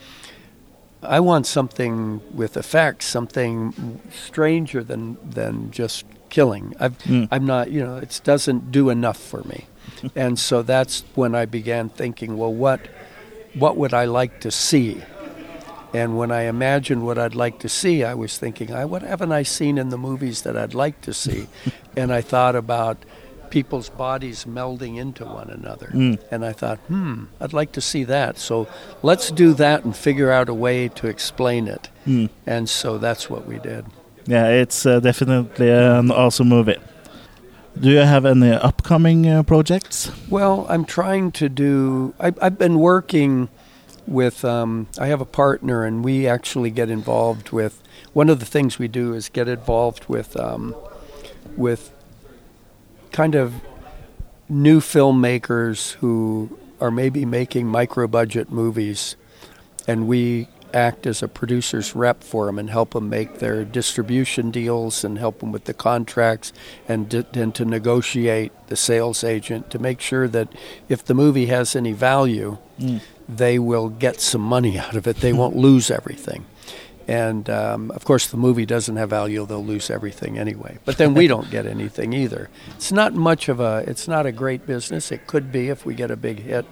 I 1.03 1.19
want 1.21 1.47
something 1.47 2.21
with 2.37 2.59
effects, 2.59 3.07
something 3.07 4.01
stranger 4.13 4.85
than, 4.85 5.17
than 5.29 5.71
just 5.71 6.05
killing. 6.29 6.75
I've, 6.79 7.01
hmm. 7.01 7.25
I'm 7.31 7.47
not, 7.47 7.71
you 7.71 7.83
know, 7.83 7.97
it 7.97 8.21
doesn't 8.23 8.71
do 8.71 8.91
enough 8.91 9.19
for 9.19 9.43
me. 9.45 9.65
and 10.15 10.39
so 10.39 10.61
that's 10.61 11.05
when 11.15 11.35
I 11.35 11.47
began 11.47 11.89
thinking, 11.89 12.37
well, 12.37 12.53
what, 12.53 12.81
what 13.55 13.79
would 13.79 13.95
I 13.95 14.05
like 14.05 14.43
to 14.43 14.51
see? 14.51 15.03
And 15.95 16.17
when 16.17 16.31
I 16.31 16.43
imagined 16.43 17.05
what 17.05 17.19
I'd 17.19 17.35
like 17.35 17.59
to 17.61 17.69
see, 17.69 18.03
I 18.03 18.15
was 18.15 18.39
thinking, 18.39 18.73
I, 18.73 18.85
what 18.85 19.03
haven't 19.03 19.33
I 19.33 19.43
seen 19.43 19.77
in 19.79 19.91
the 19.91 19.99
movies 19.99 20.43
that 20.43 20.57
I'd 20.57 20.75
like 20.75 21.01
to 21.03 21.13
see? 21.13 21.49
and 21.97 22.13
I 22.13 22.21
thought 22.21 22.57
about 22.57 23.05
people's 23.51 23.91
bodies 23.91 24.47
melding 24.47 24.97
into 24.97 25.27
one 25.27 25.51
another. 25.51 25.91
And 26.31 26.43
I 26.43 26.53
thought, 26.53 26.79
hmm, 26.89 27.25
I'd 27.39 27.53
like 27.53 27.73
to 27.73 27.83
see 27.83 28.05
that. 28.05 28.39
So 28.39 28.67
let's 29.03 29.31
do 29.31 29.53
that 29.55 29.85
and 29.85 29.95
figure 29.95 30.31
out 30.31 30.49
a 30.49 30.55
way 30.55 30.89
to 30.89 31.07
explain 31.07 31.69
it. 31.69 31.91
And 32.47 32.69
so 32.71 32.97
that's 32.97 33.29
what 33.29 33.47
we 33.47 33.59
did. 33.59 33.85
Yeah, 34.27 34.49
it's 34.49 34.87
uh, 34.87 35.01
definitely 35.01 35.71
an 35.71 36.11
awesome 36.11 36.49
movie. 36.49 36.79
Do 37.79 37.91
you 37.91 37.99
have 37.99 38.25
any 38.25 38.53
upcoming 38.53 39.27
uh, 39.27 39.43
projects? 39.43 40.11
Well, 40.31 40.67
I'm 40.69 40.85
trying 40.85 41.33
to 41.33 41.49
do. 41.49 42.15
I, 42.21 42.33
I've 42.41 42.59
been 42.59 42.79
working 42.79 43.49
with. 44.07 44.45
Um, 44.45 44.89
I 44.99 45.07
have 45.07 45.21
a 45.21 45.27
partner, 45.27 45.85
and 45.85 46.05
we 46.05 46.27
actually 46.27 46.71
get 46.71 46.91
involved 46.91 47.51
with. 47.51 47.83
One 48.13 48.29
of 48.29 48.41
the 48.41 48.47
things 48.47 48.79
we 48.79 48.89
do 48.89 49.15
is 49.15 49.29
get 49.29 49.49
involved 49.49 50.07
with, 50.07 50.37
um, 50.37 50.75
with, 51.57 51.93
kind 53.11 53.35
of, 53.35 53.55
new 54.49 54.81
filmmakers 54.81 55.93
who 55.95 56.59
are 56.81 56.91
maybe 56.91 57.25
making 57.25 57.67
micro 57.67 58.07
budget 58.07 58.51
movies, 58.51 59.17
and 59.87 60.07
we 60.07 60.49
act 60.75 61.07
as 61.07 61.23
a 61.23 61.29
producer's 61.29 61.95
rep 61.95 62.23
for 62.23 62.47
them 62.47 62.59
and 62.59 62.71
help 62.71 62.93
them 62.93 63.09
make 63.09 63.39
their 63.39 63.65
distribution 63.65 64.51
deals 64.51 65.05
and 65.05 65.19
help 65.19 65.41
them 65.41 65.53
with 65.53 65.65
the 65.65 65.75
contracts 65.75 66.53
and, 66.89 67.11
to, 67.11 67.27
and 67.35 67.55
to 67.55 67.65
negotiate 67.65 68.53
the 68.69 68.77
sales 68.77 69.25
agent 69.25 69.71
to 69.71 69.79
make 69.79 70.01
sure 70.01 70.29
that 70.29 70.49
if 70.89 71.05
the 71.05 71.15
movie 71.15 71.47
has 71.47 71.77
any 71.77 71.93
value, 71.93 72.59
they 73.29 73.59
will 73.59 73.89
get 73.89 74.21
some 74.21 74.41
money 74.43 74.79
out 74.79 74.97
of 74.97 75.07
it. 75.07 75.17
They 75.17 75.33
won't 75.33 75.57
lose 75.57 75.91
everything. 75.91 76.47
And 77.09 77.51
um, 77.51 77.91
of 77.91 78.05
course, 78.05 78.29
the 78.29 78.37
movie 78.37 78.67
doesn't 78.67 78.97
have 78.97 79.11
value; 79.11 79.45
they'll 79.45 79.65
lose 79.65 79.91
everything 79.91 80.39
anyway. 80.39 80.79
But 80.85 80.99
then 80.99 81.15
we 81.15 81.27
don't 81.27 81.51
get 81.51 81.67
anything 81.67 82.13
either. 82.13 82.49
It's 82.77 82.93
not 82.93 83.13
much 83.13 83.49
of 83.49 83.59
a. 83.61 83.85
It's 83.87 84.07
not 84.07 84.25
a 84.25 84.33
great 84.33 84.67
business. 84.67 85.11
It 85.11 85.27
could 85.27 85.51
be 85.51 85.69
if 85.69 85.85
we 85.85 85.95
get 85.95 86.11
a 86.11 86.17
big 86.17 86.41
hit, 86.41 86.65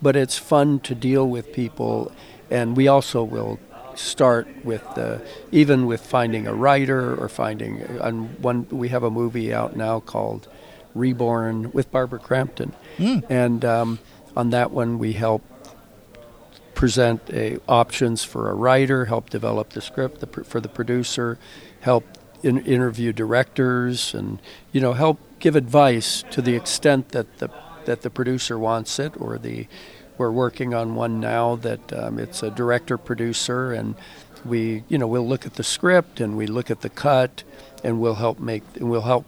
but 0.00 0.16
it's 0.16 0.38
fun 0.38 0.80
to 0.80 0.94
deal 0.94 1.28
with 1.28 1.52
people, 1.52 2.12
and 2.54 2.76
we 2.76 2.86
also 2.86 3.24
will 3.24 3.58
start 3.96 4.46
with 4.64 4.86
uh, 4.96 5.18
even 5.50 5.86
with 5.86 6.00
finding 6.06 6.46
a 6.46 6.54
writer 6.54 7.14
or 7.16 7.28
finding. 7.28 7.84
On 8.00 8.40
one, 8.40 8.66
we 8.70 8.88
have 8.90 9.02
a 9.02 9.10
movie 9.10 9.52
out 9.52 9.76
now 9.76 10.00
called 10.00 10.48
Reborn 10.94 11.72
with 11.72 11.90
Barbara 11.90 12.20
Crampton, 12.20 12.72
and 13.28 13.64
um, 13.64 13.98
on 14.36 14.50
that 14.50 14.70
one 14.70 14.98
we 15.00 15.14
help 15.14 15.42
present 16.74 17.20
a, 17.30 17.58
options 17.68 18.24
for 18.24 18.50
a 18.50 18.54
writer, 18.54 19.06
help 19.06 19.30
develop 19.30 19.70
the 19.70 19.80
script 19.80 20.20
the, 20.20 20.44
for 20.44 20.60
the 20.60 20.68
producer, 20.68 21.38
help 21.80 22.04
in, 22.42 22.58
interview 22.66 23.12
directors, 23.12 24.14
and 24.14 24.40
you 24.70 24.80
know 24.80 24.92
help 24.92 25.18
give 25.40 25.56
advice 25.56 26.22
to 26.30 26.40
the 26.40 26.54
extent 26.54 27.08
that 27.08 27.38
the 27.38 27.48
that 27.86 28.02
the 28.02 28.10
producer 28.10 28.56
wants 28.58 29.00
it, 29.00 29.12
or 29.20 29.38
the 29.38 29.66
we're 30.18 30.30
working 30.30 30.74
on 30.74 30.94
one 30.94 31.20
now 31.20 31.56
that 31.56 31.92
um, 31.92 32.18
it's 32.18 32.42
a 32.42 32.50
director 32.50 32.96
producer, 32.98 33.72
and 33.72 33.94
we 34.44 34.84
you 34.88 34.98
know 34.98 35.06
we'll 35.06 35.26
look 35.26 35.46
at 35.46 35.54
the 35.54 35.64
script 35.64 36.20
and 36.20 36.36
we 36.36 36.46
look 36.46 36.70
at 36.70 36.80
the 36.82 36.88
cut, 36.90 37.42
and 37.82 38.00
we'll 38.00 38.14
help 38.16 38.38
make 38.38 38.62
and 38.76 38.90
we'll 38.90 39.02
help 39.02 39.24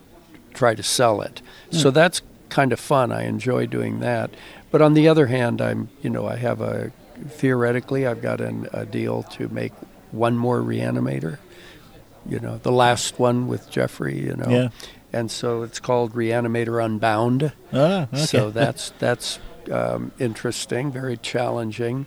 try 0.55 0.75
to 0.75 0.83
sell 0.83 1.21
it. 1.21 1.43
So 1.71 1.91
that's 1.91 2.23
kind 2.49 2.73
of 2.73 2.81
fun. 2.81 3.13
I 3.13 3.25
enjoy 3.25 3.67
doing 3.67 4.01
that. 4.01 4.31
But 4.71 4.81
on 4.83 4.95
the 4.95 5.09
other 5.09 5.27
hand, 5.27 5.61
I'm 5.61 5.89
you 6.03 6.11
know 6.11 6.27
I 6.27 6.37
have 6.37 6.61
a 6.61 6.93
theoretically 7.29 8.07
I've 8.07 8.23
got 8.23 8.41
an, 8.41 8.69
a 8.73 8.85
deal 8.87 9.23
to 9.25 9.49
make 9.49 9.73
one 10.13 10.37
more 10.37 10.61
reanimator. 10.61 11.39
You 12.29 12.41
know, 12.41 12.59
the 12.59 12.73
last 12.73 13.19
one 13.19 13.47
with 13.49 13.71
Jeffrey. 13.71 14.19
You 14.19 14.35
know, 14.37 14.49
Yeah. 14.49 14.69
and 15.13 15.31
so 15.31 15.63
it's 15.63 15.79
called 15.81 16.13
Reanimator 16.15 16.85
Unbound. 16.85 17.53
Ah, 17.73 18.09
okay. 18.13 18.17
So 18.27 18.51
that's 18.51 18.91
that's 18.99 19.39
um, 19.71 20.11
interesting, 20.19 20.91
very 20.93 21.17
challenging. 21.23 22.07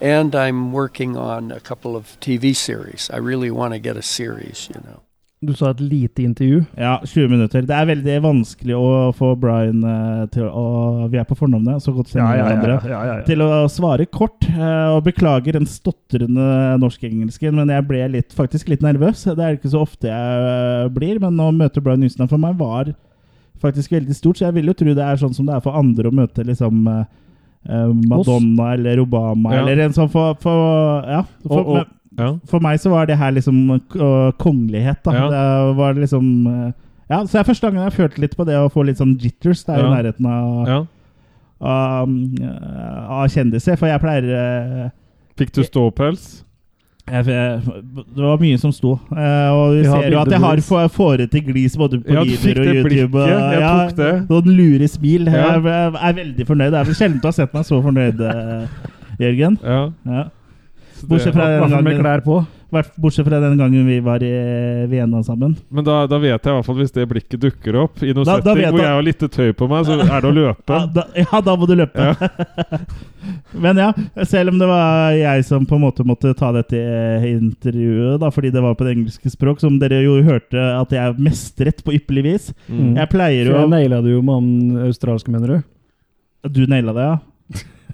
And 0.00 0.34
I'm 0.34 0.72
working 0.72 1.16
on 1.16 1.50
a 1.52 1.60
couple 1.60 1.96
of 1.96 2.16
TV 2.20 2.54
series. 2.54 3.10
I 3.12 3.18
really 3.18 3.50
want 3.50 3.74
to 3.74 3.80
get 3.80 3.96
a 3.96 4.02
series, 4.02 4.68
you 4.74 4.80
know. 4.84 5.00
Du 5.40 5.52
sa 5.54 5.68
et 5.70 5.78
lite 5.80 6.18
intervju. 6.26 6.64
Ja, 6.76 6.96
20 7.06 7.28
minutter. 7.30 7.62
Det 7.62 7.70
er 7.74 7.84
veldig 7.86 8.14
vanskelig 8.24 8.74
å 8.74 9.12
få 9.14 9.36
Brian 9.38 9.84
eh, 9.86 10.24
til 10.34 10.48
å 10.50 11.06
Vi 11.12 11.18
er 11.20 11.26
på 11.30 11.36
fornavnet, 11.38 11.78
så 11.84 11.92
godt 11.94 12.10
kjenner 12.10 12.40
hverandre. 12.42 12.78
ja, 12.90 13.02
ja, 13.06 13.18
ja. 13.20 13.24
Til 13.26 13.44
å 13.46 13.68
svare 13.70 14.06
kort. 14.10 14.42
eh, 14.50 14.88
Og 14.96 15.04
beklager 15.06 15.52
den 15.54 15.66
stotrende 15.70 16.78
norsk-engelsken, 16.82 17.54
men 17.54 17.68
jeg 17.70 17.86
ble 17.86 18.08
litt, 18.16 18.34
faktisk 18.34 18.68
litt 18.68 18.82
nervøs. 18.82 19.22
Det 19.30 19.38
er 19.38 19.54
ikke 19.60 19.70
så 19.70 19.84
ofte 19.86 20.10
jeg 20.10 20.42
eh, 20.50 20.88
blir, 20.90 21.20
men 21.22 21.38
å 21.38 21.52
møte 21.54 21.80
Brian 21.80 22.00
Newsland 22.02 22.30
for 22.34 22.38
meg 22.42 22.58
var 22.58 22.90
faktisk 23.60 23.92
veldig 23.92 24.14
stort, 24.16 24.38
så 24.38 24.46
jeg 24.48 24.54
vil 24.54 24.66
jo 24.70 24.74
tro 24.78 24.94
det 24.94 25.04
er 25.04 25.16
sånn 25.20 25.34
som 25.34 25.46
det 25.46 25.54
er 25.56 25.60
for 25.64 25.76
andre 25.78 26.08
å 26.10 26.14
møte 26.14 26.44
liksom 26.46 26.86
eh, 26.88 27.04
Madonna 27.68 28.08
Madonna 28.08 28.72
eller 28.74 29.00
Obama 29.02 29.52
Ja. 29.54 29.60
eller 29.62 29.84
en 29.84 29.92
sånn 29.96 30.10
for, 30.10 30.34
for 30.40 31.04
Ja. 31.06 31.22
For, 31.46 31.58
Og- 31.60 31.68
og- 31.76 31.86
Ja. 32.18 32.32
for 32.46 32.60
meg 32.60 32.78
så 32.80 32.90
var 32.90 33.06
det 33.06 33.16
her 33.18 33.30
liksom 33.32 33.70
uh, 33.70 34.32
kongelighet, 34.38 35.02
da. 35.04 35.12
Det 35.30 35.76
var 35.76 35.94
liksom 35.94 36.46
uh, 36.46 36.72
Ja, 37.10 37.22
så 37.24 37.32
det 37.32 37.40
er 37.40 37.52
første 37.52 37.66
gangen 37.70 37.84
jeg 37.90 37.92
følte 37.92 38.20
litt 38.20 38.36
på 38.36 38.44
det 38.44 38.54
å 38.58 38.68
få 38.70 38.84
litt 38.84 38.98
sånn 38.98 39.16
jitters. 39.18 39.64
Det 39.64 39.74
er 39.76 39.86
i 39.86 39.90
nærheten 39.94 40.26
av, 40.26 40.66
ja. 40.68 40.80
av, 41.60 42.08
eh, 42.08 43.10
av 43.10 43.28
kjendiser. 43.32 43.76
For 43.78 43.86
jeg 43.88 44.00
pleier 44.02 44.26
uh, 44.84 44.90
Fikk 45.38 45.52
du 45.54 45.62
ståpels? 45.62 46.44
Jeg, 47.12 47.26
jeg, 47.26 47.82
Det 48.16 48.24
var 48.24 48.38
mye 48.42 48.58
som 48.58 48.72
sto. 48.72 48.92
eh, 49.12 49.48
og 49.52 49.74
vi 49.76 49.84
ser 49.84 50.10
jo 50.12 50.20
at 50.20 50.30
jeg 50.32 50.40
har 50.40 50.88
fåret 50.94 51.30
til 51.30 51.42
glis 51.46 51.76
både 51.76 52.00
på 52.02 52.12
Ja, 52.14 52.22
videoer 52.22 52.60
og 52.68 52.74
YouTube. 52.74 53.18
og-. 53.22 53.28
Jeg 53.28 53.60
ja, 53.60 53.72
tok 53.88 53.96
det. 53.96 54.12
Noen 54.30 54.56
lure 54.58 54.88
smil. 54.88 55.26
Ja. 55.26 55.32
Jeg 55.56 55.64
er, 55.64 55.98
er 56.10 56.12
veldig 56.22 56.46
fornøyd. 56.46 56.70
Det 56.72 56.80
er 56.80 56.84
vel 56.90 56.94
sjelden 56.94 57.20
du 57.22 57.26
har 57.30 57.36
sett 57.38 57.54
meg 57.54 57.64
så 57.68 57.80
fornøyd, 57.82 58.20
eh, 58.20 58.66
Jørgen. 59.20 59.58
Ja. 59.64 59.80
Ja. 60.06 60.24
Bortsett 61.08 61.34
fra 61.34 61.48
den 61.52 61.68
hvert 61.70 61.84
med 61.86 62.00
klær 62.00 62.20
på. 62.26 62.40
Bortsett 62.70 63.24
fra 63.26 63.38
den 63.40 63.56
gangen 63.58 63.86
vi 63.88 63.98
var 64.04 64.22
i 64.22 64.30
Vienna 64.90 65.22
sammen. 65.24 65.54
Men 65.72 65.84
da, 65.86 66.02
da 66.06 66.18
vet 66.20 66.34
jeg 66.36 66.52
i 66.52 66.56
hvert 66.58 66.66
fall 66.66 66.76
hvis 66.76 66.92
det 66.92 67.06
blikket 67.08 67.40
dukker 67.40 67.78
opp 67.84 68.02
i 68.04 68.12
noe 68.12 68.24
Da- 68.28 68.36
setting 68.38 68.62
da 68.62 68.70
hvor 68.70 68.82
jeg- 68.82 68.94
har 68.96 69.02
litt 69.06 69.24
tøy 69.32 69.52
på 69.56 69.68
meg, 69.70 69.86
så 69.88 69.96
er 70.02 70.20
det 70.20 70.28
å 70.28 70.34
løpe. 70.36 70.68
Ja, 70.76 70.86
da, 70.86 71.04
ja, 71.16 71.40
da 71.40 71.54
må 71.56 71.66
du 71.70 71.74
løpe. 71.78 72.08
Men 73.64 73.76
ja, 73.80 73.92
selv 74.28 74.52
om 74.52 74.58
det 74.60 74.68
var 74.68 75.12
jeg 75.16 75.44
som 75.48 75.64
på 75.66 75.76
en 75.78 75.84
måte 75.86 76.04
måtte 76.06 76.34
ta 76.36 76.50
dette 76.52 76.76
intervjuet, 77.28 78.18
da, 78.20 78.30
fordi 78.34 78.52
det 78.52 78.62
var 78.62 78.74
på 78.78 78.84
det 78.86 78.96
engelske 78.96 79.32
språk, 79.32 79.60
som 79.64 79.78
dere 79.80 80.02
jo 80.04 80.18
hørte 80.26 80.58
at 80.60 80.92
jeg 80.94 81.16
mestret 81.24 81.82
på 81.84 81.96
ypperlig 81.96 82.24
vis. 82.28 82.50
Mm. 82.68 82.94
Jeg 83.00 83.08
pleier 83.14 83.48
For 83.48 83.58
Så 83.58 83.64
jeg 83.64 83.72
naila 83.74 84.02
det 84.04 84.12
jo 84.12 84.22
med 84.22 84.34
han 84.38 84.86
australske, 84.88 85.32
mener 85.32 85.56
du? 85.56 85.58
Du 86.48 86.66
naila 86.70 86.92
det, 86.94 87.08
ja? 87.08 87.16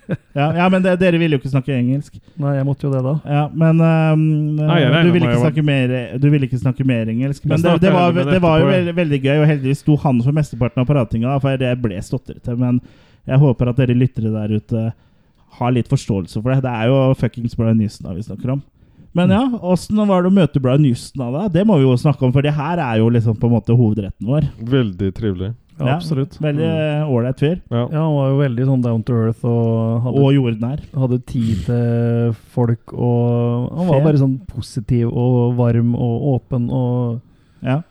Ja, 0.35 0.49
ja 0.57 0.65
men 0.71 0.83
det, 0.83 0.97
dere 1.01 1.19
ville 1.21 1.37
jo 1.37 1.41
ikke 1.41 1.53
snakke 1.53 1.73
engelsk. 1.77 2.17
Nei, 2.41 2.57
jeg 2.57 2.67
måtte 2.67 2.87
jo 2.87 2.91
det, 2.93 3.01
da. 3.07 3.15
Ja, 3.37 3.45
men 3.55 3.79
um, 3.81 4.25
Nei, 4.59 4.81
jeg 4.83 5.07
du, 5.07 5.11
ville 5.15 5.31
jeg 5.31 5.43
snakke 5.45 5.65
mer, 5.67 5.95
du 6.19 6.27
ville 6.33 6.49
ikke 6.49 6.61
snakke 6.61 6.87
mer 6.89 7.13
engelsk. 7.13 7.47
Men 7.47 7.63
det, 7.63 7.77
det 7.85 7.95
var, 7.95 8.13
det 8.19 8.43
var 8.43 8.61
jo 8.61 8.69
veldig, 8.69 8.95
veldig 8.99 9.21
gøy, 9.23 9.37
og 9.39 9.49
heldigvis 9.53 9.85
sto 9.85 9.97
han 10.03 10.21
for 10.27 10.37
mesteparten 10.37 10.83
av 10.83 10.91
pratinga, 10.91 11.39
for 11.43 11.63
det 11.63 11.73
ble 11.83 12.03
stotrete. 12.05 12.59
Men 12.59 12.83
jeg 13.25 13.41
håper 13.41 13.71
at 13.71 13.81
dere 13.81 13.97
lyttere 13.97 14.35
der 14.35 14.59
ute 14.59 14.85
har 15.59 15.75
litt 15.75 15.91
forståelse 15.91 16.41
for 16.41 16.51
det. 16.51 16.65
Det 16.67 16.75
er 16.75 16.91
jo 16.91 17.01
fuckings 17.19 17.57
Brian 17.57 17.79
Newston 17.79 18.17
vi 18.19 18.27
snakker 18.27 18.57
om. 18.57 18.63
Men 19.15 19.31
ja, 19.31 19.45
åssen 19.63 20.01
var 20.09 20.25
det 20.25 20.33
å 20.33 20.35
møte 20.35 20.59
Brian 20.59 20.83
Newston 20.83 21.29
deg? 21.37 21.53
Det 21.55 21.63
må 21.69 21.77
vi 21.79 21.87
jo 21.87 21.95
snakke 22.01 22.27
om, 22.27 22.33
for 22.35 22.43
det 22.43 22.57
her 22.57 22.81
er 22.83 22.99
jo 22.99 23.13
liksom 23.15 23.37
på 23.39 23.47
en 23.47 23.55
måte 23.55 23.77
hovedretten 23.79 24.27
vår. 24.27 24.49
Veldig 24.59 25.11
trivelig. 25.15 25.53
Ja, 25.79 25.87
Ja. 25.87 25.95
absolutt. 25.97 26.39
Veldig 26.41 26.69
ålreit 27.11 27.39
fyr. 27.43 27.61
Ja. 27.71 27.89
Ja, 27.91 28.03
han 28.05 28.15
var 28.15 28.29
jo 28.31 28.39
veldig 28.39 28.67
sånn 28.69 28.83
down 28.83 29.03
to 29.03 29.13
earth 29.13 29.45
og 29.45 30.03
hadde, 30.05 30.21
Og 30.23 30.33
jordnær. 30.35 30.81
hadde 30.95 31.19
tid 31.27 31.65
til 31.67 32.33
folk 32.55 32.93
og 32.93 33.71
Han 33.77 33.87
var 33.89 33.97
Fair. 34.01 34.05
bare 34.05 34.19
sånn 34.23 34.37
positiv 34.47 35.11
og 35.13 35.57
varm 35.57 35.95
og 35.97 36.23
åpen 36.41 36.71
og 36.71 37.21
Ja. 37.63 37.83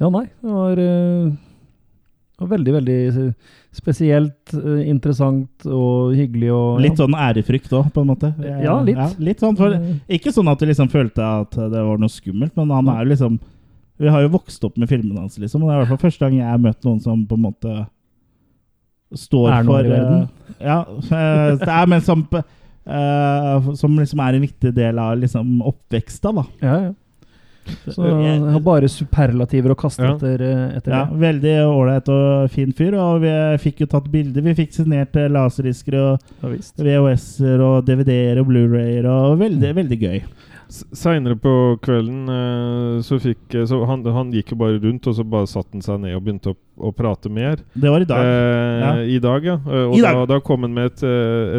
Ja, 0.00 0.08
nei. 0.10 0.24
Det 0.42 0.50
var, 0.50 0.72
uh, 0.78 1.32
veldig, 2.42 2.72
veldig 2.74 3.34
spesielt, 3.72 4.52
uh, 4.54 4.82
interessant 4.84 5.64
og 5.64 6.12
hyggelig 6.16 6.50
og 6.52 6.80
Litt 6.82 6.96
sånn 6.98 7.14
ærefrykt 7.14 7.70
òg, 7.72 7.92
på 7.94 8.02
en 8.02 8.08
måte. 8.08 8.34
Ja, 8.62 8.80
litt. 8.82 9.18
litt 9.20 9.38
sånn, 9.40 9.56
for 9.56 9.72
Eh, 9.72 9.94
Ikke 10.18 10.32
sånn 10.32 10.50
at 10.50 10.58
du 10.58 10.66
liksom 10.66 10.90
følte 10.90 11.22
at 11.22 11.50
det 11.52 11.70
var 11.86 11.96
noe 11.98 12.08
skummelt, 12.10 12.54
men 12.56 12.68
han 12.68 12.88
er 12.88 13.04
jo 13.04 13.10
liksom 13.14 13.40
Vi 14.02 14.10
har 14.10 14.24
jo 14.26 14.32
vokst 14.34 14.64
opp 14.66 14.76
med 14.82 14.90
filmene 14.90 15.22
hans, 15.22 15.38
liksom. 15.38 15.62
Og 15.62 15.68
det 15.70 15.74
er 15.74 15.80
i 15.80 15.84
hvert 15.84 15.92
fall 15.94 16.04
første 16.10 16.26
gang 16.26 16.38
jeg 16.40 16.50
har 16.50 16.62
møtt 16.64 16.86
noen 16.88 17.00
som 17.04 17.22
på 17.30 17.38
en 17.38 17.44
måte 17.46 17.76
står 19.14 19.50
Er 19.52 19.66
for 19.68 19.84
i 19.84 19.92
verden. 19.92 20.22
eh, 20.22 20.66
Ja, 20.66 20.80
Uh, 20.88 21.58
det 21.60 21.68
er, 21.68 21.86
men 21.90 22.00
som 22.00 22.22
uh, 22.32 23.74
Som 23.76 23.98
liksom 24.00 24.20
er 24.24 24.34
en 24.38 24.44
viktig 24.46 24.72
del 24.74 24.98
av 24.98 25.18
liksom 25.20 25.60
oppveksta, 25.68 26.32
da. 26.34 26.44
Ja, 26.64 26.76
ja. 26.88 26.92
Så 27.86 28.02
jeg 28.02 28.40
har 28.42 28.58
bare 28.66 28.88
superlativer 28.90 29.70
å 29.70 29.76
kaste 29.78 30.02
Ja. 30.02 30.16
etter, 30.16 30.40
eh, 30.42 30.76
etter 30.80 30.90
Ja, 30.96 31.04
det. 31.06 31.18
veldig 31.22 31.52
ålreit 31.70 32.08
og 32.10 32.50
fin 32.50 32.72
fyr. 32.74 32.96
Og 32.98 33.20
vi 33.22 33.30
fikk 33.62 33.84
jo 33.84 33.86
tatt 33.86 34.08
bilder. 34.10 34.42
Vi 34.42 34.54
fikk 34.58 34.72
signert 34.74 35.14
laserisker 35.14 35.94
laserdisker 35.94 35.94
og. 35.94 36.82
VHS-er 36.82 37.60
og 37.62 37.84
DVD-er 37.86 38.40
og 38.40 38.48
Blu-rayer, 38.48 39.06
og 39.06 39.38
veldig, 39.38 39.70
veldig 39.78 39.98
gøy. 40.00 40.18
Seinere 40.72 41.36
på 41.36 41.52
kvelden 41.84 42.28
eh, 42.32 43.02
så 43.04 43.18
fikk 43.20 43.54
eh, 43.58 43.66
så 43.68 43.82
han, 43.88 44.02
han 44.14 44.30
gikk 44.32 44.54
jo 44.54 44.58
bare 44.62 44.78
rundt, 44.80 45.06
og 45.10 45.16
så 45.18 45.24
bare 45.28 45.48
satte 45.50 45.76
han 45.76 45.84
seg 45.84 46.00
ned 46.00 46.16
og 46.16 46.22
begynte 46.24 46.54
å, 46.54 46.56
å 46.88 46.92
prate 46.96 47.28
mer. 47.32 47.60
Det 47.74 47.92
var 47.92 48.00
i 48.04 48.08
dag. 48.08 48.24
Eh, 48.24 48.80
Ja. 48.82 48.92
I 49.04 49.18
dag, 49.22 49.44
ja. 49.46 49.56
Eh, 49.68 49.84
og 49.90 49.96
I 49.98 50.02
da, 50.02 50.12
dag. 50.16 50.28
da 50.32 50.40
kom 50.48 50.64
han 50.66 50.74
med 50.74 50.90
et, 50.90 51.02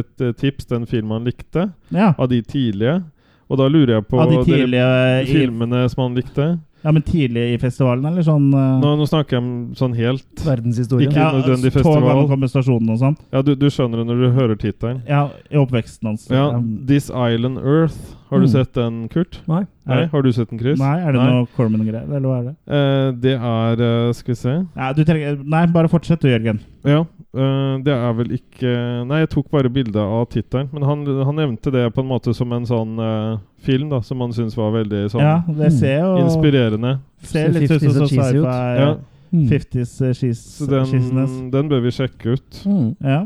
et 0.02 0.38
tips, 0.42 0.66
den 0.74 0.88
filmen 0.90 1.20
han 1.20 1.28
likte, 1.30 1.68
Ja. 1.94 2.14
av 2.18 2.30
de 2.34 2.42
tidlige. 2.42 3.04
Og 3.52 3.60
da 3.60 3.68
lurer 3.70 4.00
jeg 4.00 4.08
på 4.10 4.20
Av 4.24 4.32
de 4.32 4.40
tidlige 4.48 4.88
filmene 5.30 5.84
som 5.92 6.08
han 6.08 6.16
likte. 6.18 6.48
Ja, 6.84 6.92
men 6.92 7.02
tidlig 7.08 7.54
i 7.54 7.58
festivalen, 7.62 8.04
eller 8.10 8.22
sånn 8.28 8.50
uh, 8.54 8.80
Nå, 8.82 8.90
nå 9.00 9.06
snakker 9.08 9.38
jeg 9.38 9.44
om 9.44 9.52
sånn 9.80 9.94
helt 9.96 10.44
Verdenshistorien. 10.44 11.10
Ikke 11.12 11.22
ja, 11.22 11.30
nødvendig 11.38 11.72
Tog 11.72 11.80
festival. 11.84 12.38
med 12.42 12.50
stasjonen 12.52 12.90
og 12.92 13.00
sånn. 13.00 13.16
Ja, 13.32 13.42
du, 13.42 13.54
du 13.56 13.70
skjønner 13.72 14.02
det 14.02 14.08
når 14.10 14.20
du 14.20 14.28
hører 14.36 14.60
tittelen. 14.60 15.00
Ja, 15.08 15.30
i 15.52 15.56
oppveksten 15.62 16.12
hans. 16.12 16.28
Ja, 16.30 16.50
Um, 16.58 16.84
This 16.86 17.08
Island 17.10 17.58
Earth. 17.64 17.96
Har 18.30 18.40
du 18.42 18.48
Mm. 18.48 18.52
sett 18.52 18.74
den, 18.74 19.08
Kurt? 19.10 19.40
Nei. 19.48 19.64
Nei, 19.86 20.06
Har 20.10 20.22
du 20.26 20.32
sett 20.34 20.50
den, 20.50 20.58
Chris? 20.60 20.80
Nei, 20.80 21.00
er 21.06 21.12
det 21.14 21.22
noe 21.22 21.46
Corman-greier, 21.56 22.04
eller 22.08 22.20
hva 22.28 22.38
er 22.40 22.44
det? 22.48 22.56
Eh, 22.68 23.12
det 23.22 23.34
er 23.38 23.84
eh, 23.84 24.14
Skal 24.14 24.34
vi 24.34 24.36
se 24.40 24.54
Ja, 24.76 24.92
du 24.94 25.04
trenger 25.06 25.38
Nei, 25.46 25.66
bare 25.68 25.88
fortsett 25.92 26.20
du, 26.24 26.28
Jørgen. 26.32 26.60
Ja. 26.84 27.04
Eh, 27.34 27.76
det 27.82 27.94
er 27.94 28.12
vel 28.14 28.36
ikke 28.36 28.72
Nei, 29.10 29.24
jeg 29.24 29.32
tok 29.34 29.48
bare 29.54 29.72
bilde 29.74 30.02
av 30.02 30.28
tittelen. 30.30 30.70
Men 30.74 30.86
han, 30.86 31.06
han 31.30 31.40
nevnte 31.42 31.74
det 31.74 31.88
på 31.96 32.04
en 32.04 32.12
måte 32.12 32.36
som 32.38 32.52
en 32.54 32.68
sånn 32.70 33.00
uh, 33.02 33.40
film 33.66 33.90
da 33.94 34.04
som 34.06 34.22
han 34.22 34.36
syntes 34.36 34.58
var 34.60 34.74
veldig 34.76 35.08
sånn 35.14 35.24
Ja, 35.24 35.40
det 35.48 35.72
ser 35.80 36.04
jo 36.04 36.14
inspirerende. 36.22 36.98
Ser 37.26 37.54
litt 37.56 37.72
ut 37.72 37.88
som 37.88 38.08
sci-fi. 38.12 38.44
Ja. 38.44 38.92
Mm. 39.34 39.48
50s 39.50 39.96
uh, 40.04 40.12
cheese, 40.14 40.44
Så 40.60 40.70
den, 40.70 41.50
den 41.54 41.72
bør 41.72 41.82
vi 41.88 41.96
sjekke 41.96 42.38
ut. 42.38 42.60
Mm. 42.70 42.92
Ja. 43.02 43.24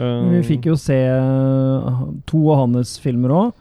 Eh, 0.00 0.28
vi 0.34 0.42
fikk 0.46 0.70
jo 0.70 0.76
se 0.80 0.98
to 2.28 2.44
av 2.52 2.64
hans 2.64 2.96
filmer 3.02 3.34
òg. 3.34 3.59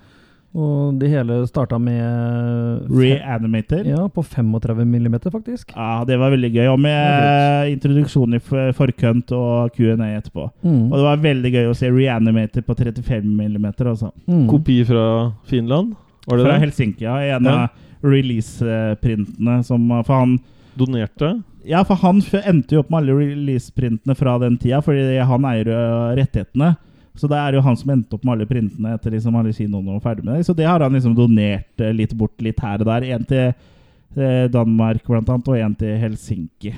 Og 0.55 0.95
det 0.97 1.11
hele 1.11 1.35
starta 1.45 1.77
med 1.77 2.87
Reanimator. 2.89 3.85
Ja. 3.85 3.99
Ja, 3.99 4.07
på 4.09 4.23
35 4.25 4.85
millimeter, 4.89 5.29
faktisk. 5.29 5.73
Ja, 5.75 6.03
det 6.07 6.17
var 6.17 6.31
veldig 6.33 6.49
gøy. 6.55 6.67
Og 6.71 6.79
med 6.79 6.95
Det 7.21 7.73
introduksjon 7.75 8.33
i 8.33 8.39
forkant 8.73 9.31
og 9.37 9.75
Q&A 9.75 10.07
etterpå. 10.17 10.47
Mm. 10.63 10.87
Og 10.89 10.95
det 10.97 11.03
var 11.05 11.21
veldig 11.27 11.51
gøy 11.53 11.69
å 11.69 11.75
se 11.77 11.91
Reanimator 11.93 12.65
på 12.65 12.75
35 12.79 13.29
millimeter, 13.29 13.91
altså. 13.93 14.09
Mm. 14.25 14.47
Kopi 14.49 14.79
fra 14.89 15.05
Finland, 15.45 15.93
var 16.25 16.37
det 16.37 16.45
Fra 16.47 16.55
det? 16.57 16.61
Helsinki, 16.65 17.05
ja. 17.05 17.19
En 17.37 17.45
Ja. 17.45 17.57
av 17.63 17.69
release-printene 18.09 19.63
som 19.65 19.87
For 20.05 20.13
han 20.13 20.39
Donerte? 20.77 21.43
Ja, 21.65 21.83
for 21.83 21.95
han 21.95 22.21
endte 22.45 22.71
jo 22.77 22.79
opp 22.79 22.89
med 22.89 23.03
alle 23.03 23.13
release-printene 23.19 24.15
fra 24.17 24.37
den 24.39 24.57
tida, 24.57 24.81
fordi 24.81 25.17
han 25.19 25.45
eier 25.45 25.65
jo 25.67 25.81
rettighetene. 26.17 26.77
Så 27.19 27.27
det 27.29 27.39
er 27.39 27.57
jo 27.57 27.63
han 27.65 27.77
som 27.77 27.91
endte 27.93 28.15
opp 28.15 28.23
med 28.25 28.37
alle 28.37 28.47
printene 28.49 28.93
etter 28.95 29.13
liksom 29.13 29.35
alle 29.35 29.53
kinoene 29.55 29.97
var 29.97 30.05
ferdig 30.05 30.25
med 30.25 30.37
det. 30.37 30.45
Så 30.47 30.55
det 30.57 30.67
har 30.69 30.79
han 30.83 30.95
liksom 30.95 31.17
donert 31.17 31.83
eh, 31.83 31.95
litt 31.95 32.15
bort 32.17 32.39
litt 32.45 32.61
her 32.63 32.79
og 32.79 32.87
der. 32.89 33.07
En 33.15 33.25
til 33.27 33.49
eh, 33.49 34.45
Danmark 34.51 35.03
blant 35.07 35.29
annet, 35.29 35.49
og 35.51 35.59
en 35.59 35.75
til 35.79 35.97
Helsinki. 36.01 36.73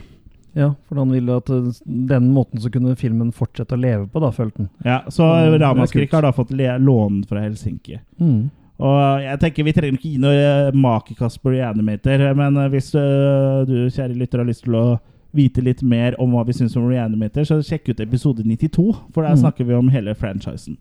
Ja, 0.58 0.74
for 0.90 1.00
han 1.00 1.14
ville 1.16 1.38
at 1.40 1.52
eh, 1.54 1.70
den 1.86 2.32
måten 2.36 2.60
så 2.64 2.72
kunne 2.74 2.98
filmen 3.00 3.30
fortsette 3.36 3.78
å 3.78 3.80
leve 3.80 4.08
på, 4.12 4.24
da, 4.24 4.32
følte 4.36 4.66
han. 4.66 4.72
Ja, 4.86 4.98
Så 5.08 5.28
Mm, 5.28 5.60
Ramaskrik 5.62 6.12
har 6.12 6.26
da 6.26 6.34
fått 6.36 6.52
lån 6.52 7.24
fra 7.30 7.46
Helsinki. 7.46 8.00
Mm. 8.20 8.50
Og 8.82 9.22
jeg 9.22 9.38
tenker 9.40 9.64
Vi 9.64 9.74
trenger 9.78 10.00
ikke 10.00 10.10
gi 10.10 10.20
noe 10.20 10.42
eh, 10.42 10.74
makekast 10.74 11.42
på 11.44 11.54
Animator, 11.62 12.34
men 12.36 12.58
hvis 12.74 12.92
du 12.92 13.76
kjære 13.94 14.18
lytter 14.18 14.42
har 14.42 14.50
lyst 14.50 14.66
til 14.66 14.76
å 14.76 14.86
vite 15.34 15.62
litt 15.64 15.82
mer 15.84 16.16
om 16.20 16.32
hva 16.32 16.45
vi 16.45 16.53
syns 16.53 16.76
om 16.78 16.88
Reanimator, 16.90 17.44
så 17.48 17.62
sjekk 17.64 17.90
ut 17.90 17.99
episode 17.99 18.44
92, 18.44 18.95
for 19.14 19.24
der 19.24 19.32
Mm. 19.36 19.41
snakker 19.44 19.66
vi 19.66 19.74
om 19.74 19.88
hele 19.90 20.14
franchisen. 20.16 20.78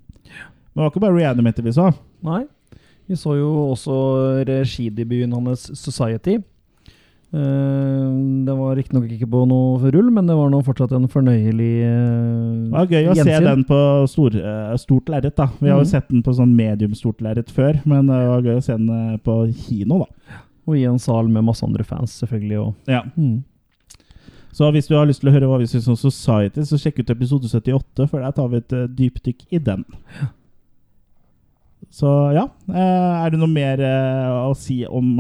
Men 0.74 0.76
det 0.76 0.82
var 0.82 0.90
ikke 0.90 1.00
bare 1.00 1.16
Reanimator 1.18 1.62
vi 1.62 1.70
så. 1.72 1.94
Nei. 2.22 2.44
Vi 3.08 3.14
så 3.16 3.36
jo 3.38 3.72
også 3.74 4.44
regidebuten 4.46 5.32
hans 5.32 5.70
'Society'. 5.70 6.42
Eh, 7.32 8.10
det 8.44 8.54
var 8.58 8.74
riktignok 8.74 9.04
ikke 9.14 9.28
på 9.30 9.44
noe 9.46 9.90
rull, 9.94 10.10
men 10.10 10.26
det 10.26 10.34
var 10.34 10.48
nå 10.50 10.64
fortsatt 10.66 10.90
en 10.96 11.06
fornøyelig 11.06 11.74
uh, 11.86 12.64
Det 12.66 12.72
var 12.74 12.86
gøy 12.90 13.10
å 13.12 13.14
se 13.14 13.36
den 13.44 13.62
på 13.68 13.78
stor, 14.10 14.34
eh, 14.34 14.76
stort 14.82 15.06
lerret. 15.12 15.36
da. 15.36 15.46
Vi 15.60 15.68
har 15.68 15.78
jo 15.78 15.84
Mhm. 15.84 15.92
sett 15.92 16.08
den 16.08 16.22
på 16.24 16.34
sånn 16.34 16.54
medium-stort 16.56 17.20
lerret 17.20 17.48
før, 17.48 17.80
men 17.86 18.06
det 18.06 18.18
var 18.26 18.42
gøy 18.42 18.56
å 18.56 18.62
se 18.62 18.72
den 18.76 18.90
eh, 18.90 19.16
på 19.18 19.54
kino, 19.54 19.98
da. 20.00 20.06
Og 20.66 20.76
i 20.76 20.84
en 20.84 20.98
sal 20.98 21.28
med 21.28 21.44
masse 21.44 21.62
andre 21.62 21.84
fans, 21.84 22.10
selvfølgelig. 22.20 22.58
Og, 22.66 22.74
Ja. 22.88 23.02
mm. 23.16 23.44
Så 24.52 24.68
hvis 24.74 24.90
du 24.90 24.96
har 24.96 25.06
lyst 25.06 25.22
til 25.22 25.30
å 25.30 25.34
høre 25.34 25.48
hva 25.48 25.60
vi 25.60 25.68
syns 25.70 25.88
om 25.90 25.98
Society, 25.98 26.64
så 26.66 26.78
sjekk 26.80 27.00
ut 27.02 27.12
episode 27.14 27.48
78, 27.48 28.06
for 28.10 28.18
der 28.18 28.34
tar 28.34 28.50
vi 28.50 28.58
et 28.60 28.74
uh, 28.74 28.88
dypdykk 28.98 29.46
i 29.54 29.60
den. 29.62 29.84
Så 31.90 32.10
ja. 32.36 32.44
eh, 32.70 33.14
er 33.24 33.32
det 33.32 33.38
noe 33.40 33.50
mer 33.50 33.80
eh, 33.82 34.26
å 34.46 34.52
si 34.58 34.82
om 34.86 35.16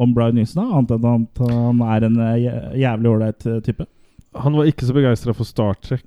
om 0.00 0.14
Brian 0.14 0.38
da? 0.40 0.64
Annet 0.64 0.92
enn 0.96 1.08
at 1.10 1.40
han 1.50 1.82
er 1.84 2.06
en 2.06 2.20
eh, 2.24 2.78
jævlig 2.80 3.10
ålreit 3.10 3.46
eh, 3.46 3.60
type? 3.64 3.86
Han 4.32 4.54
var 4.54 4.64
ikke 4.70 4.86
så 4.86 4.94
begeistra 4.94 5.32
for 5.34 5.42
Star 5.44 5.74
Trek. 5.82 6.04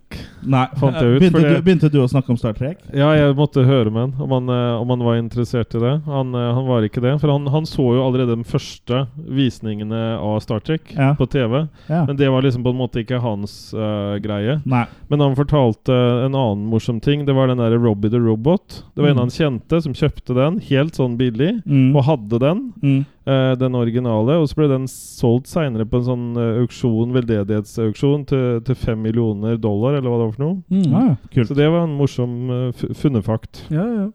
Nei. 0.48 0.68
Fant 0.80 0.96
jeg 0.96 1.18
ut, 1.18 1.20
begynte, 1.20 1.40
fordi- 1.42 1.56
du, 1.58 1.62
begynte 1.62 1.90
du 1.92 1.98
å 2.00 2.08
snakke 2.08 2.30
om 2.32 2.38
Star 2.38 2.54
Trek? 2.56 2.78
Ja, 2.96 3.10
jeg 3.20 3.36
måtte 3.36 3.66
høre 3.68 3.92
med 3.92 4.14
han 4.14 4.22
om 4.24 4.30
han, 4.32 4.48
eh, 4.50 4.80
om 4.80 4.88
han 4.94 5.00
var 5.04 5.16
interessert 5.20 5.76
i 5.76 5.80
det. 5.84 6.02
Han, 6.06 6.34
eh, 6.34 6.54
han 6.56 6.66
var 6.66 6.82
ikke 6.88 7.02
det. 7.04 7.20
For 7.20 7.28
han, 7.30 7.46
han 7.48 7.64
så 7.68 7.84
jo 7.98 8.00
allerede 8.08 8.38
de 8.38 8.44
første 8.48 9.08
visningene 9.28 10.18
av 10.24 10.40
Star 10.40 10.60
Trek 10.64 10.94
Ja. 10.96 11.14
på 11.20 11.28
TV. 11.30 11.68
Ja. 11.90 12.06
Men 12.06 12.16
det 12.16 12.30
var 12.32 12.42
liksom 12.42 12.64
på 12.64 12.70
en 12.72 12.80
måte 12.80 13.04
ikke 13.04 13.20
hans 13.22 13.74
uh, 13.76 14.18
greie. 14.24 14.62
Nei. 14.66 14.86
Men 15.10 15.20
han 15.20 15.36
fortalte 15.36 15.92
en 16.26 16.34
annen 16.34 16.66
morsom 16.72 17.02
ting. 17.04 17.26
Det 17.26 17.36
var 17.36 17.48
den 17.52 17.58
der 17.58 17.78
Robbie 17.78 18.10
the 18.10 18.20
Robot. 18.20 18.84
Det 18.96 19.02
var 19.04 19.10
en 19.10 19.18
Mm. 19.18 19.20
han 19.20 19.30
kjente 19.36 19.82
som 19.84 19.94
kjøpte 19.94 20.34
den 20.34 20.60
helt 20.70 20.94
sånn 20.96 21.18
billig, 21.18 21.62
Mm. 21.68 21.96
og 21.96 22.04
hadde 22.06 22.40
den. 22.40 22.74
Mm. 22.82 23.06
Eh, 23.26 23.54
den 23.60 23.78
originale. 23.78 24.38
Og 24.42 24.50
så 24.50 24.60
ble 24.60 24.70
den 24.72 24.88
solgt 24.92 25.52
seinere 25.52 25.88
på 25.90 26.00
en 26.00 26.08
sånn 26.08 26.26
eh, 26.40 26.62
auksjon, 26.64 27.14
veldedighetsauksjon 27.16 28.26
til, 28.30 28.48
til 28.68 28.80
fem 28.80 29.02
millioner 29.04 29.60
dollar, 29.62 29.98
eller 30.00 30.10
hva 30.10 30.20
det 30.22 30.28
var 30.28 30.36
for 30.38 30.46
noe. 30.46 30.58
Mm. 30.74 30.90
Ja. 30.90 31.06
Kult. 31.36 31.52
Så 31.52 31.60
det 31.60 31.70
var 31.70 31.88
en 31.88 31.96
morsom 32.00 32.36
uh, 32.52 32.90
funnefakt. 33.00 33.66
Ja, 33.74 33.86
ja. 33.88 34.10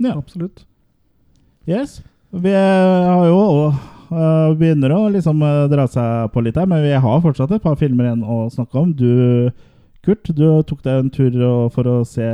Ja. 0.00 0.16
Absolutt. 0.16 0.64
Yes. 1.68 2.00
Vi 2.30 2.52
har 2.54 3.24
jo 3.26 3.40
uh, 3.68 4.52
begynner 4.56 4.94
å 4.96 5.02
liksom 5.12 5.42
dra 5.70 5.84
seg 5.90 6.30
på 6.32 6.44
litt 6.44 6.56
her, 6.58 6.68
men 6.70 6.84
vi 6.86 6.94
har 6.94 7.24
fortsatt 7.24 7.52
et 7.56 7.64
par 7.64 7.76
filmer 7.80 8.08
igjen 8.08 8.24
å 8.24 8.46
snakke 8.52 8.80
om. 8.80 8.94
Du, 8.96 9.50
Kurt, 10.00 10.30
du 10.32 10.44
tok 10.64 10.80
deg 10.86 11.02
en 11.02 11.10
tur 11.12 11.34
for 11.74 11.88
å 11.90 11.98
se 12.08 12.24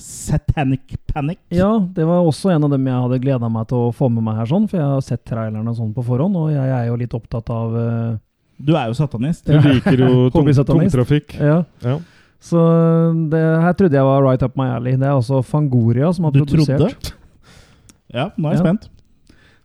Satanic 0.00 0.94
Panic. 1.12 1.38
Ja, 1.52 1.68
det 1.92 2.06
var 2.08 2.24
også 2.24 2.54
en 2.54 2.64
av 2.64 2.72
dem 2.72 2.86
jeg 2.88 3.02
hadde 3.04 3.18
gleda 3.20 3.50
meg 3.52 3.66
til 3.68 3.90
å 3.90 3.90
få 3.92 4.08
med 4.08 4.24
meg 4.24 4.38
her, 4.40 4.48
sånn, 4.48 4.64
for 4.70 4.80
jeg 4.80 4.88
har 4.94 5.04
sett 5.04 5.24
trailerne 5.28 5.74
sånn 5.76 5.90
på 5.92 6.04
forhånd, 6.06 6.38
og 6.40 6.54
jeg 6.54 6.72
er 6.72 6.86
jo 6.88 6.96
litt 7.02 7.12
opptatt 7.18 7.52
av 7.52 7.76
uh, 7.76 8.16
Du 8.56 8.72
er 8.78 8.88
jo 8.88 8.96
satanist. 8.96 9.44
Du 9.44 9.58
liker 9.60 10.00
jo 10.06 10.14
tung, 10.32 10.48
tungtrafikk. 10.48 11.36
Ja. 11.36 11.58
Ja. 11.84 11.98
Så 12.42 12.58
det 13.30 13.42
her 13.62 13.76
trodde 13.78 13.94
jeg 14.00 14.08
var 14.08 14.24
right 14.24 14.42
up 14.42 14.56
my 14.58 14.70
alley. 14.74 14.96
Det 14.98 15.06
er 15.06 15.14
også 15.14 15.44
Fangoria 15.46 16.08
som 16.16 16.24
har 16.26 16.32
Du 16.34 16.40
produsert 16.42 16.80
trodde? 16.80 17.18
Ja, 18.12 18.30
nå 18.36 18.48
er 18.50 18.56
jeg 18.56 18.60
Ja. 18.60 18.64
spent. 18.66 18.88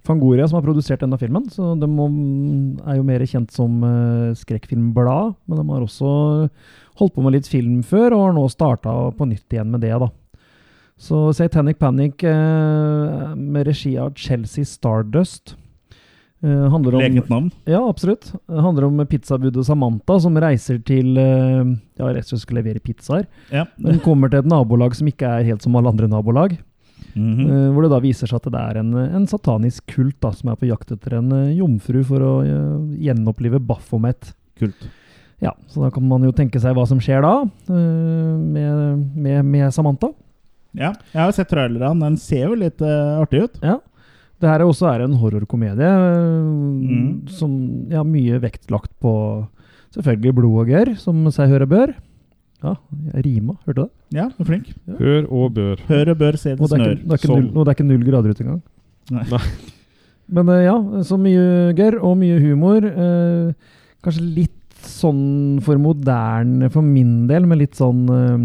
Fangoria 0.08 0.46
som 0.48 0.56
har 0.60 0.64
produsert 0.64 1.02
denne 1.04 1.18
filmen, 1.20 1.50
så 1.52 1.74
de 1.76 1.88
er 2.88 2.96
jo 2.96 3.04
mer 3.04 3.26
kjent 3.28 3.52
som 3.52 3.82
uh, 3.84 4.32
skrekkfilmblad. 4.40 5.34
Men 5.48 5.60
de 5.60 5.66
har 5.68 5.84
også 5.84 6.12
holdt 7.00 7.16
på 7.16 7.24
med 7.26 7.34
litt 7.38 7.48
film 7.50 7.82
før, 7.86 8.14
og 8.18 8.24
har 8.28 8.34
nå 8.38 8.48
starta 8.52 8.94
på 9.18 9.28
nytt 9.30 9.54
igjen 9.54 9.70
med 9.74 9.82
det. 9.86 9.94
da. 10.02 10.10
Så 10.98 11.28
Satanic 11.38 11.78
Panic 11.78 12.24
eh, 12.26 13.36
med 13.38 13.68
regi 13.68 13.98
av 14.02 14.16
Chelsea 14.18 14.66
Stardust. 14.66 15.56
eh, 16.44 16.70
handler 16.74 16.96
om, 16.98 17.02
Lekent 17.02 17.30
navn. 17.30 17.52
Ja, 17.66 17.84
absolutt. 17.90 18.32
Det 18.48 18.62
handler 18.66 18.86
om 18.90 19.04
pizzabudet 19.10 19.66
Samantha 19.66 20.20
som 20.20 20.36
reiser 20.42 20.80
til 20.86 21.18
eh, 21.18 21.64
Ja, 21.98 22.10
rett 22.14 22.26
og 22.26 22.34
slett 22.34 22.46
skal 22.48 22.60
levere 22.62 22.80
pizzaer. 22.82 23.28
Ja. 23.54 23.66
Hun 23.82 24.00
kommer 24.06 24.30
til 24.34 24.40
et 24.44 24.50
nabolag 24.50 24.96
som 24.98 25.08
ikke 25.10 25.30
er 25.40 25.46
helt 25.52 25.62
som 25.66 25.76
alle 25.78 25.90
andre 25.94 26.10
nabolag. 26.10 26.58
Mhm. 27.18 27.46
Eh, 27.46 27.70
hvor 27.74 27.86
det 27.86 27.92
da 27.94 28.00
viser 28.04 28.30
seg 28.30 28.42
at 28.42 28.52
det 28.54 28.62
er 28.62 28.78
en, 28.82 28.94
en 28.98 29.26
satanisk 29.30 29.86
kult 29.94 30.18
da, 30.22 30.32
som 30.34 30.50
er 30.52 30.58
på 30.60 30.68
jakt 30.70 30.92
etter 30.94 31.18
en 31.18 31.32
eh, 31.34 31.54
jomfru 31.58 32.04
for 32.06 32.22
å 32.26 32.34
eh, 32.46 32.98
gjenopplive 33.06 33.62
Baphomet. 33.66 34.34
Kult. 34.58 34.88
Ja, 35.44 35.52
så 35.70 35.84
da 35.86 35.90
kan 35.94 36.06
man 36.10 36.24
jo 36.26 36.32
tenke 36.34 36.58
seg 36.62 36.74
hva 36.74 36.88
som 36.90 36.98
skjer 37.04 37.22
da, 37.22 37.34
eh, 37.70 38.38
med, 38.42 39.04
med, 39.14 39.44
med 39.46 39.74
Samantha. 39.76 40.10
Ja, 40.78 40.92
jeg 41.14 41.22
har 41.22 41.32
sett 41.36 41.50
trailerne. 41.52 41.94
Den 42.02 42.18
ser 42.22 42.48
jo 42.50 42.58
litt 42.58 42.82
uh, 42.86 43.22
artig 43.22 43.44
ut. 43.46 43.60
Ja. 43.66 43.78
Det 44.38 44.50
her 44.50 44.62
er 44.62 44.70
også 44.70 44.86
er 44.92 45.04
en 45.06 45.16
horrorkomedie 45.18 45.88
eh, 45.88 46.50
Mm. 46.88 47.28
som 47.34 47.54
ja, 47.90 48.04
mye 48.06 48.38
vektlagt 48.44 48.92
på 49.02 49.12
selvfølgelig 49.96 50.34
blod 50.38 50.60
og 50.62 50.70
gørr, 50.70 50.92
som 51.02 51.24
seg 51.34 51.50
høre 51.54 51.66
bør. 51.70 51.94
Ja, 52.64 52.74
jeg 53.14 53.24
rima, 53.26 53.56
hørte 53.66 53.78
du 53.78 53.82
det? 53.86 54.18
Ja, 54.18 54.28
du 54.34 54.42
er 54.44 54.50
flink. 54.50 54.70
Hør 55.00 55.26
og 55.30 55.54
bør. 55.58 55.82
Hør 55.90 56.12
og 56.14 56.18
bør 56.22 56.38
se 56.42 56.54
det 56.56 56.62
Og 56.62 56.70
det 56.70 56.78
er 56.78 56.84
snør. 56.84 56.94
ikke, 56.98 57.10
det 57.14 57.30
null, 57.30 57.48
og 57.54 57.66
det 57.66 57.72
er 57.72 57.78
ikke 57.78 57.88
null 57.92 58.06
grader 58.10 58.34
ute 58.34 58.46
engang. 58.46 58.62
Nei. 59.14 59.26
Nei. 59.32 59.42
Men 60.38 60.50
eh, 60.54 60.64
ja, 60.66 60.76
så 61.08 61.18
mye 61.22 61.74
gørr 61.78 62.00
og 62.04 62.18
mye 62.22 62.40
humor. 62.42 62.86
Eh, 62.90 63.74
kanskje 64.06 64.26
litt 64.26 64.57
sånn 64.86 65.60
for 65.66 65.80
moderne 65.82 66.70
for 66.74 66.86
min 66.86 67.26
del, 67.30 67.48
med 67.50 67.62
litt 67.64 67.78
sånn 67.80 68.04
eh, 68.12 68.44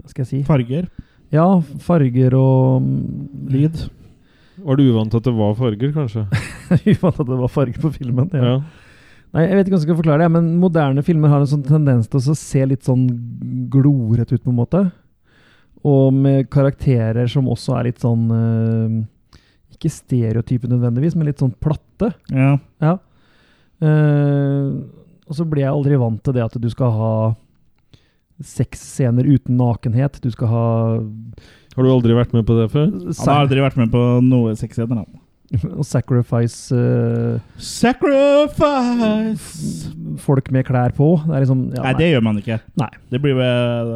Hva 0.00 0.08
skal 0.10 0.24
jeg 0.24 0.30
si? 0.30 0.40
Farger. 0.48 0.88
Ja, 1.34 1.48
farger 1.82 2.36
og 2.38 2.84
mm, 2.84 3.02
Lyd. 3.50 3.84
Var 4.64 4.78
du 4.78 4.86
uvant 4.86 5.14
at 5.18 5.26
det 5.26 5.34
var 5.34 5.54
farger, 5.58 5.92
kanskje? 5.94 6.24
Uvant 6.94 7.20
at 7.20 7.28
det 7.28 7.38
var 7.40 7.50
farger 7.50 7.80
på 7.82 7.90
filmen. 7.96 8.30
Ja. 8.32 8.54
Ja. 8.54 8.58
Nei, 9.34 9.48
Jeg 9.48 9.56
vet 9.58 9.66
ikke 9.66 9.74
hvordan 9.74 9.80
jeg 9.80 9.88
skal 9.88 9.98
forklare 9.98 10.22
det, 10.22 10.30
men 10.36 10.50
moderne 10.62 11.02
filmer 11.02 11.32
har 11.32 11.42
en 11.42 11.50
sånn 11.50 11.64
tendens 11.66 12.06
til 12.10 12.20
å 12.20 12.36
se 12.38 12.62
litt 12.70 12.86
sånn 12.86 13.08
glorete 13.72 14.36
ut, 14.36 14.44
på 14.44 14.52
en 14.52 14.60
måte. 14.60 14.84
Og 15.84 16.14
med 16.14 16.46
karakterer 16.54 17.26
som 17.28 17.50
også 17.50 17.74
er 17.80 17.90
litt 17.90 17.98
sånn 18.00 18.22
eh, 18.32 18.94
Ikke 19.74 19.90
stereotype 19.92 20.70
nødvendigvis, 20.70 21.16
men 21.18 21.28
litt 21.28 21.42
sånn 21.42 21.52
platte. 21.60 22.12
Ja. 22.30 22.54
Ja. 22.84 22.94
Eh, 23.82 24.68
og 25.24 25.38
så 25.38 25.46
blir 25.48 25.64
jeg 25.64 25.72
aldri 25.72 25.98
vant 26.00 26.22
til 26.24 26.36
det 26.36 26.44
at 26.44 26.56
du 26.60 26.68
skal 26.72 26.90
ha 26.94 27.14
sexscener 28.44 29.24
uten 29.26 29.56
nakenhet. 29.58 30.20
Du 30.22 30.30
skal 30.34 30.48
ha 30.50 30.66
Har 31.74 31.82
du 31.82 31.90
aldri 31.90 32.14
vært 32.16 32.34
med 32.36 32.46
på 32.46 32.54
det 32.58 32.68
før? 32.74 32.88
Han 32.90 33.28
har 33.30 33.44
aldri 33.46 33.60
vært 33.64 33.78
med 33.80 33.92
på 33.94 34.02
noe 34.26 34.54
sexscener. 34.58 35.04
Og 35.78 35.84
sacrifice 35.86 36.74
uh, 36.74 37.38
Sacrifice! 37.62 38.64
folk 40.18 40.50
med 40.54 40.66
klær 40.66 40.90
på. 40.96 41.20
Det 41.26 41.34
er 41.34 41.40
liksom 41.44 41.62
ja, 41.74 41.82
Nei, 41.86 41.94
det 42.00 42.08
gjør 42.10 42.24
man 42.26 42.40
ikke. 42.40 42.58
Nei. 42.80 42.90
Det 43.12 43.18
blir 43.22 43.34
vel 43.38 43.94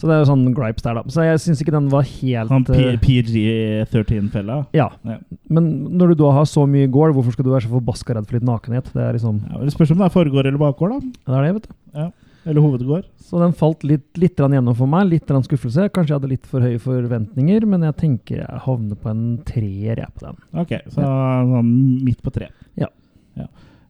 Så 0.00 0.08
det 0.08 0.14
er 0.16 0.22
jo 0.22 0.28
sånn 0.30 0.46
gripes 0.56 0.84
der, 0.86 0.96
da. 0.96 1.02
Så 1.12 1.26
jeg 1.26 1.40
syns 1.44 1.60
ikke 1.60 1.74
den 1.74 1.90
var 1.92 2.06
helt 2.08 2.48
sånn 2.48 2.64
eh, 2.72 2.94
PG-13-fella. 3.02 4.56
Ja. 4.76 4.88
Ja. 5.04 5.18
Men 5.52 5.68
når 6.00 6.14
du 6.14 6.22
da 6.22 6.30
har 6.38 6.48
så 6.48 6.64
mye 6.70 6.88
gård, 6.88 7.12
hvorfor 7.18 7.36
skal 7.36 7.44
du 7.44 7.52
være 7.52 7.66
så 7.66 7.74
forbaska 7.74 8.16
redd 8.16 8.30
for 8.30 8.38
litt 8.38 8.48
nakenhet? 8.48 8.88
Det 8.94 9.04
er 9.04 9.18
liksom 9.18 9.42
Ja, 9.44 9.60
det 9.60 9.74
spørs 9.76 9.92
om 9.92 10.00
det 10.00 10.08
er 10.08 10.16
forgård 10.16 10.48
eller 10.48 10.62
bakgård, 10.62 10.96
da. 10.96 11.12
Det 11.28 11.36
er 11.36 11.46
det, 11.46 11.54
vet 11.58 11.68
du. 11.68 12.08
Eller 12.48 12.64
hovedgård. 12.64 13.04
Så 13.20 13.38
den 13.42 13.52
falt 13.52 13.84
litt, 13.84 14.06
litt 14.16 14.40
gjennom 14.40 14.72
for 14.78 14.88
meg. 14.88 15.10
Litt 15.10 15.28
skuffelse. 15.28 15.90
Kanskje 15.92 16.14
jeg 16.14 16.16
hadde 16.16 16.30
litt 16.32 16.48
for 16.48 16.64
høye 16.64 16.80
forventninger, 16.80 17.66
men 17.68 17.84
jeg 17.84 17.98
tenker 18.00 18.40
jeg 18.40 18.62
havner 18.64 18.96
på 18.96 19.12
en 19.12 19.26
treer 19.44 20.00
jeg 20.00 20.14
på 20.16 20.24
den. 20.24 20.40
Ok, 20.64 20.72
så 20.88 21.04
sånn 21.04 21.74
midt 22.06 22.24
på 22.24 22.32
tre. 22.32 22.48
Ja. 22.80 22.88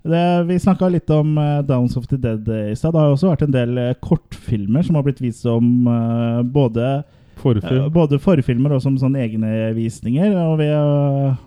Det, 0.03 0.43
vi 0.49 0.59
snakka 0.59 0.89
litt 0.89 1.11
om 1.13 1.39
uh, 1.39 1.61
Downs 1.67 1.97
of 1.97 2.07
the 2.09 2.17
Dead 2.17 2.49
i 2.49 2.77
stad. 2.77 2.95
Det 2.95 3.01
har 3.01 3.11
jo 3.11 3.17
også 3.19 3.33
vært 3.33 3.47
en 3.47 3.57
del 3.57 3.79
uh, 3.79 3.97
kortfilmer 4.01 4.87
som 4.87 4.97
har 4.97 5.05
blitt 5.05 5.21
vist 5.21 5.45
som 5.45 5.67
uh, 5.89 6.41
både 6.43 7.01
Forfilm. 7.41 7.87
Både 7.93 8.19
forfilmer 8.21 8.75
og 8.77 8.83
som 8.85 8.99
sånne 9.01 9.23
egne 9.23 9.71
visninger. 9.73 10.35
Og 10.43 10.59
vi, 10.61 10.67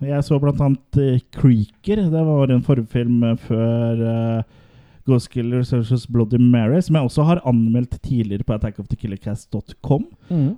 jeg 0.10 0.26
så 0.26 0.40
blant 0.42 0.98
eh, 0.98 1.20
Creaker. 1.38 2.08
Det 2.10 2.24
var 2.26 2.50
en 2.50 2.64
forfilm 2.66 3.20
før 3.44 4.02
Ghost 5.06 5.30
Killer 5.30 5.62
vs. 5.62 6.08
Bloody 6.10 6.40
Mary, 6.42 6.80
som 6.82 6.98
jeg 6.98 7.12
også 7.12 7.28
har 7.28 7.44
anmeldt 7.46 8.00
tidligere 8.02 8.48
på 8.48 8.56
attackofthekillercast.com. 8.58 10.08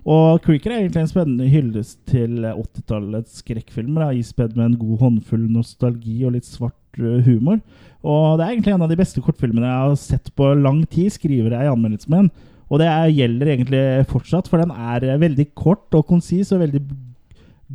Og 0.06 0.40
Creaker 0.46 0.72
er 0.72 0.86
egentlig 0.86 1.04
en 1.04 1.12
spennende 1.12 1.52
hyllest 1.52 2.00
til 2.08 2.46
80-tallets 2.54 3.42
skrekkfilmer. 3.44 4.16
Ispedd 4.16 4.56
med 4.56 4.70
en 4.70 4.80
god 4.86 5.04
håndfull 5.04 5.50
nostalgi 5.52 6.22
og 6.24 6.38
litt 6.38 6.48
svart 6.48 6.80
eh, 7.00 7.24
humor. 7.26 7.60
Og 8.06 8.38
det 8.38 8.46
er 8.46 8.54
egentlig 8.54 8.76
en 8.76 8.86
av 8.86 8.92
de 8.92 9.00
beste 9.00 9.22
kortfilmene 9.24 9.66
jeg 9.66 9.86
har 9.90 9.96
sett 9.98 10.30
på 10.38 10.52
lang 10.60 10.84
tid, 10.92 11.14
skriver 11.14 11.56
jeg 11.56 11.66
i 11.66 11.72
anmeldelsen 11.72 12.14
min. 12.14 12.30
Og 12.70 12.82
det 12.82 12.90
er, 12.90 13.14
gjelder 13.14 13.52
egentlig 13.54 13.84
fortsatt, 14.10 14.50
for 14.50 14.62
den 14.62 14.74
er 14.74 15.06
eh, 15.06 15.22
veldig 15.22 15.48
kort 15.58 15.98
og 15.98 16.06
konsis 16.10 16.54
og 16.54 16.62
veldig 16.66 16.82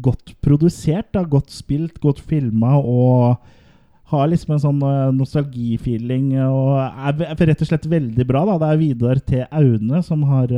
godt 0.02 0.34
produsert. 0.44 1.10
Da, 1.16 1.24
godt 1.26 1.50
spilt, 1.54 1.98
godt 2.02 2.22
filma 2.22 2.76
og 2.78 3.40
har 4.10 4.30
liksom 4.30 4.56
en 4.56 4.62
sånn 4.62 4.80
eh, 4.86 5.10
nostalgifeeling 5.18 6.32
og 6.46 6.78
er, 6.78 7.44
rett 7.50 7.62
og 7.62 7.70
slett 7.70 7.90
veldig 7.90 8.26
bra. 8.26 8.46
da. 8.48 8.58
Det 8.62 8.70
er 8.70 8.80
Vidar 8.84 9.22
T. 9.22 9.44
Aune 9.50 10.02
som 10.06 10.26
har 10.30 10.54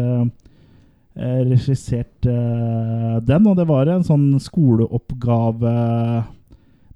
regissert 1.13 2.25
den, 2.25 3.45
og 3.45 3.59
det 3.59 3.67
var 3.69 3.91
en 3.93 4.05
sånn 4.07 4.31
skoleoppgave 4.41 5.73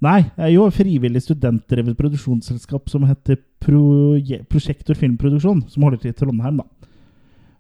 Nei, 0.04 0.18
eh, 0.36 0.52
jo, 0.52 0.66
frivillig 0.74 1.22
studentdrevet 1.24 1.96
produksjonsselskap 1.98 2.90
som 2.92 3.06
heter 3.08 3.38
Pro 3.62 4.16
Prosjektor 4.50 4.98
Filmproduksjon, 4.98 5.64
som 5.72 5.86
holder 5.86 6.02
til 6.02 6.12
i 6.12 6.18
Trondheim, 6.18 6.60
da. 6.60 6.90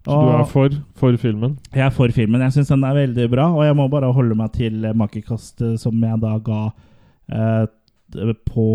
Så 0.06 0.16
du 0.22 0.28
er 0.30 0.44
for, 0.46 0.74
for 0.94 1.16
filmen? 1.18 1.56
Jeg 1.74 1.82
er 1.82 1.94
for 1.94 2.12
filmen. 2.14 2.42
Jeg 2.44 2.54
syns 2.54 2.68
den 2.70 2.84
er 2.86 2.94
veldig 2.94 3.24
bra, 3.32 3.48
og 3.56 3.64
jeg 3.66 3.74
må 3.74 3.88
bare 3.90 4.12
holde 4.14 4.36
meg 4.38 4.52
til 4.54 4.84
eh, 4.86 4.94
makekastet 4.94 5.80
som 5.82 6.04
jeg 6.04 6.20
da 6.22 6.36
ga 6.46 6.60
eh, 7.32 7.64
på 8.46 8.66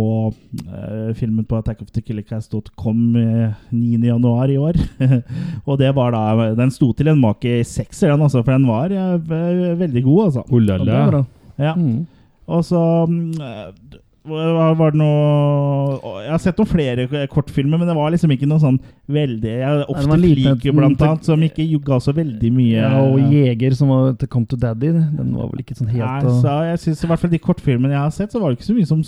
eh, 0.67 1.13
filmen 1.15 1.45
på 1.47 1.55
attackofthekillercast.com 1.61 3.15
eh, 3.15 3.53
9.1 3.71 4.51
i 4.51 4.57
år. 4.59 4.79
og 5.69 5.79
det 5.79 5.93
var 5.95 6.11
da 6.11 6.51
Den 6.57 6.73
sto 6.73 6.91
til 6.91 7.13
en 7.13 7.21
make 7.21 7.61
sekser, 7.63 8.11
den, 8.11 8.25
altså, 8.27 8.43
for 8.43 8.51
den 8.51 8.67
var 8.67 8.91
eh, 8.91 9.77
veldig 9.79 10.03
god, 10.03 10.25
altså. 10.25 10.43
Og 10.49 10.67
det 10.67 10.81
la. 10.83 11.05
bra. 11.13 11.23
Ja. 11.61 11.75
Mm. 11.77 12.07
Og 12.51 12.63
så 12.67 12.81
mm, 13.07 13.27
eh, 13.41 13.99
var 14.31 14.93
det 14.93 14.99
noe 15.01 16.19
Jeg 16.21 16.29
har 16.29 16.41
sett 16.43 16.59
noen 16.61 16.69
flere 16.69 17.25
kortfilmer, 17.31 17.79
men 17.81 17.89
det 17.89 17.95
var 17.97 18.11
liksom 18.13 18.33
ikke 18.35 18.49
noe 18.49 18.61
sånn 18.61 18.77
veldig 19.11 19.55
jeg, 19.63 19.85
Ofte 19.89 20.19
Flik, 20.19 20.67
blant 20.77 21.01
annet, 21.07 21.25
som 21.25 21.45
ikke 21.47 21.65
ga 21.87 21.97
så 22.03 22.13
veldig 22.15 22.51
mye. 22.53 22.75
Ja, 22.77 23.01
og 23.01 23.33
Jeger, 23.33 23.75
som 23.77 23.89
var 23.93 24.13
til 24.21 24.29
Come 24.31 24.49
to 24.51 24.59
Daddy, 24.61 24.93
den 24.93 25.33
var 25.37 25.49
vel 25.49 25.63
ikke 25.65 25.79
sånn 25.79 25.89
helt 25.89 26.05
Nei, 26.05 26.37
så 26.43 26.59
jeg 26.69 26.83
synes 26.85 27.01
i 27.01 27.11
hvert 27.11 27.23
fall 27.23 27.33
de 27.33 27.41
kortfilmene 27.41 27.95
jeg 27.95 28.03
har 28.03 28.15
sett, 28.15 28.33
så 28.33 28.41
var 28.43 28.51
det 28.51 28.59
ikke 28.59 28.69
så 28.69 28.77
mye 28.77 28.91
som 28.91 29.05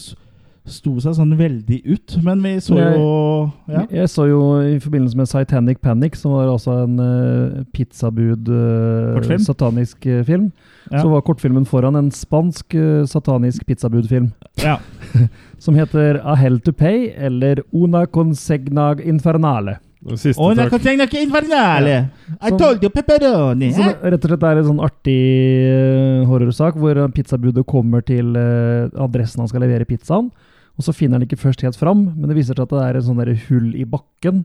sto 0.69 0.93
seg 1.03 1.15
sånn 1.17 1.33
veldig 1.37 1.79
ut. 1.91 2.15
Men 2.23 2.41
vi 2.43 2.53
så 2.63 2.77
jo 2.79 3.07
ja. 3.67 3.81
Jeg 3.91 4.09
så 4.13 4.27
jo 4.29 4.39
i 4.63 4.77
forbindelse 4.83 5.19
med 5.19 5.27
Titanic 5.31 5.81
Panic, 5.83 6.15
som 6.19 6.35
var 6.37 6.47
altså 6.53 6.77
en 6.85 6.99
uh, 6.99 7.63
pizzabud 7.75 8.47
eh, 8.47 9.13
Kortfilm? 9.17 9.43
satanisk 9.43 10.05
eh, 10.07 10.23
film, 10.27 10.51
Ja. 10.91 10.99
så 11.01 11.09
var 11.11 11.21
kortfilmen 11.23 11.65
foran 11.67 11.95
en 11.95 12.11
spansk 12.11 12.75
eh, 12.75 13.03
satanisk 13.07 13.65
pizzabudfilm. 13.67 14.31
Ja. 14.63 14.77
som 15.63 15.75
heter 15.75 16.21
A 16.23 16.35
Hell 16.35 16.59
to 16.59 16.71
Pay 16.71 17.11
eller 17.17 17.63
Una 17.71 18.05
Consegna 18.05 18.93
Infernale. 19.03 19.79
Siste 20.03 20.35
Og 20.41 20.57
takk. 20.57 20.73
infernale! 21.15 22.09
I 22.43 22.49
Som- 22.49 22.57
told 22.59 22.83
you 22.83 22.89
pepperoni! 22.89 23.71
Så 23.71 23.83
rett 24.03 24.25
og 24.25 24.29
slett 24.29 24.43
er 24.43 24.57
en 24.59 24.65
sånn 24.67 24.81
artig 24.83 25.19
eh, 25.63 26.25
horrorsak 26.27 26.75
hvor 26.75 26.97
eh, 26.97 27.07
pizzabudet 27.15 27.65
kommer 27.65 28.03
til 28.03 28.35
eh, 28.35 28.89
adressen 28.99 29.39
han 29.39 29.47
skal 29.47 29.63
levere 29.63 29.87
pizzaen, 29.87 30.29
og 30.77 30.85
så 30.87 30.93
finner 30.95 31.19
han 31.19 31.27
ikke 31.27 31.37
først 31.41 31.61
helt 31.65 31.77
fram, 31.77 32.05
men 32.15 32.29
det 32.29 32.37
viser 32.37 32.57
seg 32.57 32.65
at 32.65 32.73
det 32.73 32.81
er 32.87 32.97
en 32.99 33.05
sånn 33.05 33.19
der 33.21 33.33
hull 33.47 33.69
i 33.77 33.85
bakken, 33.85 34.43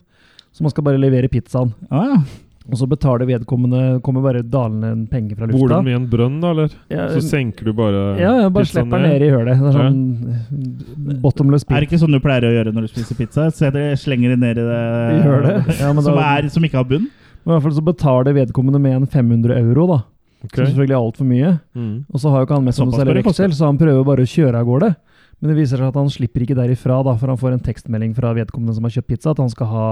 så 0.53 0.65
man 0.67 0.73
skal 0.75 0.85
bare 0.85 1.01
levere 1.01 1.31
pizzaen. 1.33 1.73
Ah, 1.91 2.05
ja. 2.13 2.21
Og 2.69 2.77
så 2.77 2.85
betaler 2.85 3.25
vedkommende 3.25 3.79
Kommer 4.05 4.21
bare 4.21 4.43
dalende 4.45 4.91
en 4.93 5.05
penger 5.09 5.39
fra 5.39 5.47
lufta. 5.49 5.57
Bor 5.57 5.87
de 5.87 5.93
i 5.93 5.97
en 5.97 6.09
brønn, 6.11 6.35
da, 6.43 6.51
eller? 6.53 6.75
Ja, 6.93 7.07
Så 7.15 7.23
senker 7.25 7.65
du 7.65 7.73
bare 7.73 8.03
ja, 8.21 8.35
ja, 8.43 8.51
bare 8.53 8.69
slipper 8.69 9.01
den 9.01 9.09
ned 9.09 9.25
i 9.25 9.31
hølet. 9.33 9.63
Det 9.63 9.71
er 9.73 9.79
Ja. 9.79 11.15
bottomless 11.23 11.65
bottomless 11.65 11.65
Er 11.71 11.81
det 11.81 11.89
ikke 11.89 12.01
sånn 12.03 12.13
du 12.13 12.21
pleier 12.21 12.45
å 12.45 12.53
gjøre 12.53 12.75
når 12.75 12.85
du 12.85 12.89
spiser 12.93 13.17
pizza? 13.17 13.49
Så 13.49 13.73
jeg 13.73 13.97
slenger 13.97 14.35
det 14.35 14.39
ned 14.43 14.61
i 14.61 14.67
det, 14.69 14.83
I 15.17 15.23
hølet? 15.25 15.81
Ja, 15.81 15.93
men 15.95 16.05
som, 16.05 16.19
er, 16.21 16.49
som 16.53 16.63
ikke 16.69 16.77
har 16.83 16.85
bunn? 16.85 17.09
Men 17.09 17.55
I 17.55 17.57
hvert 17.57 17.63
fall 17.71 17.79
så 17.79 17.87
betaler 17.89 18.37
vedkommende 18.37 18.81
med 18.85 18.97
en 18.99 19.07
500 19.07 19.57
euro, 19.57 19.87
da. 19.89 19.99
Okay. 20.45 20.67
Som 20.67 20.75
selvfølgelig 20.75 20.93
er 20.93 21.01
altfor 21.01 21.27
mye. 21.27 21.61
Mm. 21.75 22.05
Og 22.13 22.21
så 22.21 22.31
har 22.31 22.43
jo 22.43 22.47
ikke 22.47 22.59
han 22.59 22.65
med 22.69 22.75
seg 22.77 22.87
noe 22.93 23.17
veksel, 23.23 23.55
så 23.57 23.65
han 23.73 23.79
prøver 23.81 24.05
bare 24.05 24.27
å 24.27 24.29
kjøre 24.29 24.61
av 24.61 24.69
gårde. 24.69 24.91
Men 25.39 25.53
det 25.53 25.59
viser 25.61 25.79
seg 25.79 25.93
at 25.93 25.99
han 25.99 26.11
slipper 26.11 26.43
ikke 26.43 26.57
derifra, 26.59 26.99
da, 27.07 27.15
for 27.19 27.31
han 27.31 27.39
får 27.39 27.55
en 27.55 27.63
tekstmelding 27.63 28.15
fra 28.17 28.33
vedkommende 28.35 28.75
som 28.75 28.87
har 28.89 28.95
kjøpt 28.97 29.11
pizza, 29.13 29.35
at 29.35 29.43
han 29.43 29.53
skal 29.53 29.69
ha 29.71 29.89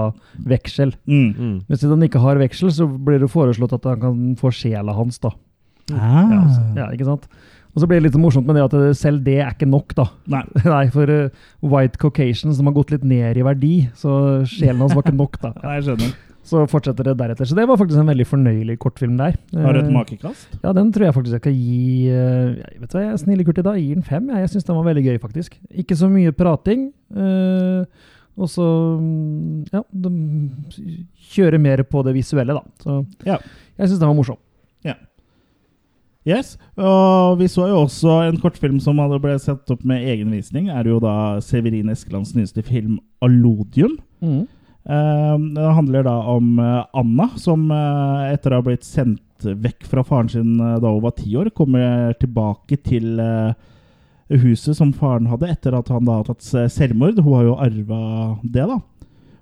veksel. 0.49 0.91
Mm. 1.07 1.29
Mm. 1.31 1.53
Men 1.69 1.79
siden 1.79 1.95
han 1.95 2.07
ikke 2.09 2.23
har 2.23 2.41
veksel, 2.41 2.73
så 2.75 2.87
blir 2.87 3.21
det 3.23 3.31
foreslått 3.31 3.77
at 3.77 3.87
han 3.87 4.01
kan 4.03 4.25
få 4.39 4.51
sjela 4.55 4.95
hans, 4.97 5.21
da. 5.23 5.31
Ah. 5.95 6.25
Ja, 6.27 6.41
altså, 6.41 6.65
ja, 6.75 6.89
ikke 6.91 7.07
sant? 7.07 7.29
Og 7.77 7.83
så 7.83 7.87
blir 7.87 8.01
det 8.01 8.09
litt 8.09 8.19
morsomt 8.19 8.47
med 8.49 8.57
det 8.57 8.65
at 8.65 8.97
selv 8.97 9.21
det 9.23 9.37
er 9.37 9.53
ikke 9.53 9.69
nok, 9.69 9.93
da. 9.95 10.07
Nei. 10.33 10.43
Nei, 10.65 10.83
for 10.91 11.11
uh, 11.13 11.43
White 11.63 12.01
Caucasian, 12.01 12.55
som 12.57 12.67
har 12.67 12.75
gått 12.75 12.91
litt 12.95 13.05
ned 13.07 13.37
i 13.37 13.45
verdi, 13.45 13.75
så 13.95 14.43
sjelen 14.49 14.81
hans 14.83 14.97
var 14.97 15.05
ikke 15.05 15.15
nok, 15.15 15.37
da. 15.43 15.53
Nei, 15.63 15.77
jeg 15.77 15.91
skjønner. 15.91 16.15
Så 16.47 16.61
fortsetter 16.71 17.03
det 17.03 17.17
deretter. 17.19 17.43
Så 17.49 17.55
det 17.57 17.65
var 17.67 17.75
faktisk 17.75 17.99
en 17.99 18.07
veldig 18.07 18.25
fornøyelig 18.29 18.77
kortfilm 18.79 19.17
der. 19.19 19.33
Har 19.53 19.73
du 19.75 19.79
et 19.81 19.89
Eh, 19.89 19.91
makekast? 19.91 20.47
Ja, 20.63 20.71
den 20.77 20.93
tror 20.95 21.03
jeg 21.09 21.13
faktisk 21.17 21.33
jeg 21.35 21.41
skal 21.43 21.57
gi 21.59 22.07
eh, 22.07 22.53
jeg 22.55 22.79
Vet 22.79 22.91
du 22.93 22.95
hva, 22.97 23.01
jeg 23.03 23.11
er 23.11 23.17
snille 23.19 23.43
Kurt 23.49 23.59
i 23.59 23.65
dag. 23.67 23.79
Gir 23.81 23.95
den 23.99 24.03
fem. 24.07 24.29
Jeg, 24.31 24.45
jeg 24.45 24.49
syns 24.53 24.63
den 24.69 24.77
var 24.79 24.85
veldig 24.87 25.03
gøy, 25.09 25.17
faktisk. 25.19 25.57
Ikke 25.75 25.97
så 25.99 26.07
mye 26.09 26.31
prating. 26.31 26.93
eh, 27.11 27.83
og 28.37 28.47
så 28.53 28.63
mm, 29.01 29.67
Ja, 29.73 29.81
de 29.91 30.11
kjører 31.33 31.59
mer 31.59 31.83
på 31.83 32.03
det 32.05 32.13
visuelle, 32.15 32.53
da. 32.55 32.63
Så 32.83 33.05
Ja. 33.25 33.37
jeg 33.77 33.89
syns 33.89 33.99
den 33.99 34.07
var 34.07 34.15
morsom. 34.15 34.37
Ja. 34.85 34.93
Yes. 36.27 36.57
Og 36.77 37.37
vi 37.39 37.47
så 37.47 37.67
jo 37.69 37.83
også 37.85 38.17
en 38.27 38.37
kortfilm 38.43 38.79
som 38.83 38.97
hadde 38.99 39.19
ble 39.23 39.37
satt 39.39 39.69
opp 39.71 39.83
med 39.87 40.03
egen 40.03 40.31
visning. 40.31 40.69
Er 40.69 40.83
jo 40.89 40.99
da 40.99 41.39
Severin 41.43 41.89
Eskelands 41.89 42.33
nyeste 42.35 42.63
film 42.63 42.99
'Allodium'. 43.21 43.97
Mm. 44.21 44.47
Eh, 44.87 45.37
det 45.57 45.73
handler 45.75 46.05
da 46.07 46.15
om 46.31 46.53
eh, 46.63 46.83
Anna, 46.95 47.29
som 47.39 47.65
eh, 47.71 48.33
etter 48.33 48.53
å 48.55 48.61
ha 48.61 48.65
blitt 48.69 48.87
sendt 48.87 49.23
vekk 49.43 49.83
fra 49.85 50.01
faren 50.07 50.29
sin 50.31 50.55
eh, 50.63 50.77
da 50.81 50.89
hun 50.93 51.03
var 51.03 51.13
ti 51.17 51.33
år, 51.37 51.51
kommer 51.55 52.13
tilbake 52.21 52.79
til 52.87 53.19
huset 54.27 54.75
som 54.75 54.89
faren 54.95 55.27
hadde, 55.31 55.47
etter 55.53 55.75
at 55.77 55.87
han 55.93 56.07
da 56.07 56.17
har 56.19 56.27
tatt 56.27 56.43
selvmord. 56.73 57.19
Hun 57.23 57.35
har 57.37 57.45
jo 57.47 57.57
arva 57.63 57.99
det, 58.43 58.65
da. 58.67 58.79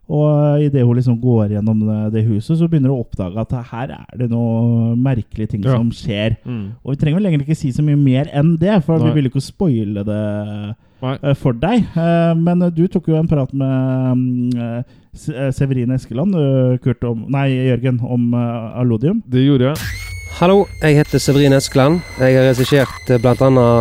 Og 0.05 0.61
idet 0.61 0.83
hun 0.85 0.93
liksom 0.99 1.15
går 1.17 1.55
gjennom 1.55 1.79
det, 2.13 2.21
huset, 2.27 2.59
så 2.59 2.67
begynner 2.69 2.91
hun 2.93 2.99
å 2.99 3.05
oppdage 3.07 3.41
at 3.41 3.55
her 3.71 3.93
er 3.95 4.19
det 4.19 4.27
noe 4.29 4.91
merkelige 5.01 5.55
ting 5.55 5.63
Ja. 5.65 5.73
som 5.79 5.89
skjer. 5.89 6.35
Mm. 6.45 6.75
Og 6.83 6.91
vi 6.93 6.99
trenger 7.01 7.17
vel 7.17 7.31
egentlig 7.31 7.47
ikke 7.49 7.57
si 7.63 7.71
så 7.73 7.81
mye 7.87 7.97
mer 7.97 8.29
enn 8.37 8.53
det, 8.61 8.75
for 8.85 8.99
Nei. 9.01 9.07
vi 9.09 9.15
ville 9.17 9.31
ikke 9.33 9.41
spoile 9.41 10.03
det 10.05 10.21
Nei. 11.01 11.33
for 11.41 11.57
deg. 11.57 11.89
Men 12.37 12.67
du 12.77 12.83
tok 12.87 13.09
jo 13.09 13.17
en 13.17 13.31
prat 13.31 13.49
med 13.57 14.21
mm, 14.21 14.85
Severin 15.15 15.91
Eskeland, 15.95 16.35
eh, 16.35 16.77
Kurt 16.83 17.03
om, 17.07 17.25
nei, 17.31 17.49
Jørgen, 17.69 18.01
om 18.03 18.33
Alodium. 18.35 18.95
Allodium. 18.95 19.23
Det 19.27 19.45
gjorde 19.45 19.71
jeg. 19.71 19.77
Hallo, 20.35 20.65
jeg 20.81 20.97
heter 20.97 21.19
Severin 21.19 21.53
Eskeland. 21.55 22.01
Jeg 22.19 22.35
har 22.35 22.49
regissert 22.49 23.09
eh, 23.09 23.19
bl.a. 23.23 23.35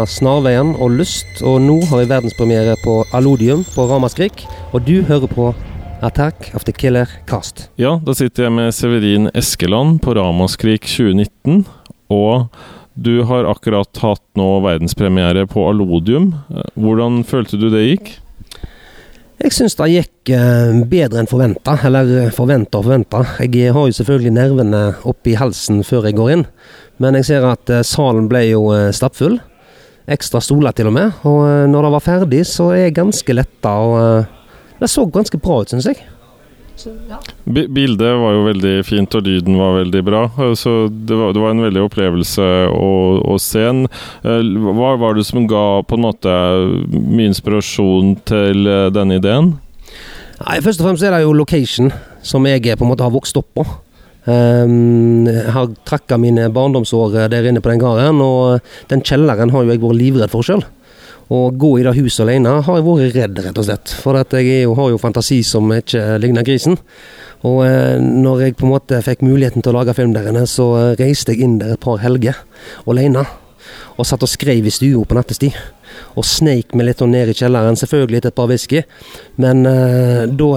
'Snarveien' 0.06 0.74
og 0.78 0.90
'Lyst', 0.90 1.42
og 1.42 1.60
nå 1.62 1.80
har 1.90 2.02
vi 2.02 2.10
verdenspremiere 2.12 2.76
på 2.84 3.04
Allodium 3.12 3.64
på 3.74 3.86
Ramaskrik. 3.90 4.44
Og 4.72 4.84
du 4.86 5.02
hører 5.02 5.26
på 5.26 5.54
Attack 6.02 6.52
of 6.54 6.64
the 6.64 6.72
Killer 6.72 7.10
Cast. 7.26 7.70
Ja, 7.78 7.98
da 7.98 8.14
sitter 8.14 8.44
jeg 8.46 8.52
med 8.52 8.72
Severin 8.72 9.30
Eskeland 9.34 10.00
på 10.00 10.14
Ramaskrik 10.14 10.86
2019. 10.86 11.66
Og 12.10 12.48
Du 12.94 13.24
har 13.26 13.42
akkurat 13.50 13.90
hatt 13.98 14.22
nå 14.38 14.60
verdenspremiere 14.62 15.48
på 15.50 15.64
Allodium. 15.66 16.34
Eh, 16.54 16.62
Hvordan 16.78 17.24
følte 17.26 17.58
du 17.58 17.66
det 17.66 17.82
gikk? 17.88 18.12
Jeg 19.44 19.52
syns 19.52 19.74
det 19.76 19.90
gikk 19.92 20.30
eh, 20.32 20.70
bedre 20.88 21.20
enn 21.20 21.28
forventa, 21.28 21.74
eller 21.84 22.30
forventa 22.32 22.78
og 22.78 22.86
forventa. 22.86 23.18
Jeg 23.44 23.74
har 23.76 23.90
jo 23.90 23.96
selvfølgelig 23.98 24.30
nervene 24.32 24.78
oppi 25.04 25.34
halsen 25.36 25.82
før 25.84 26.08
jeg 26.08 26.16
går 26.16 26.30
inn, 26.32 26.44
men 27.04 27.18
jeg 27.18 27.26
ser 27.28 27.44
at 27.50 27.68
eh, 27.68 27.82
salen 27.84 28.30
ble 28.30 28.40
jo 28.46 28.62
eh, 28.72 28.88
stappfull. 28.96 29.36
Ekstra 30.08 30.40
stoler 30.40 30.72
til 30.72 30.88
og 30.88 30.96
med. 30.96 31.20
Og 31.28 31.42
eh, 31.44 31.66
når 31.68 31.84
det 31.84 31.92
var 31.92 32.06
ferdig, 32.06 32.40
så 32.48 32.70
er 32.72 32.86
jeg 32.86 32.96
ganske 32.96 33.36
letta, 33.36 33.74
og 33.84 33.98
eh, 34.00 34.56
det 34.80 34.88
så 34.94 35.04
ganske 35.12 35.42
bra 35.44 35.60
ut, 35.60 35.76
syns 35.76 35.90
jeg. 35.92 36.00
Bi- 37.44 37.66
Bildet 37.70 38.16
var 38.20 38.32
jo 38.34 38.44
veldig 38.48 38.72
fint, 38.88 39.14
og 39.14 39.22
lyden 39.28 39.56
var 39.60 39.76
veldig 39.80 40.02
bra. 40.06 40.22
Eh, 40.38 40.54
Så 40.58 40.88
det 40.90 41.16
var, 41.16 41.32
det 41.36 41.42
var 41.42 41.54
en 41.54 41.62
veldig 41.64 41.84
opplevelse 41.86 42.48
å, 42.72 42.90
å 43.34 43.36
se 43.40 43.62
den. 43.64 43.84
Eh, 44.24 44.42
Hva 44.74 44.94
var 45.00 45.14
det 45.18 45.26
som 45.28 45.46
ga 45.50 45.82
på 45.86 45.94
en 45.98 46.04
måte 46.06 46.34
mye 46.90 47.30
inspirasjon 47.30 48.16
til 48.28 48.66
eh, 48.66 48.88
denne 48.94 49.20
ideen? 49.20 49.54
Nei, 50.44 50.58
Først 50.64 50.82
og 50.82 50.88
fremst 50.90 51.06
er 51.06 51.14
det 51.14 51.22
jo 51.24 51.32
location, 51.36 51.92
som 52.26 52.44
jeg 52.50 52.66
eh, 52.66 52.76
på 52.76 52.84
en 52.86 52.90
måte 52.94 53.06
har 53.06 53.14
vokst 53.14 53.36
opp 53.40 53.50
på. 53.54 53.66
Um, 54.24 55.26
jeg 55.28 55.52
har 55.52 55.66
trakka 55.84 56.16
mine 56.16 56.46
barndomsår 56.48 57.28
der 57.28 57.44
inne 57.50 57.60
på 57.60 57.68
den 57.68 57.82
gården, 57.82 58.22
og 58.24 58.62
den 58.88 59.02
kjelleren 59.04 59.52
har 59.52 59.66
jo 59.66 59.74
jeg 59.74 59.82
vært 59.82 59.98
livredd 60.00 60.32
for 60.32 60.46
sjøl. 60.46 60.62
Å 61.32 61.38
gå 61.56 61.70
i 61.80 61.84
det 61.86 61.94
huset 61.96 62.24
alene 62.26 62.58
har 62.66 62.78
jeg 62.78 62.84
vært 62.84 63.14
redd, 63.16 63.38
rett 63.46 63.60
og 63.60 63.66
slett. 63.66 63.92
For 64.02 64.18
jeg 64.20 64.64
jo, 64.64 64.74
har 64.76 64.90
jo 64.92 65.00
fantasi 65.00 65.40
som 65.46 65.70
ikke 65.72 66.18
ligner 66.20 66.44
grisen. 66.44 66.76
Og 67.44 67.62
eh, 67.66 68.00
når 68.00 68.42
jeg 68.42 68.58
på 68.58 68.66
en 68.66 68.74
måte 68.74 69.00
fikk 69.04 69.24
muligheten 69.24 69.64
til 69.64 69.72
å 69.72 69.78
lage 69.78 69.96
film 69.96 70.12
der 70.16 70.28
inne, 70.30 70.44
så 70.48 70.68
eh, 70.80 70.90
reiste 71.00 71.32
jeg 71.32 71.44
inn 71.46 71.58
der 71.60 71.74
et 71.74 71.82
par 71.82 72.00
helger 72.04 72.38
alene. 72.88 73.24
Og 73.96 74.08
satt 74.08 74.24
og 74.26 74.28
skrev 74.28 74.66
i 74.66 74.72
stua 74.74 75.04
på 75.08 75.16
nattestid. 75.16 75.56
Og 76.18 76.26
sneik 76.26 76.74
meg 76.74 76.88
litt 76.90 77.02
ned 77.06 77.30
i 77.30 77.36
kjelleren, 77.36 77.78
selvfølgelig 77.78 78.20
etter 78.20 78.32
et 78.32 78.38
par 78.38 78.50
whisky. 78.50 78.82
Men 79.40 79.64
eh, 79.70 80.24
da, 80.28 80.50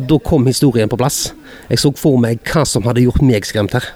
da 0.00 0.20
kom 0.24 0.48
historien 0.50 0.90
på 0.92 1.00
plass. 1.00 1.30
Jeg 1.70 1.80
så 1.80 1.92
for 1.96 2.20
meg 2.20 2.42
hva 2.50 2.64
som 2.68 2.84
hadde 2.88 3.04
gjort 3.06 3.24
meg 3.24 3.48
skremt 3.48 3.76
her. 3.76 3.88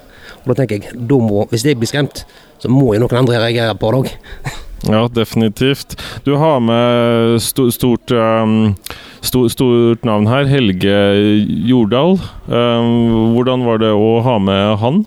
Og 0.42 0.52
da 0.52 0.60
tenker 0.60 0.78
jeg, 0.78 1.02
da 1.10 1.20
må, 1.20 1.44
hvis 1.50 1.66
jeg 1.66 1.80
blir 1.80 1.90
skremt, 1.90 2.24
så 2.62 2.70
må 2.72 2.94
jo 2.94 3.02
noen 3.04 3.20
andre 3.24 3.42
reagere 3.44 3.76
på 3.76 3.92
det 3.92 4.02
òg. 4.04 4.16
Ja, 4.86 5.08
definitivt. 5.10 5.96
Du 6.24 6.36
har 6.38 6.60
med 6.62 7.42
sto, 7.42 7.66
stort, 7.74 8.10
um, 8.14 8.76
sto, 9.20 9.48
stort 9.50 10.04
navn 10.06 10.28
her, 10.30 10.46
Helge 10.46 10.94
Jordal. 11.66 12.20
Um, 12.46 13.34
hvordan 13.34 13.66
var 13.66 13.82
det 13.82 13.90
å 13.90 14.18
ha 14.22 14.36
med 14.38 14.76
han? 14.84 15.02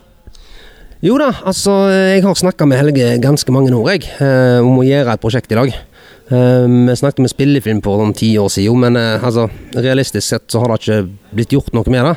Jo 1.02 1.16
da, 1.18 1.32
altså 1.50 1.74
jeg 1.90 2.22
har 2.22 2.36
snakka 2.38 2.68
med 2.70 2.78
Helge 2.78 3.16
ganske 3.24 3.54
mange 3.56 3.72
år, 3.74 3.96
jeg, 3.96 4.12
eh, 4.22 4.60
om 4.62 4.76
å 4.78 4.86
gjøre 4.86 5.16
et 5.16 5.24
prosjekt 5.24 5.50
i 5.50 5.58
dag. 5.58 5.72
Vi 6.32 6.94
snakket 6.96 7.26
med 7.26 7.32
spillefilm 7.32 7.82
for 7.84 8.00
om 8.00 8.14
ti 8.16 8.30
år 8.40 8.48
siden, 8.54 8.78
men 8.80 8.96
eh, 8.96 9.24
altså, 9.24 9.50
realistisk 9.74 10.28
sett 10.28 10.46
så 10.54 10.62
har 10.62 10.70
det 10.72 10.78
ikke 10.80 11.00
blitt 11.34 11.56
gjort 11.58 11.74
noe 11.76 11.92
med 11.92 12.06
det. 12.06 12.14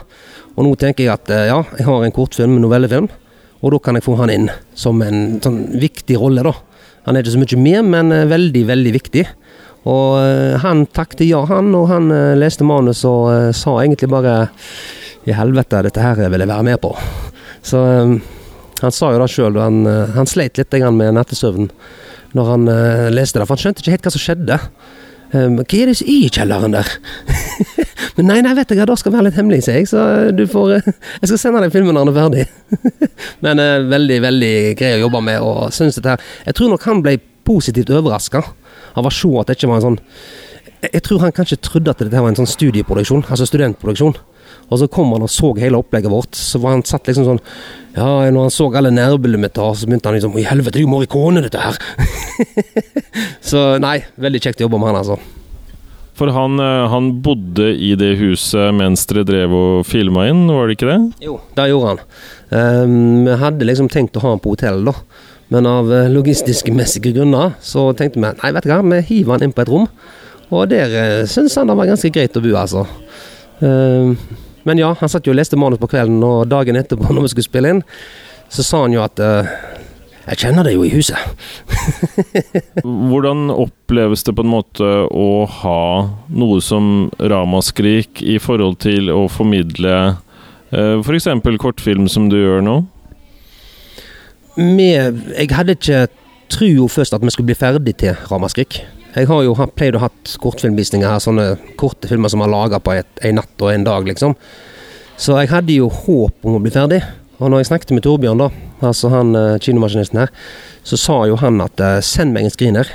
Og 0.55 0.67
nå 0.67 0.75
tenker 0.79 1.07
jeg 1.07 1.15
at 1.17 1.33
eh, 1.35 1.49
ja, 1.49 1.63
jeg 1.81 1.87
har 1.89 2.05
en 2.05 2.15
kortfilm, 2.15 2.61
novellefilm, 2.63 3.09
og 3.65 3.75
da 3.75 3.81
kan 3.83 3.99
jeg 3.99 4.05
få 4.07 4.15
han 4.21 4.31
inn 4.31 4.47
som 4.79 5.01
en 5.03 5.41
sånn 5.43 5.59
viktig 5.83 6.21
rolle, 6.21 6.45
da. 6.47 6.53
Han 7.05 7.17
er 7.17 7.25
ikke 7.25 7.35
så 7.35 7.43
mye 7.43 7.61
med, 7.61 7.91
men 7.93 8.13
eh, 8.15 8.29
veldig, 8.31 8.65
veldig 8.71 8.93
viktig. 8.97 9.25
Og 9.85 10.19
eh, 10.23 10.57
han 10.63 10.85
takket 10.97 11.27
ja, 11.29 11.43
han, 11.51 11.73
og 11.77 11.89
han 11.93 12.11
eh, 12.15 12.37
leste 12.39 12.67
manus 12.67 13.05
og 13.09 13.55
sa 13.57 13.77
egentlig 13.83 14.11
bare 14.13 14.47
i 15.25 15.37
helvete, 15.37 15.85
dette 15.87 16.05
her 16.05 16.19
vil 16.21 16.45
jeg 16.45 16.51
være 16.51 16.67
med 16.67 16.81
på. 16.83 16.93
Så 17.65 17.81
han 17.81 18.93
sa 18.93 19.13
jo 19.15 19.21
det 19.23 19.31
sjøl, 19.33 19.57
han, 19.57 19.87
han 20.13 20.29
sleit 20.29 20.61
litt 20.61 20.75
med 20.93 21.15
nattesøvnen 21.17 21.71
når 22.37 22.51
han 22.51 22.67
leste 23.15 23.39
det, 23.39 23.47
for 23.47 23.55
han 23.55 23.63
skjønte 23.63 23.81
ikke 23.81 23.95
helt 23.95 24.05
hva 24.05 24.13
som 24.13 24.21
skjedde. 24.21 24.59
Hva 25.33 25.65
er 25.79 25.89
det 25.89 25.97
i 26.03 26.19
kjelleren 26.29 26.77
der? 26.77 26.93
Men 28.19 28.29
nei, 28.31 28.39
nei, 28.45 28.55
vet 28.59 28.71
du 28.71 28.77
hva, 28.79 28.87
det 28.89 28.99
skal 29.01 29.15
være 29.15 29.29
litt 29.29 29.39
hemmelig, 29.39 29.63
sier 29.67 29.81
jeg, 29.81 29.91
så 29.91 30.03
eh, 30.03 30.31
du 30.37 30.45
får 30.51 30.77
eh, 30.79 30.89
Jeg 31.23 31.31
skal 31.31 31.41
sende 31.41 31.65
deg 31.65 31.75
filmen 31.75 31.97
når 31.97 32.09
den 32.09 32.15
er 32.15 32.21
ferdig. 32.21 32.47
Men 33.45 33.63
eh, 33.63 33.87
veldig, 33.91 34.19
veldig 34.25 34.55
grei 34.81 34.95
å 34.97 35.05
jobbe 35.07 35.23
med, 35.29 35.41
og 35.45 35.75
syns 35.75 35.99
dette 35.99 36.17
her 36.17 36.33
Jeg 36.49 36.59
tror 36.59 36.75
nok 36.75 36.89
han 36.89 37.05
ble 37.05 37.19
positivt 37.45 37.93
overraska 37.93 38.43
av 38.95 39.07
å 39.07 39.13
se 39.13 39.31
at 39.41 39.51
det 39.51 39.59
ikke 39.59 39.71
var 39.73 39.81
en 39.83 39.89
sånn 39.91 40.03
jeg 40.85 41.01
tror 41.01 41.23
han 41.23 41.33
kanskje 41.33 41.57
trodde 41.65 41.93
at 41.95 42.01
dette 42.03 42.21
var 42.21 42.29
en 42.29 42.37
sånn 42.37 42.51
studieproduksjon, 42.51 43.23
altså 43.33 43.47
studentproduksjon. 43.49 44.19
Og 44.73 44.81
så 44.81 44.89
kom 44.93 45.13
han 45.15 45.25
og 45.25 45.31
så 45.33 45.53
hele 45.59 45.79
opplegget 45.81 46.13
vårt, 46.13 46.37
så 46.37 46.61
var 46.61 46.77
han 46.77 46.85
satt 46.85 47.09
liksom 47.09 47.27
sånn 47.29 47.41
Ja, 47.95 48.27
når 48.33 48.49
han 48.49 48.53
så 48.53 48.69
alle 48.75 48.93
nervelimiter, 48.93 49.77
så 49.77 49.89
begynte 49.89 50.11
han 50.11 50.19
liksom 50.19 50.37
I 50.41 50.47
helvete, 50.49 50.77
det 50.77 50.83
er 50.83 50.87
jo 50.87 50.93
Morricone, 50.93 51.45
dette 51.45 51.63
her! 51.63 51.79
så 53.51 53.65
nei, 53.83 54.01
veldig 54.21 54.43
kjekt 54.45 54.63
å 54.63 54.67
jobbe 54.67 54.81
med 54.83 54.93
han, 54.93 55.01
altså. 55.03 55.44
For 56.15 56.31
han, 56.31 56.61
eh, 56.63 56.87
han 56.91 57.11
bodde 57.25 57.73
i 57.75 57.95
det 57.99 58.13
huset 58.21 58.75
mens 58.77 59.03
dere 59.11 59.25
drev 59.27 59.55
og 59.59 59.87
filma 59.89 60.29
inn, 60.31 60.47
var 60.47 60.69
det 60.71 60.79
ikke 60.79 60.91
det? 60.93 60.99
Jo, 61.27 61.39
det 61.57 61.69
gjorde 61.73 61.95
han. 61.95 62.03
Um, 62.55 63.25
vi 63.27 63.39
hadde 63.41 63.67
liksom 63.67 63.89
tenkt 63.91 64.17
å 64.19 64.23
ha 64.23 64.35
han 64.37 64.43
på 64.43 64.53
hotell, 64.55 64.85
da. 64.87 64.95
Men 65.53 65.67
av 65.69 65.91
eh, 65.93 66.13
logistiske 66.13 66.73
messige 66.75 67.13
grunner 67.17 67.57
så 67.63 67.89
tenkte 67.99 68.21
vi 68.21 68.31
nei, 68.31 68.53
vet 68.55 68.65
du 68.65 68.71
hva, 68.71 68.81
vi 68.95 69.03
hiver 69.11 69.37
han 69.37 69.49
inn 69.49 69.57
på 69.57 69.65
et 69.65 69.73
rom. 69.75 69.89
Og 70.55 70.69
der 70.71 70.95
uh, 70.95 71.27
syntes 71.27 71.59
han 71.59 71.71
det 71.71 71.79
var 71.81 71.91
ganske 71.91 72.13
greit 72.15 72.39
å 72.39 72.45
bo, 72.45 72.55
altså. 72.61 72.87
Um, 73.59 74.15
men 74.65 74.81
ja, 74.81 74.95
han 74.97 75.11
satt 75.11 75.27
jo 75.27 75.35
og 75.35 75.39
leste 75.39 75.59
manus 75.61 75.81
på 75.83 75.91
kvelden, 75.93 76.23
og 76.25 76.47
dagen 76.49 76.79
etterpå 76.81 77.11
når 77.13 77.27
vi 77.27 77.35
skulle 77.35 77.51
spille 77.51 77.75
inn, 77.75 77.83
så 78.55 78.65
sa 78.65 78.85
han 78.85 78.95
jo 78.95 79.03
at 79.03 79.19
eh, 79.25 79.53
Jeg 80.25 80.41
kjenner 80.41 80.65
det 80.65 80.73
jo 80.73 80.85
i 80.87 80.93
huset. 80.93 81.21
Hvordan 83.11 83.51
oppleves 83.53 84.25
det 84.25 84.35
på 84.37 84.45
en 84.45 84.53
måte 84.55 84.91
å 85.13 85.45
ha 85.61 85.81
noe 86.33 86.63
som 86.65 87.11
ramaskrik 87.21 88.23
i 88.25 88.39
forhold 88.41 88.81
til 88.85 89.13
å 89.13 89.27
formidle 89.29 90.17
f.eks. 90.75 91.29
For 91.45 91.61
kortfilm 91.61 92.09
som 92.11 92.31
du 92.33 92.39
gjør 92.41 92.65
nå? 92.65 92.81
Med, 94.57 95.21
jeg 95.35 95.51
hadde 95.55 95.75
ikke 95.77 96.05
trua 96.53 96.89
først 96.91 97.15
at 97.17 97.25
vi 97.25 97.33
skulle 97.35 97.51
bli 97.51 97.59
ferdig 97.59 97.97
til 98.01 98.15
Ramaskrik. 98.31 98.81
Jeg 99.15 99.29
har 99.31 99.43
jo 99.47 99.55
pleid 99.75 99.97
å 99.99 100.03
ha 100.03 100.11
kortfilmvisninger 100.43 101.07
her, 101.07 101.23
sånne 101.23 101.55
korte 101.79 102.11
filmer 102.11 102.31
som 102.31 102.43
er 102.43 102.51
laga 102.51 102.81
på 102.83 102.97
et, 102.97 103.11
en 103.23 103.39
natt 103.39 103.63
og 103.63 103.71
en 103.71 103.87
dag, 103.87 104.07
liksom. 104.11 104.35
Så 105.19 105.37
jeg 105.39 105.53
hadde 105.53 105.77
jo 105.77 105.91
håp 105.93 106.47
om 106.47 106.57
å 106.57 106.63
bli 106.63 106.73
ferdig. 106.75 107.01
Og 107.43 107.51
når 107.51 107.63
jeg 107.63 107.71
snakket 107.73 107.95
med 107.97 108.05
Torbjørn, 108.07 108.41
da, 108.45 108.49
altså 108.87 109.11
han 109.11 109.35
eh, 109.35 109.57
kinomaskinisten 109.63 110.21
her, 110.23 110.31
så 110.87 110.99
sa 111.01 111.17
jo 111.27 111.39
han 111.41 111.59
at 111.65 111.81
eh, 111.83 111.99
send 112.05 112.35
meg 112.35 112.47
en 112.47 112.55
screener. 112.55 112.91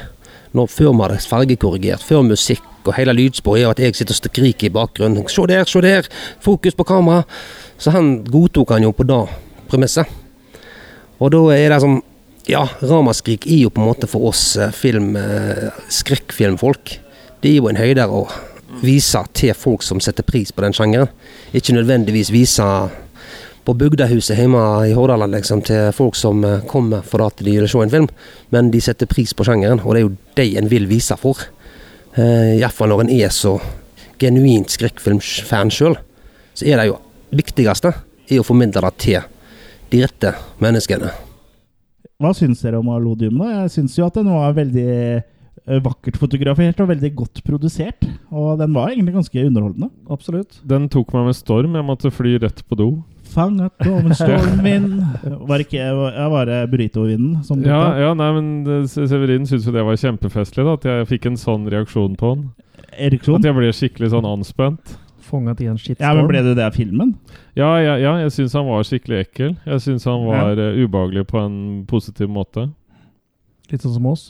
Nå 0.56 0.66
før 0.72 0.94
vi 0.94 1.04
hadde 1.04 1.20
fargekorrigert, 1.28 2.06
før 2.06 2.24
musikk 2.26 2.88
og 2.88 2.96
hele 2.96 3.14
lydsporet, 3.18 3.68
og 3.68 3.76
at 3.76 3.82
jeg 3.84 3.98
sitter 4.00 4.16
og 4.16 4.22
skriker 4.22 4.70
i 4.70 4.74
bakgrunnen. 4.74 5.28
Se 5.30 5.44
der, 5.52 5.68
se 5.68 5.82
der! 5.84 6.08
Fokus 6.42 6.78
på 6.78 6.88
kamera! 6.88 7.26
Så 7.80 7.92
han 7.96 8.22
godtok 8.28 8.72
han 8.76 8.88
jo 8.88 8.94
på 8.96 9.06
det 9.08 9.20
premisset. 9.70 10.08
Og 11.20 11.34
da 11.36 11.44
er 11.56 11.76
det 11.76 11.82
som 11.84 12.00
Ja, 12.50 12.64
Ramaskrik 12.82 13.44
er 13.46 13.60
jo 13.68 13.70
på 13.70 13.84
en 13.84 13.90
måte 13.92 14.08
for 14.10 14.32
oss 14.32 14.56
eh, 14.58 14.72
film, 14.74 15.12
skrekkfilmfolk. 15.94 16.96
Det 17.44 17.52
er 17.52 17.60
jo 17.60 17.68
en 17.70 17.78
høyde 17.78 18.08
å 18.10 18.24
vise 18.82 19.22
til 19.38 19.54
folk 19.54 19.84
som 19.86 20.02
setter 20.02 20.26
pris 20.26 20.50
på 20.56 20.64
den 20.64 20.74
sjangeren. 20.74 21.12
Ikke 21.54 21.76
nødvendigvis 21.76 22.32
vise 22.34 22.66
på 23.66 23.76
bygdehuset 23.78 24.40
hjemme 24.40 24.62
i 24.88 24.94
Hordaland 24.98 25.36
liksom, 25.36 25.62
til 25.68 25.92
folk 25.96 26.18
som 26.18 26.44
eh, 26.48 26.62
kommer 26.70 27.04
for 27.06 27.26
at 27.26 27.42
de 27.44 27.58
vil 27.60 27.70
se 27.70 27.82
en 27.84 27.94
film, 27.94 28.10
men 28.56 28.72
de 28.74 28.82
setter 28.84 29.10
pris 29.10 29.34
på 29.36 29.46
sjangeren, 29.48 29.82
og 29.84 29.94
det 29.94 30.02
er 30.02 30.08
jo 30.08 30.16
de 30.40 30.48
en 30.62 30.72
vil 30.72 30.88
vise 30.90 31.18
for. 31.20 31.42
Uh, 32.18 32.58
Iallfall 32.58 32.90
når 32.90 33.04
en 33.06 33.12
er 33.20 33.30
så 33.32 33.54
genuint 34.20 34.72
skrekkfilmfan 34.74 35.72
sjøl, 35.72 35.96
så 36.58 36.66
er 36.68 36.82
det 36.82 36.90
jo 36.90 36.98
viktigste 37.36 37.94
er 38.30 38.42
å 38.42 38.46
formidle 38.46 38.84
det 38.86 38.94
til 39.04 39.28
de 39.90 40.04
rette 40.04 40.34
menneskene. 40.62 41.12
Hva 42.20 42.34
syns 42.36 42.62
dere 42.64 42.82
om 42.82 42.90
Alodium? 42.92 43.40
da? 43.40 43.64
Jeg 43.64 43.76
syns 43.78 43.96
jo 43.96 44.08
at 44.08 44.18
den 44.20 44.28
var 44.28 44.58
veldig 44.58 44.90
eh, 44.92 45.80
vakkert 45.86 46.20
fotografert 46.20 46.82
og 46.84 46.90
veldig 46.92 47.12
godt 47.16 47.42
produsert. 47.48 48.04
Og 48.30 48.60
den 48.60 48.76
var 48.76 48.92
egentlig 48.92 49.16
ganske 49.16 49.46
underholdende. 49.48 49.88
Absolutt. 50.12 50.60
Den 50.68 50.90
tok 50.92 51.14
meg 51.16 51.30
med 51.30 51.38
storm. 51.40 51.78
Jeg 51.80 51.88
måtte 51.88 52.12
fly 52.12 52.36
rett 52.44 52.60
på 52.68 52.80
do. 52.80 52.90
Fanget 53.30 53.86
av 53.86 54.00
en 54.00 54.16
stormvind 54.22 54.94
Var 55.50 55.64
ikke 55.66 55.78
jeg 55.82 56.32
var 56.34 56.50
det 56.50 56.60
burritovinden 56.72 57.44
som 57.46 57.60
tok 57.62 57.70
Ja, 57.70 57.84
ja 58.02 58.16
nei, 58.18 58.30
men 58.40 58.88
Severin 58.90 59.46
syntes 59.50 59.68
jo 59.68 59.76
det 59.76 59.86
var 59.86 60.00
kjempefestlig, 60.00 60.66
da, 60.66 60.78
at 60.80 60.88
jeg 60.90 61.12
fikk 61.14 61.30
en 61.30 61.38
sånn 61.40 61.68
reaksjon 61.70 62.18
på 62.20 62.34
han. 62.34 62.48
Ereksjon? 62.98 63.38
At 63.38 63.48
jeg 63.48 63.58
ble 63.58 63.70
skikkelig 63.76 64.12
sånn 64.16 64.28
anspent. 64.28 64.98
Fanget 65.30 65.62
i 65.62 65.70
en 65.70 65.78
shitstorm. 65.78 66.08
Ja, 66.08 66.16
men 66.18 66.28
Ble 66.30 66.42
det 66.46 66.56
det 66.58 66.66
av 66.66 66.76
filmen? 66.78 67.14
Ja, 67.58 67.70
ja, 67.82 67.96
ja 68.02 68.16
jeg 68.24 68.34
syns 68.34 68.56
han 68.58 68.68
var 68.70 68.86
skikkelig 68.88 69.22
ekkel. 69.28 69.56
Jeg 69.68 69.86
syns 69.86 70.08
han 70.10 70.26
var 70.26 70.58
eh, 70.58 70.82
ubehagelig 70.82 71.28
på 71.30 71.40
en 71.42 71.56
positiv 71.90 72.32
måte. 72.34 72.70
Litt 73.70 73.86
sånn 73.86 73.96
som 74.00 74.10
oss. 74.10 74.30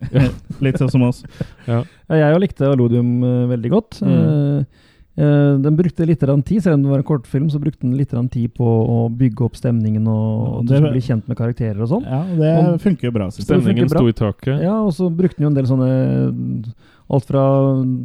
Litt 0.64 0.80
sånn 0.80 0.92
som 0.92 1.04
oss. 1.06 1.22
Ja. 1.66 1.82
Ja, 2.08 2.20
jeg 2.20 2.34
jo 2.34 2.42
likte 2.42 2.68
Allodium 2.70 3.12
uh, 3.24 3.46
veldig 3.50 3.72
godt. 3.72 4.00
Mm. 4.04 4.16
Eh, 4.16 4.84
Eh, 5.16 5.56
den 5.64 5.76
brukte 5.78 6.04
litt 6.04 6.20
tid, 6.20 6.62
selv 6.62 6.74
om 6.74 6.82
det 6.82 6.90
var 6.90 6.98
en 7.00 7.04
kortfilm, 7.08 7.48
så 7.48 7.58
brukte 7.58 7.80
den 7.80 7.96
litt 7.96 8.10
tid 8.30 8.52
på 8.54 8.64
å 8.64 9.08
bygge 9.08 9.46
opp 9.46 9.54
stemningen 9.56 10.06
og 10.06 10.58
at 10.60 10.66
du 10.68 10.74
skulle 10.74 10.92
bli 10.92 11.00
kjent 11.00 11.28
med 11.28 11.38
karakterer 11.38 11.80
og 11.80 11.88
sånn. 11.88 12.04
Ja, 12.04 12.20
det 12.36 12.74
Og- 12.74 12.80
funker 12.82 13.08
jo 13.08 13.12
bra. 13.12 13.30
synes 13.30 13.48
jeg. 13.48 13.56
Funker 13.56 13.62
Stemningen 13.62 13.88
bra. 13.88 13.98
sto 13.98 14.08
i 14.08 14.12
taket. 14.12 14.62
Ja, 14.62 14.74
og 14.82 14.92
så 14.92 15.08
brukte 15.08 15.36
den 15.38 15.44
jo 15.44 15.48
en 15.48 15.54
del 15.54 15.64
sånne 15.64 16.74
Alt 17.08 17.24
fra 17.24 17.40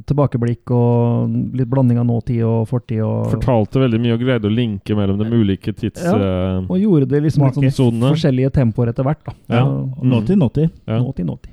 tilbakeblikk 0.06 0.70
og 0.70 1.56
litt 1.58 1.68
blanding 1.68 1.98
av 1.98 2.06
nåtid 2.06 2.44
og 2.46 2.68
fortid. 2.70 3.02
Og, 3.02 3.32
Fortalte 3.32 3.82
veldig 3.82 4.00
mye 4.00 4.14
og 4.14 4.20
greide 4.22 4.46
å 4.46 4.54
linke 4.54 4.94
mellom 4.94 5.18
de 5.18 5.26
ulike 5.26 5.74
tids... 5.74 6.04
Ja, 6.06 6.14
eh, 6.14 6.60
og 6.70 6.78
gjorde 6.78 7.08
det 7.10 7.24
liksom 7.24 7.48
litt 7.64 7.74
sånn 7.74 7.98
forskjellige 7.98 8.52
tempoer 8.54 8.90
etter 8.94 9.04
hvert. 9.04 9.24
da. 9.26 9.34
Ja. 9.50 9.64
Og- 9.66 10.06
Nåtid, 10.06 10.38
nåtid. 10.38 10.70
Ja. 10.86 11.00
Nåtid, 11.02 11.26
nåtid. 11.26 11.50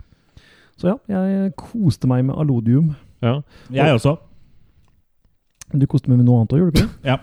Så 0.76 0.92
ja, 1.08 1.24
jeg 1.24 1.56
koste 1.56 2.06
meg 2.06 2.26
med 2.26 2.36
Alodium. 2.36 2.94
ja. 3.22 3.40
Jeg 3.72 3.96
også. 3.96 4.18
Du 5.72 5.86
koste 5.86 6.08
meg 6.08 6.18
med 6.18 6.26
noe 6.28 6.40
annet 6.42 6.52
òg, 6.54 6.58
gjorde 6.62 6.74
du 6.74 6.80
ikke 6.80 6.88
det? 6.88 7.10
Ja. 7.10 7.18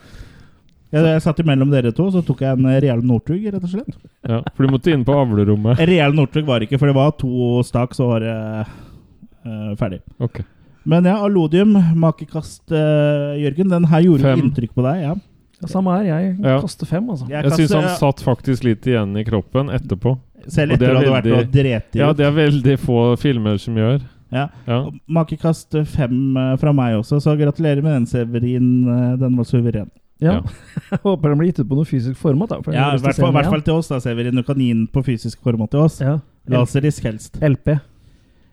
Jeg, 0.95 1.03
jeg 1.09 1.21
satt 1.25 1.39
imellom 1.41 1.71
dere 1.73 1.91
to, 1.91 2.05
så 2.13 2.21
tok 2.23 2.43
jeg 2.45 2.55
en 2.55 2.67
real 2.79 3.01
Northug, 3.03 3.41
rett 3.51 3.63
og 3.63 3.71
slett. 3.71 3.95
ja. 4.29 4.41
For 4.55 4.63
du 4.67 4.71
måtte 4.71 4.93
inn 4.93 5.03
på 5.07 5.15
avlerommet. 5.17 5.81
Real 5.89 6.13
Northug 6.15 6.45
var 6.47 6.63
ikke, 6.63 6.77
for 6.79 6.87
det 6.91 6.95
var 6.95 7.15
to 7.19 7.63
stak, 7.67 7.95
så 7.97 8.07
var 8.13 8.23
det 8.23 8.35
uh, 9.45 9.71
ferdig. 9.79 9.99
Ok. 10.23 10.43
Men 10.85 11.07
ja, 11.09 11.17
Allodium, 11.25 11.73
makekast, 11.97 12.63
uh, 12.71 13.33
Jørgen. 13.41 13.71
Den 13.73 13.87
her 13.89 14.05
gjorde 14.05 14.27
Fem. 14.29 14.43
inntrykk 14.45 14.75
på 14.77 14.85
deg, 14.85 15.01
ja. 15.07 15.15
Ja, 15.61 15.67
samme 15.71 15.95
her. 15.97 16.03
Jeg 16.05 16.37
Ja. 16.43 16.59
kaster 16.61 16.85
fem, 16.85 17.09
altså. 17.09 17.27
Jeg 17.29 17.43
Jeg 17.43 17.51
syns 17.59 17.73
han 17.73 17.89
satt 17.97 18.21
faktisk 18.21 18.63
litt 18.67 18.85
igjen 18.85 19.17
i 19.17 19.23
kroppen 19.23 19.71
etterpå. 19.73 20.17
Selv 20.47 20.75
etter 20.75 20.91
at 20.93 21.01
du 21.01 21.09
hadde 21.09 21.13
vært 21.15 21.39
og 21.39 21.51
dreti 21.51 21.97
i 21.97 22.01
Ja, 22.03 22.13
det 22.13 22.25
er 22.27 22.31
veldig 22.35 22.75
få 22.77 23.17
filmer 23.17 23.57
som 23.57 23.73
gjør. 23.75 24.03
Ja. 24.35 24.47
Ja. 24.67 24.79
Makekast 25.17 25.77
fem 25.95 26.17
eh, 26.37 26.53
fra 26.61 26.73
meg 26.75 26.97
også, 26.99 27.21
så 27.23 27.33
gratulerer 27.39 27.81
med 27.85 27.95
den, 28.01 28.07
Severin. 28.11 28.67
eh, 28.91 29.13
Den 29.21 29.37
var 29.39 29.47
suveren. 29.47 29.89
Ja. 30.23 30.37
Ja. 30.37 30.37
Jeg 30.91 30.99
håper 31.07 31.31
den 31.31 31.39
blir 31.41 31.49
gitt 31.51 31.63
ut 31.63 31.69
på 31.71 31.75
noe 31.79 31.87
fysisk 31.87 32.19
format. 32.19 32.51
da. 32.53 32.61
for 32.63 32.75
Ja, 32.75 32.91
i 32.95 33.01
hvert 33.03 33.17
fall, 33.19 33.33
hvert 33.35 33.51
fall 33.51 33.65
til 33.65 33.79
oss, 33.79 33.89
da, 33.91 33.99
Severin. 34.03 34.35
Du 34.35 34.43
kan 34.47 34.59
gi 34.59 34.69
den 34.73 34.85
på 34.91 35.03
fysisk 35.03 35.41
format 35.43 35.71
til 35.73 35.83
oss. 35.87 35.99
Ja. 36.03 36.19
Laserisk 36.51 37.03
helst. 37.07 37.39
LP. 37.43 37.77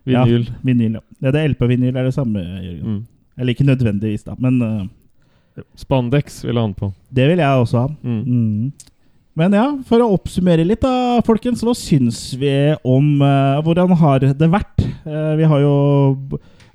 Vinyl. 0.09 0.49
Ja, 0.49 0.55
vinyl, 0.67 0.97
ja. 0.99 1.03
ja 1.23 1.31
det 1.37 1.45
LP-vinyl 1.53 1.95
er 2.01 2.09
det 2.09 2.15
samme, 2.17 2.41
Jørgen. 2.43 2.83
Mm. 2.83 3.03
Eller 3.39 3.55
ikke 3.55 3.67
nødvendigvis, 3.69 4.25
da, 4.27 4.35
men 4.43 4.57
uh, 4.63 5.63
Spandex 5.79 6.41
vil 6.45 6.59
han 6.59 6.75
på. 6.75 6.89
det 7.15 7.29
vil 7.31 7.39
jeg 7.39 7.61
også 7.63 7.85
ha. 7.85 7.89
Mm. 8.03 8.25
Mm. 8.27 8.73
Men 9.39 9.55
ja, 9.57 9.65
for 9.89 10.03
å 10.05 10.11
oppsummere 10.13 10.65
litt 10.67 10.83
da, 10.85 11.21
folkens. 11.25 11.63
Hva 11.65 11.73
syns 11.77 12.19
vi 12.37 12.53
om 12.85 13.15
uh, 13.25 13.61
Hvordan 13.65 13.95
har 14.03 14.27
det 14.37 14.49
vært? 14.53 14.85
Uh, 15.07 15.33
vi 15.39 15.49
har 15.49 15.63
jo 15.63 15.77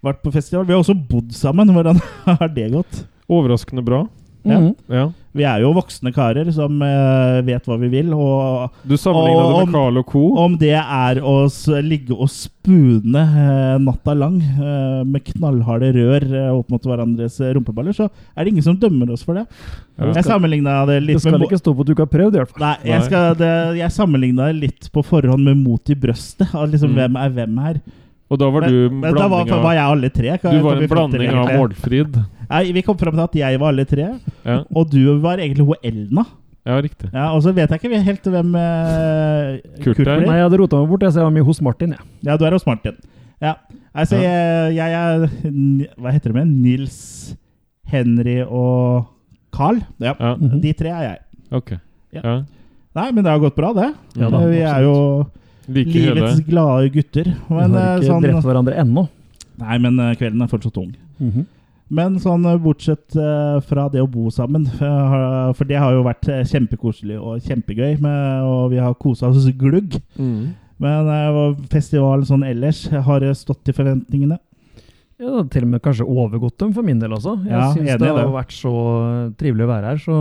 vært 0.05 0.23
på 0.23 0.33
festival. 0.33 0.65
Vi 0.65 0.73
har 0.73 0.81
også 0.81 0.97
bodd 0.97 1.35
sammen. 1.37 1.69
Hvordan 1.75 2.01
har 2.41 2.49
det 2.55 2.71
gått? 2.73 3.03
Overraskende 3.29 3.85
bra. 3.85 4.05
Ja. 4.43 4.59
-hmm. 4.59 4.75
Ja. 4.87 5.11
Vi 5.37 5.43
er 5.43 5.59
jo 5.61 5.73
voksne 5.73 6.11
karer 6.13 6.51
som 6.51 6.81
uh, 6.81 7.41
vet 7.45 7.65
hva 7.67 7.77
vi 7.77 7.87
vil. 7.89 8.13
Og 8.13 8.71
Du 8.83 8.95
sammenligna 8.97 9.43
det 9.59 9.65
med 9.67 9.73
Carl 9.73 9.97
og 9.97 10.05
co. 10.05 10.35
om 10.37 10.57
det 10.57 10.73
er 10.73 11.19
å 11.21 11.47
ligge 11.83 12.15
og 12.15 12.29
spune 12.29 13.21
uh, 13.21 13.77
natta 13.77 14.13
lang 14.17 14.41
uh, 14.41 15.03
med 15.05 15.23
knallharde 15.23 15.91
rør 15.93 16.57
opp 16.57 16.69
mot 16.69 16.81
hverandres 16.81 17.39
rumpeballer, 17.39 17.93
så 17.93 18.09
er 18.35 18.43
det 18.43 18.47
ingen 18.53 18.63
som 18.63 18.77
dømmer 18.79 19.11
oss 19.11 19.23
for 19.23 19.35
det. 19.35 19.45
Ja. 19.99 20.13
Jeg 20.13 20.25
sammenligna 20.25 20.85
det 20.87 21.03
litt 21.03 21.15
Det 21.17 21.21
skal 21.21 21.41
ikke 21.41 21.57
stå 21.61 21.73
på 21.75 21.81
at 21.81 21.87
du 21.87 21.93
ikke 21.93 22.07
har 22.07 22.17
prøvd, 22.17 22.33
i 22.35 22.37
hvert 22.41 22.49
fall. 22.49 22.65
Nei, 22.65 22.75
jeg, 22.91 23.03
skal, 23.03 23.35
det, 23.35 23.77
jeg 23.77 23.91
sammenligna 23.91 24.47
det 24.47 24.55
litt 24.55 24.89
på 24.91 25.03
forhånd 25.05 25.43
med 25.43 25.57
Mot 25.57 25.89
i 25.89 25.95
brøstet. 25.95 26.53
av 26.55 26.69
Liksom, 26.69 26.89
Mm. 26.89 26.95
Hvem 26.95 27.15
er 27.17 27.29
hvem 27.29 27.57
her? 27.61 27.81
Og 28.29 28.39
da 28.39 28.49
var 28.49 28.61
Men, 28.61 28.69
du 28.71 28.89
men 28.89 29.13
da 29.13 29.27
var, 29.27 29.45
blanding 29.45 29.63
var 29.63 29.73
jeg 29.73 29.83
alle 29.83 30.09
tre. 30.09 30.37
kan- 30.37 30.51
Du 30.55 30.61
var 30.61 30.75
en 30.75 30.87
blanding 30.89 31.29
av. 31.29 31.47
Målfrid. 31.59 32.25
Nei, 32.49 32.71
vi 32.71 32.81
kom 32.81 32.97
fram 32.97 33.13
til 33.17 33.23
at 33.25 33.35
jeg 33.35 33.59
var 33.59 33.73
alle 33.73 33.85
tre, 33.85 34.07
Ja, 34.45 34.63
og 34.75 34.89
du 34.91 35.17
var 35.19 35.37
egentlig 35.37 35.65
hun 35.67 35.75
Elna. 35.83 36.23
ja 36.67 36.77
riktig. 36.83 37.09
Ja, 37.13 37.31
og 37.35 37.41
så 37.43 37.53
vet 37.55 37.69
jeg 37.69 37.79
ikke 37.81 38.01
helt 38.03 38.23
hvem 38.23 38.55
eh, 38.55 39.59
Kurt 39.83 39.97
Kurt 39.97 40.07
er. 40.07 40.17
blir. 40.21 40.27
Nei, 40.27 40.37
jeg 40.39 40.47
hadde 40.49 40.59
rota 40.61 40.79
meg 40.81 40.89
bort. 40.89 41.01
Jeg 41.03 41.11
så 41.15 41.19
jeg 41.21 41.27
var 41.29 41.35
mye 41.37 41.47
hos 41.47 41.61
Martin. 41.61 41.89
jeg. 41.95 41.99
Ja, 42.23 42.37
du 42.37 42.45
er 42.45 42.51
hos 42.55 42.65
Martin. 42.65 42.95
Ja. 43.41 43.55
Altså, 43.93 44.17
jeg, 44.21 44.75
jeg 44.75 44.93
er 44.93 45.27
N- 45.49 45.87
Hva 45.97 46.11
heter 46.13 46.31
det 46.31 46.35
med? 46.35 46.47
Nils, 46.47 47.35
Henry 47.87 48.41
og 48.43 49.05
Carl. 49.53 49.79
Ja. 49.99 50.13
Ja, 50.19 50.35
Mhm. 50.35 50.61
De 50.61 50.73
tre 50.73 50.89
er 50.89 51.01
jeg. 51.09 51.19
ok. 51.51 51.71
Ja. 52.13 52.21
Ja. 52.23 52.35
Nei, 52.95 53.11
men 53.11 53.23
det 53.23 53.31
har 53.31 53.39
gått 53.39 53.55
bra, 53.55 53.73
det. 53.73 53.93
Ja 54.17 54.29
da, 54.29 54.39
vi 54.47 54.59
er 54.65 54.81
jo 54.81 55.27
Like 55.67 55.91
livets 55.93 56.39
hele 56.39 56.43
glade 56.47 56.89
gutter. 56.93 57.23
Vi 57.25 57.53
har 57.55 57.63
eh, 57.63 57.99
ikke 57.99 58.07
sånn, 58.07 58.21
drept 58.23 58.43
hverandre 58.47 58.75
ennå. 58.79 59.07
nei, 59.59 59.77
men 59.77 59.99
eh, 59.99 60.15
kvelden 60.15 60.41
er 60.41 60.47
fortsatt 60.47 60.77
ung. 60.81 60.95
Mhm. 61.19 61.45
Men 61.89 62.17
sånn 62.19 62.43
eh, 62.49 62.57
bortsett 62.59 63.15
eh, 63.15 63.57
fra 63.67 63.87
det 63.93 64.01
å 64.03 64.09
bo 64.11 64.27
sammen, 64.33 64.65
eh, 64.75 65.51
for 65.55 65.67
det 65.69 65.79
har 65.79 65.95
jo 65.95 66.03
vært 66.07 66.27
kjempekoselig 66.51 67.19
og 67.19 67.43
kjempegøy, 67.47 67.97
med, 68.03 68.47
og 68.47 68.71
vi 68.73 68.81
har 68.83 68.97
kosa 68.99 69.29
oss 69.31 69.47
glugg. 69.57 69.99
mm. 70.19 70.39
Men 70.77 71.07
festivalen 71.71 72.21
sånn 72.29 72.43
ellers 72.45 72.83
har 72.91 73.23
det 73.23 73.31
stått 73.39 73.63
til 73.65 73.73
forventningene. 73.73 74.35
Ja, 75.17 75.25
det 75.25 75.31
har 75.33 75.47
til 75.49 75.63
og 75.65 75.71
med 75.71 75.81
kanskje 75.81 76.05
overgått 76.05 76.59
dem 76.61 76.75
for 76.75 76.85
min 76.85 76.99
del 77.01 77.15
også. 77.17 77.33
Jeg 77.47 77.55
Ja, 77.55 77.71
syns 77.73 77.97
det 78.03 78.11
har 78.13 78.29
vært 78.29 78.53
så 78.53 78.73
trivelig 79.39 79.65
å 79.65 79.71
være 79.71 79.95
her, 79.95 80.03
så 80.03 80.17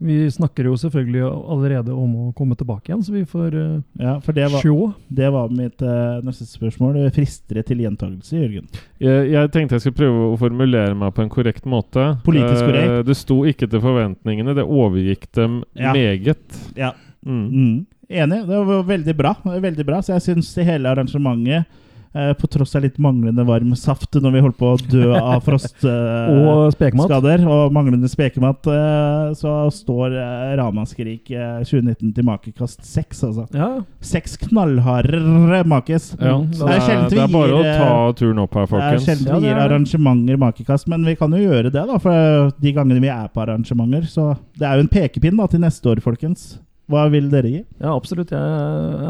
vi 0.00 0.14
snakker 0.32 0.64
jo 0.64 0.76
selvfølgelig 0.80 1.22
allerede 1.28 1.92
om 1.92 2.14
å 2.16 2.26
komme 2.36 2.56
tilbake 2.56 2.88
igjen, 2.90 3.02
så 3.04 3.12
vi 3.12 3.22
får 3.28 3.56
uh, 3.56 3.82
Ja, 4.00 4.14
for 4.24 4.32
det 4.36 4.46
var, 4.52 4.64
sjå. 4.64 4.88
det 5.12 5.28
var 5.34 5.52
mitt 5.52 5.84
uh, 5.84 6.22
neste 6.24 6.46
spørsmål. 6.48 6.96
Frister 7.12 7.60
det 7.60 7.66
til 7.68 7.82
gjentagelse, 7.84 8.32
Jørgen? 8.40 8.66
jeg, 9.02 9.28
jeg 9.34 9.52
tenkte 9.52 9.76
jeg 9.76 9.84
skulle 9.84 10.00
prøve 10.00 10.30
å 10.32 10.38
formulere 10.40 10.96
meg 10.96 11.12
på 11.16 11.24
en 11.26 11.32
korrekt 11.32 11.68
måte. 11.68 12.06
Politisk 12.24 12.64
korrekt. 12.64 12.88
korrekt. 12.88 13.06
det 13.10 13.18
sto 13.20 13.38
ikke 13.52 13.68
til 13.70 13.84
forventningene, 13.84 14.56
det 14.56 14.64
overgikk 14.64 15.28
dem 15.36 15.60
Ja. 15.76 15.92
meget. 15.92 16.60
Ja. 16.80 16.94
Mm. 17.26 17.46
Mm. 17.52 17.86
Enig. 18.10 18.40
Det 18.48 18.64
var 18.66 18.82
veldig 18.88 19.14
bra. 19.16 19.34
Veldig 19.44 19.84
bra. 19.86 20.00
Så 20.02 20.16
jeg 20.16 20.24
syns 20.30 20.48
hele 20.66 20.90
arrangementet, 20.90 21.60
eh, 21.60 21.68
på 22.10 22.48
tross 22.50 22.72
av 22.74 22.82
litt 22.82 22.96
manglende 22.98 23.44
varm 23.46 23.70
saft 23.78 24.16
når 24.18 24.32
vi 24.34 24.40
holdt 24.42 24.56
på 24.58 24.70
å 24.72 24.78
dø 24.90 25.12
av 25.14 25.40
frostskader 25.46 26.40
Og 26.42 26.72
spekemat. 26.74 27.12
og 27.46 27.72
manglende 27.72 28.08
spekemat, 28.10 28.66
eh, 28.66 29.28
så 29.38 29.52
står 29.70 30.16
eh, 30.18 30.56
Ramaskrik 30.58 31.30
eh, 31.30 31.60
2019 31.62 32.10
til 32.16 32.26
makekast 32.26 32.82
seks, 32.86 33.22
altså. 33.28 33.46
Ja, 33.54 33.68
Seks 34.02 34.34
knallharde 34.46 35.62
makes. 35.70 36.14
Ja, 36.18 36.38
Mm. 36.40 36.46
Det 36.50 36.62
er 36.62 36.68
det, 36.70 36.94
er, 36.94 37.08
det 37.10 37.18
er 37.20 37.32
bare 37.32 37.56
å 37.58 37.62
ta 37.64 38.12
turen 38.18 38.38
opp 38.42 38.54
her, 38.56 38.66
folkens. 38.70 39.04
Det 39.04 39.12
er 39.12 39.16
sjelden 39.16 39.34
vi 39.34 39.40
det 39.40 39.48
gir 39.50 39.56
er 39.56 39.62
arrangementer 39.68 40.40
makekast, 40.40 40.88
men 40.90 41.04
vi 41.06 41.14
kan 41.18 41.34
jo 41.34 41.40
gjøre 41.42 41.70
det, 41.74 41.84
da, 41.90 41.98
for 42.00 42.50
de 42.60 42.72
gangene 42.76 43.02
vi 43.02 43.10
er 43.12 43.28
på 43.34 43.42
arrangementer. 43.44 44.06
Så 44.10 44.30
det 44.58 44.66
er 44.68 44.78
jo 44.78 44.86
en 44.86 44.90
pekepinn 44.92 45.36
da, 45.40 45.46
til 45.50 45.62
neste 45.62 45.90
år, 45.92 46.00
folkens. 46.04 46.52
Hva 46.90 47.04
vil 47.12 47.28
dere 47.30 47.50
gi? 47.52 47.64
ja, 47.80 47.94
absolutt. 47.94 48.32
Jeg 48.34 48.40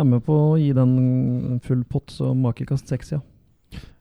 er 0.00 0.04
med 0.04 0.22
på 0.26 0.36
å 0.52 0.56
gi 0.60 0.70
den 0.76 1.60
full 1.64 1.82
pott, 1.88 2.12
så 2.12 2.34
makekast 2.36 2.88
seks, 2.92 3.12
ja. 3.16 3.20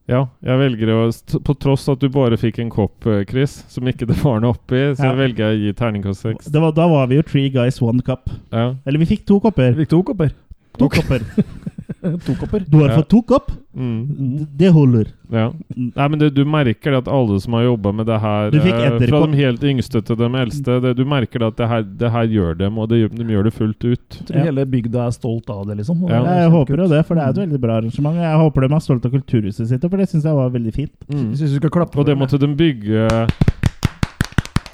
Ja, 0.09 0.23
jeg 0.41 0.57
velger 0.57 0.89
å 0.89 1.01
På 1.45 1.53
tross 1.61 1.83
at 1.91 1.99
du 2.01 2.07
bare 2.09 2.33
fikk 2.41 2.57
en 2.63 2.71
kopp, 2.73 3.05
eh, 3.05 3.21
Chris, 3.29 3.59
som 3.69 3.85
ikke 3.85 4.07
det 4.09 4.17
var 4.23 4.39
noe 4.41 4.55
oppi, 4.55 4.95
så 4.97 5.05
Ja. 5.11 5.13
velger 5.13 5.51
jeg 5.51 5.53
å 5.53 5.61
gi 5.67 5.73
terningkast 5.77 6.21
seks. 6.25 6.45
Da 6.51 6.59
var 6.87 7.07
vi 7.07 7.15
jo 7.19 7.21
Three 7.21 7.49
Guys 7.53 7.79
One 7.81 8.01
Cup. 8.01 8.27
Ja. 8.51 8.73
Eller 8.87 8.97
vi 8.99 9.05
fikk 9.05 9.25
to 9.29 9.39
kopper. 9.39 9.71
Vi 9.75 9.85
fikk 9.85 9.89
to 9.93 10.01
kopper. 10.03 10.31
To 10.79 10.89
kopper. 10.89 11.21
to 12.25 12.35
kopper. 12.39 12.63
Du 12.69 12.77
har 12.81 12.89
Ja. 12.89 12.95
fått 13.01 13.09
to 13.09 13.21
kopp? 13.21 13.51
Mm. 13.75 14.47
Det 14.57 14.69
holder. 14.73 15.07
Ja. 15.31 15.51
Nei, 15.77 16.07
men 16.09 16.19
det, 16.19 16.31
Du 16.33 16.43
merker 16.45 16.91
det 16.91 16.97
at 17.03 17.07
alle 17.07 17.39
som 17.39 17.53
har 17.53 17.63
jobba 17.67 17.91
med 17.93 18.07
det 18.09 18.17
her, 18.19 18.49
Du 18.51 18.59
fikk 18.59 18.73
eh, 18.73 19.07
fra 19.07 19.19
de 19.27 19.37
helt 19.37 19.63
yngste 19.63 20.01
til 20.05 20.17
de 20.17 20.29
eldste, 20.41 20.79
det, 20.81 20.95
du 20.97 21.03
merker 21.05 21.39
det 21.43 21.47
at 21.53 21.57
det 21.61 21.67
her, 21.69 21.83
det 22.01 22.11
her 22.11 22.25
gjør 22.33 22.57
dem, 22.57 22.77
og 22.81 22.89
det, 22.89 23.01
de 23.15 23.23
gjør 23.29 23.43
det 23.49 23.53
fullt 23.53 23.83
ut. 23.85 24.17
Jeg 24.19 24.25
tror 24.27 24.37
Ja. 24.39 24.43
hele 24.49 24.65
bygda 24.65 25.05
er 25.07 25.11
stolt 25.11 25.49
av 25.53 25.67
det, 25.67 25.77
liksom. 25.77 26.01
Ja. 26.09 26.23
er 26.25 26.41
Jeg 26.43 26.51
håper 26.51 26.77
jo 26.83 26.87
det, 26.95 27.05
for 27.05 27.15
det 27.15 27.23
er 27.23 27.29
et 27.29 27.41
veldig 27.45 27.61
bra 27.61 27.77
arrangement. 27.77 28.15
Jeg 28.17 28.37
håper 28.41 28.67
de 28.67 28.73
er 28.73 28.79
stolt 28.79 29.05
av 29.05 29.11
kulturhuset 29.11 29.67
sitt, 29.67 29.81
for 29.89 29.97
det 29.97 30.09
syns 30.09 30.23
jeg 30.25 30.33
var 30.35 30.49
veldig 30.49 30.73
fint. 30.73 30.95
Mm. 31.09 31.29
Jeg 31.29 31.37
synes 31.37 31.51
du 31.51 31.57
skal 31.61 31.69
klappe 31.69 31.97
Og 31.99 32.05
det 32.05 32.17
måtte 32.17 32.39
de 32.39 32.47
bygge 32.55 33.07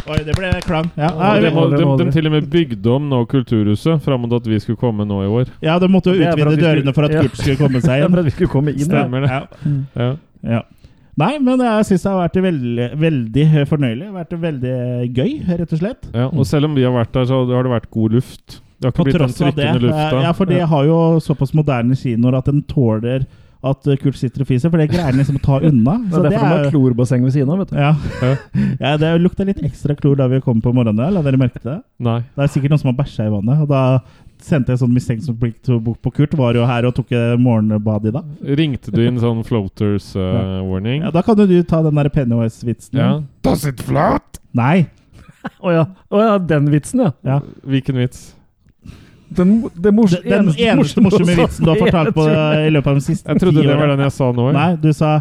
Oi, 0.06 0.20
det 0.22 0.36
ble 0.38 0.50
klang. 0.62 0.86
Ja, 1.00 1.08
Nei, 1.18 1.40
de, 1.42 1.50
de, 1.50 1.78
de, 1.82 1.86
de 2.04 2.06
til 2.14 2.28
og 2.30 2.34
med 2.36 2.50
bygde 2.54 2.92
om 2.94 3.08
nå 3.10 3.24
Kulturhuset 3.32 4.04
fram 4.06 4.22
mot 4.22 4.36
at 4.38 4.46
vi 4.46 4.60
skulle 4.62 4.78
komme 4.78 5.06
nå 5.10 5.24
i 5.26 5.30
år. 5.40 5.50
ja 5.66 5.80
de 5.82 5.88
måtte 5.90 6.14
jo 6.14 6.20
Det 6.20 6.28
er 6.30 6.38
for 6.38 6.52
utvide 6.52 6.62
dørene 6.68 6.94
for 6.94 7.08
at 7.08 7.16
Ja. 7.16 7.22
Kurt 7.26 7.40
skulle 7.42 7.58
komme 7.58 7.82
seg 7.82 8.00
inn. 8.06 8.12
for 8.14 8.22
at 8.22 8.26
vi 8.30 8.34
skulle 8.36 8.52
komme 8.54 8.74
inn. 8.76 8.86
Stemmer 8.86 9.26
det. 9.26 9.32
Ja. 9.34 9.42
Ja. 10.04 10.10
Ja. 10.56 10.62
Nei, 11.18 11.32
men 11.40 11.62
jeg 11.64 11.86
syns 11.88 12.04
det 12.04 12.12
har 12.12 12.20
vært 12.28 12.38
veldig, 12.44 12.88
veldig 13.00 13.46
fornøyelig. 13.72 14.08
Vært 14.18 14.34
veldig 14.46 14.76
gøy, 15.16 15.32
rett 15.48 15.72
og 15.74 15.80
slett. 15.80 16.10
Ja, 16.14 16.26
og 16.28 16.46
selv 16.50 16.68
om 16.68 16.76
vi 16.76 16.84
har 16.84 16.92
vært 16.92 17.14
der, 17.16 17.26
så 17.30 17.40
har 17.50 17.64
det 17.64 17.72
vært 17.72 17.90
god 17.96 18.18
luft. 18.20 18.58
Det 18.84 18.90
har 18.90 18.92
På 18.98 19.06
ikke 19.08 19.14
blitt 19.14 19.24
den 19.24 19.36
trykkende 19.40 19.82
lufta. 19.88 20.22
Ja, 20.26 20.34
for 20.36 20.46
det 20.52 20.60
har 20.68 20.84
jo 20.90 20.98
såpass 21.24 21.54
moderne 21.56 21.96
kinoer 21.96 22.36
at 22.42 22.50
den 22.52 22.62
tåler 22.68 23.24
at 23.66 23.88
eh, 23.90 23.98
Kurt 24.02 24.18
sitter 24.20 24.44
og 24.44 24.50
fiser, 24.50 24.72
for 24.72 24.82
det 24.82 24.90
greier 24.92 25.10
han 25.10 25.20
liksom 25.20 25.40
å 25.40 25.44
ta 25.46 25.60
unna. 25.62 25.98
Det 26.10 26.20
er 26.20 26.28
derfor 26.28 26.36
de 26.36 26.52
har 26.52 26.68
klorbasseng 26.74 27.26
ved 27.26 27.36
siden 27.36 27.54
av, 27.54 27.64
vet 27.64 27.74
du. 27.74 27.80
Ja. 27.80 28.36
ja, 28.84 28.94
det 29.02 29.14
lukta 29.24 29.48
litt 29.48 29.64
ekstra 29.66 29.96
klor 29.98 30.20
da 30.20 30.30
vi 30.32 30.42
kom 30.46 30.62
på 30.64 30.74
morgenen. 30.76 31.16
La 31.16 31.24
dere 31.26 31.40
merke 31.42 31.62
det? 31.64 31.80
Nei. 32.04 32.20
Det 32.36 32.46
er 32.46 32.54
sikkert 32.54 32.76
noen 32.76 32.84
som 32.84 32.92
har 32.92 33.00
bæsja 33.00 33.28
i 33.28 33.34
vannet. 33.34 33.64
Og 33.66 33.72
da 33.72 33.84
sendte 34.46 34.74
jeg 34.74 34.82
sånn 34.82 34.94
mistenksomt 34.94 35.40
blikk 35.42 35.60
på 35.66 36.14
Kurt. 36.14 36.36
Var 36.38 36.60
jo 36.60 36.68
her 36.70 36.88
og 36.90 36.96
tok 36.98 37.14
eh, 37.16 37.34
morgenbad 37.42 38.10
i 38.10 38.14
dag. 38.16 38.34
Ringte 38.60 38.94
du 38.94 39.02
inn 39.06 39.20
sånn 39.22 39.44
floaters 39.48 40.12
uh, 40.18 40.62
warning? 40.68 41.06
Ja, 41.06 41.14
Da 41.16 41.24
kan 41.26 41.40
jo 41.40 41.48
du 41.50 41.58
ta 41.68 41.82
den 41.86 41.98
der 42.02 42.12
Pennywise-vitsen. 42.14 43.00
Ja. 43.00 43.12
Does 43.46 43.66
it 43.70 43.82
float? 43.86 44.42
Nei. 44.56 44.88
Å 45.62 45.74
ja. 45.74 45.86
Oh, 46.10 46.22
ja, 46.22 46.38
den 46.42 46.70
vitsen, 46.74 47.06
ja. 47.06 47.14
Ja. 47.26 47.40
Hvilken 47.66 48.00
vits? 48.02 48.32
Den, 49.30 49.56
det 49.74 49.92
mors 49.94 50.12
Den 50.22 50.52
eneste 50.54 51.02
morsomme 51.02 51.34
vitsen 51.42 51.66
du 51.66 51.72
har 51.72 51.80
fortalt 51.82 52.14
på 52.16 52.28
i 52.30 52.70
løpet 52.70 52.88
av 52.92 53.00
de 53.00 53.02
siste 53.06 53.26
ti 53.26 53.34
Jeg 53.34 53.42
trodde 53.42 53.64
det 53.66 53.78
var 53.80 53.88
den 53.96 54.04
jeg 54.06 54.14
sa 54.14 54.32
nå. 54.32 54.52
Nei, 54.54 54.76
du 54.82 54.92
sa 54.94 55.16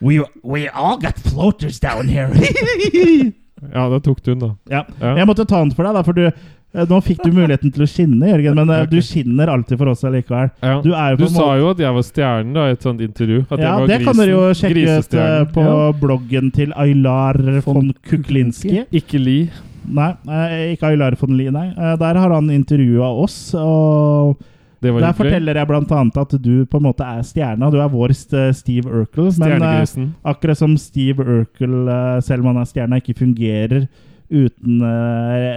We, 0.00 0.22
we 0.42 0.62
all 0.72 0.96
got 0.96 1.18
floaters 1.20 1.78
down 1.80 2.08
here. 2.08 2.30
Ja, 3.74 3.88
det 3.92 3.98
tok 4.06 4.22
du 4.24 4.30
den, 4.34 4.38
da. 4.40 4.54
ja. 4.72 4.86
Ja. 5.00 5.10
Jeg 5.18 5.26
måtte 5.28 5.44
ta 5.44 5.58
den 5.60 5.74
for 5.76 5.84
deg, 5.84 5.92
da, 5.98 6.00
for 6.06 6.16
du 6.16 6.22
eh, 6.30 6.86
nå 6.88 7.00
fikk 7.04 7.18
du 7.26 7.34
muligheten 7.36 7.68
til 7.74 7.84
å 7.84 7.88
skinne, 7.90 8.30
Jørgen, 8.30 8.56
men 8.56 8.70
okay. 8.72 8.88
Du 8.88 9.02
skinner 9.04 9.52
alltid 9.52 9.76
for 9.82 9.90
oss 9.92 10.04
allikevel. 10.08 10.48
Ja. 10.64 10.78
Du 10.80 10.88
Du 11.20 11.26
sa 11.28 11.50
jo 11.60 11.68
at 11.74 11.82
jeg 11.84 11.92
var 11.98 12.06
stjernen 12.06 12.54
da, 12.56 12.64
i 12.70 12.76
et 12.78 12.86
sånt 12.88 13.02
intervju. 13.04 13.42
At 13.50 13.60
Ja, 13.60 13.74
det 13.84 14.00
kan 14.06 14.16
dere 14.16 14.32
jo 14.32 14.46
sjekke 14.56 14.96
ut 14.96 15.12
eh, 15.20 15.44
på 15.52 15.66
Ja. 15.66 15.74
bloggen 15.92 16.48
til 16.56 16.72
Aylar 16.72 17.36
von 17.66 17.92
Kuklinski. 18.08 18.86
Ikke 18.96 19.20
li. 19.20 19.50
Nei, 19.92 20.10
eh, 20.28 20.54
ikke 20.76 20.90
Aylar 20.92 21.16
von 21.20 21.36
Lie, 21.36 21.50
nei. 21.54 21.68
Eh, 21.74 21.96
Der 22.00 22.18
har 22.20 22.30
han 22.36 22.50
intervjua 22.54 23.08
oss, 23.24 23.54
og 23.54 24.38
der 24.80 24.92
hyggelig. 24.94 25.16
forteller 25.18 25.54
jeg 25.60 25.68
blant 25.68 25.90
annet 25.92 26.16
at 26.22 26.36
du 26.42 26.64
på 26.66 26.78
en 26.80 26.86
måte 26.86 27.04
er 27.04 27.20
stjerna. 27.26 27.70
Du 27.70 27.76
er 27.82 27.88
vår 27.92 28.14
Steve 28.54 28.86
Urkel. 28.88 29.32
Men 29.38 29.62
eh, 29.62 30.06
akkurat 30.24 30.56
som 30.56 30.76
Steve 30.80 31.20
Urkel, 31.24 31.74
selv 32.22 32.40
om 32.46 32.54
han 32.54 32.62
er 32.62 32.70
stjerna, 32.70 33.00
ikke 33.02 33.18
fungerer 33.18 33.88
uten 34.30 34.78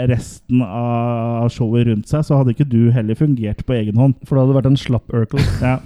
resten 0.10 0.61
av 0.65 1.47
showet 1.53 1.85
rundt 1.88 2.07
seg, 2.10 2.23
så 2.26 2.39
hadde 2.39 2.55
ikke 2.55 2.65
du 2.68 2.89
heller 2.91 3.14
fungert 3.15 3.61
på 3.68 3.76
egen 3.77 3.95
hånd. 4.01 4.15
For 4.26 4.35
det 4.35 4.47
hadde 4.47 4.57
vært 4.57 4.72
en 4.72 4.80
slapp 4.81 5.14
Urkel. 5.14 5.43
Ja. 5.61 5.77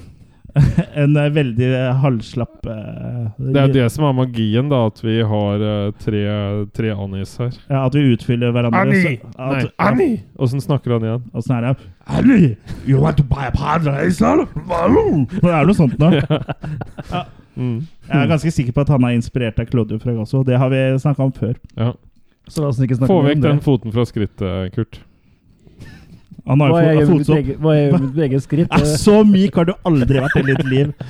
en 1.03 1.17
eh, 1.17 1.29
veldig 1.33 1.67
eh, 1.67 1.89
halvslapp 2.01 2.65
uh, 2.67 3.27
Det 3.37 3.61
er 3.61 3.73
det 3.75 3.85
som 3.93 4.07
er 4.07 4.15
magien, 4.17 4.69
da, 4.71 4.83
at 4.89 5.01
vi 5.03 5.17
har 5.31 5.63
uh, 5.63 5.91
tre, 6.01 6.23
tre 6.77 6.93
Annies 6.95 7.35
her. 7.41 7.53
Ja, 7.69 7.83
at 7.85 7.97
vi 7.97 8.05
utfyller 8.13 8.53
hverandre. 8.55 8.81
Annie! 8.81 9.17
så- 9.21 9.37
at- 9.37 9.63
Nei, 9.63 9.71
Annie! 9.89 10.19
Åssen 10.39 10.63
snakker 10.63 10.97
han 10.97 11.07
igjen? 11.07 11.25
Sånn 11.37 11.57
er 11.59 11.67
det. 11.69 11.89
Annie, 12.07 12.51
you 12.87 13.01
want 13.01 13.17
to 13.19 13.25
buy 13.27 13.47
a 13.47 13.51
paradise? 13.51 14.19
Det 14.21 15.51
er 15.51 15.67
noe 15.67 15.77
sånt 15.77 15.97
nå. 16.01 16.13
Ja. 17.11 17.25
Mm. 17.57 17.87
Jeg 18.05 18.21
er 18.21 18.27
ganske 18.29 18.51
sikker 18.53 18.75
på 18.75 18.83
at 18.83 18.89
han 18.93 19.05
er 19.07 19.15
inspirert 19.17 19.57
av 19.57 19.65
Claudio 19.71 19.97
Fragasso. 19.97 20.43
Det 20.45 20.59
har 20.61 20.69
vi 20.69 20.81
snakka 21.01 21.25
om 21.25 21.31
før. 21.33 21.55
Ja. 21.73 21.95
Så 22.47 22.61
la 22.61 22.69
oss 22.69 22.79
ikke 22.79 22.95
snakke 22.99 23.11
Få 23.11 23.23
vekk 23.25 23.41
den 23.43 23.61
foten 23.65 23.93
fra 23.95 24.05
skrittet, 24.07 24.75
Kurt. 24.75 24.99
Han 26.47 26.63
har 26.63 26.75
jo 26.97 27.07
fotsopp. 27.11 27.49
hva 27.61 27.73
er 27.75 27.81
gjør 27.81 28.03
mitt 28.05 28.21
eget 28.27 28.45
skritt. 28.45 28.71
Ja, 28.77 28.97
så 28.99 29.21
myk 29.27 29.57
har 29.59 29.67
du 29.69 29.73
aldri 29.87 30.21
vært 30.23 30.37
i 30.41 30.45
ditt 30.51 30.67
liv. 30.71 30.93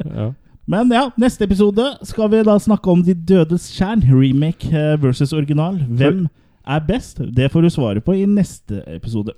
Ja. 0.00 0.30
Men 0.70 0.88
ja, 0.94 1.02
neste 1.20 1.44
episode 1.44 1.84
skal 2.08 2.30
vi 2.32 2.38
da 2.46 2.54
snakke 2.62 2.88
om 2.88 3.02
De 3.04 3.12
dødes 3.12 3.66
kjern, 3.74 4.00
remake 4.08 4.70
eh, 4.72 4.94
versus 5.02 5.34
original. 5.36 5.76
Hvem 5.98 6.22
er 6.64 6.84
best? 6.86 7.20
Det 7.36 7.50
får 7.52 7.66
du 7.66 7.70
svaret 7.74 8.04
på 8.06 8.14
i 8.16 8.24
neste 8.28 8.80
episode. 8.88 9.34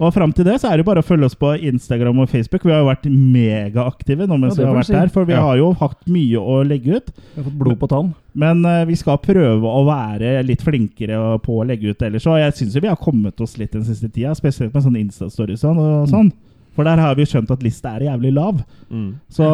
Og 0.00 0.12
fram 0.14 0.32
til 0.32 0.44
det 0.46 0.60
så 0.62 0.70
er 0.72 0.76
det 0.78 0.86
bare 0.86 1.02
å 1.02 1.06
følge 1.06 1.26
oss 1.26 1.34
på 1.34 1.52
Instagram 1.58 2.20
og 2.22 2.28
Facebook. 2.30 2.62
Vi 2.64 2.70
har 2.72 2.84
jo 2.84 2.88
vært 2.90 3.08
megaaktive 3.10 4.26
nå 4.28 4.38
mens 4.38 4.56
Ja, 4.56 4.62
vi 4.62 4.68
har 4.68 4.76
vært 4.78 4.86
si. 4.90 4.92
der, 4.94 5.08
for 5.14 5.24
vi 5.26 5.32
Ja. 5.34 5.40
har 5.42 5.56
jo 5.58 5.72
hatt 5.80 6.06
mye 6.06 6.38
å 6.38 6.60
legge 6.66 6.96
ut. 7.00 7.10
Vi 7.34 7.42
har 7.42 7.50
fått 7.50 7.58
blod 7.58 7.78
på 7.80 7.88
tann. 7.88 8.14
Men 8.34 8.64
uh, 8.64 8.84
vi 8.86 8.94
skal 8.94 9.18
prøve 9.18 9.62
å 9.66 9.84
være 9.88 10.44
litt 10.46 10.62
flinkere 10.62 11.40
på 11.42 11.58
å 11.58 11.66
legge 11.66 11.90
ut 11.90 12.02
ellers. 12.02 12.26
Og 12.26 12.38
jeg 12.38 12.52
syns 12.60 12.80
vi 12.80 12.86
har 12.88 12.96
kommet 12.96 13.40
oss 13.40 13.56
litt 13.58 13.72
den 13.72 13.82
siste 13.84 14.08
tida, 14.12 14.34
spesielt 14.38 14.72
med 14.74 14.82
sånne 14.84 15.02
Insta-stories 15.02 15.64
og 15.64 15.76
Mm. 16.08 16.32
Sånn. 16.78 16.84
For 16.84 16.86
der 16.86 17.00
har 17.02 17.16
vi 17.18 17.24
skjønt 17.26 17.50
at 17.50 17.62
lista 17.66 17.96
er 17.96 18.04
jævlig 18.06 18.30
lav. 18.36 18.60
Mm. 18.88 19.18
Så 19.34 19.46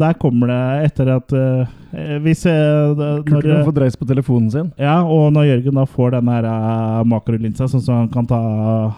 der 0.00 0.16
kommer 0.18 0.50
det 0.50 0.90
etter 0.90 1.10
at 1.14 1.32
uh, 1.32 1.66
Hvis 2.24 2.42
uh, 2.50 2.94
når, 2.98 3.20
Kurt 3.28 3.46
kan 3.46 3.64
få 3.68 3.74
dreis 3.76 3.96
på 3.96 4.08
telefonen 4.08 4.50
sin. 4.50 4.72
Ja, 4.82 4.96
og 5.06 5.30
når 5.32 5.46
Jørgen 5.52 5.78
da 5.78 5.84
får 5.86 6.16
den 6.16 6.30
her 6.32 6.48
uh, 6.50 7.04
makrolinsa, 7.06 7.68
sånn 7.70 7.84
som 7.84 8.00
han 8.02 8.08
kan 8.10 8.26
ta 8.26 8.40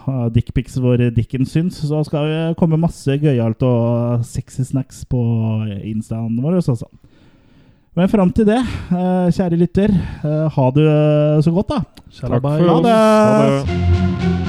uh, 0.08 0.28
dickpics 0.32 0.78
hvor 0.80 0.96
dicken 1.12 1.44
syns, 1.44 1.82
så 1.84 2.00
skal 2.08 2.30
det 2.32 2.56
komme 2.56 2.80
masse 2.80 3.18
gøyalt 3.20 3.60
og 3.68 4.24
sexy 4.24 4.64
snacks 4.64 5.04
på 5.04 5.20
instaen 5.84 6.40
vår 6.40 6.62
også. 6.62 6.88
Men 7.96 8.08
fram 8.12 8.32
til 8.32 8.48
det, 8.48 8.62
uh, 8.88 9.28
kjære 9.28 9.60
lytter, 9.60 9.92
ha 10.56 10.66
det 10.76 10.88
så 11.44 11.52
godt, 11.52 11.76
da. 11.76 11.84
Takk 12.16 12.40
for 12.40 12.48
Ha 12.48 12.80
oss. 12.80 12.88
det. 12.88 12.96
Ha 12.96 14.34
det. 14.40 14.45